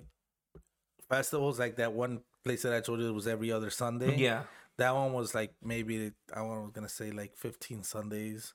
festivals 1.10 1.60
like 1.60 1.76
that 1.78 1.94
one 1.94 2.22
place 2.44 2.64
that 2.64 2.74
I 2.74 2.82
told 2.82 3.00
you 3.00 3.14
was 3.14 3.28
every 3.28 3.52
other 3.52 3.70
Sunday. 3.70 4.18
Yeah. 4.18 4.44
that 4.78 4.96
one 4.96 5.14
was 5.14 5.36
like 5.36 5.54
maybe 5.62 6.12
I 6.34 6.42
was 6.42 6.72
gonna 6.74 6.90
say 6.90 7.12
like 7.12 7.36
fifteen 7.38 7.84
Sundays. 7.84 8.54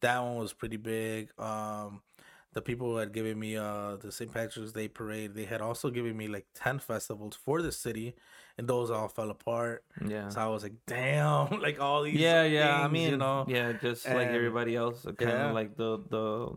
That 0.00 0.18
one 0.20 0.36
was 0.36 0.52
pretty 0.52 0.78
big. 0.78 1.30
Um, 1.38 2.02
the 2.54 2.62
people 2.62 2.88
who 2.88 2.96
had 2.96 3.12
given 3.12 3.38
me 3.38 3.56
uh 3.56 3.96
the 3.96 4.12
St. 4.12 4.32
Patrick's 4.32 4.72
Day 4.72 4.88
parade, 4.88 5.34
they 5.34 5.44
had 5.44 5.60
also 5.60 5.90
given 5.90 6.16
me 6.16 6.28
like 6.28 6.46
ten 6.54 6.78
festivals 6.78 7.36
for 7.36 7.62
the 7.62 7.72
city, 7.72 8.14
and 8.58 8.68
those 8.68 8.90
all 8.90 9.08
fell 9.08 9.30
apart. 9.30 9.84
Yeah. 10.06 10.28
So 10.28 10.40
I 10.40 10.46
was 10.48 10.62
like, 10.62 10.74
damn, 10.86 11.60
like 11.66 11.80
all 11.80 12.02
these. 12.02 12.14
Yeah, 12.14 12.44
yeah. 12.44 12.80
I 12.80 12.88
mean, 12.88 13.10
you 13.10 13.16
know, 13.16 13.44
yeah, 13.48 13.72
just 13.72 14.06
like 14.06 14.28
everybody 14.28 14.76
else, 14.76 15.06
kind 15.18 15.30
of 15.30 15.54
like 15.54 15.76
the 15.76 15.98
the 16.08 16.54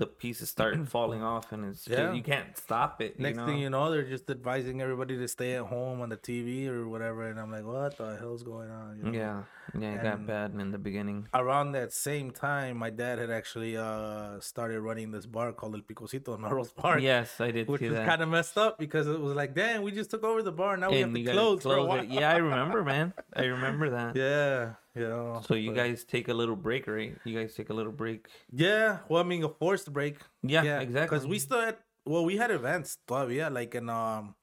the 0.00 0.06
pieces 0.06 0.48
start 0.48 0.74
falling 0.96 1.22
off, 1.22 1.52
and 1.52 1.60
it's 1.70 1.86
Yeah. 1.86 2.12
you 2.18 2.22
can't 2.22 2.56
stop 2.56 3.02
it. 3.06 3.20
Next 3.20 3.34
you 3.36 3.40
know? 3.40 3.46
thing 3.46 3.58
you 3.58 3.70
know, 3.70 3.90
they're 3.92 4.08
just 4.16 4.28
advising 4.30 4.80
everybody 4.80 5.14
to 5.18 5.28
stay 5.28 5.50
at 5.60 5.66
home 5.74 6.00
on 6.00 6.08
the 6.08 6.16
TV 6.16 6.68
or 6.68 6.88
whatever, 6.88 7.28
and 7.30 7.38
I'm 7.38 7.52
like, 7.52 7.66
what 7.66 7.98
the 7.98 8.16
hell's 8.16 8.42
going 8.42 8.70
on? 8.70 8.96
you 8.96 9.04
know? 9.04 9.18
yeah, 9.22 9.42
yeah, 9.78 9.94
it 9.96 10.02
got 10.02 10.26
bad 10.26 10.52
in 10.58 10.70
the 10.72 10.78
beginning. 10.78 11.28
Around 11.34 11.72
that 11.72 11.92
same 11.92 12.30
time, 12.30 12.78
my 12.78 12.90
dad 13.02 13.18
had 13.18 13.30
actually 13.30 13.76
uh 13.76 14.40
started 14.40 14.80
running 14.80 15.10
this 15.12 15.26
bar 15.26 15.52
called 15.52 15.74
El 15.74 15.82
Picosito 15.82 16.34
in 16.34 16.40
Melrose 16.40 16.72
Park. 16.72 17.02
Yes, 17.02 17.38
I 17.38 17.50
did 17.50 17.68
Which 17.68 17.82
was 17.82 17.98
kind 18.10 18.22
of 18.22 18.28
messed 18.30 18.56
up 18.56 18.78
because 18.78 19.06
it 19.06 19.20
was 19.20 19.34
like, 19.36 19.54
damn, 19.54 19.82
we 19.82 19.90
just 19.92 20.10
took 20.10 20.24
over 20.24 20.42
the 20.42 20.56
bar. 20.62 20.76
Now 20.78 20.90
we 20.90 21.00
have 21.00 21.12
to 21.12 21.22
guys 21.22 21.34
close, 21.34 21.62
for 21.62 21.76
a 21.76 21.84
while. 21.84 22.00
it. 22.00 22.08
Yeah, 22.08 22.30
I 22.30 22.36
remember, 22.50 22.82
man. 22.82 23.12
I 23.36 23.44
remember 23.44 23.90
that. 23.90 24.16
yeah, 24.16 24.74
know. 25.08 25.42
So 25.46 25.54
you 25.54 25.70
but- 25.70 25.76
guys 25.76 26.04
take 26.04 26.28
a 26.28 26.34
little 26.34 26.56
break, 26.56 26.86
right? 26.86 27.16
You 27.24 27.38
guys 27.38 27.54
take 27.54 27.70
a 27.70 27.74
little 27.74 27.92
break. 27.92 28.28
Yeah, 28.52 28.98
well, 29.08 29.20
I 29.20 29.26
mean, 29.26 29.44
a 29.44 29.48
forced 29.48 29.92
break. 29.92 30.18
Yeah, 30.42 30.80
exactly. 30.80 31.16
Because 31.16 31.26
we 31.26 31.38
still 31.38 31.60
had, 31.60 31.76
well, 32.04 32.24
we 32.24 32.36
had 32.36 32.50
events 32.50 32.98
todavía, 33.06 33.52
like 33.52 33.74
in 33.74 33.88
um, 33.88 34.34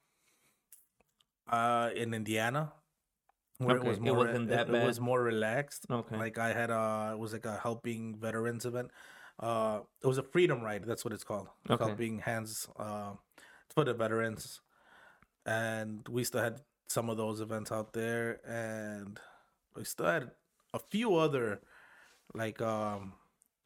uh, 1.50 1.90
in 1.94 2.14
Indiana. 2.14 2.72
Where 3.58 3.76
Okay, 3.78 3.86
it 3.86 3.90
was 3.90 3.98
more, 4.00 4.08
it 4.08 4.16
wasn't 4.16 4.48
that 4.50 4.68
it, 4.68 4.74
it 4.74 4.86
was 4.86 5.00
more 5.00 5.20
relaxed. 5.20 5.86
Okay. 5.90 6.16
Like 6.16 6.38
I 6.38 6.52
had 6.52 6.70
uh 6.70 7.10
it 7.12 7.18
was 7.18 7.32
like 7.32 7.44
a 7.44 7.56
helping 7.58 8.14
veterans 8.14 8.64
event. 8.64 8.90
Uh, 9.40 9.80
it 10.00 10.06
was 10.06 10.18
a 10.18 10.22
freedom 10.22 10.62
ride. 10.62 10.84
That's 10.84 11.04
what 11.04 11.12
it's 11.12 11.24
called. 11.24 11.48
Okay. 11.68 11.84
Helping 11.84 12.20
hands 12.20 12.68
uh 12.78 13.14
for 13.74 13.84
the 13.84 13.94
veterans, 13.94 14.60
and 15.44 16.06
we 16.08 16.22
still 16.22 16.40
had 16.40 16.60
some 16.88 17.10
of 17.10 17.16
those 17.16 17.40
events 17.40 17.72
out 17.72 17.92
there, 17.92 18.38
and 18.46 19.18
we 19.74 19.82
still 19.82 20.06
had 20.06 20.30
a 20.74 20.78
few 20.78 21.14
other 21.16 21.60
like 22.34 22.60
um 22.60 23.14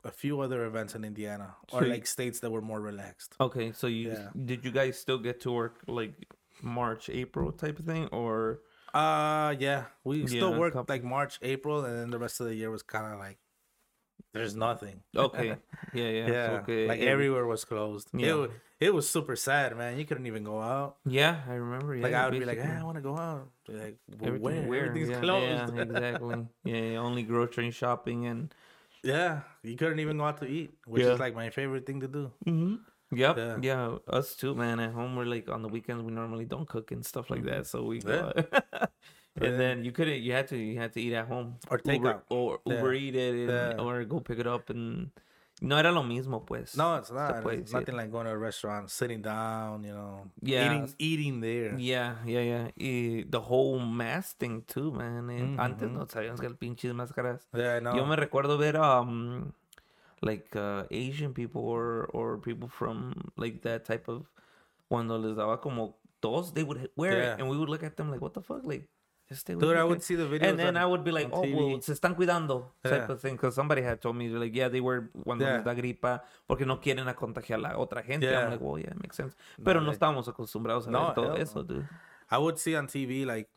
a 0.04 0.10
few 0.10 0.40
other 0.40 0.64
events 0.66 0.94
in 0.94 1.04
Indiana 1.04 1.54
or 1.72 1.82
So 1.82 1.86
like 1.86 2.06
states 2.06 2.40
that 2.40 2.50
were 2.50 2.60
more 2.62 2.80
relaxed. 2.80 3.34
Okay, 3.40 3.72
so 3.72 3.86
you 3.86 4.10
Yeah. 4.10 4.28
did 4.44 4.64
you 4.64 4.70
guys 4.72 4.98
still 4.98 5.18
get 5.18 5.40
to 5.42 5.52
work 5.52 5.82
like 5.86 6.14
March, 6.62 7.08
April 7.10 7.52
type 7.52 7.78
of 7.78 7.84
thing, 7.86 8.06
or 8.12 8.60
Uh 8.94 9.54
yeah, 9.58 9.84
we 10.04 10.26
still 10.26 10.52
Yeah, 10.52 10.58
worked 10.58 10.76
coup- 10.76 10.84
like 10.88 11.02
March, 11.04 11.38
April, 11.42 11.84
and 11.84 11.94
then 11.98 12.10
the 12.10 12.18
rest 12.18 12.40
of 12.40 12.46
the 12.46 12.54
year 12.54 12.70
was 12.70 12.82
kind 12.82 13.06
of 13.12 13.18
like 13.18 13.38
there's 14.32 14.54
nothing. 14.56 15.00
okay, 15.16 15.56
yeah, 15.94 16.08
yeah, 16.08 16.26
Yeah, 16.30 16.58
okay, 16.62 16.86
like 16.88 17.00
it- 17.00 17.08
everywhere 17.08 17.46
was 17.46 17.64
closed. 17.64 18.08
Yeah. 18.14 18.44
It, 18.44 18.50
it 18.80 18.92
was 18.94 19.08
super 19.08 19.36
sad, 19.36 19.76
man. 19.76 19.96
You 19.98 20.04
couldn't 20.04 20.26
even 20.26 20.42
go 20.42 20.60
out. 20.60 20.96
Yeah, 21.06 21.40
I 21.48 21.54
remember. 21.54 21.94
Yeah, 21.94 22.02
like 22.02 22.14
I 22.14 22.24
would 22.28 22.32
be 22.38 22.44
like, 22.44 22.56
basically. 22.58 22.74
hey, 22.74 22.80
I 22.80 22.84
want 22.84 22.96
to 22.96 23.00
go 23.02 23.16
out. 23.16 23.48
Be 23.68 23.74
Like 23.74 23.96
Everything 24.22 24.40
where? 24.42 24.62
where? 24.68 24.86
Everything's 24.86 25.10
yeah, 25.10 25.20
closed. 25.20 25.74
Yeah, 25.76 25.82
exactly. 25.82 26.46
yeah, 26.64 26.96
only 26.98 27.22
grocery 27.22 27.70
shopping 27.70 28.26
and. 28.26 28.52
Yeah, 29.04 29.40
you 29.64 29.74
couldn't 29.76 29.98
even 29.98 30.16
go 30.18 30.24
out 30.24 30.38
to 30.42 30.46
eat, 30.46 30.74
which 30.86 31.02
Yeah. 31.02 31.14
is 31.14 31.18
like 31.18 31.34
my 31.34 31.50
favorite 31.50 31.86
thing 31.86 31.98
to 32.02 32.08
do. 32.08 32.30
Mm-hmm. 32.46 33.16
Yep. 33.18 33.36
Yeah. 33.36 33.56
Yeah. 33.60 33.96
Us 34.06 34.36
too, 34.36 34.54
man. 34.54 34.78
At 34.78 34.92
home, 34.92 35.16
we're 35.16 35.24
like 35.26 35.50
on 35.50 35.62
the 35.62 35.68
weekends. 35.68 36.04
We 36.04 36.12
normally 36.12 36.44
don't 36.44 36.68
cook 36.68 36.92
and 36.92 37.04
stuff 37.04 37.28
like 37.28 37.42
that, 37.46 37.66
so 37.66 37.82
we 37.82 37.98
go. 37.98 38.30
Yeah. 38.36 38.86
And 39.36 39.52
Yeah. 39.52 39.56
then 39.58 39.84
you 39.84 39.92
couldn't. 39.92 40.20
You 40.22 40.32
had 40.32 40.48
to. 40.48 40.56
You 40.56 40.78
had 40.78 40.92
to 40.94 41.00
eat 41.00 41.14
at 41.14 41.26
home 41.26 41.56
Or 41.70 41.78
take 41.78 42.00
Uber, 42.00 42.10
out. 42.14 42.24
or 42.30 42.60
Yeah. 42.66 42.74
Uber 42.76 42.92
eat 42.94 43.16
it, 43.16 43.48
and, 43.48 43.80
or 43.80 44.04
go 44.04 44.20
pick 44.20 44.38
it 44.38 44.46
up. 44.46 44.68
And 44.70 45.10
no 45.62 45.76
era 45.76 45.92
lo 45.92 46.02
mismo, 46.02 46.44
pues. 46.44 46.76
No, 46.76 46.96
it's 46.96 47.10
not. 47.10 47.46
It's 47.46 47.72
nothing 47.72 47.96
like 47.96 48.10
going 48.10 48.26
to 48.26 48.32
a 48.32 48.36
restaurant, 48.38 48.90
sitting 48.90 49.22
down, 49.22 49.84
you 49.84 49.92
know, 49.94 50.28
Yeah. 50.42 50.66
eating, 50.66 50.94
eating 50.98 51.40
there. 51.40 51.78
Yeah, 51.78 52.16
yeah, 52.26 52.40
yeah. 52.40 52.68
Y 52.76 53.24
the 53.30 53.40
whole 53.40 53.78
mask 53.78 54.38
thing 54.38 54.64
too, 54.66 54.90
man. 54.92 55.30
And 55.30 55.58
Antes 55.60 55.88
Mhm. 55.88 55.94
no 55.94 56.06
sabíamos 56.06 56.40
que 56.40 56.48
el 56.48 56.56
pinches 56.56 56.92
máscaras. 56.92 57.46
Yeah, 57.54 57.76
I 57.76 57.80
know. 57.80 57.94
Yo 57.96 58.04
me 58.06 58.16
recuerdo 58.16 58.58
ver 58.58 58.76
um 58.76 59.52
like 60.20 60.54
uh, 60.54 60.84
Asian 60.90 61.32
people 61.32 61.62
or 61.62 62.06
or 62.12 62.38
people 62.38 62.68
from 62.68 63.12
like 63.36 63.62
that 63.62 63.84
type 63.84 64.08
of 64.08 64.26
cuando 64.88 65.16
les 65.18 65.34
daba 65.36 65.60
como 65.60 65.96
tos, 66.20 66.52
they 66.54 66.62
would 66.64 66.90
wear 66.96 67.18
Yeah. 67.18 67.34
it 67.34 67.40
and 67.40 67.48
we 67.50 67.56
would 67.56 67.68
look 67.68 67.82
at 67.82 67.96
them 67.96 68.10
like 68.10 68.20
what 68.20 68.34
the 68.34 68.40
fuck 68.42 68.62
like 68.64 68.88
stay 69.36 69.54
Dude, 69.54 69.76
I 69.76 69.84
would 69.84 69.98
kid." 69.98 70.04
see 70.04 70.14
the 70.16 70.24
videos. 70.26 70.48
and 70.50 70.58
then 70.58 70.76
on- 70.76 70.82
I 70.82 70.86
would 70.86 71.02
be 71.04 71.10
like, 71.12 71.28
oh, 71.32 71.42
well, 71.42 71.80
se 71.82 71.92
están 71.92 72.14
cuidando, 72.14 72.72
type 72.82 72.92
Yeah. 73.06 73.12
of 73.12 73.20
thing. 73.20 73.32
Because 73.36 73.54
somebody 73.54 73.82
had 73.82 74.00
told 74.00 74.16
me, 74.16 74.28
like, 74.28 74.54
yeah, 74.54 74.68
they 74.68 74.80
were 74.80 75.10
cuando 75.24 75.44
les 75.44 75.54
Yeah. 75.58 75.62
da 75.64 75.74
gripa 75.74 76.22
porque 76.46 76.66
no 76.66 76.80
quieren 76.80 77.08
a 77.08 77.14
contagiar 77.14 77.58
a 77.58 77.62
la 77.62 77.76
otra 77.76 78.02
gente. 78.02 78.26
Yeah. 78.26 78.44
I'm 78.44 78.50
like, 78.50 78.60
well, 78.64 78.78
yeah, 78.78 78.94
makes 79.00 79.16
sense. 79.16 79.34
Pero 79.64 79.80
no 79.80 79.86
they- 79.90 79.96
estábamos 79.98 80.28
acostumbrados 80.28 80.86
a 80.86 80.90
No, 80.90 81.06
ver 81.08 81.14
todo 81.14 81.34
eso, 81.36 81.60
no. 81.60 81.64
dude. 81.64 81.88
I 82.30 82.38
would 82.38 82.58
see 82.58 82.74
on 82.76 82.86
TV 82.86 83.24
like 83.26 83.48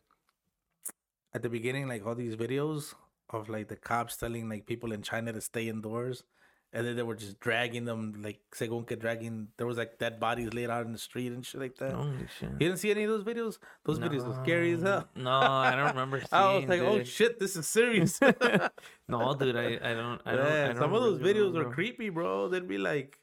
at 1.32 1.42
the 1.42 1.48
beginning, 1.48 1.86
like 1.88 2.04
all 2.06 2.14
these 2.14 2.36
videos 2.36 2.94
of 3.30 3.48
like 3.48 3.68
the 3.68 3.76
cops 3.76 4.16
telling 4.16 4.48
like 4.48 4.66
people 4.66 4.92
in 4.92 5.02
China 5.02 5.32
to 5.32 5.40
stay 5.40 5.68
indoors, 5.68 6.24
and 6.72 6.86
then 6.86 6.96
they 6.96 7.02
were 7.02 7.14
just 7.14 7.40
dragging 7.40 7.84
them 7.84 8.20
like 8.22 8.40
según 8.54 8.86
que 8.86 8.96
dragging. 8.96 9.48
There 9.56 9.66
was 9.66 9.78
like 9.78 9.98
dead 9.98 10.18
bodies 10.20 10.52
laid 10.52 10.68
out 10.70 10.84
in 10.86 10.92
the 10.92 10.98
street 10.98 11.32
and 11.32 11.44
shit 11.44 11.60
like 11.60 11.76
that. 11.78 11.92
Holy 11.92 12.26
shit. 12.38 12.50
You 12.52 12.58
didn't 12.58 12.78
see 12.78 12.90
any 12.90 13.04
of 13.04 13.10
those 13.10 13.24
videos? 13.24 13.58
Those 13.84 13.98
videos 13.98 14.26
were 14.26 14.34
scary 14.42 14.72
as 14.72 14.82
hell. 14.82 15.08
No, 15.14 15.30
I 15.30 15.74
don't 15.74 15.88
remember 15.90 16.18
seeing. 16.20 16.28
I 16.32 16.56
was 16.56 16.68
like, 16.68 16.80
oh 16.80 17.02
shit, 17.04 17.38
this 17.38 17.56
is 17.56 17.66
serious. 17.66 18.18
No, 19.08 19.34
dude, 19.34 19.54
I, 19.56 19.78
I 19.82 19.94
don't. 19.94 20.20
I 20.26 20.32
don't. 20.36 20.46
Yeah, 20.46 20.64
I 20.64 20.66
don't 20.68 20.76
some 20.78 20.92
of 20.92 21.00
those 21.00 21.20
really 21.20 21.34
videos 21.40 21.54
were 21.54 21.70
creepy, 21.70 22.08
bro. 22.08 22.48
They'd 22.48 22.66
be 22.66 22.76
like, 22.78 23.20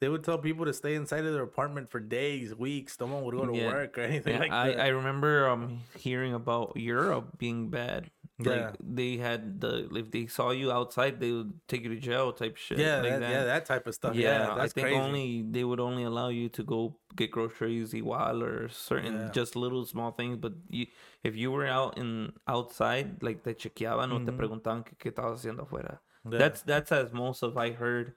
they 0.00 0.08
would 0.08 0.24
tell 0.24 0.38
people 0.38 0.64
to 0.64 0.72
stay 0.72 0.94
inside 0.94 1.26
of 1.26 1.34
their 1.34 1.42
apartment 1.42 1.90
for 1.90 2.00
days, 2.00 2.54
weeks. 2.54 2.98
No 2.98 3.06
one 3.06 3.24
would 3.24 3.34
go 3.36 3.44
to 3.44 3.54
Yeah. 3.54 3.66
work 3.66 3.98
or 3.98 4.02
anything 4.02 4.32
Yeah, 4.34 4.40
like 4.40 4.52
I, 4.52 4.68
that. 4.70 4.80
I 4.80 4.88
remember 4.88 5.48
um 5.50 5.80
hearing 5.98 6.32
about 6.32 6.72
Europe 6.76 7.36
being 7.36 7.68
bad. 7.68 8.10
Yeah. 8.40 8.50
Like 8.70 8.76
they 8.78 9.16
had 9.16 9.60
the 9.60 9.88
if 9.96 10.10
they 10.12 10.26
saw 10.28 10.50
you 10.52 10.70
outside, 10.70 11.18
they 11.18 11.32
would 11.32 11.52
take 11.66 11.82
you 11.82 11.88
to 11.90 11.98
jail 12.00 12.32
type 12.32 12.56
shit. 12.56 12.78
yeah, 12.78 13.00
like 13.02 13.18
that, 13.18 13.30
yeah, 13.30 13.44
that 13.44 13.66
type 13.66 13.86
of 13.88 13.94
stuff. 13.94 14.14
Yeah, 14.14 14.54
Yeah, 14.54 14.62
I 14.62 14.68
think 14.68 14.86
crazy. 14.86 15.00
only 15.00 15.42
they 15.42 15.64
would 15.64 15.80
only 15.80 16.04
allow 16.04 16.28
you 16.28 16.48
to 16.50 16.62
go 16.62 16.96
get 17.16 17.32
groceries 17.32 17.92
igual 17.94 18.42
or 18.42 18.68
certain 18.68 19.14
Yeah. 19.14 19.30
just 19.32 19.56
little 19.56 19.84
small 19.84 20.12
things. 20.12 20.36
But 20.38 20.52
you, 20.70 20.86
if 21.24 21.34
you 21.34 21.50
were 21.50 21.66
out 21.66 21.98
in 21.98 22.32
outside, 22.46 23.22
like 23.22 23.42
te 23.42 23.54
chequeaban 23.54 24.12
o 24.12 24.18
te 24.24 24.30
preguntaban 24.30 24.84
que 24.84 24.94
qué 24.98 25.10
estabas 25.12 25.40
haciendo 25.42 25.66
afuera. 25.66 25.98
Mm-hmm. 26.24 26.32
Yeah. 26.32 26.38
That's 26.38 26.62
that's 26.62 26.92
as 26.92 27.12
most 27.12 27.42
of 27.42 27.56
I 27.56 27.72
heard. 27.72 28.14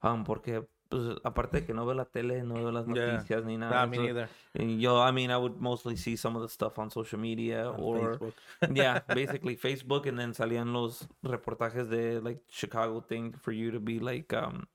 Um, 0.00 0.24
porque 0.24 0.64
pues, 0.88 1.16
aparte 1.24 1.60
de 1.60 1.66
que 1.66 1.74
no 1.74 1.84
veo 1.86 1.94
la 1.94 2.04
tele, 2.06 2.42
no 2.42 2.54
veo 2.54 2.70
las 2.72 2.86
Yeah. 2.86 3.18
noticias 3.18 3.44
ni 3.44 3.56
nada. 3.56 3.80
Nah, 3.80 3.86
me 3.86 3.98
neither. 3.98 4.28
Yo, 4.54 5.00
I 5.00 5.10
mean, 5.12 5.30
I 5.30 5.36
would 5.36 5.60
mostly 5.60 5.96
see 5.96 6.16
some 6.16 6.36
of 6.36 6.42
the 6.42 6.48
stuff 6.48 6.78
on 6.78 6.90
social 6.90 7.18
media 7.18 7.68
On 7.70 7.78
or 7.80 8.18
Facebook. 8.18 8.32
yeah, 8.74 9.00
basically 9.14 9.56
Facebook, 9.56 10.06
and 10.06 10.18
then 10.18 10.32
salían 10.32 10.72
los 10.72 11.06
reportajes 11.24 11.88
de 11.90 12.20
like 12.20 12.40
Chicago 12.50 13.00
thing 13.00 13.32
for 13.40 13.52
you 13.52 13.70
to 13.70 13.80
be 13.80 13.98
like 13.98 14.32
um 14.32 14.66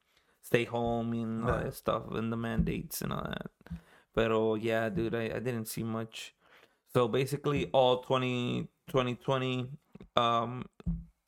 stay 0.41 0.65
home 0.65 1.13
and 1.13 1.43
all 1.43 1.57
Yeah. 1.57 1.63
that 1.63 1.73
stuff 1.73 2.03
and 2.11 2.31
the 2.31 2.37
mandates 2.37 3.01
and 3.01 3.11
all 3.13 3.23
that. 3.23 3.49
Pero 4.13 4.55
yeah, 4.55 4.89
dude, 4.89 5.15
I, 5.15 5.25
I 5.35 5.39
didn't 5.39 5.65
see 5.67 5.83
much. 5.83 6.35
So 6.93 7.07
basically, 7.07 7.69
all 7.73 8.03
20, 8.03 8.67
2020 8.87 9.67
um 10.15 10.65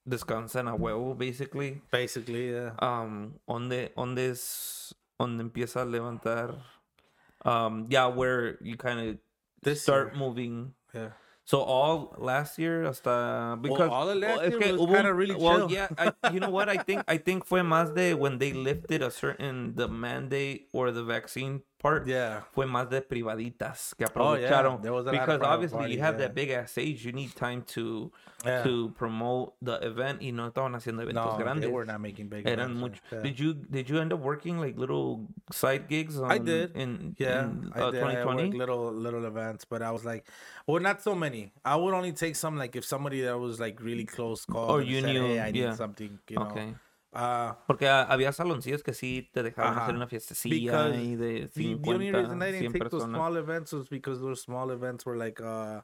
descansan 0.08 0.68
a 0.68 0.78
huevo, 0.78 1.18
basically. 1.18 1.82
Basically, 1.92 2.52
yeah. 2.52 2.72
Um, 2.80 3.36
donde, 3.48 3.92
donde 3.96 4.20
es 4.32 4.94
donde 5.20 5.42
empieza 5.44 5.82
a 5.82 5.86
levantar. 5.86 6.56
Um, 7.44 7.88
yeah, 7.90 8.08
where 8.08 8.58
you 8.62 8.76
kind 8.78 9.20
of 9.64 9.78
start 9.78 10.14
year. 10.14 10.20
moving. 10.20 10.74
Yeah. 10.94 11.10
So 11.48 11.62
all 11.62 12.16
last 12.18 12.58
year 12.58 12.86
hasta 12.86 13.60
because 13.62 13.88
all 13.88 14.10
of 14.10 14.18
last 14.18 14.42
es 14.42 14.50
year 14.54 14.78
was 14.78 14.90
kinda 14.90 15.10
un- 15.12 15.16
really 15.16 15.36
well, 15.36 15.68
chill. 15.68 15.72
yeah, 15.72 15.88
I, 15.96 16.12
you 16.34 16.40
know 16.40 16.50
what 16.50 16.70
I 16.70 16.78
think 16.78 17.04
I 17.08 17.18
think 17.18 17.46
fue 17.46 17.62
más 17.62 17.94
de 17.94 18.16
when 18.16 18.40
they 18.40 18.52
lifted 18.52 19.04
a 19.04 19.12
certain 19.12 19.76
the 19.76 19.88
mandate 19.88 20.70
or 20.74 20.90
the 20.90 21.04
vaccine 21.04 21.62
part. 21.78 22.08
Yeah. 22.08 22.42
Fue 22.54 22.66
más 22.66 22.90
de 22.90 23.02
privaditas 23.02 23.94
que 23.98 24.06
Oh, 24.16 24.36
yeah. 24.36 24.48
aprovecharon 24.50 24.82
There 24.82 24.92
was 24.94 25.08
a 25.08 25.12
because 25.12 25.42
obviously 25.42 25.78
parties, 25.80 25.96
you 25.96 26.02
have 26.02 26.16
yeah. 26.20 26.28
that 26.28 26.36
big 26.36 26.50
ass 26.52 26.78
age, 26.78 27.06
you 27.06 27.12
need 27.12 27.36
time 27.36 27.62
to 27.76 28.12
Yeah. 28.46 28.64
to 28.64 28.90
promote 28.98 29.54
the 29.62 29.80
event 29.86 30.22
y 30.22 30.30
no 30.32 30.48
estaban 30.52 30.74
haciendo 30.76 31.02
eventos 31.04 31.38
No, 31.38 31.38
grandes. 31.38 31.62
they 31.62 31.72
were 31.72 31.86
not 31.86 32.00
making 32.00 32.28
big. 32.30 32.48
Eran 32.48 32.80
yeah. 33.12 33.22
Did 33.22 33.40
you 33.40 33.54
did 33.56 33.90
you 33.90 34.00
end 34.00 34.14
up 34.14 34.20
working 34.20 34.60
like 34.60 34.78
little 34.78 35.28
side 35.52 35.88
gigs? 35.88 36.20
On, 36.20 36.32
I 36.32 36.38
did. 36.38 36.76
in 36.76 37.16
Yeah, 37.18 37.46
in, 37.46 37.72
I 37.74 37.82
uh, 37.82 37.92
did. 37.92 38.04
I 38.04 38.14
2020. 38.22 38.44
worked 38.44 38.56
little 38.56 38.92
little 38.94 39.26
events, 39.26 39.66
but 39.66 39.82
I 39.82 39.90
was 39.92 40.06
like, 40.06 40.28
well, 40.68 40.80
not 40.82 41.02
so 41.02 41.16
many. 41.16 41.54
I 41.64 41.76
would 41.76 41.94
only 41.94 42.12
take 42.14 42.36
some 42.36 42.56
like 42.58 42.76
if 42.76 42.86
somebody 42.86 43.22
that 43.22 43.38
was 43.40 43.60
like 43.60 43.82
really 43.82 44.06
close 44.06 44.46
called 44.46 44.70
Or 44.70 44.82
you 44.82 45.02
said, 45.02 45.14
knew- 45.14 45.26
hey, 45.28 45.40
I 45.40 45.52
need 45.52 45.74
something, 45.76 46.20
you 46.30 46.36
know. 46.38 46.44
Okay. 46.46 46.76
Uh, 47.16 47.54
Porque 47.66 47.88
ah, 47.88 48.04
había 48.10 48.34
saloncillos 48.34 48.84
que 48.84 48.94
sí 48.94 49.30
te 49.32 49.42
dejaban 49.42 49.72
Ajá. 49.72 49.84
hacer 49.84 49.96
una 49.96 50.08
fiestecilla 50.08 50.72
Because 50.72 50.96
ahí 50.98 51.16
de 51.16 51.48
the, 51.48 51.48
50, 51.48 51.82
the 51.82 51.90
only 51.94 52.12
reason 52.12 52.42
I 52.42 52.52
100 52.52 52.52
didn't 52.60 52.74
take 52.74 52.90
those 52.90 53.04
small 53.04 53.38
events 53.38 53.72
was 53.72 53.88
because 53.88 54.20
those 54.20 54.42
small 54.42 54.70
events 54.72 55.06
were 55.06 55.16
like, 55.16 55.40
uh, 55.42 55.82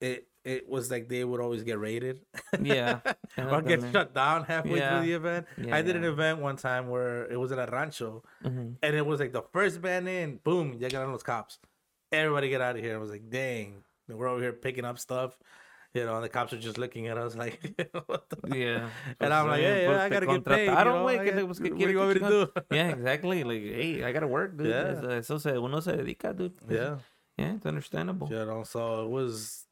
it 0.00 0.28
it 0.44 0.66
was 0.66 0.90
like 0.90 1.08
they 1.10 1.24
would 1.24 1.40
always 1.42 1.62
get 1.62 1.78
raided. 1.78 2.24
Yeah. 2.58 3.00
or 3.36 3.60
get 3.60 3.82
shut 3.92 4.14
down 4.14 4.44
halfway 4.44 4.78
Yeah. 4.78 4.96
through 4.98 5.06
the 5.08 5.12
event. 5.12 5.46
Yeah, 5.58 5.76
I 5.76 5.82
did 5.82 5.94
an 5.94 6.04
event 6.04 6.40
one 6.40 6.56
time 6.56 6.88
where 6.88 7.26
it 7.30 7.36
was 7.38 7.50
in 7.52 7.58
a 7.58 7.66
rancho, 7.66 8.22
Mhm. 8.42 8.76
and 8.82 8.96
it 8.96 9.04
was 9.04 9.20
like 9.20 9.32
the 9.32 9.42
first 9.52 9.82
band 9.82 10.08
in, 10.08 10.38
boom, 10.42 10.72
ya 10.78 10.88
got 10.88 11.04
on 11.04 11.12
those 11.12 11.22
cops. 11.22 11.58
Everybody 12.10 12.48
get 12.48 12.62
out 12.62 12.76
of 12.76 12.82
here. 12.82 12.94
I 12.94 12.98
was 12.98 13.10
like, 13.10 13.28
dang, 13.28 13.84
we're 14.08 14.28
over 14.28 14.40
here 14.40 14.54
picking 14.54 14.86
up 14.86 14.98
stuff. 14.98 15.36
You 15.94 16.04
know, 16.04 16.16
and 16.16 16.24
the 16.24 16.28
cops 16.28 16.52
are 16.52 16.58
just 16.58 16.76
looking 16.78 17.06
at 17.08 17.16
us 17.16 17.34
like, 17.42 17.58
what 18.06 18.28
the 18.28 18.56
Yeah. 18.56 18.88
And 19.20 19.32
I'm 19.32 19.46
like, 19.48 19.60
hey, 19.62 19.86
pues, 19.86 19.98
I 19.98 20.08
gotta 20.08 20.26
get 20.26 20.44
paid. 20.44 20.64
You 20.66 20.70
contrataron, 20.72 20.84
know? 20.84 21.06
güey, 21.06 21.18
I 21.18 21.40
le- 21.40 21.46
pues, 21.46 21.60
what 21.60 21.78
do 21.78 21.88
you 21.90 21.98
want 21.98 22.14
me 22.14 22.20
to 22.20 22.28
do? 22.28 22.52
Yeah, 22.70 22.88
exactly. 22.98 23.42
Like, 23.44 23.62
hey, 23.62 24.04
I 24.04 24.12
gotta 24.12 24.26
work, 24.28 24.56
dude. 24.56 24.68
Yeah. 24.68 25.16
Eso 25.16 25.38
se, 25.38 25.56
uno 25.56 25.80
se 25.80 25.92
dedica, 25.92 26.36
dude. 26.36 26.52
Yeah. 26.68 26.98
Yeah, 27.38 27.54
it's 27.54 27.66
understandable. 27.66 28.28
You 28.30 28.44
know, 28.44 28.64
so 28.64 29.04
it 29.04 29.10
was, 29.10 29.64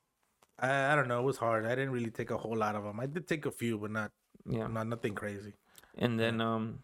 I, 0.58 0.92
I 0.92 0.96
don't 0.96 1.08
know, 1.08 1.20
it 1.20 1.24
was 1.24 1.36
hard. 1.36 1.66
I 1.66 1.74
didn't 1.74 1.90
really 1.90 2.10
take 2.10 2.30
a 2.30 2.36
whole 2.38 2.56
lot 2.56 2.74
of 2.76 2.84
them. 2.84 2.98
I 3.00 3.06
did 3.06 3.26
take 3.26 3.44
a 3.44 3.50
few, 3.50 3.76
but 3.78 3.90
not, 3.90 4.10
Yeah. 4.48 4.68
not 4.68 4.86
nothing 4.86 5.14
crazy. 5.14 5.52
And 5.98 6.18
then, 6.18 6.40
um, 6.40 6.80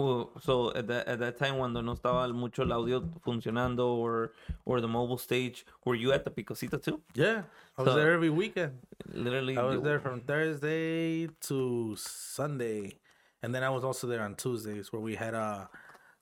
well, 0.00 0.30
so 0.40 0.72
at 0.74 0.86
that 0.88 1.06
at 1.06 1.18
that 1.20 1.38
time 1.38 1.56
cuando 1.58 1.80
no 1.82 1.94
estaba 1.94 2.32
mucho 2.34 2.62
el 2.62 2.72
audio 2.72 3.00
funcionando 3.24 3.86
or 3.96 4.32
or 4.64 4.80
the 4.80 4.88
mobile 4.88 5.18
stage, 5.18 5.64
were 5.84 5.94
you 5.94 6.12
at 6.12 6.24
the 6.24 6.30
Picosita 6.30 6.78
too? 6.78 7.00
Yeah. 7.14 7.42
I 7.78 7.82
was 7.82 7.92
So- 7.92 7.96
there 7.98 8.12
every 8.12 8.30
weekend. 8.30 8.78
Literally, 9.12 9.56
I 9.56 9.62
was 9.64 9.76
you- 9.76 9.82
there 9.82 10.00
from 10.00 10.20
Thursday 10.20 11.28
to 11.48 11.94
Sunday, 11.96 12.98
and 13.42 13.54
then 13.54 13.62
I 13.62 13.70
was 13.70 13.84
also 13.84 14.06
there 14.06 14.22
on 14.22 14.34
Tuesdays 14.34 14.92
where 14.92 15.00
we 15.02 15.14
had 15.16 15.34
uh 15.34 15.66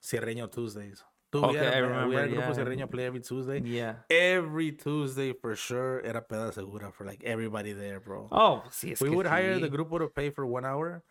Sierreño 0.02 0.50
Tuesdays. 0.50 1.02
Dude, 1.30 1.44
Okay, 1.44 1.58
a 1.58 1.76
I 1.78 1.80
band- 1.82 2.08
we 2.08 2.14
had 2.14 2.24
a 2.24 2.28
remember, 2.28 2.36
Grupo 2.36 2.56
yeah. 2.56 2.64
Sierreño 2.86 2.90
play 2.90 3.04
every 3.04 3.20
Tuesday. 3.20 3.60
Yeah. 3.60 3.96
Every 4.08 4.72
Tuesday 4.72 5.34
for 5.34 5.54
sure 5.56 6.00
era 6.02 6.22
peda 6.22 6.52
segura 6.54 6.90
for 6.90 7.04
like 7.04 7.22
everybody 7.22 7.72
there, 7.74 8.00
bro. 8.00 8.28
Oh, 8.32 8.62
sí, 8.70 8.92
es 8.92 9.00
we 9.02 9.10
would 9.10 9.26
hire 9.26 9.58
the 9.58 9.68
sí. 9.68 9.70
grupo 9.76 9.98
to 9.98 10.08
pay 10.08 10.30
for 10.30 10.46
one 10.46 10.64
hour. 10.64 11.02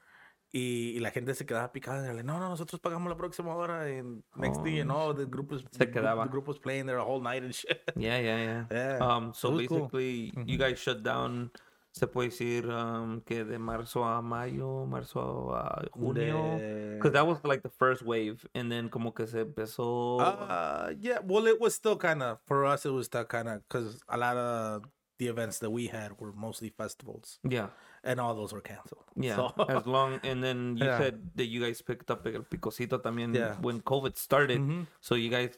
Y, 0.54 0.94
y 0.96 1.00
la 1.00 1.12
gente 1.12 1.36
se 1.36 1.46
quedaba 1.46 1.72
picada. 1.74 2.14
y 2.14 2.24
no, 2.24 2.40
no, 2.40 2.50
nosotros 2.50 2.80
pagamos 2.80 3.10
la 3.10 3.18
próxima 3.18 3.54
hora. 3.54 3.82
And 3.86 4.24
next 4.36 4.62
thing 4.64 4.76
you 4.76 4.86
know, 4.86 5.14
the 5.14 5.26
group 5.26 5.52
was, 5.52 5.62
Se 5.72 5.80
the, 5.80 5.86
group, 5.88 5.96
quedaba. 6.06 6.24
the 6.24 6.30
group 6.30 6.48
was 6.48 6.58
playing 6.58 6.86
there 6.86 6.98
a 7.00 7.04
whole 7.04 7.20
night 7.22 7.44
and 7.44 7.54
shit. 7.54 7.82
Yeah, 7.98 8.18
yeah, 8.20 8.38
yeah. 8.38 8.66
Yeah, 8.72 8.98
Um, 9.02 9.34
so 9.34 9.50
was 9.52 9.68
cool. 9.68 9.80
basically, 9.80 10.32
you 10.46 10.58
guys 10.58 10.80
shut 10.80 11.04
down. 11.04 11.52
Se 11.94 12.06
puede 12.06 12.30
decir 12.30 12.70
um, 12.70 13.22
que 13.26 13.44
de 13.44 13.58
marzo 13.58 14.04
a 14.04 14.22
mayo, 14.22 14.86
marzo 14.86 15.52
a 15.52 15.84
junio. 15.98 16.60
Because 16.96 17.12
that 17.14 17.26
was 17.26 17.40
like 17.44 17.64
the 17.64 17.70
first 17.72 18.04
wave, 18.04 18.46
and 18.54 18.72
then 18.72 18.88
como 18.90 19.10
que 19.12 19.26
se 19.26 19.40
empezó. 19.44 20.20
Uh, 20.22 20.94
yeah. 21.00 21.18
Well, 21.26 21.48
it 21.48 21.60
was 21.60 21.74
still 21.74 21.98
kind 21.98 22.22
of 22.22 22.38
for 22.46 22.66
us. 22.66 22.86
It 22.86 22.92
was 22.92 23.08
still 23.08 23.26
kind 23.26 23.48
of 23.50 23.68
because 23.68 24.00
a 24.08 24.16
lot 24.18 24.38
of 24.38 24.84
the 25.18 25.28
events 25.28 25.58
that 25.60 25.72
we 25.72 25.88
had 25.88 26.12
were 26.20 26.32
mostly 26.34 26.70
festivals, 26.70 27.40
yeah, 27.50 27.70
and 28.08 28.20
all 28.20 28.34
those 28.34 28.54
were 28.54 28.62
canceled. 28.62 29.04
yeah. 29.16 29.36
So, 29.36 29.54
As 29.70 29.86
long, 29.86 30.20
and 30.24 30.42
then 30.44 30.78
you 30.78 30.86
Yeah. 30.86 30.98
said 30.98 31.20
that 31.36 31.46
you 31.46 31.60
guys 31.62 31.82
picked 31.84 32.10
up 32.10 32.26
el 32.26 32.44
picosito 32.48 32.98
también 33.04 33.36
Yeah. 33.36 33.56
when 33.62 33.82
COVID 33.82 34.16
started. 34.18 34.60
Mhm. 34.62 34.88
So 35.02 35.16
you 35.16 35.30
guys. 35.30 35.54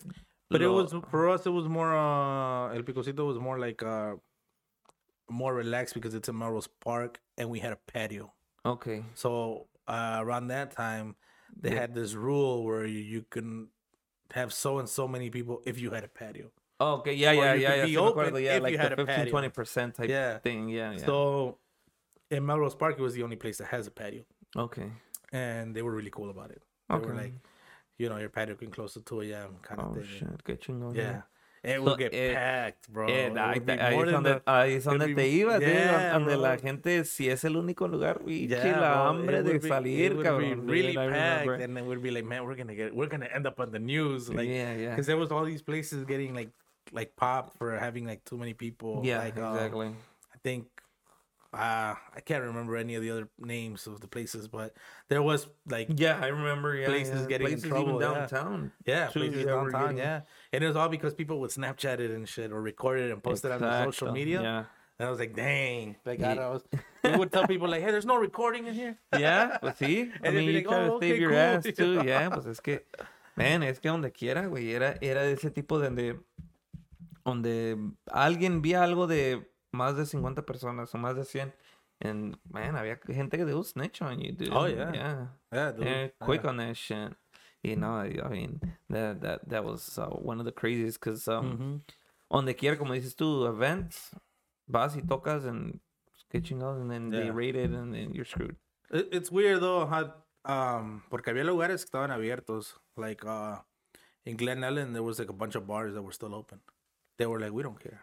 but 0.50 0.62
it 0.66 0.68
was 0.68 0.92
for 1.12 1.30
us. 1.30 1.46
It 1.46 1.54
was 1.54 1.68
more. 1.70 1.94
Uh, 1.94 2.74
El 2.74 2.82
Picosito 2.82 3.22
was 3.24 3.38
more 3.38 3.60
like 3.62 3.84
uh, 3.86 4.16
more 5.30 5.54
relaxed 5.54 5.94
because 5.94 6.16
it's 6.16 6.28
in 6.28 6.36
Melrose 6.38 6.68
Park, 6.82 7.20
and 7.38 7.50
we 7.54 7.60
had 7.60 7.72
a 7.72 7.78
patio. 7.88 8.34
okay. 8.66 9.06
So 9.14 9.68
uh, 9.88 10.18
around 10.24 10.48
that 10.50 10.72
time, 10.72 11.16
they 11.56 11.70
Yeah. 11.72 11.82
had 11.82 11.94
this 11.94 12.14
rule 12.14 12.64
where 12.66 12.86
you, 12.86 13.00
you 13.00 13.22
can 13.30 13.70
have 14.34 14.54
so 14.54 14.78
and 14.80 14.88
so 14.90 15.08
many 15.08 15.30
people 15.30 15.62
if 15.66 15.80
you 15.80 15.92
had 15.92 16.04
a 16.04 16.08
patio. 16.10 16.52
Oh, 16.80 16.94
okay, 17.02 17.14
yeah, 17.14 17.32
Or 17.32 17.36
yeah, 17.36 17.54
yeah, 17.54 17.76
yeah. 17.76 17.86
be 17.86 17.98
open 17.98 18.26
acuerdo, 18.34 18.42
yeah, 18.42 18.58
like 18.60 18.72
you 18.72 18.78
the 18.78 18.84
had 18.84 18.94
a 18.94 18.96
15, 18.98 19.16
patio. 19.16 19.32
20 19.32 19.50
percent 19.50 19.96
type 19.96 20.10
Yeah. 20.10 20.38
thing. 20.40 20.70
Yeah, 20.70 20.92
yeah. 20.94 21.06
So 21.06 21.58
in 22.32 22.46
Melrose 22.46 22.76
Park, 22.76 22.96
it 22.98 23.02
was 23.02 23.14
the 23.14 23.24
only 23.24 23.36
place 23.36 23.58
that 23.58 23.68
has 23.68 23.88
a 23.88 23.92
patio. 23.92 24.24
okay. 24.56 24.92
and 25.32 25.76
they 25.76 25.84
were 25.84 25.92
really 25.94 26.10
cool 26.10 26.30
about 26.32 26.50
it. 26.50 26.64
They 26.90 26.96
were 26.96 27.02
Okay. 27.06 27.14
like, 27.24 27.34
you 28.00 28.10
know, 28.10 28.18
your 28.18 28.30
patio 28.30 28.56
can 28.56 28.72
close 28.72 28.94
to 28.94 29.02
2 29.02 29.22
a.m. 29.22 29.58
kind 29.62 29.80
of 29.80 29.92
Oh 29.92 29.94
thing. 29.94 30.06
shit, 30.06 30.44
qué 30.44 30.58
chingón. 30.58 30.96
Yeah. 30.96 31.22
And 31.64 31.74
it 31.74 31.76
So, 31.76 31.84
would 31.84 32.00
get 32.00 32.14
eh, 32.16 32.34
packed, 32.34 32.90
bro. 32.92 33.06
Eh, 33.08 33.28
It 33.28 33.34
ahí, 33.34 33.54
would 33.56 33.66
be 33.68 33.74
ahí 33.74 33.92
more 33.94 34.06
es 34.06 34.12
than 34.12 34.24
donde, 34.24 34.34
the- 34.46 34.52
ahí 34.52 34.76
es 34.78 34.84
donde 34.86 35.04
it'd 35.06 35.16
te 35.18 35.22
be- 35.22 35.38
ibas, 35.44 35.60
dude, 35.60 35.70
Yeah, 35.74 36.14
donde 36.14 36.38
la 36.38 36.56
bro. 36.56 36.62
gente, 36.64 37.04
si 37.06 37.30
es 37.30 37.44
el 37.44 37.58
único 37.58 37.88
lugar, 37.88 38.24
bichi, 38.24 38.48
Yeah, 38.48 38.80
la 38.80 38.94
bro, 38.94 39.04
hambre 39.04 39.38
it 39.40 39.44
de 39.46 39.52
would 39.52 39.62
be- 39.62 39.70
salir, 39.70 40.06
it 40.12 40.16
would 40.18 40.24
be 40.24 40.30
cabrón. 40.30 40.56
dude, 40.62 40.70
really 40.72 40.92
I 40.98 41.10
packed, 41.10 41.46
remember. 41.46 41.54
and 41.64 41.76
then 41.78 41.86
we'd 41.88 42.02
be 42.02 42.10
like, 42.12 42.26
man, 42.26 42.44
we're 42.46 42.56
gonna 42.56 42.74
get, 42.76 42.96
we're 42.96 43.08
gonna 43.10 43.28
end 43.32 43.46
up 43.46 43.60
on 43.60 43.72
the 43.72 43.78
news, 43.80 44.30
like, 44.34 44.48
yeah, 44.50 44.74
yeah. 44.74 44.90
because 44.96 45.06
there 45.06 45.18
was 45.18 45.32
all 45.32 45.44
these 45.46 45.62
places 45.62 46.06
getting 46.06 46.34
like, 46.34 46.50
like 46.92 47.16
popped 47.18 47.56
for 47.58 47.78
having 47.78 48.08
like 48.08 48.24
too 48.26 48.38
many 48.38 48.54
people. 48.56 49.02
Yeah, 49.04 49.20
like, 49.20 49.38
um, 49.38 49.54
exactly. 49.54 49.88
I 50.34 50.38
think, 50.42 50.66
uh, 51.54 51.96
I 52.16 52.20
can't 52.24 52.44
remember 52.44 52.76
any 52.78 52.96
of 52.96 53.02
the 53.02 53.10
other 53.12 53.28
names 53.40 53.88
of 53.88 54.02
the 54.02 54.08
places, 54.08 54.48
but 54.48 54.76
there 55.08 55.22
was 55.24 55.48
like 55.68 55.88
yeah, 55.96 56.20
I 56.22 56.28
remember. 56.28 56.76
Yeah, 56.76 56.88
places 56.88 57.22
yeah. 57.22 57.28
getting 57.28 57.52
in 57.52 57.62
trouble, 57.62 58.00
yeah. 58.02 58.14
downtown. 58.14 58.72
Yeah, 58.86 59.08
too, 59.08 59.20
places 59.20 59.46
downtown. 59.46 59.82
getting- 59.82 59.98
Yeah, 59.98 60.22
and 60.54 60.64
it 60.64 60.68
was 60.68 60.76
all 60.76 60.90
because 60.90 61.14
people 61.16 61.40
would 61.40 61.50
Snapchat 61.50 62.00
it 62.00 62.12
and 62.12 62.28
shit 62.30 62.52
or 62.52 62.62
record 62.62 63.00
it 63.00 63.12
and 63.12 63.24
post 63.24 63.46
it 63.46 63.52
on 63.52 63.62
their 63.62 63.86
social 63.86 64.12
media. 64.12 64.42
Yeah. 64.42 64.64
And 65.00 65.08
I 65.08 65.12
was 65.12 65.20
like, 65.20 65.34
dang. 65.34 65.96
Like, 66.06 66.22
I 66.22 66.36
was, 66.50 66.62
we 67.06 67.16
would 67.16 67.32
tell 67.32 67.48
people, 67.48 67.70
like, 67.70 67.82
hey, 67.82 67.90
there's 67.90 68.06
no 68.06 68.18
recording 68.18 68.68
in 68.68 68.74
here. 68.74 68.98
Yeah, 69.18 69.58
pues 69.58 69.78
sí. 69.80 70.12
I 70.24 70.30
mean, 70.32 70.46
be 70.46 70.52
you 70.52 70.54
like, 70.58 70.68
try 70.68 70.86
to 70.86 70.92
"Oh, 70.92 71.00
save 71.00 71.12
okay, 71.14 71.22
your 71.22 71.30
cool." 71.32 71.40
ass 71.40 71.64
too. 71.78 72.02
Yeah, 72.06 72.30
pues 72.30 72.46
es 72.48 72.60
que, 72.60 72.82
man, 73.38 73.64
es 73.64 73.80
que 73.80 73.90
donde 73.90 74.12
quiera, 74.12 74.48
güey, 74.48 74.74
era, 74.74 74.98
era 75.02 75.24
ese 75.24 75.52
tipo 75.52 75.80
de 75.80 75.86
donde, 75.86 76.20
donde 77.24 77.78
alguien 78.12 78.62
vía 78.62 78.84
algo 78.84 79.08
de 79.08 79.48
más 79.72 79.96
de 79.98 80.06
50 80.06 80.46
personas 80.46 80.94
o 80.94 80.98
más 80.98 81.16
de 81.16 81.24
100. 81.26 81.54
And, 82.02 82.38
man, 82.50 82.76
había 82.78 82.98
gente 83.06 83.38
que 83.38 83.44
would 83.46 83.66
snitch 83.66 84.02
on 84.02 84.20
you, 84.20 84.32
dude. 84.32 84.54
Oh, 84.54 84.68
yeah. 84.68 84.94
Yeah. 84.94 85.28
Yeah, 85.52 85.72
dude. 85.74 85.86
They're 85.86 86.14
quick 86.20 86.44
Yeah. 86.44 86.50
on 86.50 86.58
that 86.58 86.76
shit. 86.78 87.14
You 87.62 87.76
know, 87.76 87.98
I 88.00 88.30
mean, 88.30 88.62
that, 88.90 89.20
that, 89.22 89.50
that 89.50 89.66
was 89.66 89.98
uh, 90.00 90.08
one 90.08 90.40
of 90.40 90.46
the 90.46 90.54
craziest 90.54 91.00
because, 91.02 91.28
um, 91.28 91.58
Mhm. 91.58 91.82
donde 92.32 92.56
quiera, 92.56 92.78
como 92.78 92.94
dices 92.94 93.16
tú, 93.18 93.46
events, 93.48 94.16
vas 94.68 94.96
y 94.96 95.02
tocas 95.02 95.46
and 95.46 95.82
qué 96.32 96.42
chingados, 96.42 96.80
and 96.80 96.90
then 96.90 97.10
they 97.10 97.26
Yeah. 97.26 97.34
rate 97.34 97.56
it 97.58 97.72
and 97.72 97.94
then 97.94 98.14
you're 98.14 98.24
screwed. 98.24 98.56
It, 98.92 99.10
it's 99.12 99.30
weird 99.30 99.60
though 99.62 99.86
how 99.86 100.14
um 100.46 101.04
porque 101.10 101.32
había 101.32 101.44
lugares 101.44 101.82
que 101.84 101.90
estaban 101.92 102.12
abiertos 102.12 102.80
like 102.96 103.26
uh 103.26 103.58
in 104.26 104.38
Glen 104.38 104.64
Ellen 104.64 104.94
there 104.94 105.04
was 105.04 105.20
like 105.20 105.30
a 105.30 105.34
bunch 105.34 105.56
of 105.56 105.68
bars 105.68 105.94
that 105.96 106.02
were 106.02 106.14
still 106.14 106.34
open. 106.34 106.62
They 107.18 107.26
were 107.28 107.40
like 107.42 107.52
we 107.52 107.62
don't 107.62 107.78
care. 107.80 108.02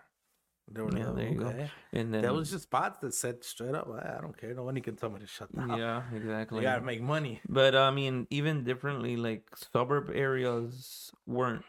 They 0.71 0.83
were 0.83 0.91
Yeah, 0.97 1.07
like 1.07 1.17
there 1.17 1.29
you 1.29 1.39
go. 1.39 1.69
And 1.93 2.13
then, 2.13 2.23
There 2.23 2.33
was 2.35 2.51
just 2.51 2.65
spots 2.65 2.99
that 2.99 3.15
said 3.15 3.45
straight 3.45 3.75
up 3.75 3.89
I 3.89 4.21
don't 4.21 4.37
care. 4.37 4.53
Nobody 4.53 4.81
can 4.81 4.97
tell 4.97 5.11
me 5.11 5.21
to 5.21 5.27
shut 5.27 5.55
down. 5.55 5.79
yeah, 5.79 6.03
exactly. 6.15 6.59
You 6.59 6.63
gotta 6.65 6.83
make 6.83 7.01
money. 7.01 7.41
But 7.49 7.77
I 7.77 7.91
mean, 7.91 8.27
even 8.31 8.65
differently, 8.65 9.17
like 9.17 9.45
suburb 9.57 10.11
areas 10.13 11.13
weren't, 11.27 11.65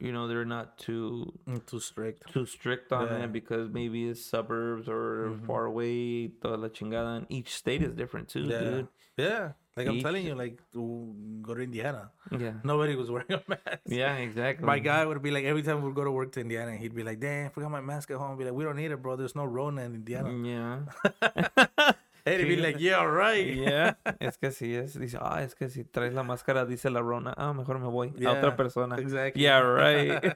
you 0.00 0.12
know, 0.12 0.26
they're 0.28 0.44
not 0.44 0.78
too 0.78 1.32
Mm, 1.46 1.64
Too 1.66 1.80
strict. 1.80 2.32
too 2.32 2.46
strict 2.46 2.92
on 2.92 3.06
Yeah. 3.06 3.24
it 3.24 3.32
because 3.32 3.68
maybe 3.70 4.08
it's 4.08 4.24
suburbs 4.24 4.88
or 4.88 5.30
Mhm. 5.36 5.46
far 5.46 5.64
away. 5.66 6.28
Toda 6.42 6.56
la 6.56 6.68
chingada. 6.68 7.18
And 7.18 7.26
each 7.28 7.54
state 7.54 7.82
is 7.82 7.92
different 7.94 8.28
too, 8.28 8.40
Yeah. 8.44 8.60
dude. 8.60 8.88
Yeah. 9.16 9.52
Like 9.76 9.86
I'm 9.86 10.00
telling 10.00 10.26
you, 10.26 10.34
like 10.34 10.58
to 10.72 11.14
go 11.42 11.54
to 11.54 11.62
Indiana. 11.62 12.10
Yeah. 12.32 12.54
Nobody 12.64 12.96
was 12.96 13.10
wearing 13.10 13.32
a 13.32 13.42
mask. 13.48 13.80
Yeah, 13.86 14.16
exactly. 14.16 14.66
My 14.66 14.78
guy 14.78 15.06
would 15.06 15.22
be 15.22 15.30
like 15.30 15.44
every 15.44 15.62
time 15.62 15.80
we'd 15.82 15.94
go 15.94 16.04
to 16.04 16.10
work 16.10 16.32
to 16.32 16.40
Indiana, 16.40 16.76
he'd 16.76 16.94
be 16.94 17.02
like, 17.04 17.20
"Damn, 17.20 17.46
I 17.46 17.48
forgot 17.50 17.70
my 17.70 17.80
mask 17.80 18.10
at 18.10 18.16
home." 18.18 18.32
I'd 18.32 18.38
be 18.38 18.44
like, 18.44 18.52
"We 18.54 18.64
don't 18.64 18.76
need 18.76 18.90
it, 18.90 19.00
bro. 19.00 19.16
There's 19.16 19.36
no 19.36 19.44
Rona 19.44 19.82
in 19.82 19.94
Indiana." 19.94 20.28
Yeah. 20.52 20.80
He'd 22.24 22.44
be 22.48 22.56
like, 22.56 22.78
"Yeah, 22.78 23.04
right." 23.04 23.54
Yeah, 23.54 23.94
es 24.20 24.36
que 24.36 24.50
sí 24.50 24.74
es. 24.74 24.98
Dice, 24.98 25.18
ah, 25.20 25.42
es 25.42 25.54
que 25.54 25.68
si 25.68 25.84
traes 25.84 26.12
la 26.14 26.22
máscara, 26.22 26.66
dice 26.66 26.90
la 26.90 27.00
Rona, 27.00 27.34
ah, 27.36 27.52
mejor 27.52 27.78
me 27.78 27.88
voy 27.88 28.08
a 28.08 28.30
otra 28.32 28.50
Yeah, 28.50 28.56
persona. 28.56 28.96
Exactly. 28.98 29.42
Yeah, 29.42 29.60
right. 29.60 30.34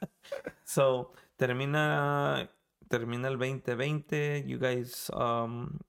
so, 0.64 1.12
termina, 1.38 2.48
termina 2.88 3.28
el 3.28 3.36
2020. 3.38 4.44
You 4.46 4.58
guys, 4.58 5.10
um, 5.12 5.80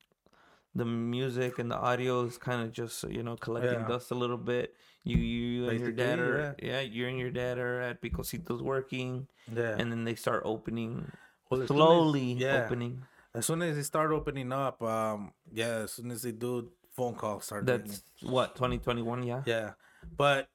the 0.75 0.85
music 0.85 1.59
and 1.59 1.71
the 1.71 1.77
audio 1.77 2.23
is 2.25 2.37
kind 2.37 2.61
of 2.61 2.71
just, 2.71 3.03
you 3.09 3.23
know, 3.23 3.35
collecting 3.35 3.79
Yeah. 3.81 3.87
dust 3.87 4.11
a 4.11 4.15
little 4.15 4.37
bit. 4.37 4.73
You, 5.03 5.17
you 5.17 5.69
and 5.69 5.79
your 5.79 5.91
dad 5.91 6.19
are, 6.19 6.55
yeah. 6.61 6.81
you 6.81 7.07
and 7.07 7.17
your 7.17 7.31
dad 7.31 7.57
are 7.57 7.81
at 7.81 8.01
Picositos 8.01 8.61
working, 8.61 9.27
yeah. 9.51 9.75
and 9.79 9.91
then 9.91 10.03
they 10.03 10.13
start 10.13 10.43
opening, 10.45 11.11
Well, 11.49 11.61
as 11.63 11.67
soon 11.69 11.77
as- 11.77 11.79
slowly 11.83 12.33
yeah. 12.33 12.65
opening. 12.65 13.01
As 13.33 13.45
soon 13.45 13.61
as 13.61 13.75
they 13.77 13.83
start 13.83 14.11
opening 14.11 14.51
up, 14.51 14.81
um, 14.83 15.31
yeah, 15.51 15.83
as 15.85 15.93
soon 15.93 16.11
as 16.11 16.21
they 16.21 16.31
do, 16.33 16.69
phone 16.95 17.15
calls 17.15 17.45
start. 17.45 17.65
That's 17.65 18.03
what 18.21 18.55
2021, 18.55 19.23
yeah. 19.23 19.43
yeah, 19.45 19.71
but 20.17 20.49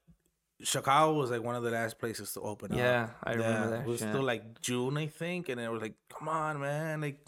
Chicago 0.62 1.14
was 1.14 1.30
like 1.30 1.42
one 1.42 1.54
of 1.54 1.62
the 1.62 1.70
last 1.70 1.98
places 1.98 2.32
to 2.32 2.40
open 2.40 2.72
up. 2.72 2.78
Yeah, 2.78 3.08
I 3.24 3.32
remember 3.32 3.60
Yeah, 3.60 3.70
that. 3.70 3.80
It 3.80 3.86
was 3.86 4.00
shit. 4.00 4.08
still 4.10 4.22
like 4.22 4.60
June, 4.60 4.96
I 4.98 5.06
think, 5.06 5.48
and 5.48 5.60
it 5.60 5.68
was 5.70 5.80
like, 5.82 5.94
"Come 6.10 6.28
on, 6.28 6.60
man! 6.60 7.00
Like, 7.00 7.20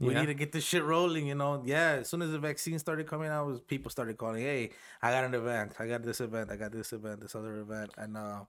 we 0.00 0.12
Yeah. 0.12 0.20
need 0.20 0.26
to 0.26 0.34
get 0.34 0.50
this 0.52 0.64
shit 0.64 0.82
rolling." 0.84 1.26
You 1.26 1.34
know? 1.36 1.62
Yeah. 1.64 1.98
As 2.00 2.08
soon 2.08 2.22
as 2.22 2.30
the 2.32 2.38
vaccine 2.38 2.78
started 2.78 3.06
coming 3.06 3.28
out, 3.28 3.46
was 3.46 3.60
people 3.60 3.90
started 3.90 4.16
calling, 4.18 4.42
"Hey, 4.42 4.70
I 5.02 5.10
got 5.12 5.24
an 5.24 5.34
event. 5.34 5.74
I 5.78 5.86
got 5.86 6.02
this 6.02 6.20
event. 6.20 6.50
I 6.50 6.56
got 6.56 6.72
this 6.72 6.92
event. 6.92 7.20
This 7.20 7.34
other 7.34 7.56
event." 7.58 7.90
And 7.96 8.16
uh, 8.16 8.44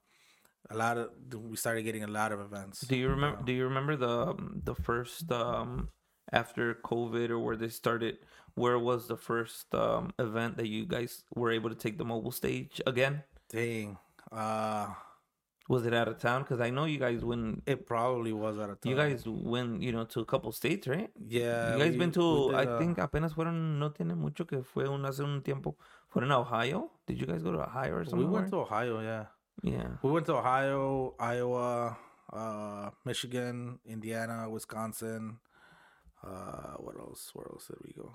a 0.70 0.76
lot 0.76 0.98
of 0.98 1.10
we 1.34 1.56
started 1.56 1.82
getting 1.82 2.02
a 2.04 2.08
lot 2.08 2.32
of 2.32 2.40
events. 2.40 2.80
Do 2.80 2.96
you 2.96 3.08
remember? 3.10 3.38
Uh, 3.38 3.42
Do 3.42 3.52
you 3.52 3.64
remember 3.64 3.96
the 3.96 4.08
um, 4.34 4.60
the 4.64 4.74
first 4.74 5.30
um 5.32 5.88
after 6.32 6.74
COVID 6.74 7.30
or 7.30 7.38
where 7.38 7.56
they 7.56 7.68
started? 7.68 8.18
Where 8.54 8.78
was 8.78 9.06
the 9.06 9.16
first 9.16 9.74
um 9.74 10.12
event 10.18 10.56
that 10.56 10.68
you 10.68 10.86
guys 10.86 11.24
were 11.34 11.50
able 11.50 11.70
to 11.70 11.76
take 11.76 11.98
the 11.98 12.04
mobile 12.04 12.32
stage 12.32 12.80
again? 12.86 13.22
Dang. 13.50 13.98
Uh, 14.32 14.88
Was 15.68 15.84
it 15.84 15.92
out 15.92 16.06
of 16.06 16.18
town? 16.18 16.42
Because 16.42 16.60
I 16.60 16.70
know 16.70 16.84
you 16.84 16.98
guys 16.98 17.24
went. 17.24 17.62
it 17.66 17.86
probably 17.86 18.32
was 18.32 18.56
out 18.58 18.70
of 18.70 18.80
time. 18.80 18.90
You 18.90 18.96
guys 18.96 19.24
went, 19.26 19.82
you 19.82 19.90
know, 19.90 20.04
to 20.04 20.20
a 20.20 20.24
couple 20.24 20.52
states, 20.52 20.86
right? 20.86 21.10
yeah. 21.28 21.72
you 21.74 21.78
guys 21.82 21.92
we- 21.92 21.98
been 21.98 22.12
to? 22.12 22.50
did, 22.50 22.54
I 22.54 22.64
uh, 22.66 22.78
think 22.78 22.98
apenas 22.98 23.34
fueron. 23.34 23.78
No 23.78 23.88
tiene 23.90 24.14
mucho 24.16 24.44
que 24.44 24.62
fue 24.62 24.84
un 24.86 25.04
hace 25.04 25.20
un 25.20 25.42
tiempo. 25.42 25.74
Fueron 26.12 26.30
a 26.30 26.38
Ohio. 26.38 26.90
Did 27.06 27.20
you 27.20 27.26
guys 27.26 27.42
go 27.42 27.50
to 27.52 27.60
Ohio 27.62 27.94
or 27.96 28.04
something? 28.04 28.18
we 28.18 28.32
went 28.32 28.48
to 28.50 28.58
Ohio. 28.58 29.00
Yeah. 29.00 29.26
Yeah. 29.62 29.88
We 30.02 30.10
went 30.10 30.26
to 30.26 30.34
Ohio, 30.36 31.14
Iowa, 31.18 31.96
uh, 32.32 32.90
Michigan, 33.04 33.78
Indiana, 33.86 34.48
Wisconsin. 34.48 35.38
Uh, 36.24 36.74
what 36.78 36.96
else? 36.98 37.30
Where 37.34 37.46
else 37.50 37.66
did 37.68 37.78
we 37.84 37.92
go? 37.92 38.12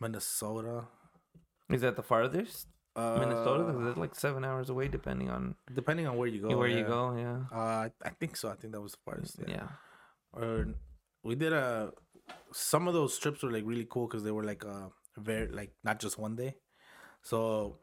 Minnesota. 0.00 0.84
Is 1.70 1.82
that 1.82 1.96
the 1.96 2.02
farthest? 2.02 2.66
Uh, 2.96 3.16
Minnesota? 3.20 3.88
It's 3.88 3.98
like 3.98 4.14
seven 4.14 4.44
hours 4.44 4.70
away, 4.70 4.88
depending 4.88 5.30
on 5.30 5.54
Depending 5.72 6.06
on 6.06 6.16
where 6.16 6.28
you 6.28 6.40
go. 6.42 6.56
where 6.56 6.68
you 6.68 6.84
go. 6.84 7.14
Yeah. 7.16 7.42
Uh, 7.56 7.88
I- 8.04 8.10
think 8.18 8.36
so. 8.36 8.48
I 8.48 8.54
think 8.54 8.72
that 8.72 8.80
was 8.80 8.92
the 8.92 8.98
farthest. 9.04 9.38
Yeah. 9.46 9.54
Yeah. 9.54 9.68
Or 10.32 10.66
we 11.22 11.34
did 11.34 11.52
a. 11.52 11.92
Some 12.52 12.88
of 12.88 12.94
those 12.94 13.18
trips 13.18 13.42
were 13.42 13.50
like 13.50 13.64
really 13.66 13.86
cool 13.88 14.06
because 14.06 14.22
they 14.22 14.30
were 14.30 14.44
like 14.44 14.64
uh 14.64 14.88
very 15.16 15.48
like 15.48 15.72
not 15.84 15.98
just 16.00 16.18
one 16.18 16.36
day. 16.36 16.56
So 17.22 17.78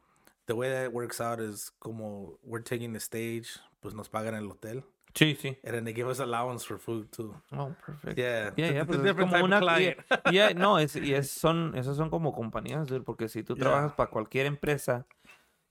the 0.47 0.55
way 0.55 0.69
that 0.69 0.83
it 0.85 0.93
works 0.93 1.19
out 1.19 1.39
is 1.39 1.71
como 1.79 2.37
we're 2.43 2.59
taking 2.59 2.93
the 2.93 2.99
stage, 2.99 3.57
pues 3.81 3.93
nos 3.95 4.07
pagan 4.07 4.35
el 4.35 4.47
hotel, 4.49 4.83
Sí, 5.15 5.33
sí. 5.35 5.57
and 5.63 5.73
then 5.73 5.85
they 5.85 5.93
give 5.93 6.09
us 6.09 6.19
allowance 6.19 6.65
for 6.65 6.77
food 6.77 7.09
too. 7.11 7.33
Oh, 7.53 7.73
perfect. 7.85 8.17
Yeah, 8.19 8.51
Yeah, 8.57 8.71
yeah, 8.71 8.81
it's 8.81 8.87
pues 8.87 8.99
es 9.05 9.15
como 9.15 9.43
una 9.45 9.59
client. 9.61 9.97
yeah, 10.09 10.31
yeah, 10.31 10.53
no, 10.53 10.77
es, 10.79 10.95
y 10.97 11.13
es, 11.13 11.31
son, 11.31 11.73
esas 11.77 11.95
son 11.95 12.09
como 12.09 12.33
compañías, 12.33 12.87
dude, 12.87 13.01
porque 13.05 13.29
si 13.29 13.41
tú 13.41 13.55
Yeah. 13.55 13.61
trabajas 13.63 13.93
para 13.93 14.09
cualquier 14.09 14.45
empresa 14.45 15.05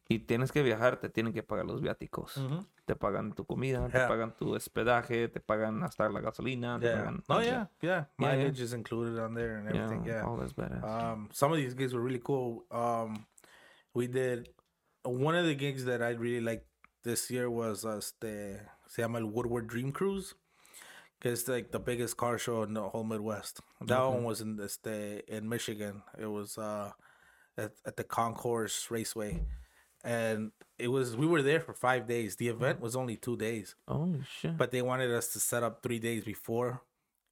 y 0.09 0.19
tienes 0.21 0.51
que 0.51 0.62
viajar, 0.62 0.99
te 0.99 1.09
tienen 1.11 1.33
que 1.35 1.43
pagar 1.43 1.66
los 1.66 1.83
viáticos. 1.83 2.39
Mhm. 2.39 2.66
Te 2.87 2.97
pagan 2.97 3.33
tu 3.35 3.45
comida, 3.47 3.87
te 3.89 3.99
pagan 4.07 4.35
tu 4.35 4.55
hospedaje, 4.55 5.29
te 5.29 5.41
pagan 5.41 5.83
hasta 5.83 6.09
la 6.09 6.21
gasolina, 6.21 6.79
te 6.81 6.91
pagan. 6.91 7.23
Oh 7.29 7.41
yeah, 7.41 7.45
yeah. 7.51 7.69
Yeah, 7.81 8.09
yeah. 8.19 8.37
Mileage 8.37 8.61
is 8.62 8.73
included 8.73 9.19
on 9.19 9.35
there 9.35 9.57
and 9.59 9.69
everything. 9.69 10.05
Yeah. 10.07 10.23
all 10.25 10.37
that's 10.39 10.53
badass. 10.55 10.85
Um, 10.85 11.29
some 11.33 11.51
of 11.53 11.59
these 11.59 11.75
gigs 11.75 11.93
were 11.95 12.03
really 12.03 12.21
cool. 12.23 12.65
Um, 12.71 13.27
we 13.95 14.07
did 14.07 14.49
one 15.05 15.35
of 15.37 15.45
the 15.47 15.55
gigs 15.55 15.85
that 15.87 16.01
I 16.03 16.11
really 16.12 16.41
liked 16.43 16.66
this 17.03 17.31
year 17.31 17.49
was 17.51 17.85
uh, 17.87 17.97
este, 17.99 18.61
se 18.89 19.02
llama 19.02 19.19
el 19.19 19.27
Woodward 19.27 19.66
Dream 19.69 19.93
Cruise. 19.93 20.35
Que 21.20 21.31
it's 21.32 21.48
like 21.48 21.70
the 21.70 21.78
biggest 21.78 22.16
car 22.16 22.36
show 22.39 22.62
in 22.65 22.74
the 22.74 22.82
whole 22.82 23.05
Midwest. 23.05 23.61
That 23.81 23.98
one 24.05 24.24
was 24.24 24.40
in 24.40 24.59
este, 24.62 25.23
in 25.28 25.48
Michigan. 25.48 26.02
It 26.19 26.27
was 26.27 26.59
uh, 26.59 26.90
at, 27.56 27.73
at 27.86 27.97
the 27.97 28.05
Concourse 28.05 28.90
Raceway, 28.90 29.40
and 30.02 30.51
it 30.78 30.89
was 30.89 31.16
we 31.16 31.27
were 31.27 31.40
there 31.40 31.61
for 31.61 31.73
five 31.73 32.06
days. 32.06 32.36
The 32.36 32.48
event 32.48 32.81
was 32.81 32.94
only 32.94 33.16
two 33.16 33.36
days, 33.36 33.74
Oh 33.89 34.12
shit. 34.39 34.56
but 34.59 34.70
they 34.70 34.82
wanted 34.82 35.11
us 35.12 35.28
to 35.32 35.40
set 35.40 35.62
up 35.62 35.82
three 35.82 35.98
days 35.98 36.24
before. 36.24 36.82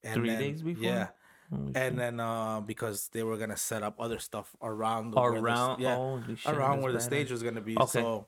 And 0.05 0.15
Three 0.15 0.31
then- 0.31 0.39
days 0.41 0.63
before? 0.63 0.85
Yeah. 0.85 1.09
Holy 1.51 1.73
And 1.75 1.99
then 1.99 2.19
uh, 2.19 2.61
because 2.61 3.09
they 3.13 3.23
were 3.23 3.37
gonna 3.37 3.59
set 3.59 3.83
up 3.83 4.01
other 4.01 4.19
stuff 4.19 4.57
around 4.63 5.11
the, 5.11 5.21
where 5.21 5.33
the- 5.33 5.41
around, 5.41 5.81
yeah, 5.81 6.19
shit, 6.35 6.53
around 6.55 6.81
where 6.81 6.93
the 6.93 7.01
stage 7.01 7.31
was 7.31 7.43
gonna 7.43 7.61
be. 7.61 7.77
Okay. 7.77 8.01
So 8.01 8.27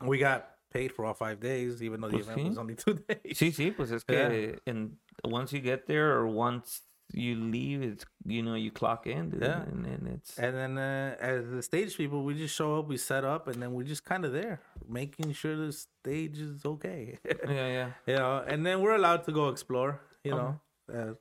we 0.00 0.16
got 0.18 0.48
paid 0.70 0.92
for 0.92 1.04
all 1.04 1.14
five 1.14 1.40
days, 1.40 1.82
even 1.82 2.00
though 2.00 2.08
the 2.08 2.18
Pues 2.18 2.26
event 2.28 2.40
sí. 2.40 2.48
was 2.48 2.58
only 2.58 2.74
two 2.84 2.94
days. 2.94 3.38
Sí, 3.38 3.52
sí, 3.52 3.70
pues 3.76 3.90
es 3.92 4.04
que 4.04 4.14
Yeah. 4.16 4.58
and 4.72 4.96
once 5.24 5.52
you 5.52 5.60
get 5.60 5.86
there 5.86 6.12
or 6.16 6.26
once 6.26 6.82
you 7.12 7.34
leave, 7.34 7.82
it's, 7.82 8.04
you 8.24 8.40
know, 8.40 8.54
you 8.54 8.70
clock 8.70 9.04
in, 9.06 9.36
Yeah. 9.42 9.62
and, 9.62 9.84
and 9.84 10.06
it's, 10.14 10.38
And 10.38 10.54
then 10.56 10.78
uh, 10.78 11.16
as 11.18 11.50
the 11.50 11.60
stage 11.62 11.96
people, 11.96 12.22
we 12.24 12.34
just 12.34 12.54
show 12.54 12.78
up, 12.78 12.86
we 12.88 12.96
set 12.98 13.24
up, 13.24 13.48
and 13.48 13.60
then 13.60 13.72
we're 13.72 13.82
just 13.88 14.04
kind 14.04 14.24
of 14.24 14.32
there, 14.32 14.60
making 14.88 15.32
sure 15.32 15.56
the 15.56 15.72
stage 15.72 16.38
is 16.38 16.64
okay. 16.64 17.18
yeah, 17.48 17.66
yeah. 17.68 17.90
you 18.06 18.14
know, 18.14 18.44
and 18.46 18.64
then 18.64 18.80
we're 18.80 18.94
allowed 18.94 19.24
to 19.24 19.32
go 19.32 19.48
explore. 19.48 20.00
You 20.22 20.32
know, 20.32 20.60
uh, 20.94 21.14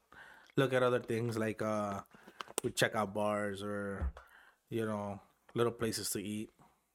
look 0.58 0.74
at 0.74 0.84
other 0.84 1.00
things 1.00 1.38
like 1.40 1.62
uh, 1.64 2.02
we 2.64 2.70
check 2.72 2.94
out 2.94 3.14
bars 3.14 3.64
or 3.64 4.12
you 4.70 4.86
know 4.86 5.20
little 5.56 5.72
places 5.72 6.10
to 6.12 6.20
eat. 6.22 6.50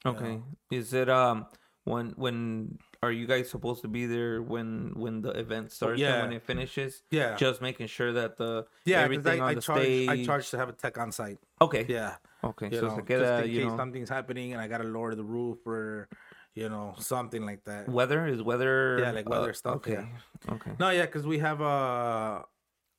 Okay. 0.06 0.40
Is 0.70 0.92
it 0.92 1.08
um 1.08 1.46
when 1.84 2.10
when 2.16 2.78
are 3.02 3.12
you 3.12 3.26
guys 3.26 3.50
supposed 3.50 3.82
to 3.82 3.88
be 3.88 4.06
there 4.06 4.40
when 4.42 4.92
when 4.96 5.20
the 5.20 5.30
event 5.30 5.70
starts 5.70 6.00
yeah. 6.00 6.14
and 6.14 6.22
when 6.28 6.32
it 6.32 6.42
finishes? 6.42 7.02
Yeah. 7.10 7.36
Just 7.36 7.60
making 7.60 7.88
sure 7.88 8.12
that 8.12 8.36
the 8.38 8.66
Yeah, 8.84 9.00
everything 9.00 9.40
I, 9.40 9.44
on 9.44 9.50
I 9.50 9.54
the 9.54 9.60
charge 9.60 9.82
stage. 9.82 10.08
I 10.08 10.24
charge 10.24 10.50
to 10.50 10.56
have 10.58 10.68
a 10.70 10.72
tech 10.72 10.96
on 10.98 11.12
site. 11.12 11.38
Okay. 11.60 11.84
Yeah, 11.88 12.16
Okay. 12.42 12.68
you 12.72 12.78
so 12.80 12.88
know, 12.88 13.00
just 13.06 13.44
in 13.44 13.50
you 13.50 13.60
case 13.60 13.68
know, 13.70 13.76
something's 13.76 14.08
happening 14.08 14.52
and 14.52 14.60
I 14.62 14.66
gotta 14.68 14.84
lower 14.84 15.14
the 15.14 15.24
roof 15.24 15.66
or 15.66 16.08
you 16.54 16.68
know 16.68 16.94
something 16.98 17.44
like 17.44 17.64
that. 17.64 17.88
weather 17.88 18.26
is 18.26 18.40
weather. 18.42 18.98
Yeah, 19.00 19.10
like 19.10 19.28
weather 19.28 19.50
uh, 19.50 19.54
stuff, 19.54 19.74
Okay. 19.76 19.92
yeah. 19.92 20.54
Okay. 20.54 20.72
No, 20.78 20.88
yeah, 20.90 21.02
because 21.02 21.26
we 21.26 21.38
have 21.40 21.60
a 21.60 22.44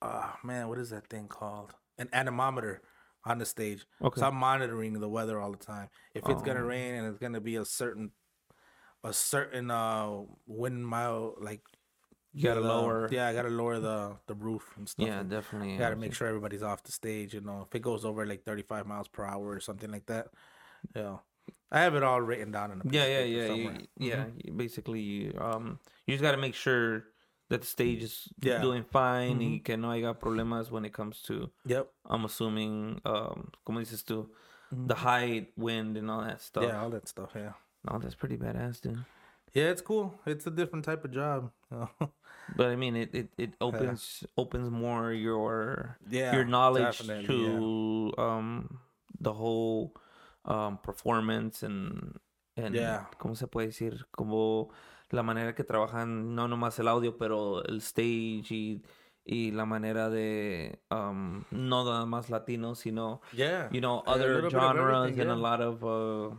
uh 0.02 0.28
man, 0.44 0.68
what 0.68 0.78
is 0.78 0.90
that 0.90 1.08
thing 1.08 1.26
called? 1.26 1.74
An 1.98 2.08
anemometer 2.12 2.82
on 3.24 3.38
the 3.38 3.46
stage. 3.46 3.84
Okay. 4.00 4.20
So 4.20 4.28
I'm 4.28 4.36
monitoring 4.36 4.92
the 5.00 5.08
weather 5.08 5.40
all 5.40 5.50
the 5.50 5.56
time. 5.58 5.88
If 6.14 6.28
it's 6.28 6.42
gonna 6.42 6.60
Oh. 6.62 6.66
rain 6.68 6.94
and 6.94 7.08
it's 7.08 7.18
gonna 7.18 7.40
be 7.40 7.56
a 7.56 7.64
certain 7.64 8.12
a 9.06 9.12
certain 9.12 9.70
uh 9.70 10.10
wind 10.46 10.86
mile 10.86 11.34
like 11.40 11.62
You 12.36 12.42
gotta 12.48 12.60
the- 12.60 12.68
lower. 12.68 13.08
Yeah, 13.10 13.28
I 13.28 13.32
gotta 13.32 13.48
lower 13.60 13.78
the 13.80 14.16
the 14.26 14.34
roof 14.34 14.64
and 14.76 14.86
stuff. 14.88 15.06
Yeah, 15.08 15.18
like 15.24 15.28
definitely. 15.30 15.72
You 15.72 15.78
gotta 15.78 15.96
make 15.96 16.12
sure 16.14 16.28
everybody's 16.28 16.62
off 16.62 16.82
the 16.82 16.92
stage. 16.92 17.32
You 17.34 17.40
know, 17.40 17.64
if 17.66 17.74
it 17.74 17.80
goes 17.82 18.04
over 18.04 18.26
like 18.26 18.44
35 18.44 18.84
miles 18.86 19.08
per 19.08 19.24
hour 19.24 19.48
or 19.56 19.60
something 19.60 19.90
like 19.90 20.06
that. 20.06 20.28
Yeah, 20.94 21.16
I 21.72 21.80
have 21.80 21.94
it 21.96 22.02
all 22.02 22.20
written 22.20 22.52
down 22.52 22.72
in 22.72 22.80
a 22.80 22.84
Yeah, 22.92 23.06
yeah, 23.06 23.24
yeah. 23.24 23.48
Mm-hmm. 23.48 23.84
yeah. 24.10 24.24
Basically, 24.54 25.00
you, 25.00 25.32
um, 25.40 25.78
you 26.06 26.12
just 26.14 26.22
gotta 26.22 26.36
make 26.36 26.54
sure 26.54 27.04
that 27.48 27.60
the 27.62 27.66
stage 27.66 28.02
is 28.02 28.28
Yeah. 28.42 28.60
doing 28.60 28.84
fine 28.84 29.38
Mhm. 29.40 29.50
y 29.52 29.60
que 29.64 29.76
no 29.76 29.88
haya 29.90 30.12
problemas 30.14 30.70
when 30.70 30.84
it 30.84 30.92
comes 30.92 31.22
to. 31.22 31.48
Yep. 31.64 31.88
I'm 32.04 32.24
assuming, 32.26 33.00
um, 33.04 33.50
como 33.64 33.80
dices 33.80 34.02
tú, 34.04 34.28
the 34.70 34.94
high 34.96 35.46
wind 35.56 35.96
and 35.96 36.10
all 36.10 36.22
that 36.22 36.40
stuff. 36.42 36.64
Mm-hmm. 36.64 36.74
Yeah, 36.74 36.82
all 36.82 36.90
that 36.90 37.08
stuff. 37.08 37.30
Yeah. 37.34 37.54
No, 37.86 37.98
that's 37.98 38.14
pretty 38.14 38.36
badass, 38.36 38.80
dude. 38.80 39.04
Yeah, 39.52 39.70
it's 39.70 39.80
cool. 39.80 40.18
It's 40.26 40.46
a 40.46 40.50
different 40.50 40.84
type 40.84 41.04
of 41.04 41.12
job. 41.12 41.50
But 42.54 42.68
I 42.68 42.76
mean, 42.76 42.94
it 42.94 43.12
it, 43.12 43.28
it 43.36 43.50
opens 43.60 44.22
opens 44.36 44.70
more 44.70 45.12
your 45.12 45.98
yeah. 46.08 46.32
your 46.32 46.44
knowledge 46.44 46.98
to 47.26 48.12
um 48.18 48.78
the 49.18 49.32
whole 49.32 49.94
um 50.44 50.78
performance 50.78 51.64
and 51.64 52.18
and 52.56 52.74
Yeah. 52.74 53.06
cómo 53.18 53.36
se 53.36 53.46
puede 53.48 53.68
decir 53.68 54.06
como 54.12 54.70
la 55.10 55.22
manera 55.22 55.54
que 55.54 55.64
trabajan 55.64 56.34
no 56.36 56.46
nomás 56.46 56.78
el 56.78 56.86
audio 56.88 57.16
pero 57.18 57.64
el 57.64 57.80
stage 57.80 58.52
y 58.52 58.82
y 59.24 59.50
la 59.50 59.66
manera 59.66 60.08
de 60.08 60.78
um 60.90 61.44
no 61.50 61.84
nada 61.84 62.06
más 62.06 62.30
latino 62.30 62.74
sino 62.76 63.20
Yeah. 63.32 63.68
you 63.72 63.80
know 63.80 64.04
other 64.06 64.48
genres 64.48 65.18
and 65.18 65.30
a 65.30 65.34
lot 65.34 65.60
of 65.60 65.82
uh 65.82 66.34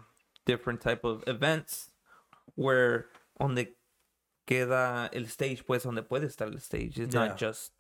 different 0.48 0.82
type 0.82 1.04
of 1.04 1.24
events 1.28 1.92
where 2.56 3.06
on 3.40 3.56
the 3.56 3.68
queda 4.48 5.10
el 5.14 5.26
stage 5.28 5.64
pues 5.66 5.84
donde 5.84 6.02
puede 6.08 6.24
estar 6.26 6.48
el 6.52 6.60
stage 6.60 6.98
it's 7.00 7.14
Yeah. 7.14 7.28
not 7.28 7.38
just 7.38 7.72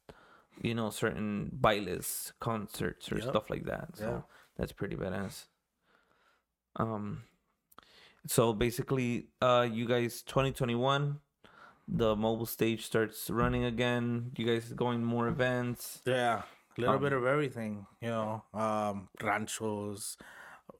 you 0.61 0.75
know 0.75 0.89
certain 0.91 1.49
bailes 1.61 2.33
concerts 2.39 3.11
or 3.11 3.17
Yep. 3.19 3.29
stuff 3.29 3.49
like 3.49 3.65
that 3.65 3.95
so 3.95 4.05
Yeah. 4.05 4.21
that's 4.57 4.73
pretty 4.73 4.95
badass 4.95 5.47
um 6.75 7.23
so 8.27 8.53
basically 8.53 9.29
uh 9.41 9.65
you 9.71 9.85
guys 9.87 10.21
2021 10.23 11.19
the 11.87 12.15
mobile 12.15 12.45
stage 12.45 12.85
starts 12.85 13.29
running 13.29 13.63
again 13.63 14.31
you 14.37 14.45
guys 14.45 14.73
going 14.73 15.01
more 15.03 15.27
events 15.29 16.01
Yeah, 16.05 16.41
a 16.77 16.81
little 16.81 16.95
Um, 16.95 17.01
bit 17.01 17.13
of 17.13 17.25
everything, 17.25 17.87
you 18.01 18.09
know, 18.09 18.43
um, 18.53 19.07
ranchos, 19.23 20.17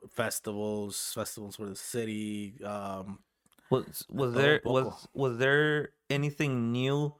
festivals, 0.09 1.11
festivals 1.13 1.55
for 1.55 1.65
the 1.65 1.75
city. 1.75 2.55
Um, 2.63 3.19
Was 3.69 4.05
was 4.09 4.33
there 4.33 4.61
was 4.63 5.07
was 5.13 5.37
there 5.37 5.89
anything 6.09 6.71
new 6.71 7.13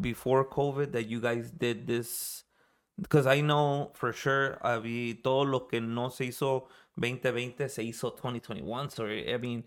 before 0.00 0.44
COVID 0.48 0.92
that 0.92 1.06
you 1.06 1.20
guys 1.20 1.50
did 1.50 1.86
this? 1.86 2.44
Because 2.98 3.26
I 3.26 3.40
know 3.42 3.92
for 3.94 4.12
sure, 4.12 4.58
había 4.64 5.22
todo 5.22 5.44
lo 5.44 5.60
que 5.68 5.80
no 5.80 6.08
se 6.08 6.26
hizo 6.28 6.68
2020 6.96 7.68
se 7.68 7.82
hizo 7.82 8.16
2021. 8.16 8.90
So 8.90 9.06
I 9.06 9.36
mean, 9.38 9.64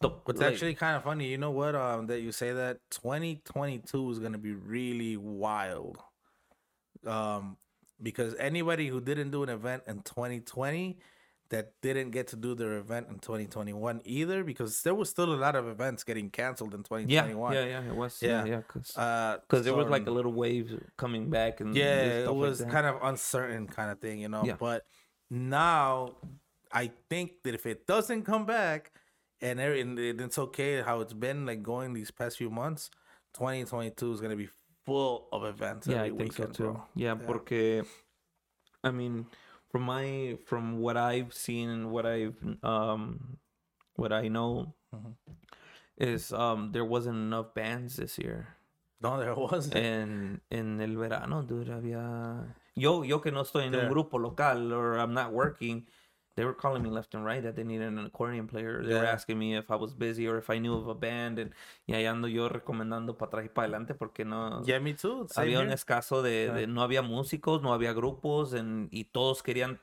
the, 0.00 0.10
It's 0.28 0.40
like, 0.40 0.52
actually 0.52 0.74
kind 0.74 0.96
of 0.96 1.04
funny. 1.04 1.28
You 1.28 1.38
know 1.38 1.52
what? 1.52 1.74
Um, 1.74 2.06
that 2.08 2.20
you 2.20 2.32
say 2.32 2.52
that 2.52 2.78
2022 2.90 4.10
is 4.10 4.18
gonna 4.18 4.38
be 4.38 4.52
really 4.52 5.16
wild. 5.16 5.98
Um, 7.06 7.56
because 8.02 8.34
anybody 8.38 8.88
who 8.88 9.00
didn't 9.00 9.30
do 9.30 9.42
an 9.42 9.48
event 9.48 9.84
in 9.86 10.02
2020 10.02 10.98
that 11.50 11.72
didn't 11.80 12.10
get 12.10 12.26
to 12.28 12.36
do 12.36 12.54
their 12.54 12.74
event 12.78 13.06
in 13.08 13.18
2021 13.18 14.00
either, 14.04 14.42
because 14.44 14.82
there 14.82 14.94
was 14.94 15.08
still 15.10 15.32
a 15.32 15.38
lot 15.38 15.54
of 15.54 15.68
events 15.68 16.02
getting 16.04 16.28
canceled 16.30 16.74
in 16.74 16.82
2021. 16.82 17.54
yeah, 17.54 17.64
yeah, 17.64 17.82
it 17.86 17.94
was, 17.94 18.18
yeah, 18.22 18.28
Yeah. 18.28 18.44
yeah, 18.52 18.56
because 18.66 18.96
Uh, 18.96 19.38
there 19.62 19.74
was 19.74 19.88
like 19.88 20.06
a 20.06 20.10
little 20.10 20.32
wave 20.32 20.72
coming 20.96 21.30
back 21.30 21.60
and 21.60 21.74
yeah 21.76 22.00
and 22.02 22.28
it 22.30 22.34
was 22.34 22.60
like 22.60 22.70
kind 22.70 22.86
of 22.86 22.96
uncertain 23.02 23.66
kind 23.68 23.90
of 23.90 23.98
thing 24.00 24.18
you 24.20 24.28
know 24.28 24.44
Yeah. 24.44 24.56
but 24.58 24.86
now 25.30 26.16
i 26.72 26.90
think 27.10 27.42
that 27.44 27.54
if 27.54 27.66
it 27.66 27.86
doesn't 27.86 28.22
come 28.24 28.44
back 28.46 28.92
and, 29.40 29.60
and 29.60 29.98
it's 29.98 30.38
okay 30.38 30.82
how 30.82 31.00
it's 31.00 31.12
been 31.12 31.46
like 31.46 31.62
going 31.62 31.92
these 31.92 32.10
past 32.10 32.38
few 32.38 32.50
months 32.50 32.90
2022 33.34 34.12
is 34.12 34.20
going 34.20 34.30
to 34.30 34.36
be 34.36 34.48
full 34.84 35.28
of 35.32 35.44
events 35.44 35.86
Yeah, 35.86 36.02
I 36.02 36.10
think 36.10 36.32
so 36.32 36.46
too. 36.46 36.62
bro. 36.72 36.82
Yeah, 36.94 37.14
porque 37.16 37.84
I 38.84 38.90
mean, 38.92 39.26
from 39.76 39.84
my 39.84 40.38
from 40.46 40.80
what 40.80 40.96
I've 40.96 41.34
seen 41.34 41.68
and 41.68 41.90
what 41.92 42.06
I've 42.06 42.36
um 42.64 43.36
what 43.96 44.10
I 44.12 44.28
know 44.28 44.72
Mhm. 44.94 45.12
is 45.98 46.32
um 46.32 46.72
there 46.72 46.84
wasn't 46.84 47.16
enough 47.16 47.52
bands 47.54 47.96
this 47.96 48.16
year. 48.18 48.56
no 49.02 49.20
there 49.20 49.34
wasn't 49.36 49.76
En 49.76 50.40
in 50.50 50.80
el 50.80 50.96
verano, 50.96 51.42
dude, 51.42 51.68
había 51.68 52.54
yo 52.74 53.04
yo 53.04 53.20
que 53.20 53.30
no 53.30 53.42
estoy 53.42 53.64
en 53.66 53.74
Yeah. 53.74 53.84
un 53.84 53.90
grupo 53.92 54.18
local 54.18 54.72
or 54.72 54.96
I'm 54.98 55.12
not 55.12 55.32
working. 55.32 55.86
They 56.36 56.44
were 56.44 56.52
calling 56.54 56.82
me 56.82 56.90
left 56.90 57.14
and 57.14 57.24
right 57.24 57.42
that 57.42 57.54
they 57.56 57.64
needed 57.64 57.88
an 57.88 57.98
accordion 58.06 58.46
player. 58.46 58.82
They 58.82 58.92
were 58.92 59.04
Yeah. 59.04 59.12
asking 59.14 59.38
me 59.38 59.56
if 59.56 59.70
I 59.70 59.76
was 59.76 59.94
busy 59.94 60.28
or 60.28 60.36
if 60.36 60.50
I 60.50 60.58
knew 60.60 60.74
of 60.74 60.86
a 60.86 60.94
band. 60.94 61.38
And, 61.38 61.52
y 61.86 61.94
ahí 61.94 62.04
ando 62.04 62.28
yo 62.28 62.48
recomendando 62.50 63.16
para 63.16 63.28
atrás 63.28 63.44
y 63.46 63.48
para 63.48 63.64
adelante 63.68 63.94
porque 63.94 64.24
no, 64.26 64.62
yeah 64.64 64.78
me 64.78 64.92
too 64.92 65.26
Same 65.30 65.46
había 65.46 65.60
un 65.60 65.66
here. 65.68 65.74
escaso 65.74 66.20
de, 66.22 66.50
de- 66.52 66.66
no 66.66 66.82
había 66.82 67.00
músicos, 67.00 67.62
no 67.62 67.72
había 67.72 67.94
grupos 67.94 68.52
en- 68.52 68.88
y 68.92 69.04
todos 69.04 69.42
querían, 69.42 69.80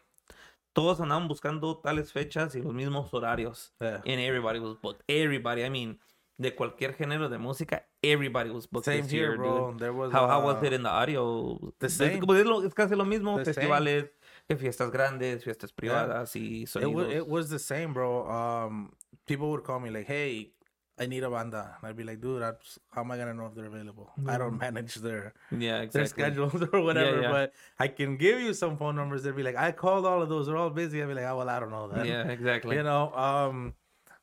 todos 0.73 1.01
andaban 1.01 1.27
buscando 1.27 1.77
tales 1.79 2.11
fechas 2.11 2.53
y 2.55 2.61
los 2.61 2.73
mismos 2.73 3.11
horarios. 3.13 3.73
Yeah. 3.79 3.95
And 4.05 4.19
everybody 4.21 4.59
was 4.59 4.77
booked. 4.79 5.01
Everybody, 5.07 5.63
I 5.63 5.69
mean, 5.71 5.99
de 6.37 6.53
cualquier 6.55 6.93
género 6.95 7.29
de 7.29 7.37
música, 7.39 7.85
everybody 8.03 8.49
was 8.51 8.67
booked 8.69 8.85
same 8.85 9.01
this 9.03 9.11
here 9.11 9.27
year, 9.29 9.37
bro 9.37 9.69
dude. 9.71 9.79
there 9.79 9.91
was 9.93 10.11
How, 10.13 10.27
how 10.27 10.43
was 10.45 10.61
it 10.63 10.73
in 10.73 10.83
the 10.83 10.89
audio? 10.89 11.57
the 11.79 11.87
Es- 11.87 11.93
same. 11.97 12.19
como 12.19 12.33
es, 12.35 12.73
casi 12.75 12.95
lo 12.95 13.05
mismo, 13.05 13.37
The 13.43 13.53
same. 13.53 14.09
Que 14.49 14.57
fiestas 14.57 14.91
grandes, 14.91 15.43
fiestas 15.43 15.71
privadas 15.71 16.35
y 16.35 16.63
it 16.63 16.69
sonidos. 16.69 17.11
it 17.11 17.27
was 17.27 17.49
the 17.49 17.59
same 17.59 17.93
bro 17.93 18.29
um 18.29 18.93
people 19.25 19.49
would 19.49 19.63
call 19.63 19.79
me 19.79 19.89
like 19.89 20.07
hey 20.07 20.53
I 20.97 21.07
need 21.07 21.23
a 21.23 21.29
banda. 21.29 21.75
And 21.81 21.89
I'd 21.89 21.97
be 21.97 22.03
like, 22.03 22.21
dude, 22.21 22.43
I'm, 22.43 22.55
how 22.91 23.01
am 23.01 23.11
I 23.11 23.17
gonna 23.17 23.33
know 23.33 23.47
if 23.47 23.55
they're 23.55 23.65
available? 23.65 24.11
I 24.27 24.37
don't 24.37 24.59
manage 24.59 24.95
their 24.95 25.33
yeah, 25.51 25.85
their 25.85 26.05
schedules 26.05 26.53
or 26.73 26.81
whatever. 26.81 27.21
yeah. 27.21 27.31
But 27.31 27.53
I 27.79 27.87
can 27.87 28.15
give 28.15 28.39
you 28.41 28.53
some 28.53 28.77
phone 28.77 28.95
numbers. 28.95 29.23
They'd 29.23 29.35
be 29.35 29.43
like, 29.43 29.55
I 29.55 29.71
called 29.71 30.05
all 30.05 30.21
of 30.21 30.29
those. 30.29 30.45
They're 30.45 30.57
all 30.57 30.69
busy. 30.69 31.01
I'd 31.01 31.07
be 31.07 31.15
like, 31.15 31.25
oh 31.25 31.37
well, 31.37 31.49
I 31.49 31.59
don't 31.59 31.71
know 31.71 31.87
that. 31.87 32.05
Yeah, 32.05 32.27
exactly. 32.37 32.75
You 32.75 32.83
know. 32.83 33.11
Um. 33.13 33.73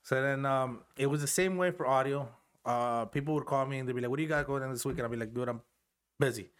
So 0.02 0.22
then, 0.22 0.46
um, 0.46 0.80
it 0.96 1.06
was 1.06 1.20
the 1.20 1.26
same 1.26 1.56
way 1.56 1.72
for 1.72 1.86
audio. 1.86 2.28
Uh, 2.64 3.04
people 3.06 3.34
would 3.34 3.46
call 3.46 3.66
me 3.66 3.78
and 3.78 3.88
they'd 3.88 3.94
be 3.94 4.00
like, 4.00 4.10
"What 4.10 4.16
do 4.16 4.22
you 4.22 4.28
got 4.28 4.46
going 4.46 4.62
on 4.62 4.70
this 4.70 4.84
weekend?" 4.84 5.04
I'd 5.04 5.10
be 5.10 5.16
like, 5.16 5.34
"Dude, 5.34 5.48
I'm 5.48 5.60
busy." 6.18 6.50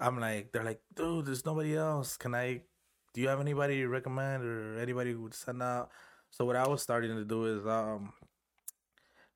I'm 0.00 0.18
like, 0.18 0.50
they're 0.50 0.64
like, 0.64 0.80
"Dude, 0.94 1.26
there's 1.26 1.44
nobody 1.44 1.76
else. 1.76 2.16
Can 2.16 2.34
I? 2.34 2.62
Do 3.14 3.20
you 3.20 3.28
have 3.28 3.40
anybody 3.40 3.76
you 3.76 3.88
recommend 3.88 4.44
or 4.44 4.78
anybody 4.78 5.12
who 5.12 5.22
would 5.22 5.34
send 5.34 5.62
out?" 5.62 5.90
So 6.30 6.44
what 6.44 6.56
I 6.56 6.66
was 6.66 6.80
starting 6.82 7.14
to 7.16 7.24
do 7.24 7.44
is, 7.46 7.66
um, 7.66 8.12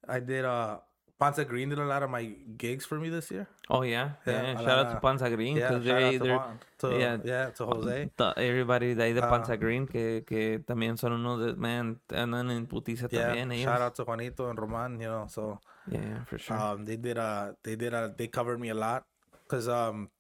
I 0.09 0.20
did 0.20 0.44
uh. 0.44 0.78
Panza 1.19 1.47
Green 1.47 1.70
did 1.70 1.78
a 1.78 1.85
lot 1.86 2.03
of 2.03 2.11
my 2.11 2.24
gigs 2.59 2.85
for 2.85 3.01
me 3.01 3.09
this 3.09 3.31
year. 3.31 3.48
Oh, 3.70 3.81
yeah. 3.81 4.11
Yeah, 4.27 4.53
Yeah, 4.53 4.57
shout 4.61 4.69
out 4.86 4.93
to 4.93 5.01
Panza 5.01 5.31
Green. 5.31 5.57
Yeah, 5.57 5.70
shout 5.70 5.77
out 5.81 5.82
they, 5.86 6.19
to, 6.19 6.24
they're, 6.24 6.36
Juan- 6.36 6.59
to 6.77 6.89
yeah. 7.01 7.16
yeah. 7.24 7.47
to 7.57 7.65
Jose. 7.65 8.11
the- 8.15 8.35
everybody 8.36 8.93
de 8.94 9.03
ahí 9.03 9.15
de. 9.15 9.23
Panza 9.23 9.57
Green 9.57 9.86
que, 9.86 10.24
que 10.27 10.59
también 10.59 10.98
son 10.98 11.12
unos 11.15 11.40
de, 11.40 11.55
man, 11.57 11.98
andan 12.11 12.51
en 12.51 12.66
putiza 12.66 13.09
Yeah, 13.11 13.28
también 13.32 13.51
ellos. 13.51 13.65
shout 13.65 13.81
out 13.81 13.94
to 13.94 14.05
Juanito 14.05 14.51
and 14.51 14.59
Roman. 14.59 15.01
You 15.01 15.09
know, 15.09 15.27
so 15.27 15.59
Yeah, 15.90 16.01
yeah, 16.03 16.24
for 16.27 16.36
sure. 16.39 16.55
um, 16.59 16.85
they 16.85 16.98
did 16.98 17.16
uh 17.16 17.53
they 17.62 17.77
did 17.77 17.94
uh 17.94 18.09
they 18.15 18.28
covered 18.28 18.61
me 18.61 18.69
a 18.69 18.74
lot 18.74 19.07
because 19.48 19.69
um 19.69 20.11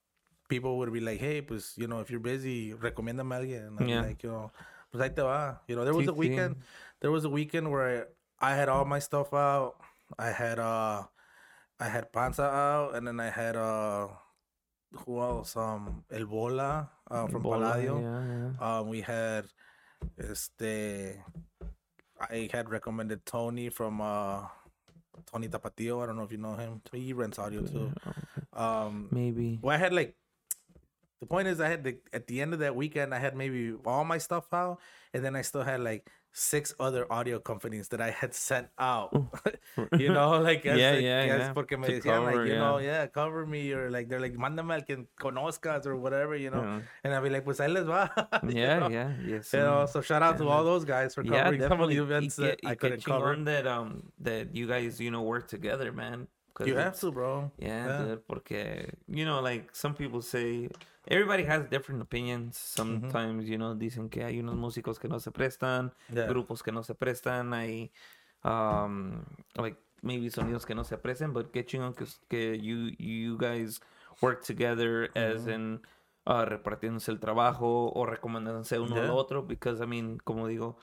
people 0.48 0.78
would 0.78 0.92
be 0.92 1.00
like, 1.00 1.18
hey, 1.20 1.40
pues 1.40 1.74
you 1.76 1.86
know, 1.86 2.00
if 2.00 2.10
you're 2.10 2.20
busy, 2.20 2.72
recomiéndame 2.72 3.34
a 3.34 3.38
alguien. 3.40 3.66
And 3.68 3.80
I'd 3.80 3.88
Yeah. 3.88 4.02
like, 4.02 4.22
you 4.22 4.30
know, 4.30 4.50
pues 4.92 5.02
ahí 5.02 5.14
te 5.14 5.22
va. 5.22 5.60
You 5.68 5.76
know, 5.76 5.84
there 5.84 5.94
was 5.94 6.08
a 6.08 6.12
weekend. 6.12 6.56
There 7.00 7.10
was 7.10 7.24
a 7.24 7.30
weekend 7.30 7.70
where 7.70 8.08
I 8.40 8.54
had 8.54 8.68
all 8.68 8.84
my 8.84 8.98
stuff 9.00 9.32
out. 9.32 9.76
I 10.18 10.30
had 10.30 10.58
uh 10.58 11.04
I 11.78 11.88
had 11.88 12.12
Panza 12.12 12.44
out, 12.44 12.94
and 12.94 13.06
then 13.06 13.20
I 13.20 13.30
had 13.30 13.56
uh 13.56 14.08
who 15.04 15.20
else? 15.20 15.56
Um, 15.56 16.04
El 16.10 16.24
Bola 16.26 16.88
uh, 17.10 17.26
from 17.26 17.42
Bola, 17.42 17.58
Palladio. 17.58 18.00
Yeah, 18.00 18.22
yeah. 18.32 18.78
Um, 18.78 18.88
we 18.88 19.00
had 19.02 19.44
este. 20.18 21.20
I 22.18 22.48
had 22.52 22.70
recommended 22.70 23.26
Tony 23.26 23.68
from 23.68 24.00
uh 24.00 24.46
Tony 25.26 25.48
Tapatio. 25.48 26.02
I 26.02 26.06
don't 26.06 26.16
know 26.16 26.22
if 26.22 26.32
you 26.32 26.38
know 26.38 26.54
him. 26.54 26.80
He 26.92 27.12
rents 27.12 27.38
audio 27.38 27.62
too. 27.62 27.92
Um, 28.52 29.08
Maybe. 29.10 29.58
well, 29.60 29.74
I 29.74 29.78
had 29.78 29.92
like 29.92 30.16
the 31.20 31.26
point 31.26 31.48
is 31.48 31.60
I 31.60 31.68
had 31.68 31.84
the 31.84 31.96
at 32.12 32.26
the 32.26 32.40
end 32.40 32.52
of 32.52 32.60
that 32.60 32.76
weekend 32.76 33.14
I 33.14 33.18
had 33.18 33.36
maybe 33.36 33.74
all 33.84 34.04
my 34.04 34.18
stuff 34.18 34.52
out, 34.52 34.78
and 35.14 35.24
then 35.24 35.34
I 35.36 35.42
still 35.42 35.62
had 35.62 35.80
like 35.80 36.10
six 36.36 36.74
other 36.78 37.10
audio 37.10 37.38
companies 37.38 37.88
that 37.88 38.00
I 38.00 38.10
had 38.10 38.34
sent 38.34 38.68
out. 38.78 39.16
you 39.98 40.12
know, 40.12 40.38
like 40.42 40.66
as, 40.66 40.78
Yeah, 40.78 40.90
like, 40.92 41.02
yeah, 41.02 41.20
as 41.20 41.40
yeah. 41.40 41.52
porque 41.54 41.78
me 41.78 41.88
decían 41.88 42.02
cover, 42.02 42.36
like, 42.36 42.46
you 42.46 42.52
yeah. 42.52 42.58
know, 42.60 42.76
yeah, 42.76 43.06
cover 43.06 43.46
me 43.46 43.72
or 43.72 43.90
like 43.90 44.10
they're 44.10 44.20
like, 44.20 44.36
mándame 44.36 44.74
al 44.74 44.82
que 44.82 45.06
conozcas 45.18 45.86
or 45.86 45.96
whatever, 45.96 46.36
you 46.36 46.50
know. 46.50 46.60
Yeah. 46.60 46.80
And 47.04 47.14
I'd 47.14 47.22
be 47.22 47.30
like, 47.30 47.44
pues 47.44 47.58
ahí 47.58 47.72
les 47.72 47.84
va. 47.84 48.12
Yeah, 48.46 48.80
know? 48.80 48.88
yeah, 48.88 49.12
yes. 49.24 49.52
You 49.54 49.60
know, 49.60 49.84
mm. 49.84 49.88
so 49.88 50.02
shout 50.02 50.22
out 50.22 50.36
to 50.36 50.48
all 50.48 50.62
those 50.62 50.84
guys 50.84 51.14
for 51.14 51.24
covering 51.24 51.62
some 51.62 51.80
of 51.80 51.88
the 51.88 51.96
events 51.96 52.36
y 52.38 52.44
that 52.48 52.60
I 52.64 52.68
y 52.68 52.74
que 52.74 52.76
couldn't 52.76 53.04
cover. 53.04 53.34
that 53.44 53.66
um 53.66 54.12
that 54.20 54.54
you 54.54 54.66
guys 54.68 55.00
you 55.00 55.10
know 55.10 55.22
work 55.22 55.48
together, 55.48 55.90
man. 55.90 56.28
'Cause 56.56 56.66
You 56.70 56.76
have 56.78 56.98
to, 57.00 57.12
bro. 57.12 57.52
Yeah, 57.58 57.86
Yeah. 57.86 58.02
dude, 58.06 58.22
porque 58.26 58.94
you 59.08 59.24
know, 59.26 59.42
like 59.42 59.68
some 59.74 59.94
people 59.94 60.22
say, 60.22 60.70
everybody 61.06 61.44
has 61.44 61.68
different 61.68 62.00
opinions. 62.02 62.56
Mm-hmm. 62.56 63.10
Sometimes, 63.10 63.46
you 63.46 63.58
know, 63.58 63.74
dicen 63.74 64.08
que 64.08 64.24
hay 64.24 64.40
unos 64.40 64.54
músicos 64.56 64.98
que 64.98 65.06
no 65.08 65.20
se 65.20 65.30
prestan, 65.32 65.92
Yeah. 66.08 66.26
grupos 66.26 66.62
que 66.62 66.72
no 66.72 66.82
se 66.82 66.94
prestan, 66.94 67.52
hay, 67.52 67.92
um, 68.42 69.22
like 69.56 69.78
maybe 70.02 70.30
sonidos 70.30 70.64
que 70.64 70.74
no 70.74 70.84
se 70.84 70.94
aprecian, 70.94 71.32
but 71.34 71.50
qué 71.50 71.64
chingón 71.66 71.94
que, 71.94 72.06
que 72.28 72.58
you 72.58 72.90
you 72.98 73.36
guys 73.36 73.80
work 74.22 74.42
together 74.42 75.10
Mm-hmm. 75.14 75.36
as 75.36 75.46
in 75.48 75.82
uh, 76.26 76.44
repartiéndose 76.44 77.10
el 77.10 77.20
trabajo 77.20 77.92
o 77.94 78.06
recomendándose 78.06 78.78
uno 78.80 78.96
al 78.96 79.10
otro, 79.10 79.42
because 79.42 79.82
I 79.82 79.86
mean, 79.86 80.18
como 80.24 80.46
digo. 80.48 80.78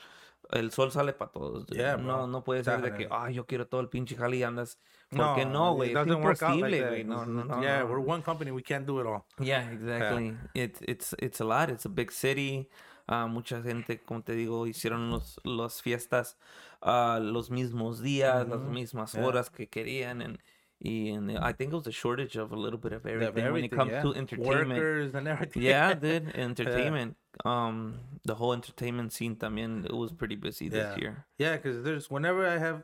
El 0.51 0.71
sol 0.71 0.91
sale 0.91 1.13
para 1.13 1.31
todos. 1.31 1.65
Yeah, 1.67 1.95
no, 1.95 2.27
no 2.27 2.43
puede 2.43 2.63
ser 2.65 2.81
de 2.81 2.93
que, 2.93 3.07
ah, 3.09 3.31
yo 3.31 3.45
quiero 3.47 3.65
todo 3.65 3.79
el 3.79 3.87
pinche 3.87 4.15
jale 4.17 4.35
y 4.37 4.43
andas. 4.43 4.77
Porque 5.15 5.45
no, 5.45 5.71
it 5.73 5.77
güey. 5.77 5.87
Es 5.89 5.93
doesn't 5.93 6.21
work 6.21 6.41
out 6.43 6.59
like. 6.61 7.05
No, 7.05 7.25
no, 7.25 7.43
no. 7.43 7.61
yeah, 7.61 7.79
no. 7.79 7.85
we're 7.87 7.99
one 7.99 8.21
company. 8.21 8.51
We 8.51 8.61
can't 8.61 8.85
do 8.85 8.99
it 8.99 9.05
all. 9.07 9.25
Yeah, 9.39 9.69
exactly. 9.69 10.35
It's 10.53 10.79
it's 10.87 11.13
it's 11.19 11.39
a 11.39 11.45
lot. 11.45 11.69
It's 11.69 11.85
a 11.85 11.89
big 11.89 12.11
city. 12.11 12.69
Ah, 13.07 13.27
mucha 13.27 13.61
gente, 13.61 13.97
como 14.05 14.21
te 14.21 14.33
digo, 14.33 14.65
hicieron 14.65 15.11
los 15.11 15.37
las 15.43 15.81
fiestas 15.81 16.37
ah, 16.81 17.19
los 17.21 17.49
mismos 17.49 18.01
días, 18.01 18.47
las 18.47 18.61
mismas 18.61 19.13
Yeah. 19.13 19.25
horas 19.25 19.49
que 19.49 19.67
querían, 19.67 20.21
and, 20.21 20.39
y 20.79 21.09
and 21.09 21.31
I 21.37 21.51
think 21.51 21.73
it 21.73 21.75
was 21.75 21.87
a 21.87 21.91
shortage 21.91 22.37
of 22.37 22.53
a 22.53 22.55
little 22.55 22.79
bit 22.79 22.93
of 22.93 23.05
Of 23.05 23.11
everything, 23.11 23.51
when 23.51 23.63
it 23.65 23.71
comes 23.71 23.91
yeah. 23.91 24.03
to 24.03 24.13
entertainment. 24.13 24.69
Workers 24.69 25.15
and 25.15 25.27
everything. 25.27 25.63
Yeah, 25.63 25.93
dude, 25.99 26.33
entertainment. 26.33 27.17
Um, 27.43 27.99
the 28.23 28.35
whole 28.35 28.53
entertainment 28.53 29.11
scene 29.11 29.35
también 29.35 29.85
it 29.85 29.93
was 29.93 30.13
pretty 30.13 30.35
busy 30.35 30.69
this 30.69 30.97
year. 30.97 31.25
Yeah, 31.37 31.57
because 31.57 31.83
there's 31.83 32.09
whenever 32.09 32.47
I 32.47 32.57
have, 32.57 32.83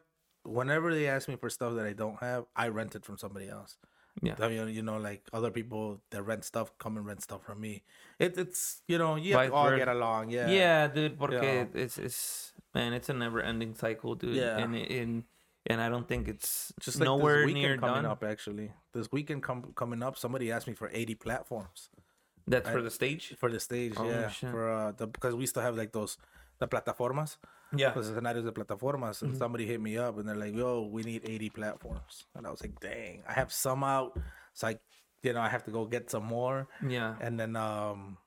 whenever 0.50 0.94
they 0.94 1.08
ask 1.08 1.28
me 1.28 1.36
for 1.36 1.50
stuff 1.50 1.76
that 1.76 1.86
I 1.86 1.94
don't 1.94 2.20
have, 2.20 2.46
I 2.56 2.68
rent 2.70 2.96
it 2.96 3.06
from 3.06 3.18
somebody 3.18 3.50
else. 3.50 3.78
Yeah. 4.22 4.36
I 4.40 4.50
mean, 4.50 4.68
you 4.74 4.82
know, 4.82 4.98
like 4.98 5.22
other 5.32 5.52
people 5.52 6.02
that 6.10 6.24
rent 6.24 6.44
stuff 6.44 6.72
come 6.78 6.98
and 6.98 7.06
rent 7.06 7.22
stuff 7.22 7.44
from 7.46 7.62
me. 7.62 7.84
It, 8.18 8.38
it's 8.38 8.82
you 8.88 8.98
know 8.98 9.16
you 9.16 9.36
have 9.38 9.48
to 9.48 9.54
all 9.54 9.76
get 9.76 9.88
along. 9.88 10.32
Yeah. 10.32 10.50
Yeah, 10.50 10.88
dude, 10.88 11.18
porque 11.18 11.40
Yeah. 11.42 11.66
it's 11.74 11.98
it's 11.98 12.52
man, 12.74 12.92
it's 12.94 13.08
a 13.10 13.14
never 13.14 13.40
ending 13.42 13.76
cycle, 13.76 14.16
dude. 14.16 14.36
Yeah. 14.36 14.58
And 14.58 14.76
and 14.76 15.24
and 15.68 15.80
I 15.82 15.88
don't 15.90 16.08
think 16.08 16.28
it's 16.28 16.74
Just 16.82 17.00
like 17.00 17.06
nowhere 17.06 17.46
this 17.46 17.54
near 17.54 17.78
coming 17.78 18.04
done. 18.04 18.06
up, 18.12 18.24
actually. 18.24 18.72
This 18.94 19.12
weekend 19.12 19.44
com- 19.44 19.72
coming 19.76 20.02
up, 20.04 20.18
somebody 20.18 20.52
asked 20.52 20.68
me 20.68 20.74
for 20.74 20.90
80 20.92 21.16
platforms 21.16 21.90
That's 22.48 22.68
for 22.70 22.82
the 22.82 22.90
stage. 22.90 23.36
for 23.38 23.50
the 23.52 23.60
stage. 23.60 23.94
Oh, 23.96 24.10
yeah, 24.10 24.30
shit. 24.30 24.50
for 24.52 24.68
uh, 24.70 24.92
the 24.98 25.06
because 25.08 25.36
we 25.36 25.46
still 25.46 25.62
have 25.64 25.78
like 25.78 25.92
those 25.94 26.18
the 26.60 26.68
plataformas. 26.68 27.38
Yeah. 27.72 27.90
because 27.90 28.08
Los 28.10 28.18
escenarios 28.18 28.44
de 28.46 28.52
plataformas, 28.52 29.22
Mm-hmm. 29.22 29.38
somebody 29.38 29.66
hit 29.66 29.80
me 29.82 29.98
up 29.98 30.18
and 30.18 30.28
they're 30.28 30.36
like, 30.36 30.56
"Yo, 30.56 30.88
we 30.92 31.04
need 31.04 31.24
80 31.24 31.50
platforms," 31.52 32.26
and 32.36 32.46
I 32.48 32.50
was 32.52 32.62
like, 32.62 32.80
"Dang, 32.80 33.24
I 33.28 33.34
have 33.34 33.52
some 33.52 33.84
out, 33.84 34.18
so 34.54 34.68
I, 34.68 34.80
you 35.24 35.34
know, 35.34 35.42
I 35.42 35.50
have 35.50 35.64
to 35.66 35.72
go 35.72 35.86
get 35.86 36.10
some 36.10 36.26
more." 36.26 36.68
Yeah. 36.88 37.16
And 37.22 37.40
then 37.40 37.56
um, 37.56 38.18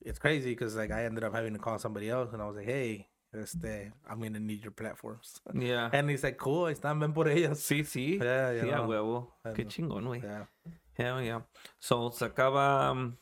it's 0.00 0.18
crazy 0.18 0.50
because 0.50 0.76
like 0.76 0.90
I 0.92 1.04
ended 1.04 1.24
up 1.24 1.34
having 1.34 1.52
to 1.54 1.58
call 1.58 1.78
somebody 1.78 2.08
else, 2.10 2.32
and 2.32 2.40
I 2.40 2.46
was 2.46 2.56
like, 2.56 2.66
"Hey, 2.66 3.08
este, 3.34 3.90
I'm 4.08 4.20
gonna 4.20 4.38
need 4.40 4.62
your 4.62 4.72
platforms," 4.72 5.40
Yeah. 5.52 5.90
and 5.92 6.08
he's 6.08 6.22
like, 6.22 6.36
"Cool, 6.38 6.66
están, 6.72 7.00
ven 7.00 7.12
por 7.12 7.26
ellas." 7.28 7.58
Sí, 7.60 7.80
sí. 7.80 8.18
Yeah, 8.22 8.52
you 8.52 8.62
sí, 8.62 8.72
a 8.72 8.86
huevo. 8.86 9.32
Qué 9.54 9.66
chingón, 9.66 10.04
güey. 10.06 10.22
Yeah. 10.22 10.46
Hell 10.94 11.22
yeah. 11.22 11.40
So, 11.80 12.10
se 12.10 12.24
acaba. 12.26 12.90
Um, 12.90 13.18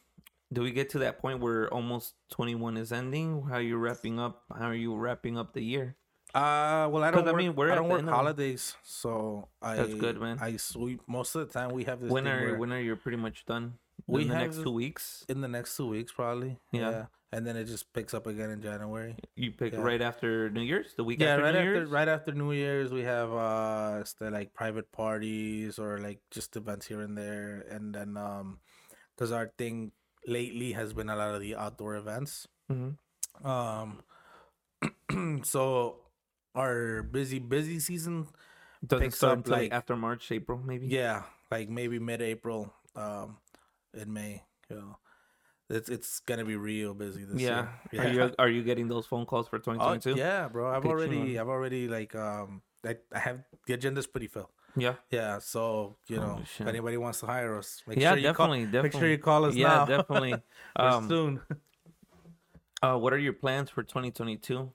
do 0.55 0.63
we 0.63 0.71
get 0.71 0.91
to 0.91 0.99
that 1.01 1.19
point 1.19 1.41
where 1.41 1.69
almost 1.73 2.15
21 2.31 2.77
is 2.77 2.93
ending? 2.93 3.43
How 3.49 3.57
are 3.57 3.61
you 3.61 3.77
wrapping 3.77 4.19
up? 4.19 4.43
How 4.57 4.69
are 4.69 4.75
you 4.75 4.95
wrapping 4.97 5.37
up 5.37 5.53
the 5.53 5.63
year? 5.63 5.97
Uh, 6.35 6.89
well, 6.91 7.05
I 7.05 7.11
don't. 7.13 7.25
'Cause, 7.25 7.33
I 7.33 7.37
mean, 7.37 7.55
we're 7.55 7.69
I 7.69 7.73
at 7.73 7.75
don't 7.77 7.89
work 7.89 8.03
of- 8.03 8.09
holidays, 8.09 8.75
so 8.83 9.49
I. 9.63 9.77
That's 9.77 9.95
good, 9.95 10.19
man. 10.21 10.39
I 10.41 10.57
sweep 10.57 11.01
most 11.07 11.35
of 11.37 11.47
the 11.47 11.53
time. 11.53 11.71
We 11.71 11.85
have 11.85 12.01
this. 12.01 12.11
When 12.11 12.27
are 12.27 12.41
where 12.41 12.59
when 12.59 12.73
are 12.73 12.81
you 12.81 12.97
pretty 12.97 13.19
much 13.19 13.45
done? 13.47 13.79
We 14.09 14.23
in 14.23 14.29
the 14.29 14.35
next 14.35 14.57
two 14.63 14.73
weeks. 14.73 15.25
in 15.29 15.41
the 15.43 15.49
next 15.49 15.77
two 15.77 15.87
weeks, 15.87 16.11
probably. 16.13 16.59
Yeah. 16.73 17.07
and 17.35 17.45
then 17.47 17.57
it 17.57 17.65
just 17.65 17.93
picks 17.93 18.15
up 18.15 18.27
again 18.29 18.51
in 18.51 18.63
January. 18.63 19.17
You 19.35 19.51
pick 19.53 19.73
Yeah. 19.73 19.81
right 19.83 20.01
after 20.03 20.51
New 20.51 20.61
Year's, 20.63 20.95
the 20.95 21.03
week 21.03 21.19
yeah, 21.21 21.35
after 21.35 21.43
right 21.43 21.53
New 21.55 21.59
after 21.59 21.75
Year's. 21.75 21.91
right 21.91 22.07
after 22.09 22.31
New 22.33 22.53
Year's, 22.53 22.93
we 22.93 23.03
have 23.03 23.33
uh, 23.33 24.05
the, 24.21 24.31
like 24.31 24.55
private 24.55 24.91
parties 24.93 25.79
or 25.79 25.99
like 25.99 26.21
just 26.31 26.55
events 26.57 26.87
here 26.87 27.01
and 27.01 27.17
there, 27.19 27.65
and 27.71 27.93
then 27.95 28.17
um, 28.17 28.59
because 29.17 29.31
our 29.33 29.51
thing 29.59 29.91
lately 30.27 30.73
has 30.73 30.93
been 30.93 31.09
a 31.09 31.17
lot 31.17 31.35
of 31.35 31.41
the 31.41 31.55
outdoor 31.57 31.97
events. 31.97 32.49
Mhm. 32.71 32.97
Um, 33.45 34.03
so 35.45 35.97
our 36.55 37.03
busy 37.03 37.39
busy 37.39 37.79
season 37.81 38.27
Doesn't 38.87 39.13
start 39.13 39.49
like, 39.49 39.61
like- 39.63 39.73
after 39.73 39.97
March, 39.97 40.31
April, 40.33 40.59
maybe. 40.65 40.87
Yeah, 40.87 41.23
like 41.51 41.69
maybe 41.69 41.99
mid-April, 41.99 42.73
um, 42.97 43.39
in 43.95 44.13
May. 44.13 44.43
You 44.71 44.77
know, 44.77 44.97
it's 45.71 45.89
it's 45.89 46.21
gonna 46.21 46.45
be 46.45 46.57
real 46.57 46.95
busy 46.95 47.25
this 47.25 47.41
Yeah. 47.41 47.69
year. 47.93 48.03
Are 48.03 48.09
you 48.09 48.35
are 48.39 48.49
you 48.49 48.63
getting 48.63 48.89
those 48.89 49.07
phone 49.07 49.27
calls 49.27 49.49
for 49.49 49.57
Oh, 49.57 49.73
2022? 49.73 50.19
yeah, 50.19 50.49
bro. 50.49 50.71
I've 50.71 50.83
Qué 50.83 50.89
already, 50.89 51.17
chingón. 51.35 51.41
I've 51.41 51.49
already 51.49 51.89
like, 51.89 52.15
um, 52.15 52.63
I, 52.85 52.97
I 53.13 53.19
have 53.19 53.45
the 53.67 53.75
agenda's 53.75 54.07
pretty 54.07 54.27
full. 54.29 54.51
Yeah. 54.77 54.95
Yeah, 55.11 55.39
so 55.39 55.97
you 56.09 56.17
know, 56.17 56.31
Holy 56.31 56.43
if 56.43 56.67
anybody 56.67 56.97
wants 56.97 57.21
to 57.21 57.27
hire 57.27 57.57
us, 57.59 57.83
make 57.87 58.01
Yeah, 58.01 58.11
sure 58.11 58.19
you 58.19 58.33
call, 58.33 58.49
definitely, 58.49 58.83
make 58.83 58.93
sure 58.93 59.09
you 59.09 59.19
call 59.19 59.45
us 59.45 59.55
Yeah, 59.55 59.79
now. 59.79 59.87
definitely. 59.87 60.43
Um, 60.77 61.09
soon. 61.09 61.41
uh, 62.83 62.97
what 62.99 63.13
are 63.13 63.19
your 63.19 63.33
plans 63.33 63.71
for 63.71 63.83
2022? 63.83 64.73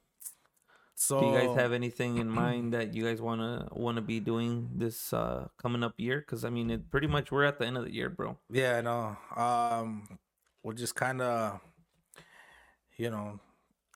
So 0.96 1.20
Do 1.20 1.28
you 1.28 1.34
guys 1.34 1.56
have 1.56 1.72
anything 1.72 2.18
in 2.18 2.30
mind 2.30 2.74
that 2.74 2.94
you 2.94 3.04
guys 3.04 3.22
wanna 3.22 3.70
wanna 3.72 4.02
be 4.02 4.20
doing 4.20 4.70
this 4.76 5.14
uh 5.14 5.48
coming 5.58 5.82
up 5.84 5.94
year? 5.98 6.20
Because 6.20 6.44
I 6.44 6.50
mean, 6.50 6.70
it 6.70 6.92
pretty 6.92 7.08
much 7.08 7.32
we're 7.32 7.46
at 7.46 7.58
the 7.58 7.66
end 7.66 7.78
of 7.78 7.86
the 7.86 7.94
year, 7.94 8.10
bro. 8.10 8.38
Yeah, 8.50 8.78
I 8.78 8.82
know. 8.82 9.18
Um, 9.36 10.20
we'll 10.64 10.76
just 10.76 10.96
kind 10.96 11.22
of, 11.22 11.62
you 12.98 13.10
know, 13.10 13.40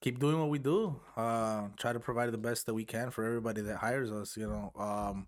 keep 0.04 0.20
doing 0.20 0.38
what 0.42 0.50
we 0.50 0.60
do. 0.60 0.80
Uh, 1.16 1.62
try 1.82 1.92
to 1.94 2.00
provide 2.00 2.30
the 2.32 2.38
best 2.50 2.66
that 2.68 2.74
we 2.74 2.84
can 2.94 3.10
for 3.10 3.24
everybody 3.24 3.62
that 3.62 3.78
hires 3.78 4.12
us. 4.12 4.36
You 4.38 4.48
know, 4.52 4.66
um, 4.88 5.28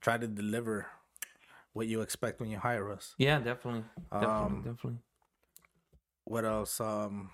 try 0.00 0.18
to 0.18 0.26
deliver 0.26 0.86
what 1.72 1.86
you 1.86 2.00
expect 2.02 2.40
when 2.40 2.50
you 2.50 2.58
hire 2.58 2.90
us. 2.90 3.14
Yeah, 3.18 3.38
definitely, 3.38 3.84
definitely, 4.12 4.34
Um, 4.46 4.54
definitely. 4.64 4.98
What 6.24 6.44
else? 6.44 6.80
Um, 6.80 7.30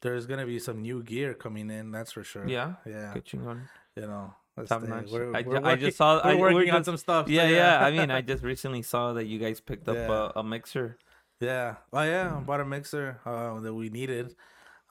there's 0.00 0.26
gonna 0.26 0.46
be 0.46 0.58
some 0.58 0.80
new 0.82 1.02
gear 1.02 1.34
coming 1.34 1.70
in. 1.70 1.90
That's 1.90 2.12
for 2.12 2.24
sure. 2.24 2.46
Yeah, 2.48 2.74
yeah. 2.86 3.12
Qué 3.14 3.22
chingón. 3.22 3.60
You 3.96 4.06
know, 4.06 4.34
Top 4.66 4.82
notch. 4.82 5.10
we're- 5.10 5.34
I, 5.34 5.42
we're 5.42 5.56
I 5.56 5.60
working- 5.60 5.80
just 5.86 5.96
saw. 5.98 6.20
We're 6.24 6.30
I, 6.30 6.34
working 6.40 6.56
we're 6.68 6.74
on 6.74 6.84
some 6.84 6.96
stuff. 6.96 7.26
so 7.26 7.32
Yeah, 7.32 7.48
yeah. 7.48 7.84
I 7.84 7.90
mean, 7.90 8.10
I 8.10 8.20
just 8.22 8.42
recently 8.42 8.82
saw 8.82 9.12
that 9.14 9.26
you 9.26 9.38
guys 9.38 9.60
picked 9.60 9.88
up 9.88 9.96
Yeah. 9.96 10.30
a, 10.36 10.40
a 10.40 10.44
mixer. 10.44 10.96
Yeah. 11.40 11.76
Oh 11.92 12.02
yeah, 12.02 12.36
I 12.36 12.40
bought 12.40 12.60
a 12.60 12.64
mixer 12.64 13.20
uh, 13.26 13.60
that 13.60 13.74
we 13.74 13.90
needed. 13.90 14.34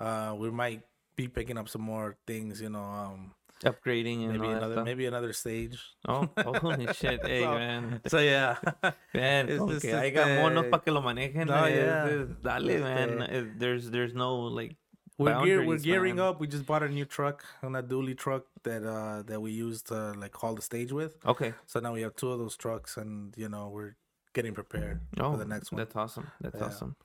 Uh, 0.05 0.35
we 0.37 0.51
might 0.51 0.81
be 1.15 1.27
picking 1.27 1.57
up 1.57 1.67
some 1.67 1.81
more 1.81 2.15
things. 2.27 2.61
You 2.61 2.69
know, 2.69 2.83
um, 2.83 3.33
upgrading 3.63 4.29
and 4.29 4.37
maybe 4.39 4.53
another 4.53 4.83
maybe 4.83 5.05
another 5.07 5.33
stage. 5.33 5.79
Oh, 6.07 6.29
holy 6.61 6.85
shit! 6.93 7.25
Hey, 7.25 7.41
So- 7.41 7.55
man, 7.57 8.01
So 8.07 8.19
yeah, 8.19 8.57
man, 9.13 9.49
It's 9.49 9.65
just, 9.65 9.81
que 9.81 9.93
haya 9.95 10.41
monos 10.43 10.69
para 10.69 10.81
que 10.83 10.91
lo 10.93 11.01
manejen. 11.01 11.47
No, 11.47 11.63
es- 11.65 11.75
yeah. 11.75 12.05
Este- 12.05 12.21
es- 12.21 12.37
dale, 12.43 12.79
man. 12.81 13.21
Es- 13.23 13.53
There's 13.57 13.89
there's 13.89 14.13
no 14.13 14.35
like 14.59 14.75
we're 15.17 15.39
gear, 15.45 15.65
we're 15.65 15.79
gearing 15.79 16.17
man. 16.17 16.25
up. 16.35 16.41
We 16.41 16.47
just 16.47 16.65
bought 16.65 16.83
a 16.83 16.89
new 16.89 17.05
truck, 17.05 17.45
a 17.63 17.67
dually 17.81 18.17
truck 18.17 18.43
that 18.63 18.83
uh 18.83 19.23
that 19.23 19.39
we 19.41 19.51
used 19.51 19.87
to 19.87 20.11
like 20.19 20.35
haul 20.35 20.53
the 20.55 20.61
stage 20.61 20.91
with. 20.91 21.15
Okay. 21.25 21.53
So 21.65 21.79
now 21.79 21.93
we 21.93 22.01
have 22.03 22.15
two 22.17 22.29
of 22.31 22.37
those 22.37 22.55
trucks, 22.57 22.97
and 22.97 23.33
you 23.37 23.47
know 23.49 23.69
we're 23.73 23.95
getting 24.33 24.53
prepared 24.53 24.99
Oh, 25.17 25.31
for 25.31 25.37
the 25.37 25.45
next 25.45 25.71
one. 25.71 25.79
that's 25.79 25.95
awesome. 25.95 26.27
That's 26.41 26.59
Yeah. 26.59 26.65
awesome. 26.67 26.95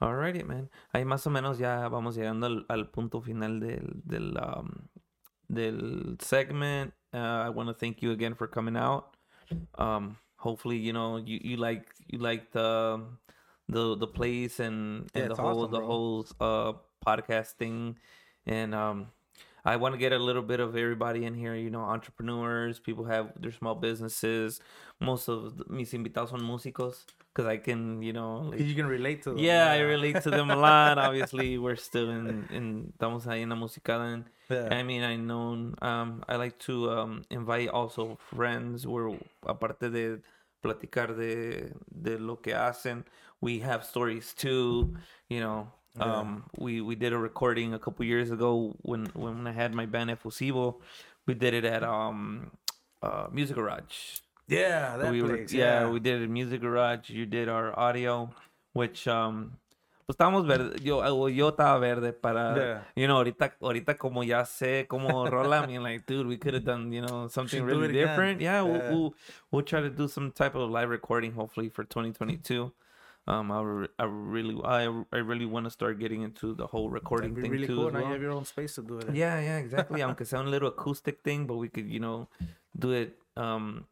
Alrighty, 0.00 0.44
man. 0.44 0.70
Ahí 0.92 1.04
más 1.04 1.26
o 1.26 1.30
menos 1.30 1.58
ya 1.58 1.88
vamos 1.88 2.16
llegando 2.16 2.46
al, 2.46 2.66
al 2.68 2.90
punto 2.90 3.20
final 3.22 3.60
del 3.60 4.02
del 4.04 4.36
um, 4.38 4.70
del 5.48 6.18
segment. 6.20 6.92
Uh, 7.14 7.46
I 7.46 7.48
want 7.48 7.68
to 7.68 7.74
thank 7.74 8.02
you 8.02 8.10
again 8.12 8.34
for 8.34 8.46
coming 8.46 8.76
out. 8.76 9.16
Um, 9.78 10.16
hopefully, 10.36 10.76
you 10.76 10.92
know 10.92 11.16
you, 11.16 11.38
you 11.42 11.56
like 11.56 11.86
you 12.08 12.18
like 12.18 12.50
the 12.52 13.00
the 13.68 13.96
the 13.96 14.06
place 14.06 14.60
and, 14.60 15.08
Yeah, 15.14 15.22
and 15.22 15.30
the 15.30 15.36
whole 15.36 15.60
awesome, 15.62 15.70
the 15.70 15.78
bro. 15.78 15.86
whole 15.86 16.26
uh 16.40 16.72
podcasting 17.06 17.96
and 18.46 18.74
um 18.74 19.06
I 19.66 19.76
want 19.76 19.94
to 19.94 19.98
get 19.98 20.12
a 20.12 20.18
little 20.18 20.42
bit 20.42 20.60
of 20.60 20.76
everybody 20.76 21.24
in 21.24 21.34
here. 21.34 21.54
You 21.56 21.70
know, 21.70 21.80
entrepreneurs, 21.80 22.78
people 22.78 23.04
have 23.06 23.32
their 23.40 23.52
small 23.52 23.74
businesses. 23.74 24.60
Most 25.00 25.28
of 25.28 25.56
the- 25.58 25.64
mis 25.68 25.92
invitados 25.92 26.30
son 26.30 26.40
músicos 26.40 27.04
because 27.34 27.46
I 27.46 27.58
can, 27.58 28.00
you 28.02 28.12
know, 28.12 28.38
like- 28.50 28.60
You 28.60 28.74
can 28.74 28.86
relate 28.86 29.22
to 29.24 29.30
them. 29.30 29.38
yeah, 29.38 29.70
I 29.70 29.80
relate 29.80 30.22
to 30.22 30.30
them 30.30 30.50
a 30.50 30.56
lot. 30.56 30.96
Obviously, 31.08 31.58
we're 31.58 31.76
still 31.76 32.10
in, 32.10 32.46
in 32.50 32.92
estamos 32.96 33.26
ahí 33.26 33.42
en 33.42 33.50
la 33.50 33.56
musicada. 33.56 34.12
And, 34.14 34.24
Yeah. 34.48 34.68
I 34.72 34.84
mean, 34.84 35.02
I 35.02 35.16
know, 35.16 35.72
um, 35.82 36.22
I 36.28 36.36
like 36.36 36.56
to 36.66 36.88
um, 36.92 37.22
invite 37.30 37.68
also 37.68 38.16
friends 38.30 38.86
where, 38.86 39.10
aparte 39.44 39.90
de 39.90 40.20
platicar 40.62 41.16
de, 41.16 41.72
de 41.90 42.16
lo 42.18 42.36
que 42.36 42.52
hacen, 42.54 43.04
we 43.40 43.58
have 43.58 43.84
stories 43.84 44.32
too, 44.34 44.94
you 45.28 45.40
know. 45.40 45.66
Yeah. 45.98 46.04
Um, 46.04 46.44
we, 46.58 46.80
we 46.80 46.94
did 46.94 47.12
a 47.12 47.18
recording 47.18 47.72
a 47.74 47.78
couple 47.78 48.04
years 48.04 48.30
ago 48.30 48.74
when, 48.82 49.06
when 49.14 49.46
I 49.46 49.52
had 49.52 49.74
my 49.74 49.86
band 49.86 50.10
Efusivo. 50.10 50.76
We 51.26 51.34
did 51.34 51.54
it 51.54 51.64
at 51.64 51.82
um, 51.82 52.50
uh, 53.02 53.26
Music 53.32 53.56
Garage 53.56 54.20
Yeah, 54.48 54.96
that 54.98 55.10
we 55.10 55.22
were- 55.22 55.36
place. 55.38 55.52
yeah, 55.52 55.80
yeah, 55.82 55.88
we 55.90 55.98
did 56.00 56.22
a 56.22 56.28
music 56.28 56.60
garage. 56.60 57.10
You 57.10 57.26
did 57.26 57.48
our 57.48 57.76
audio, 57.78 58.30
which 58.74 59.08
um, 59.08 59.52
pues 60.06 60.16
estábamos 60.16 60.46
verde. 60.46 60.78
Yo, 60.84 61.26
yo 61.28 61.50
estaba 61.50 61.80
verde 61.80 62.12
para, 62.12 62.54
Yeah. 62.56 62.82
you 62.94 63.08
know, 63.08 63.16
ahorita, 63.16 63.52
ahorita 63.60 63.98
como 63.98 64.22
ya 64.22 64.44
sé 64.44 64.86
cómo 64.86 65.28
rola. 65.28 65.62
I 65.62 65.66
mean, 65.66 65.82
like, 65.82 66.06
dude, 66.06 66.26
we 66.28 66.36
could 66.36 66.54
have 66.54 66.64
done, 66.64 66.92
you 66.92 67.00
know, 67.02 67.26
something 67.28 67.64
really 67.64 67.86
it 67.86 67.90
again. 67.90 68.06
different. 68.06 68.40
Yeah, 68.40 68.62
We'll, 68.62 68.76
Yeah. 68.76 68.90
we'll 68.92 69.14
we'll 69.50 69.62
try 69.64 69.80
to 69.80 69.90
do 69.90 70.06
some 70.06 70.30
type 70.30 70.54
of 70.54 70.70
live 70.70 70.90
recording, 70.90 71.32
hopefully 71.32 71.68
for 71.68 71.82
2022. 71.84 72.70
Um, 73.28 73.50
I, 73.50 73.60
re- 73.60 73.88
I 73.98 74.04
really, 74.04 74.54
I, 74.64 74.84
I 75.12 75.16
really 75.18 75.46
want 75.46 75.66
to 75.66 75.70
start 75.70 75.98
getting 75.98 76.22
into 76.22 76.54
the 76.54 76.66
whole 76.66 76.90
recording 76.90 77.34
thing 77.34 77.50
really 77.50 77.66
too. 77.66 77.74
cool. 77.74 77.90
Now 77.90 77.98
you 77.98 78.12
have 78.12 78.22
your 78.22 78.30
own 78.30 78.44
space 78.44 78.76
to 78.76 78.82
do 78.82 78.98
it. 78.98 79.14
Yeah, 79.16 79.40
yeah, 79.40 79.58
exactly. 79.58 80.00
Aunque 80.04 80.24
sea 80.24 80.36
un 80.36 80.48
little 80.50 80.68
acoustic 80.68 81.22
thing, 81.24 81.46
but 81.46 81.56
we 81.56 81.68
could, 81.68 81.88
you 81.90 81.98
know, 81.98 82.28
do 82.78 82.92
it, 82.92 83.18
um, 83.36 83.84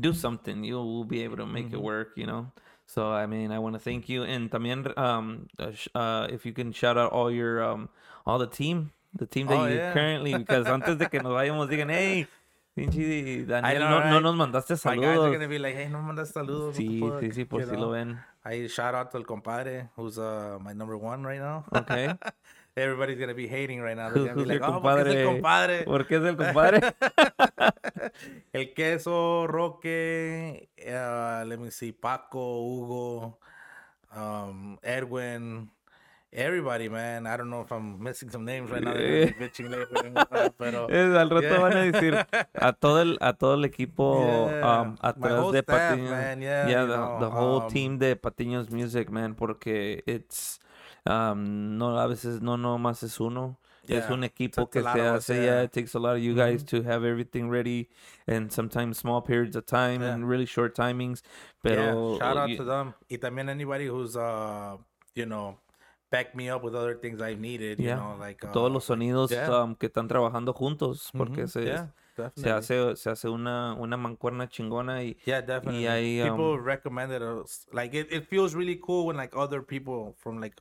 do 0.00 0.12
something. 0.12 0.64
You 0.64 0.74
will 0.74 1.04
be 1.04 1.22
able 1.22 1.36
to 1.36 1.46
make 1.46 1.66
it 1.72 1.76
Mhm. 1.78 1.82
work, 1.82 2.16
you 2.16 2.26
know. 2.26 2.50
So 2.86 3.12
I 3.12 3.26
mean, 3.26 3.52
I 3.52 3.60
want 3.60 3.74
to 3.76 3.78
thank 3.80 4.08
you, 4.08 4.24
and 4.24 4.50
también, 4.50 4.84
um, 4.98 5.46
uh, 5.58 5.70
uh, 5.94 6.26
if 6.30 6.44
you 6.44 6.52
can 6.52 6.72
shout 6.72 6.98
out 6.98 7.12
all 7.12 7.30
your, 7.30 7.62
um, 7.62 7.88
all 8.26 8.38
the 8.38 8.46
team, 8.48 8.90
the 9.16 9.24
team 9.26 9.46
that 9.46 9.56
Oh, 9.56 9.66
you 9.66 9.78
yeah. 9.78 9.92
currently, 9.92 10.34
because 10.36 10.66
antes 10.66 10.98
de 10.98 11.06
que 11.06 11.20
nos 11.20 11.32
vayamos 11.32 11.68
digan, 11.70 11.90
hey, 11.90 12.26
pinche 12.76 13.46
Daniel, 13.46 13.78
know, 13.78 14.00
no, 14.00 14.10
no 14.10 14.20
nos 14.20 14.34
mandaste 14.34 14.76
saludos. 14.76 14.96
My 14.96 15.00
guys 15.00 15.18
are 15.20 15.30
gonna 15.32 15.48
be 15.48 15.58
like, 15.58 15.76
hey, 15.76 15.88
no 15.88 16.02
mandas 16.02 16.32
saludos. 16.32 16.74
Sí, 16.74 17.00
sí, 17.20 17.32
sí, 17.32 17.44
por 17.48 17.62
si 17.62 17.76
lo 17.76 17.90
ven. 17.90 18.18
I 18.44 18.66
shout 18.66 18.94
out 18.94 19.10
to 19.12 19.18
El 19.18 19.24
Compadre, 19.24 19.88
who's 19.96 20.18
uh 20.18 20.58
my 20.60 20.72
number 20.74 20.96
one 20.96 21.24
right 21.24 21.40
now. 21.40 21.64
Okay. 21.74 22.12
Everybody's 22.76 23.18
gonna 23.18 23.34
be 23.34 23.46
hating 23.46 23.80
right 23.80 23.96
now. 23.96 24.10
They're 24.10 24.34
be 24.34 24.44
like, 24.44 24.60
oh, 24.60 24.80
porque 24.82 25.06
es 25.06 25.14
el 25.14 25.24
compadre? 25.24 25.84
compadre. 25.84 25.84
¿Por 25.84 26.06
qué 26.06 26.16
es 26.16 26.24
el 26.24 26.36
compadre? 26.36 26.80
El 28.52 28.74
queso, 28.74 29.46
Roque, 29.46 30.68
uh, 30.86 31.44
let 31.46 31.58
me 31.58 31.70
see, 31.70 31.92
Paco, 31.92 32.62
Hugo, 32.62 33.38
um, 34.14 34.78
Edwin, 34.82 35.70
everybody, 36.34 36.88
man. 36.88 37.26
I 37.26 37.36
don't 37.36 37.48
know 37.50 37.60
if 37.62 37.70
I'm 37.72 38.02
missing 38.02 38.30
some 38.30 38.44
names 38.44 38.70
right 38.70 38.82
now. 38.82 38.92
They're 38.94 39.26
gonna 39.26 39.38
be 39.38 39.46
bitching 39.46 39.70
later, 39.70 40.50
pero 40.58 40.86
Es, 40.90 41.14
al 41.16 41.30
rato 41.30 41.42
Yeah. 41.48 41.60
van 41.60 41.76
a 41.76 41.90
decir 41.92 42.26
a 42.54 42.72
todo 42.72 43.00
el 43.02 43.18
a 43.20 43.32
todo 43.34 43.54
el 43.54 43.64
equipo 43.64 44.24
Yeah. 44.50 44.80
um, 44.82 44.96
atrás 45.02 45.52
de 45.52 45.58
staff, 45.60 45.92
Patiño. 45.98 46.10
man, 46.10 46.42
yeah, 46.42 46.68
yeah, 46.68 46.84
the, 46.86 46.96
know, 46.96 47.18
the 47.20 47.30
whole 47.30 47.60
um, 47.62 47.68
team 47.70 47.98
de 47.98 48.16
Patiños 48.16 48.70
Music, 48.70 49.10
man, 49.10 49.34
porque 49.34 50.02
it's 50.06 50.58
um, 51.06 51.78
no 51.78 51.96
a 51.98 52.06
veces 52.08 52.40
no 52.42 52.56
nomás 52.56 53.02
es 53.02 53.20
uno. 53.20 53.58
es 53.86 53.90
Yeah, 54.08 54.12
un 54.14 54.24
equipo 54.24 54.70
que 54.70 54.82
se 54.82 54.88
hace, 55.00 55.34
yeah. 55.34 55.44
yeah. 55.44 55.62
It 55.64 55.72
takes 55.72 55.94
a 55.94 55.98
lot 55.98 56.16
of 56.16 56.22
you 56.22 56.34
guys 56.34 56.64
to 56.64 56.82
have 56.84 57.04
everything 57.04 57.50
ready, 57.50 57.90
and 58.26 58.50
sometimes 58.50 58.96
small 58.96 59.20
periods 59.20 59.56
of 59.56 59.66
time 59.66 60.00
Yeah. 60.00 60.14
and 60.14 60.26
really 60.26 60.46
short 60.46 60.74
timings. 60.74 61.20
Pero 61.62 62.16
shout 62.18 62.36
out 62.38 62.48
you- 62.48 62.56
to 62.56 62.64
them. 62.64 62.94
Y 63.10 63.18
también 63.18 63.50
anybody 63.50 63.86
who's, 63.86 64.16
uh, 64.16 64.78
you 65.14 65.26
know, 65.26 65.58
backed 66.14 66.34
me 66.36 66.48
up 66.48 66.62
with 66.62 66.74
other 66.74 66.94
things 67.02 67.20
I've 67.20 67.40
needed, 67.40 67.78
you 67.80 67.86
Yeah. 67.88 67.96
know, 67.96 68.16
like 68.26 68.44
uh, 68.46 68.52
todos 68.52 68.70
los 68.72 68.84
sonidos 68.84 69.30
yeah. 69.30 69.48
um, 69.50 69.74
que 69.74 69.88
están 69.88 70.08
trabajando 70.08 70.52
juntos, 70.54 71.10
porque 71.12 71.42
mhm, 71.42 71.48
se, 71.48 71.64
yeah, 71.64 71.86
se 72.16 72.22
definitely. 72.22 72.52
hace 72.52 72.96
se 72.96 73.10
hace 73.10 73.28
una 73.28 73.74
una 73.74 73.96
mancuerna 73.96 74.48
chingona 74.48 75.02
y 75.02 75.16
Yeah, 75.26 75.40
definitely. 75.40 75.86
ahí, 75.88 76.22
people 76.22 76.54
um, 76.54 76.64
recommended 76.64 77.22
us. 77.22 77.66
Like 77.72 77.94
it, 77.94 78.12
it 78.12 78.26
feels 78.28 78.54
really 78.54 78.76
cool 78.80 79.06
when 79.06 79.16
like 79.16 79.34
other 79.36 79.62
people 79.62 80.14
from 80.18 80.40
like 80.40 80.54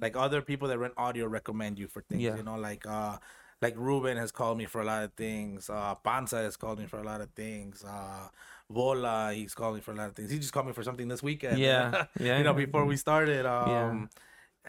like 0.00 0.16
other 0.16 0.42
people 0.42 0.68
that 0.68 0.78
rent 0.78 0.94
audio 0.96 1.26
recommend 1.26 1.78
you 1.78 1.88
for 1.88 2.02
things. 2.02 2.22
Yeah. 2.22 2.36
You 2.36 2.42
know, 2.42 2.56
like 2.56 2.86
uh 2.86 3.18
like 3.60 3.74
Ruben 3.76 4.16
has 4.16 4.30
called 4.32 4.56
me 4.58 4.66
for 4.66 4.80
a 4.80 4.84
lot 4.84 5.02
of 5.04 5.12
things. 5.14 5.68
Uh 5.70 5.94
Panza 5.96 6.36
has 6.42 6.56
called 6.56 6.78
me 6.78 6.86
for 6.86 6.98
a 7.00 7.04
lot 7.04 7.20
of 7.20 7.30
things. 7.34 7.84
Uh 7.84 8.28
Bola, 8.70 9.32
he's 9.34 9.54
called 9.54 9.74
me 9.76 9.80
for 9.80 9.92
a 9.92 9.96
lot 9.96 10.08
of 10.08 10.14
things. 10.14 10.30
He 10.30 10.38
just 10.38 10.52
called 10.52 10.66
me 10.66 10.72
for 10.72 10.82
something 10.84 11.08
this 11.08 11.22
weekend. 11.22 11.58
Yeah, 11.58 12.06
yeah. 12.20 12.38
you 12.38 12.44
know, 12.44 12.54
before 12.54 12.84
we 12.84 12.96
started. 12.96 13.46
Um 13.46 14.08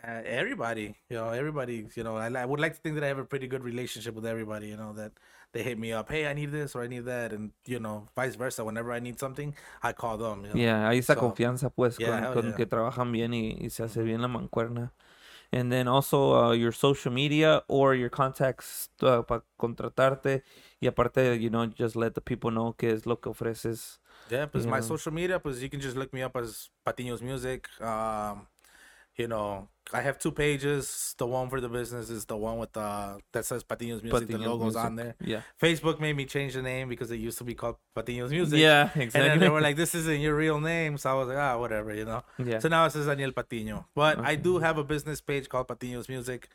uh, 0.04 0.22
everybody, 0.26 0.96
you 1.10 1.18
know, 1.18 1.30
everybody, 1.30 1.88
you 1.96 2.04
know, 2.04 2.18
I, 2.18 2.28
I 2.30 2.46
would 2.46 2.60
like 2.60 2.74
to 2.76 2.80
think 2.82 2.96
that 2.96 3.04
I 3.04 3.08
have 3.08 3.20
a 3.20 3.26
pretty 3.26 3.48
good 3.48 3.64
relationship 3.64 4.16
with 4.16 4.26
everybody, 4.26 4.68
you 4.68 4.78
know, 4.78 4.94
that 4.94 5.12
they 5.52 5.64
hit 5.64 5.78
me 5.80 5.92
up, 5.94 6.10
hey, 6.10 6.28
I 6.28 6.34
need 6.34 6.52
this 6.52 6.76
or 6.76 6.84
I 6.84 6.88
need 6.88 7.06
that, 7.06 7.34
and 7.34 7.52
you 7.66 7.80
know, 7.80 8.08
vice 8.16 8.36
versa. 8.36 8.64
Whenever 8.64 8.92
I 8.92 9.00
need 9.00 9.20
something, 9.20 9.56
I 9.82 9.94
call 9.94 10.18
them. 10.18 10.44
You 10.46 10.50
know? 10.54 10.60
Yeah, 10.60 10.88
hay 10.90 11.00
esa 11.00 11.16
So, 11.16 11.22
confianza 11.22 11.70
pues 11.70 11.98
yeah, 12.00 12.32
con, 12.32 12.34
con 12.34 12.46
yeah. 12.52 12.56
que 12.56 12.66
trabajan 12.66 13.12
bien 13.12 13.34
y, 13.34 13.58
y 13.60 13.70
se 13.70 13.84
hace 13.84 14.04
bien 14.04 14.22
la 14.22 14.28
mancuerna. 14.28 14.94
And 15.52 15.72
then 15.72 15.88
also 15.88 16.36
uh, 16.36 16.52
your 16.54 16.72
social 16.72 17.12
media 17.12 17.64
or 17.68 17.96
your 17.96 18.10
contacts 18.10 18.90
uh, 19.02 19.24
para 19.24 19.42
contratarte 19.58 20.44
y 20.80 20.88
aparte, 20.88 21.40
you 21.42 21.50
know, 21.50 21.66
just 21.66 21.96
let 21.96 22.14
the 22.14 22.22
people 22.22 22.52
know 22.52 22.74
qué 22.78 22.92
es 22.94 23.08
lo 23.08 23.16
que 23.16 23.32
ofreces. 23.32 23.98
Yeah, 24.30 24.46
pues 24.46 24.68
my 24.68 24.78
Yeah. 24.78 24.82
social 24.82 25.12
media, 25.12 25.40
pues 25.40 25.60
you 25.60 25.70
can 25.70 25.80
just 25.82 25.98
look 25.98 26.14
me 26.14 26.22
up 26.22 26.36
as 26.38 26.70
Patiños 26.86 27.24
Music. 27.24 27.68
Um, 27.82 28.46
you 29.18 29.28
know, 29.28 29.70
I 29.92 30.02
have 30.02 30.20
two 30.20 30.32
pages. 30.32 31.16
The 31.18 31.26
one 31.26 31.50
for 31.50 31.60
the 31.60 31.68
business 31.70 32.10
is 32.10 32.26
the 32.26 32.38
one 32.38 32.60
with 32.60 32.74
the 32.74 33.20
that 33.34 33.46
says 33.46 33.64
Patiños 33.64 34.04
Music. 34.04 34.28
the 34.28 34.34
Patiños 34.36 34.46
logo's 34.46 34.76
on 34.76 34.96
there. 34.96 35.16
Yeah. 35.20 35.42
Facebook 35.62 36.00
made 36.00 36.16
me 36.16 36.26
change 36.26 36.54
the 36.54 36.62
name 36.62 36.90
because 36.90 37.10
it 37.12 37.18
used 37.18 37.38
to 37.40 37.44
be 37.44 37.56
called 37.56 37.78
Patiños 37.96 38.30
Music. 38.30 38.60
Yeah, 38.60 38.90
And 38.94 39.04
exactly. 39.04 39.30
then 39.30 39.40
they 39.40 39.50
were 39.50 39.62
like, 39.62 39.76
"This 39.78 39.96
isn't 39.96 40.20
your 40.22 40.36
real 40.36 40.60
name," 40.60 40.98
so 40.98 41.10
I 41.10 41.14
was 41.14 41.28
like, 41.28 41.38
"Ah, 41.38 41.58
whatever," 41.58 41.94
you 41.94 42.06
know. 42.06 42.24
yeah. 42.38 42.60
So 42.60 42.68
now 42.70 42.86
it 42.86 42.92
says 42.92 43.08
Daniel 43.08 43.32
Patiño. 43.32 43.86
But 43.96 44.20
I 44.20 44.36
do 44.36 44.60
have 44.60 44.78
a 44.78 44.84
business 44.84 45.22
page 45.22 45.50
called 45.50 45.68
Patiños 45.68 46.08
Music. 46.08 46.50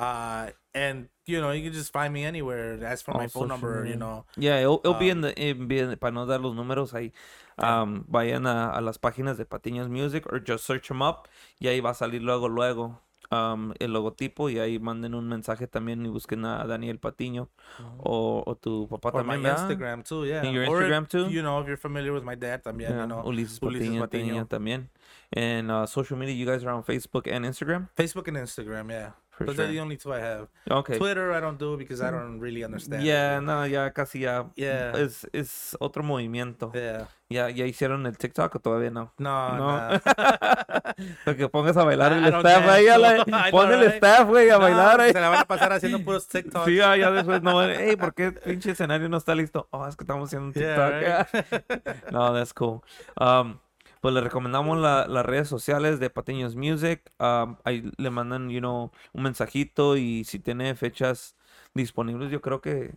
Uh, 0.00 0.50
and 0.74 1.08
you 1.26 1.40
know, 1.40 1.50
you 1.52 1.62
can 1.64 1.72
just 1.72 1.92
find 1.92 2.12
me 2.12 2.24
anywhere. 2.24 2.78
Ask 2.84 3.04
for 3.04 3.12
my 3.12 3.24
All 3.24 3.28
phone 3.28 3.48
number, 3.48 3.80
media. 3.82 3.92
you 3.92 3.98
know. 4.00 4.24
Yeah, 4.36 4.60
it'll, 4.60 4.80
it'll 4.82 4.94
be 4.98 5.10
Um, 5.10 5.18
in 5.18 5.20
the, 5.22 5.30
it'll 5.42 5.66
be 5.66 5.78
in- 5.78 5.96
para 5.98 6.10
no 6.12 6.24
dar 6.26 6.40
los 6.40 6.54
números 6.54 6.94
ahí. 6.94 7.12
Um, 7.58 8.04
vayan 8.08 8.46
a, 8.46 8.70
a 8.72 8.80
las 8.80 8.96
páginas 8.98 9.36
de 9.36 9.44
Patiños 9.44 9.88
Music 9.90 10.24
or 10.32 10.40
just 10.40 10.64
search 10.64 10.88
them 10.88 11.02
up 11.02 11.28
y 11.60 11.68
ahí 11.68 11.80
va 11.82 11.90
a 11.90 11.94
salir 11.94 12.22
luego, 12.22 12.48
luego 12.48 12.98
um, 13.30 13.74
el 13.78 13.92
logotipo 13.92 14.48
y 14.48 14.58
ahí 14.58 14.78
manden 14.78 15.14
un 15.14 15.28
mensaje 15.28 15.66
también 15.66 16.06
y 16.06 16.08
busquen 16.08 16.46
a 16.46 16.64
Daniel 16.66 16.98
Patiño 16.98 17.50
o, 17.98 18.42
o 18.46 18.54
tu 18.56 18.88
papá 18.88 19.10
Or 19.12 19.24
my 19.24 19.34
también, 19.34 19.42
¿verdad? 19.42 19.70
Instagram 19.70 20.02
too, 20.04 20.24
yeah. 20.24 20.40
And 20.40 20.54
your 20.54 20.66
Or 20.70 20.82
if, 20.82 20.88
Instagram 20.88 21.06
too? 21.08 21.28
You 21.28 21.42
know, 21.42 21.60
if 21.60 21.66
you're 21.66 21.76
familiar 21.76 22.14
with 22.14 22.24
my 22.24 22.34
dad 22.34 22.62
también, 22.62 22.88
Yeah, 22.92 23.02
you 23.02 23.06
know. 23.08 23.22
Ulises 23.26 23.60
Ulises 23.60 23.90
Patiño, 23.90 24.08
Patiño. 24.08 24.46
Patiño 24.46 24.48
también. 24.48 24.88
And 25.34 25.70
uh, 25.70 25.84
social 25.86 26.16
media, 26.18 26.34
you 26.34 26.46
guys 26.46 26.64
are 26.64 26.70
on 26.72 26.82
Facebook 26.82 27.30
and 27.30 27.44
Instagram? 27.44 27.88
Facebook 27.94 28.26
and 28.28 28.38
Instagram, 28.38 28.88
yeah. 28.90 29.10
For 29.40 29.46
Those 29.46 29.56
sure. 29.56 29.64
are 29.64 29.72
the 29.72 29.80
only 29.80 29.96
two 29.96 30.12
I 30.12 30.20
have. 30.20 30.48
Okay. 30.70 30.98
Twitter 30.98 31.32
I 31.32 31.40
don't 31.40 31.58
do 31.58 31.78
because 31.78 32.02
I 32.02 32.10
don't 32.10 32.38
really 32.40 32.62
understand. 32.62 33.02
Yeah, 33.02 33.38
it. 33.38 33.40
no, 33.42 33.64
ya 33.66 33.90
casi 33.90 34.20
ya. 34.20 34.44
Yeah. 34.54 34.92
Es, 34.98 35.26
es 35.32 35.74
otro 35.80 36.02
movimiento. 36.02 36.70
Yeah. 36.74 37.08
¿Ya, 37.30 37.48
¿Ya 37.48 37.64
hicieron 37.64 38.04
el 38.06 38.18
TikTok 38.18 38.56
o 38.56 38.58
todavía 38.58 38.90
no? 38.90 39.14
No, 39.16 39.56
No. 39.56 39.88
no. 39.92 40.00
Que 41.36 41.48
pongas 41.48 41.76
a 41.78 41.84
bailar 41.84 42.12
el 42.12 42.24
staff 42.26 42.68
ahí. 42.68 42.88
a 42.88 42.98
la- 42.98 43.24
Pon 43.50 43.72
el 43.72 43.80
right? 43.80 43.94
staff, 43.94 44.28
güey, 44.28 44.50
a 44.50 44.58
bailar 44.58 45.00
ahí. 45.00 45.12
Se 45.12 45.20
la 45.20 45.28
van 45.30 45.38
a 45.40 45.44
pasar 45.46 45.72
haciendo 45.72 46.00
puros 46.04 46.28
TikToks. 46.28 46.66
Sí, 46.66 46.78
ah, 46.80 46.96
ya 46.98 47.10
después 47.10 47.40
no 47.42 47.54
van. 47.54 47.70
Ey, 47.70 47.96
¿por 47.96 48.12
qué 48.12 48.32
pinche 48.32 48.72
escenario 48.72 49.08
no 49.08 49.16
está 49.16 49.34
listo? 49.34 49.68
Oh, 49.70 49.86
es 49.86 49.96
que 49.96 50.04
estamos 50.04 50.28
haciendo 50.28 50.48
un 50.48 50.52
Yeah, 50.52 51.24
TikTok. 51.32 52.12
no, 52.12 52.34
that's 52.34 52.52
cool. 52.52 52.82
Um, 53.18 53.58
pues 54.00 54.14
le 54.14 54.20
recomendamos 54.20 54.78
la- 54.78 55.06
las 55.06 55.24
redes 55.26 55.48
sociales 55.48 56.00
de 56.00 56.10
Patiños 56.10 56.56
Music. 56.56 57.10
Um, 57.18 57.56
ahí 57.64 57.90
le 57.96 58.10
mandan, 58.10 58.50
you 58.50 58.60
know, 58.60 58.90
un 59.12 59.22
mensajito 59.22 59.96
y 59.96 60.24
si 60.24 60.38
tiene 60.38 60.74
fechas 60.74 61.36
disponibles, 61.74 62.30
yo 62.30 62.40
creo 62.40 62.60
que 62.60 62.94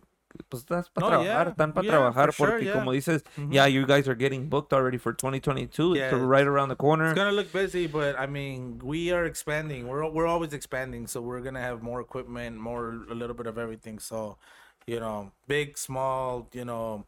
pues 0.48 0.62
estás 0.64 0.90
para 0.90 1.04
No, 1.06 1.10
trabajar, 1.12 1.46
yeah, 1.46 1.50
están 1.50 1.72
para 1.72 1.84
yeah, 1.84 1.92
trabajar 1.92 2.32
for 2.32 2.48
sure, 2.48 2.50
porque 2.58 2.64
yeah. 2.64 2.72
como 2.72 2.90
dices, 2.90 3.22
yeah, 3.50 3.68
you 3.68 3.86
guys 3.86 4.08
are 4.08 4.16
getting 4.16 4.48
booked 4.48 4.72
already 4.72 4.98
for 4.98 5.14
2022. 5.14 5.94
Yeah, 5.94 6.06
it's 6.08 6.12
right 6.18 6.44
around 6.46 6.70
the 6.70 6.76
corner. 6.76 7.06
It's 7.10 7.14
gonna 7.14 7.30
look 7.30 7.52
busy, 7.52 7.86
but 7.86 8.16
I 8.18 8.26
mean, 8.26 8.80
we 8.82 9.12
are 9.12 9.26
expanding. 9.26 9.86
We're 9.86 10.04
we're 10.10 10.26
always 10.26 10.52
expanding, 10.52 11.06
so 11.06 11.20
we're 11.20 11.40
gonna 11.40 11.60
have 11.60 11.82
more 11.82 12.00
equipment, 12.00 12.56
more 12.58 13.04
a 13.08 13.14
little 13.14 13.36
bit 13.36 13.46
of 13.46 13.58
everything. 13.58 14.00
So, 14.00 14.36
you 14.88 14.98
know, 14.98 15.30
big, 15.46 15.78
small, 15.78 16.48
you 16.52 16.64
know, 16.64 17.06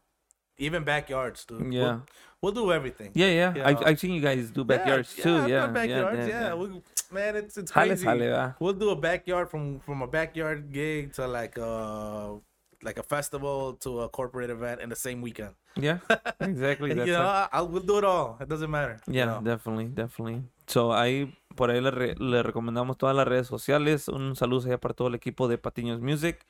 even 0.57 0.83
backyards, 0.83 1.45
dude. 1.45 1.61
We'll- 1.61 1.73
Yeah. 1.73 1.99
we'll, 2.41 2.51
do 2.53 2.71
everything. 2.71 3.11
Yeah, 3.13 3.27
yeah. 3.31 3.53
you 3.55 3.63
I 3.63 3.73
know. 3.73 3.81
I've 3.85 3.99
seen 3.99 4.11
you 4.13 4.21
guys 4.21 4.51
do 4.51 4.63
backyards 4.63 5.13
yeah, 5.17 5.23
too. 5.23 5.35
I've 5.37 5.49
Yeah, 5.49 5.67
backyards. 5.67 6.27
yeah, 6.27 6.41
Yeah, 6.47 6.53
We, 6.55 6.81
man, 7.11 7.35
it's 7.35 7.57
it's 7.57 7.71
Jale 7.71 7.87
crazy. 7.89 8.03
sale, 8.05 8.19
¿verdad? 8.19 8.55
We'll 8.59 8.73
do 8.77 8.89
a 8.91 8.95
backyard 8.95 9.49
from 9.49 9.79
from 9.79 10.01
a 10.01 10.07
backyard 10.07 10.71
gig 10.71 11.13
to 11.13 11.27
like 11.27 11.57
a 11.57 12.39
like 12.83 12.99
a 12.99 13.03
festival 13.03 13.73
to 13.81 14.01
a 14.01 14.09
corporate 14.09 14.51
event 14.51 14.81
in 14.81 14.89
the 14.89 14.95
same 14.95 15.21
weekend. 15.21 15.55
Yeah, 15.75 15.99
exactly. 16.39 16.89
you 16.89 17.13
know. 17.13 17.21
I, 17.25 17.47
I'll 17.51 17.67
we'll 17.67 17.81
do 17.85 17.97
it 17.97 18.03
all. 18.03 18.37
It 18.39 18.47
doesn't 18.49 18.69
matter. 18.69 18.97
you 19.07 19.13
Yeah, 19.17 19.25
know. 19.25 19.41
definitely, 19.41 19.85
definitely. 19.93 20.43
So 20.67 20.91
ahí, 20.93 21.33
por 21.55 21.69
ahí 21.71 21.81
le, 21.81 21.91
re- 21.91 22.15
le 22.19 22.43
recomendamos 22.43 22.97
todas 22.97 23.15
las 23.15 23.27
redes 23.27 23.47
sociales. 23.47 24.07
Un 24.09 24.35
saludo 24.35 24.67
allá 24.67 24.77
para 24.79 24.93
todo 24.93 25.07
el 25.07 25.15
equipo 25.15 25.47
de 25.47 25.57
Patiños 25.57 26.01
Music. 26.01 26.45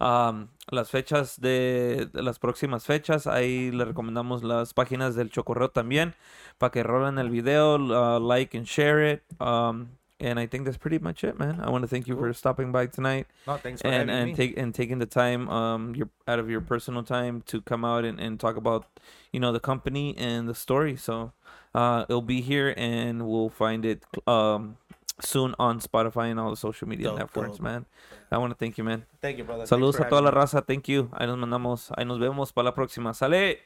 Um, 0.00 0.48
las 0.70 0.90
fechas 0.90 1.40
de, 1.40 2.08
de 2.12 2.22
las 2.22 2.38
próximas 2.38 2.84
fechas, 2.84 3.26
ahí 3.26 3.70
le 3.70 3.84
recomendamos 3.84 4.42
las 4.42 4.74
páginas 4.74 5.14
del 5.14 5.30
Chokorreo 5.30 5.70
también, 5.70 6.14
para 6.58 6.70
que 6.72 6.82
rolen 6.82 7.18
el 7.18 7.30
video, 7.30 7.76
uh, 7.76 8.18
like 8.20 8.56
and 8.56 8.66
share 8.66 9.02
it. 9.12 9.22
Um, 9.40 9.90
and 10.20 10.38
I 10.38 10.46
think 10.46 10.64
that's 10.64 10.78
pretty 10.78 10.98
much 11.00 11.22
it, 11.24 11.38
man. 11.38 11.60
I 11.60 11.68
want 11.70 11.82
to 11.82 11.88
thank 11.88 12.06
you 12.06 12.16
for 12.16 12.32
stopping 12.32 12.70
by 12.72 12.86
tonight 12.86 13.26
No, 13.46 13.56
thanks 13.56 13.82
for 13.82 13.88
and 13.88 14.08
having 14.08 14.14
and 14.14 14.26
me. 14.30 14.34
take 14.34 14.56
and 14.56 14.72
taking 14.72 14.98
the 15.00 15.06
time 15.06 15.48
um 15.50 15.94
your 15.96 16.08
out 16.28 16.38
of 16.38 16.48
your 16.48 16.60
personal 16.60 17.02
time 17.02 17.42
to 17.46 17.60
come 17.60 17.84
out 17.84 18.04
and, 18.04 18.20
and 18.20 18.38
talk 18.38 18.56
about 18.56 18.86
you 19.32 19.40
know 19.40 19.52
the 19.52 19.58
company 19.60 20.14
and 20.16 20.48
the 20.48 20.54
story 20.54 20.96
so 20.96 21.32
uh 21.74 22.06
it'll 22.08 22.22
be 22.22 22.40
here 22.40 22.72
and 22.76 23.26
we'll 23.26 23.50
find 23.50 23.84
it 23.84 24.04
um 24.28 24.76
soon 25.20 25.54
on 25.58 25.80
spotify 25.80 26.30
and 26.30 26.40
all 26.40 26.50
the 26.50 26.56
social 26.56 26.88
media 26.88 27.08
Dope, 27.08 27.18
networks 27.18 27.58
dope. 27.58 27.62
man. 27.62 27.86
I 28.30 28.38
want 28.38 28.52
to 28.52 28.56
thank 28.58 28.76
you 28.78 28.84
man. 28.84 29.06
Thank 29.20 29.38
you, 29.38 29.44
brother. 29.44 29.66
Saludos 29.66 30.00
a 30.00 30.08
toda 30.08 30.22
la 30.22 30.30
raza 30.30 30.62
thank 30.62 30.88
you. 30.88 31.08
Ahí 31.12 31.26
nos 31.26 31.38
mandamos 31.38 31.92
ahí 31.96 32.04
nos 32.04 32.18
vemos 32.18 32.52
para 32.52 32.64
la 32.66 32.74
próxima. 32.74 33.14
Sale 33.14 33.60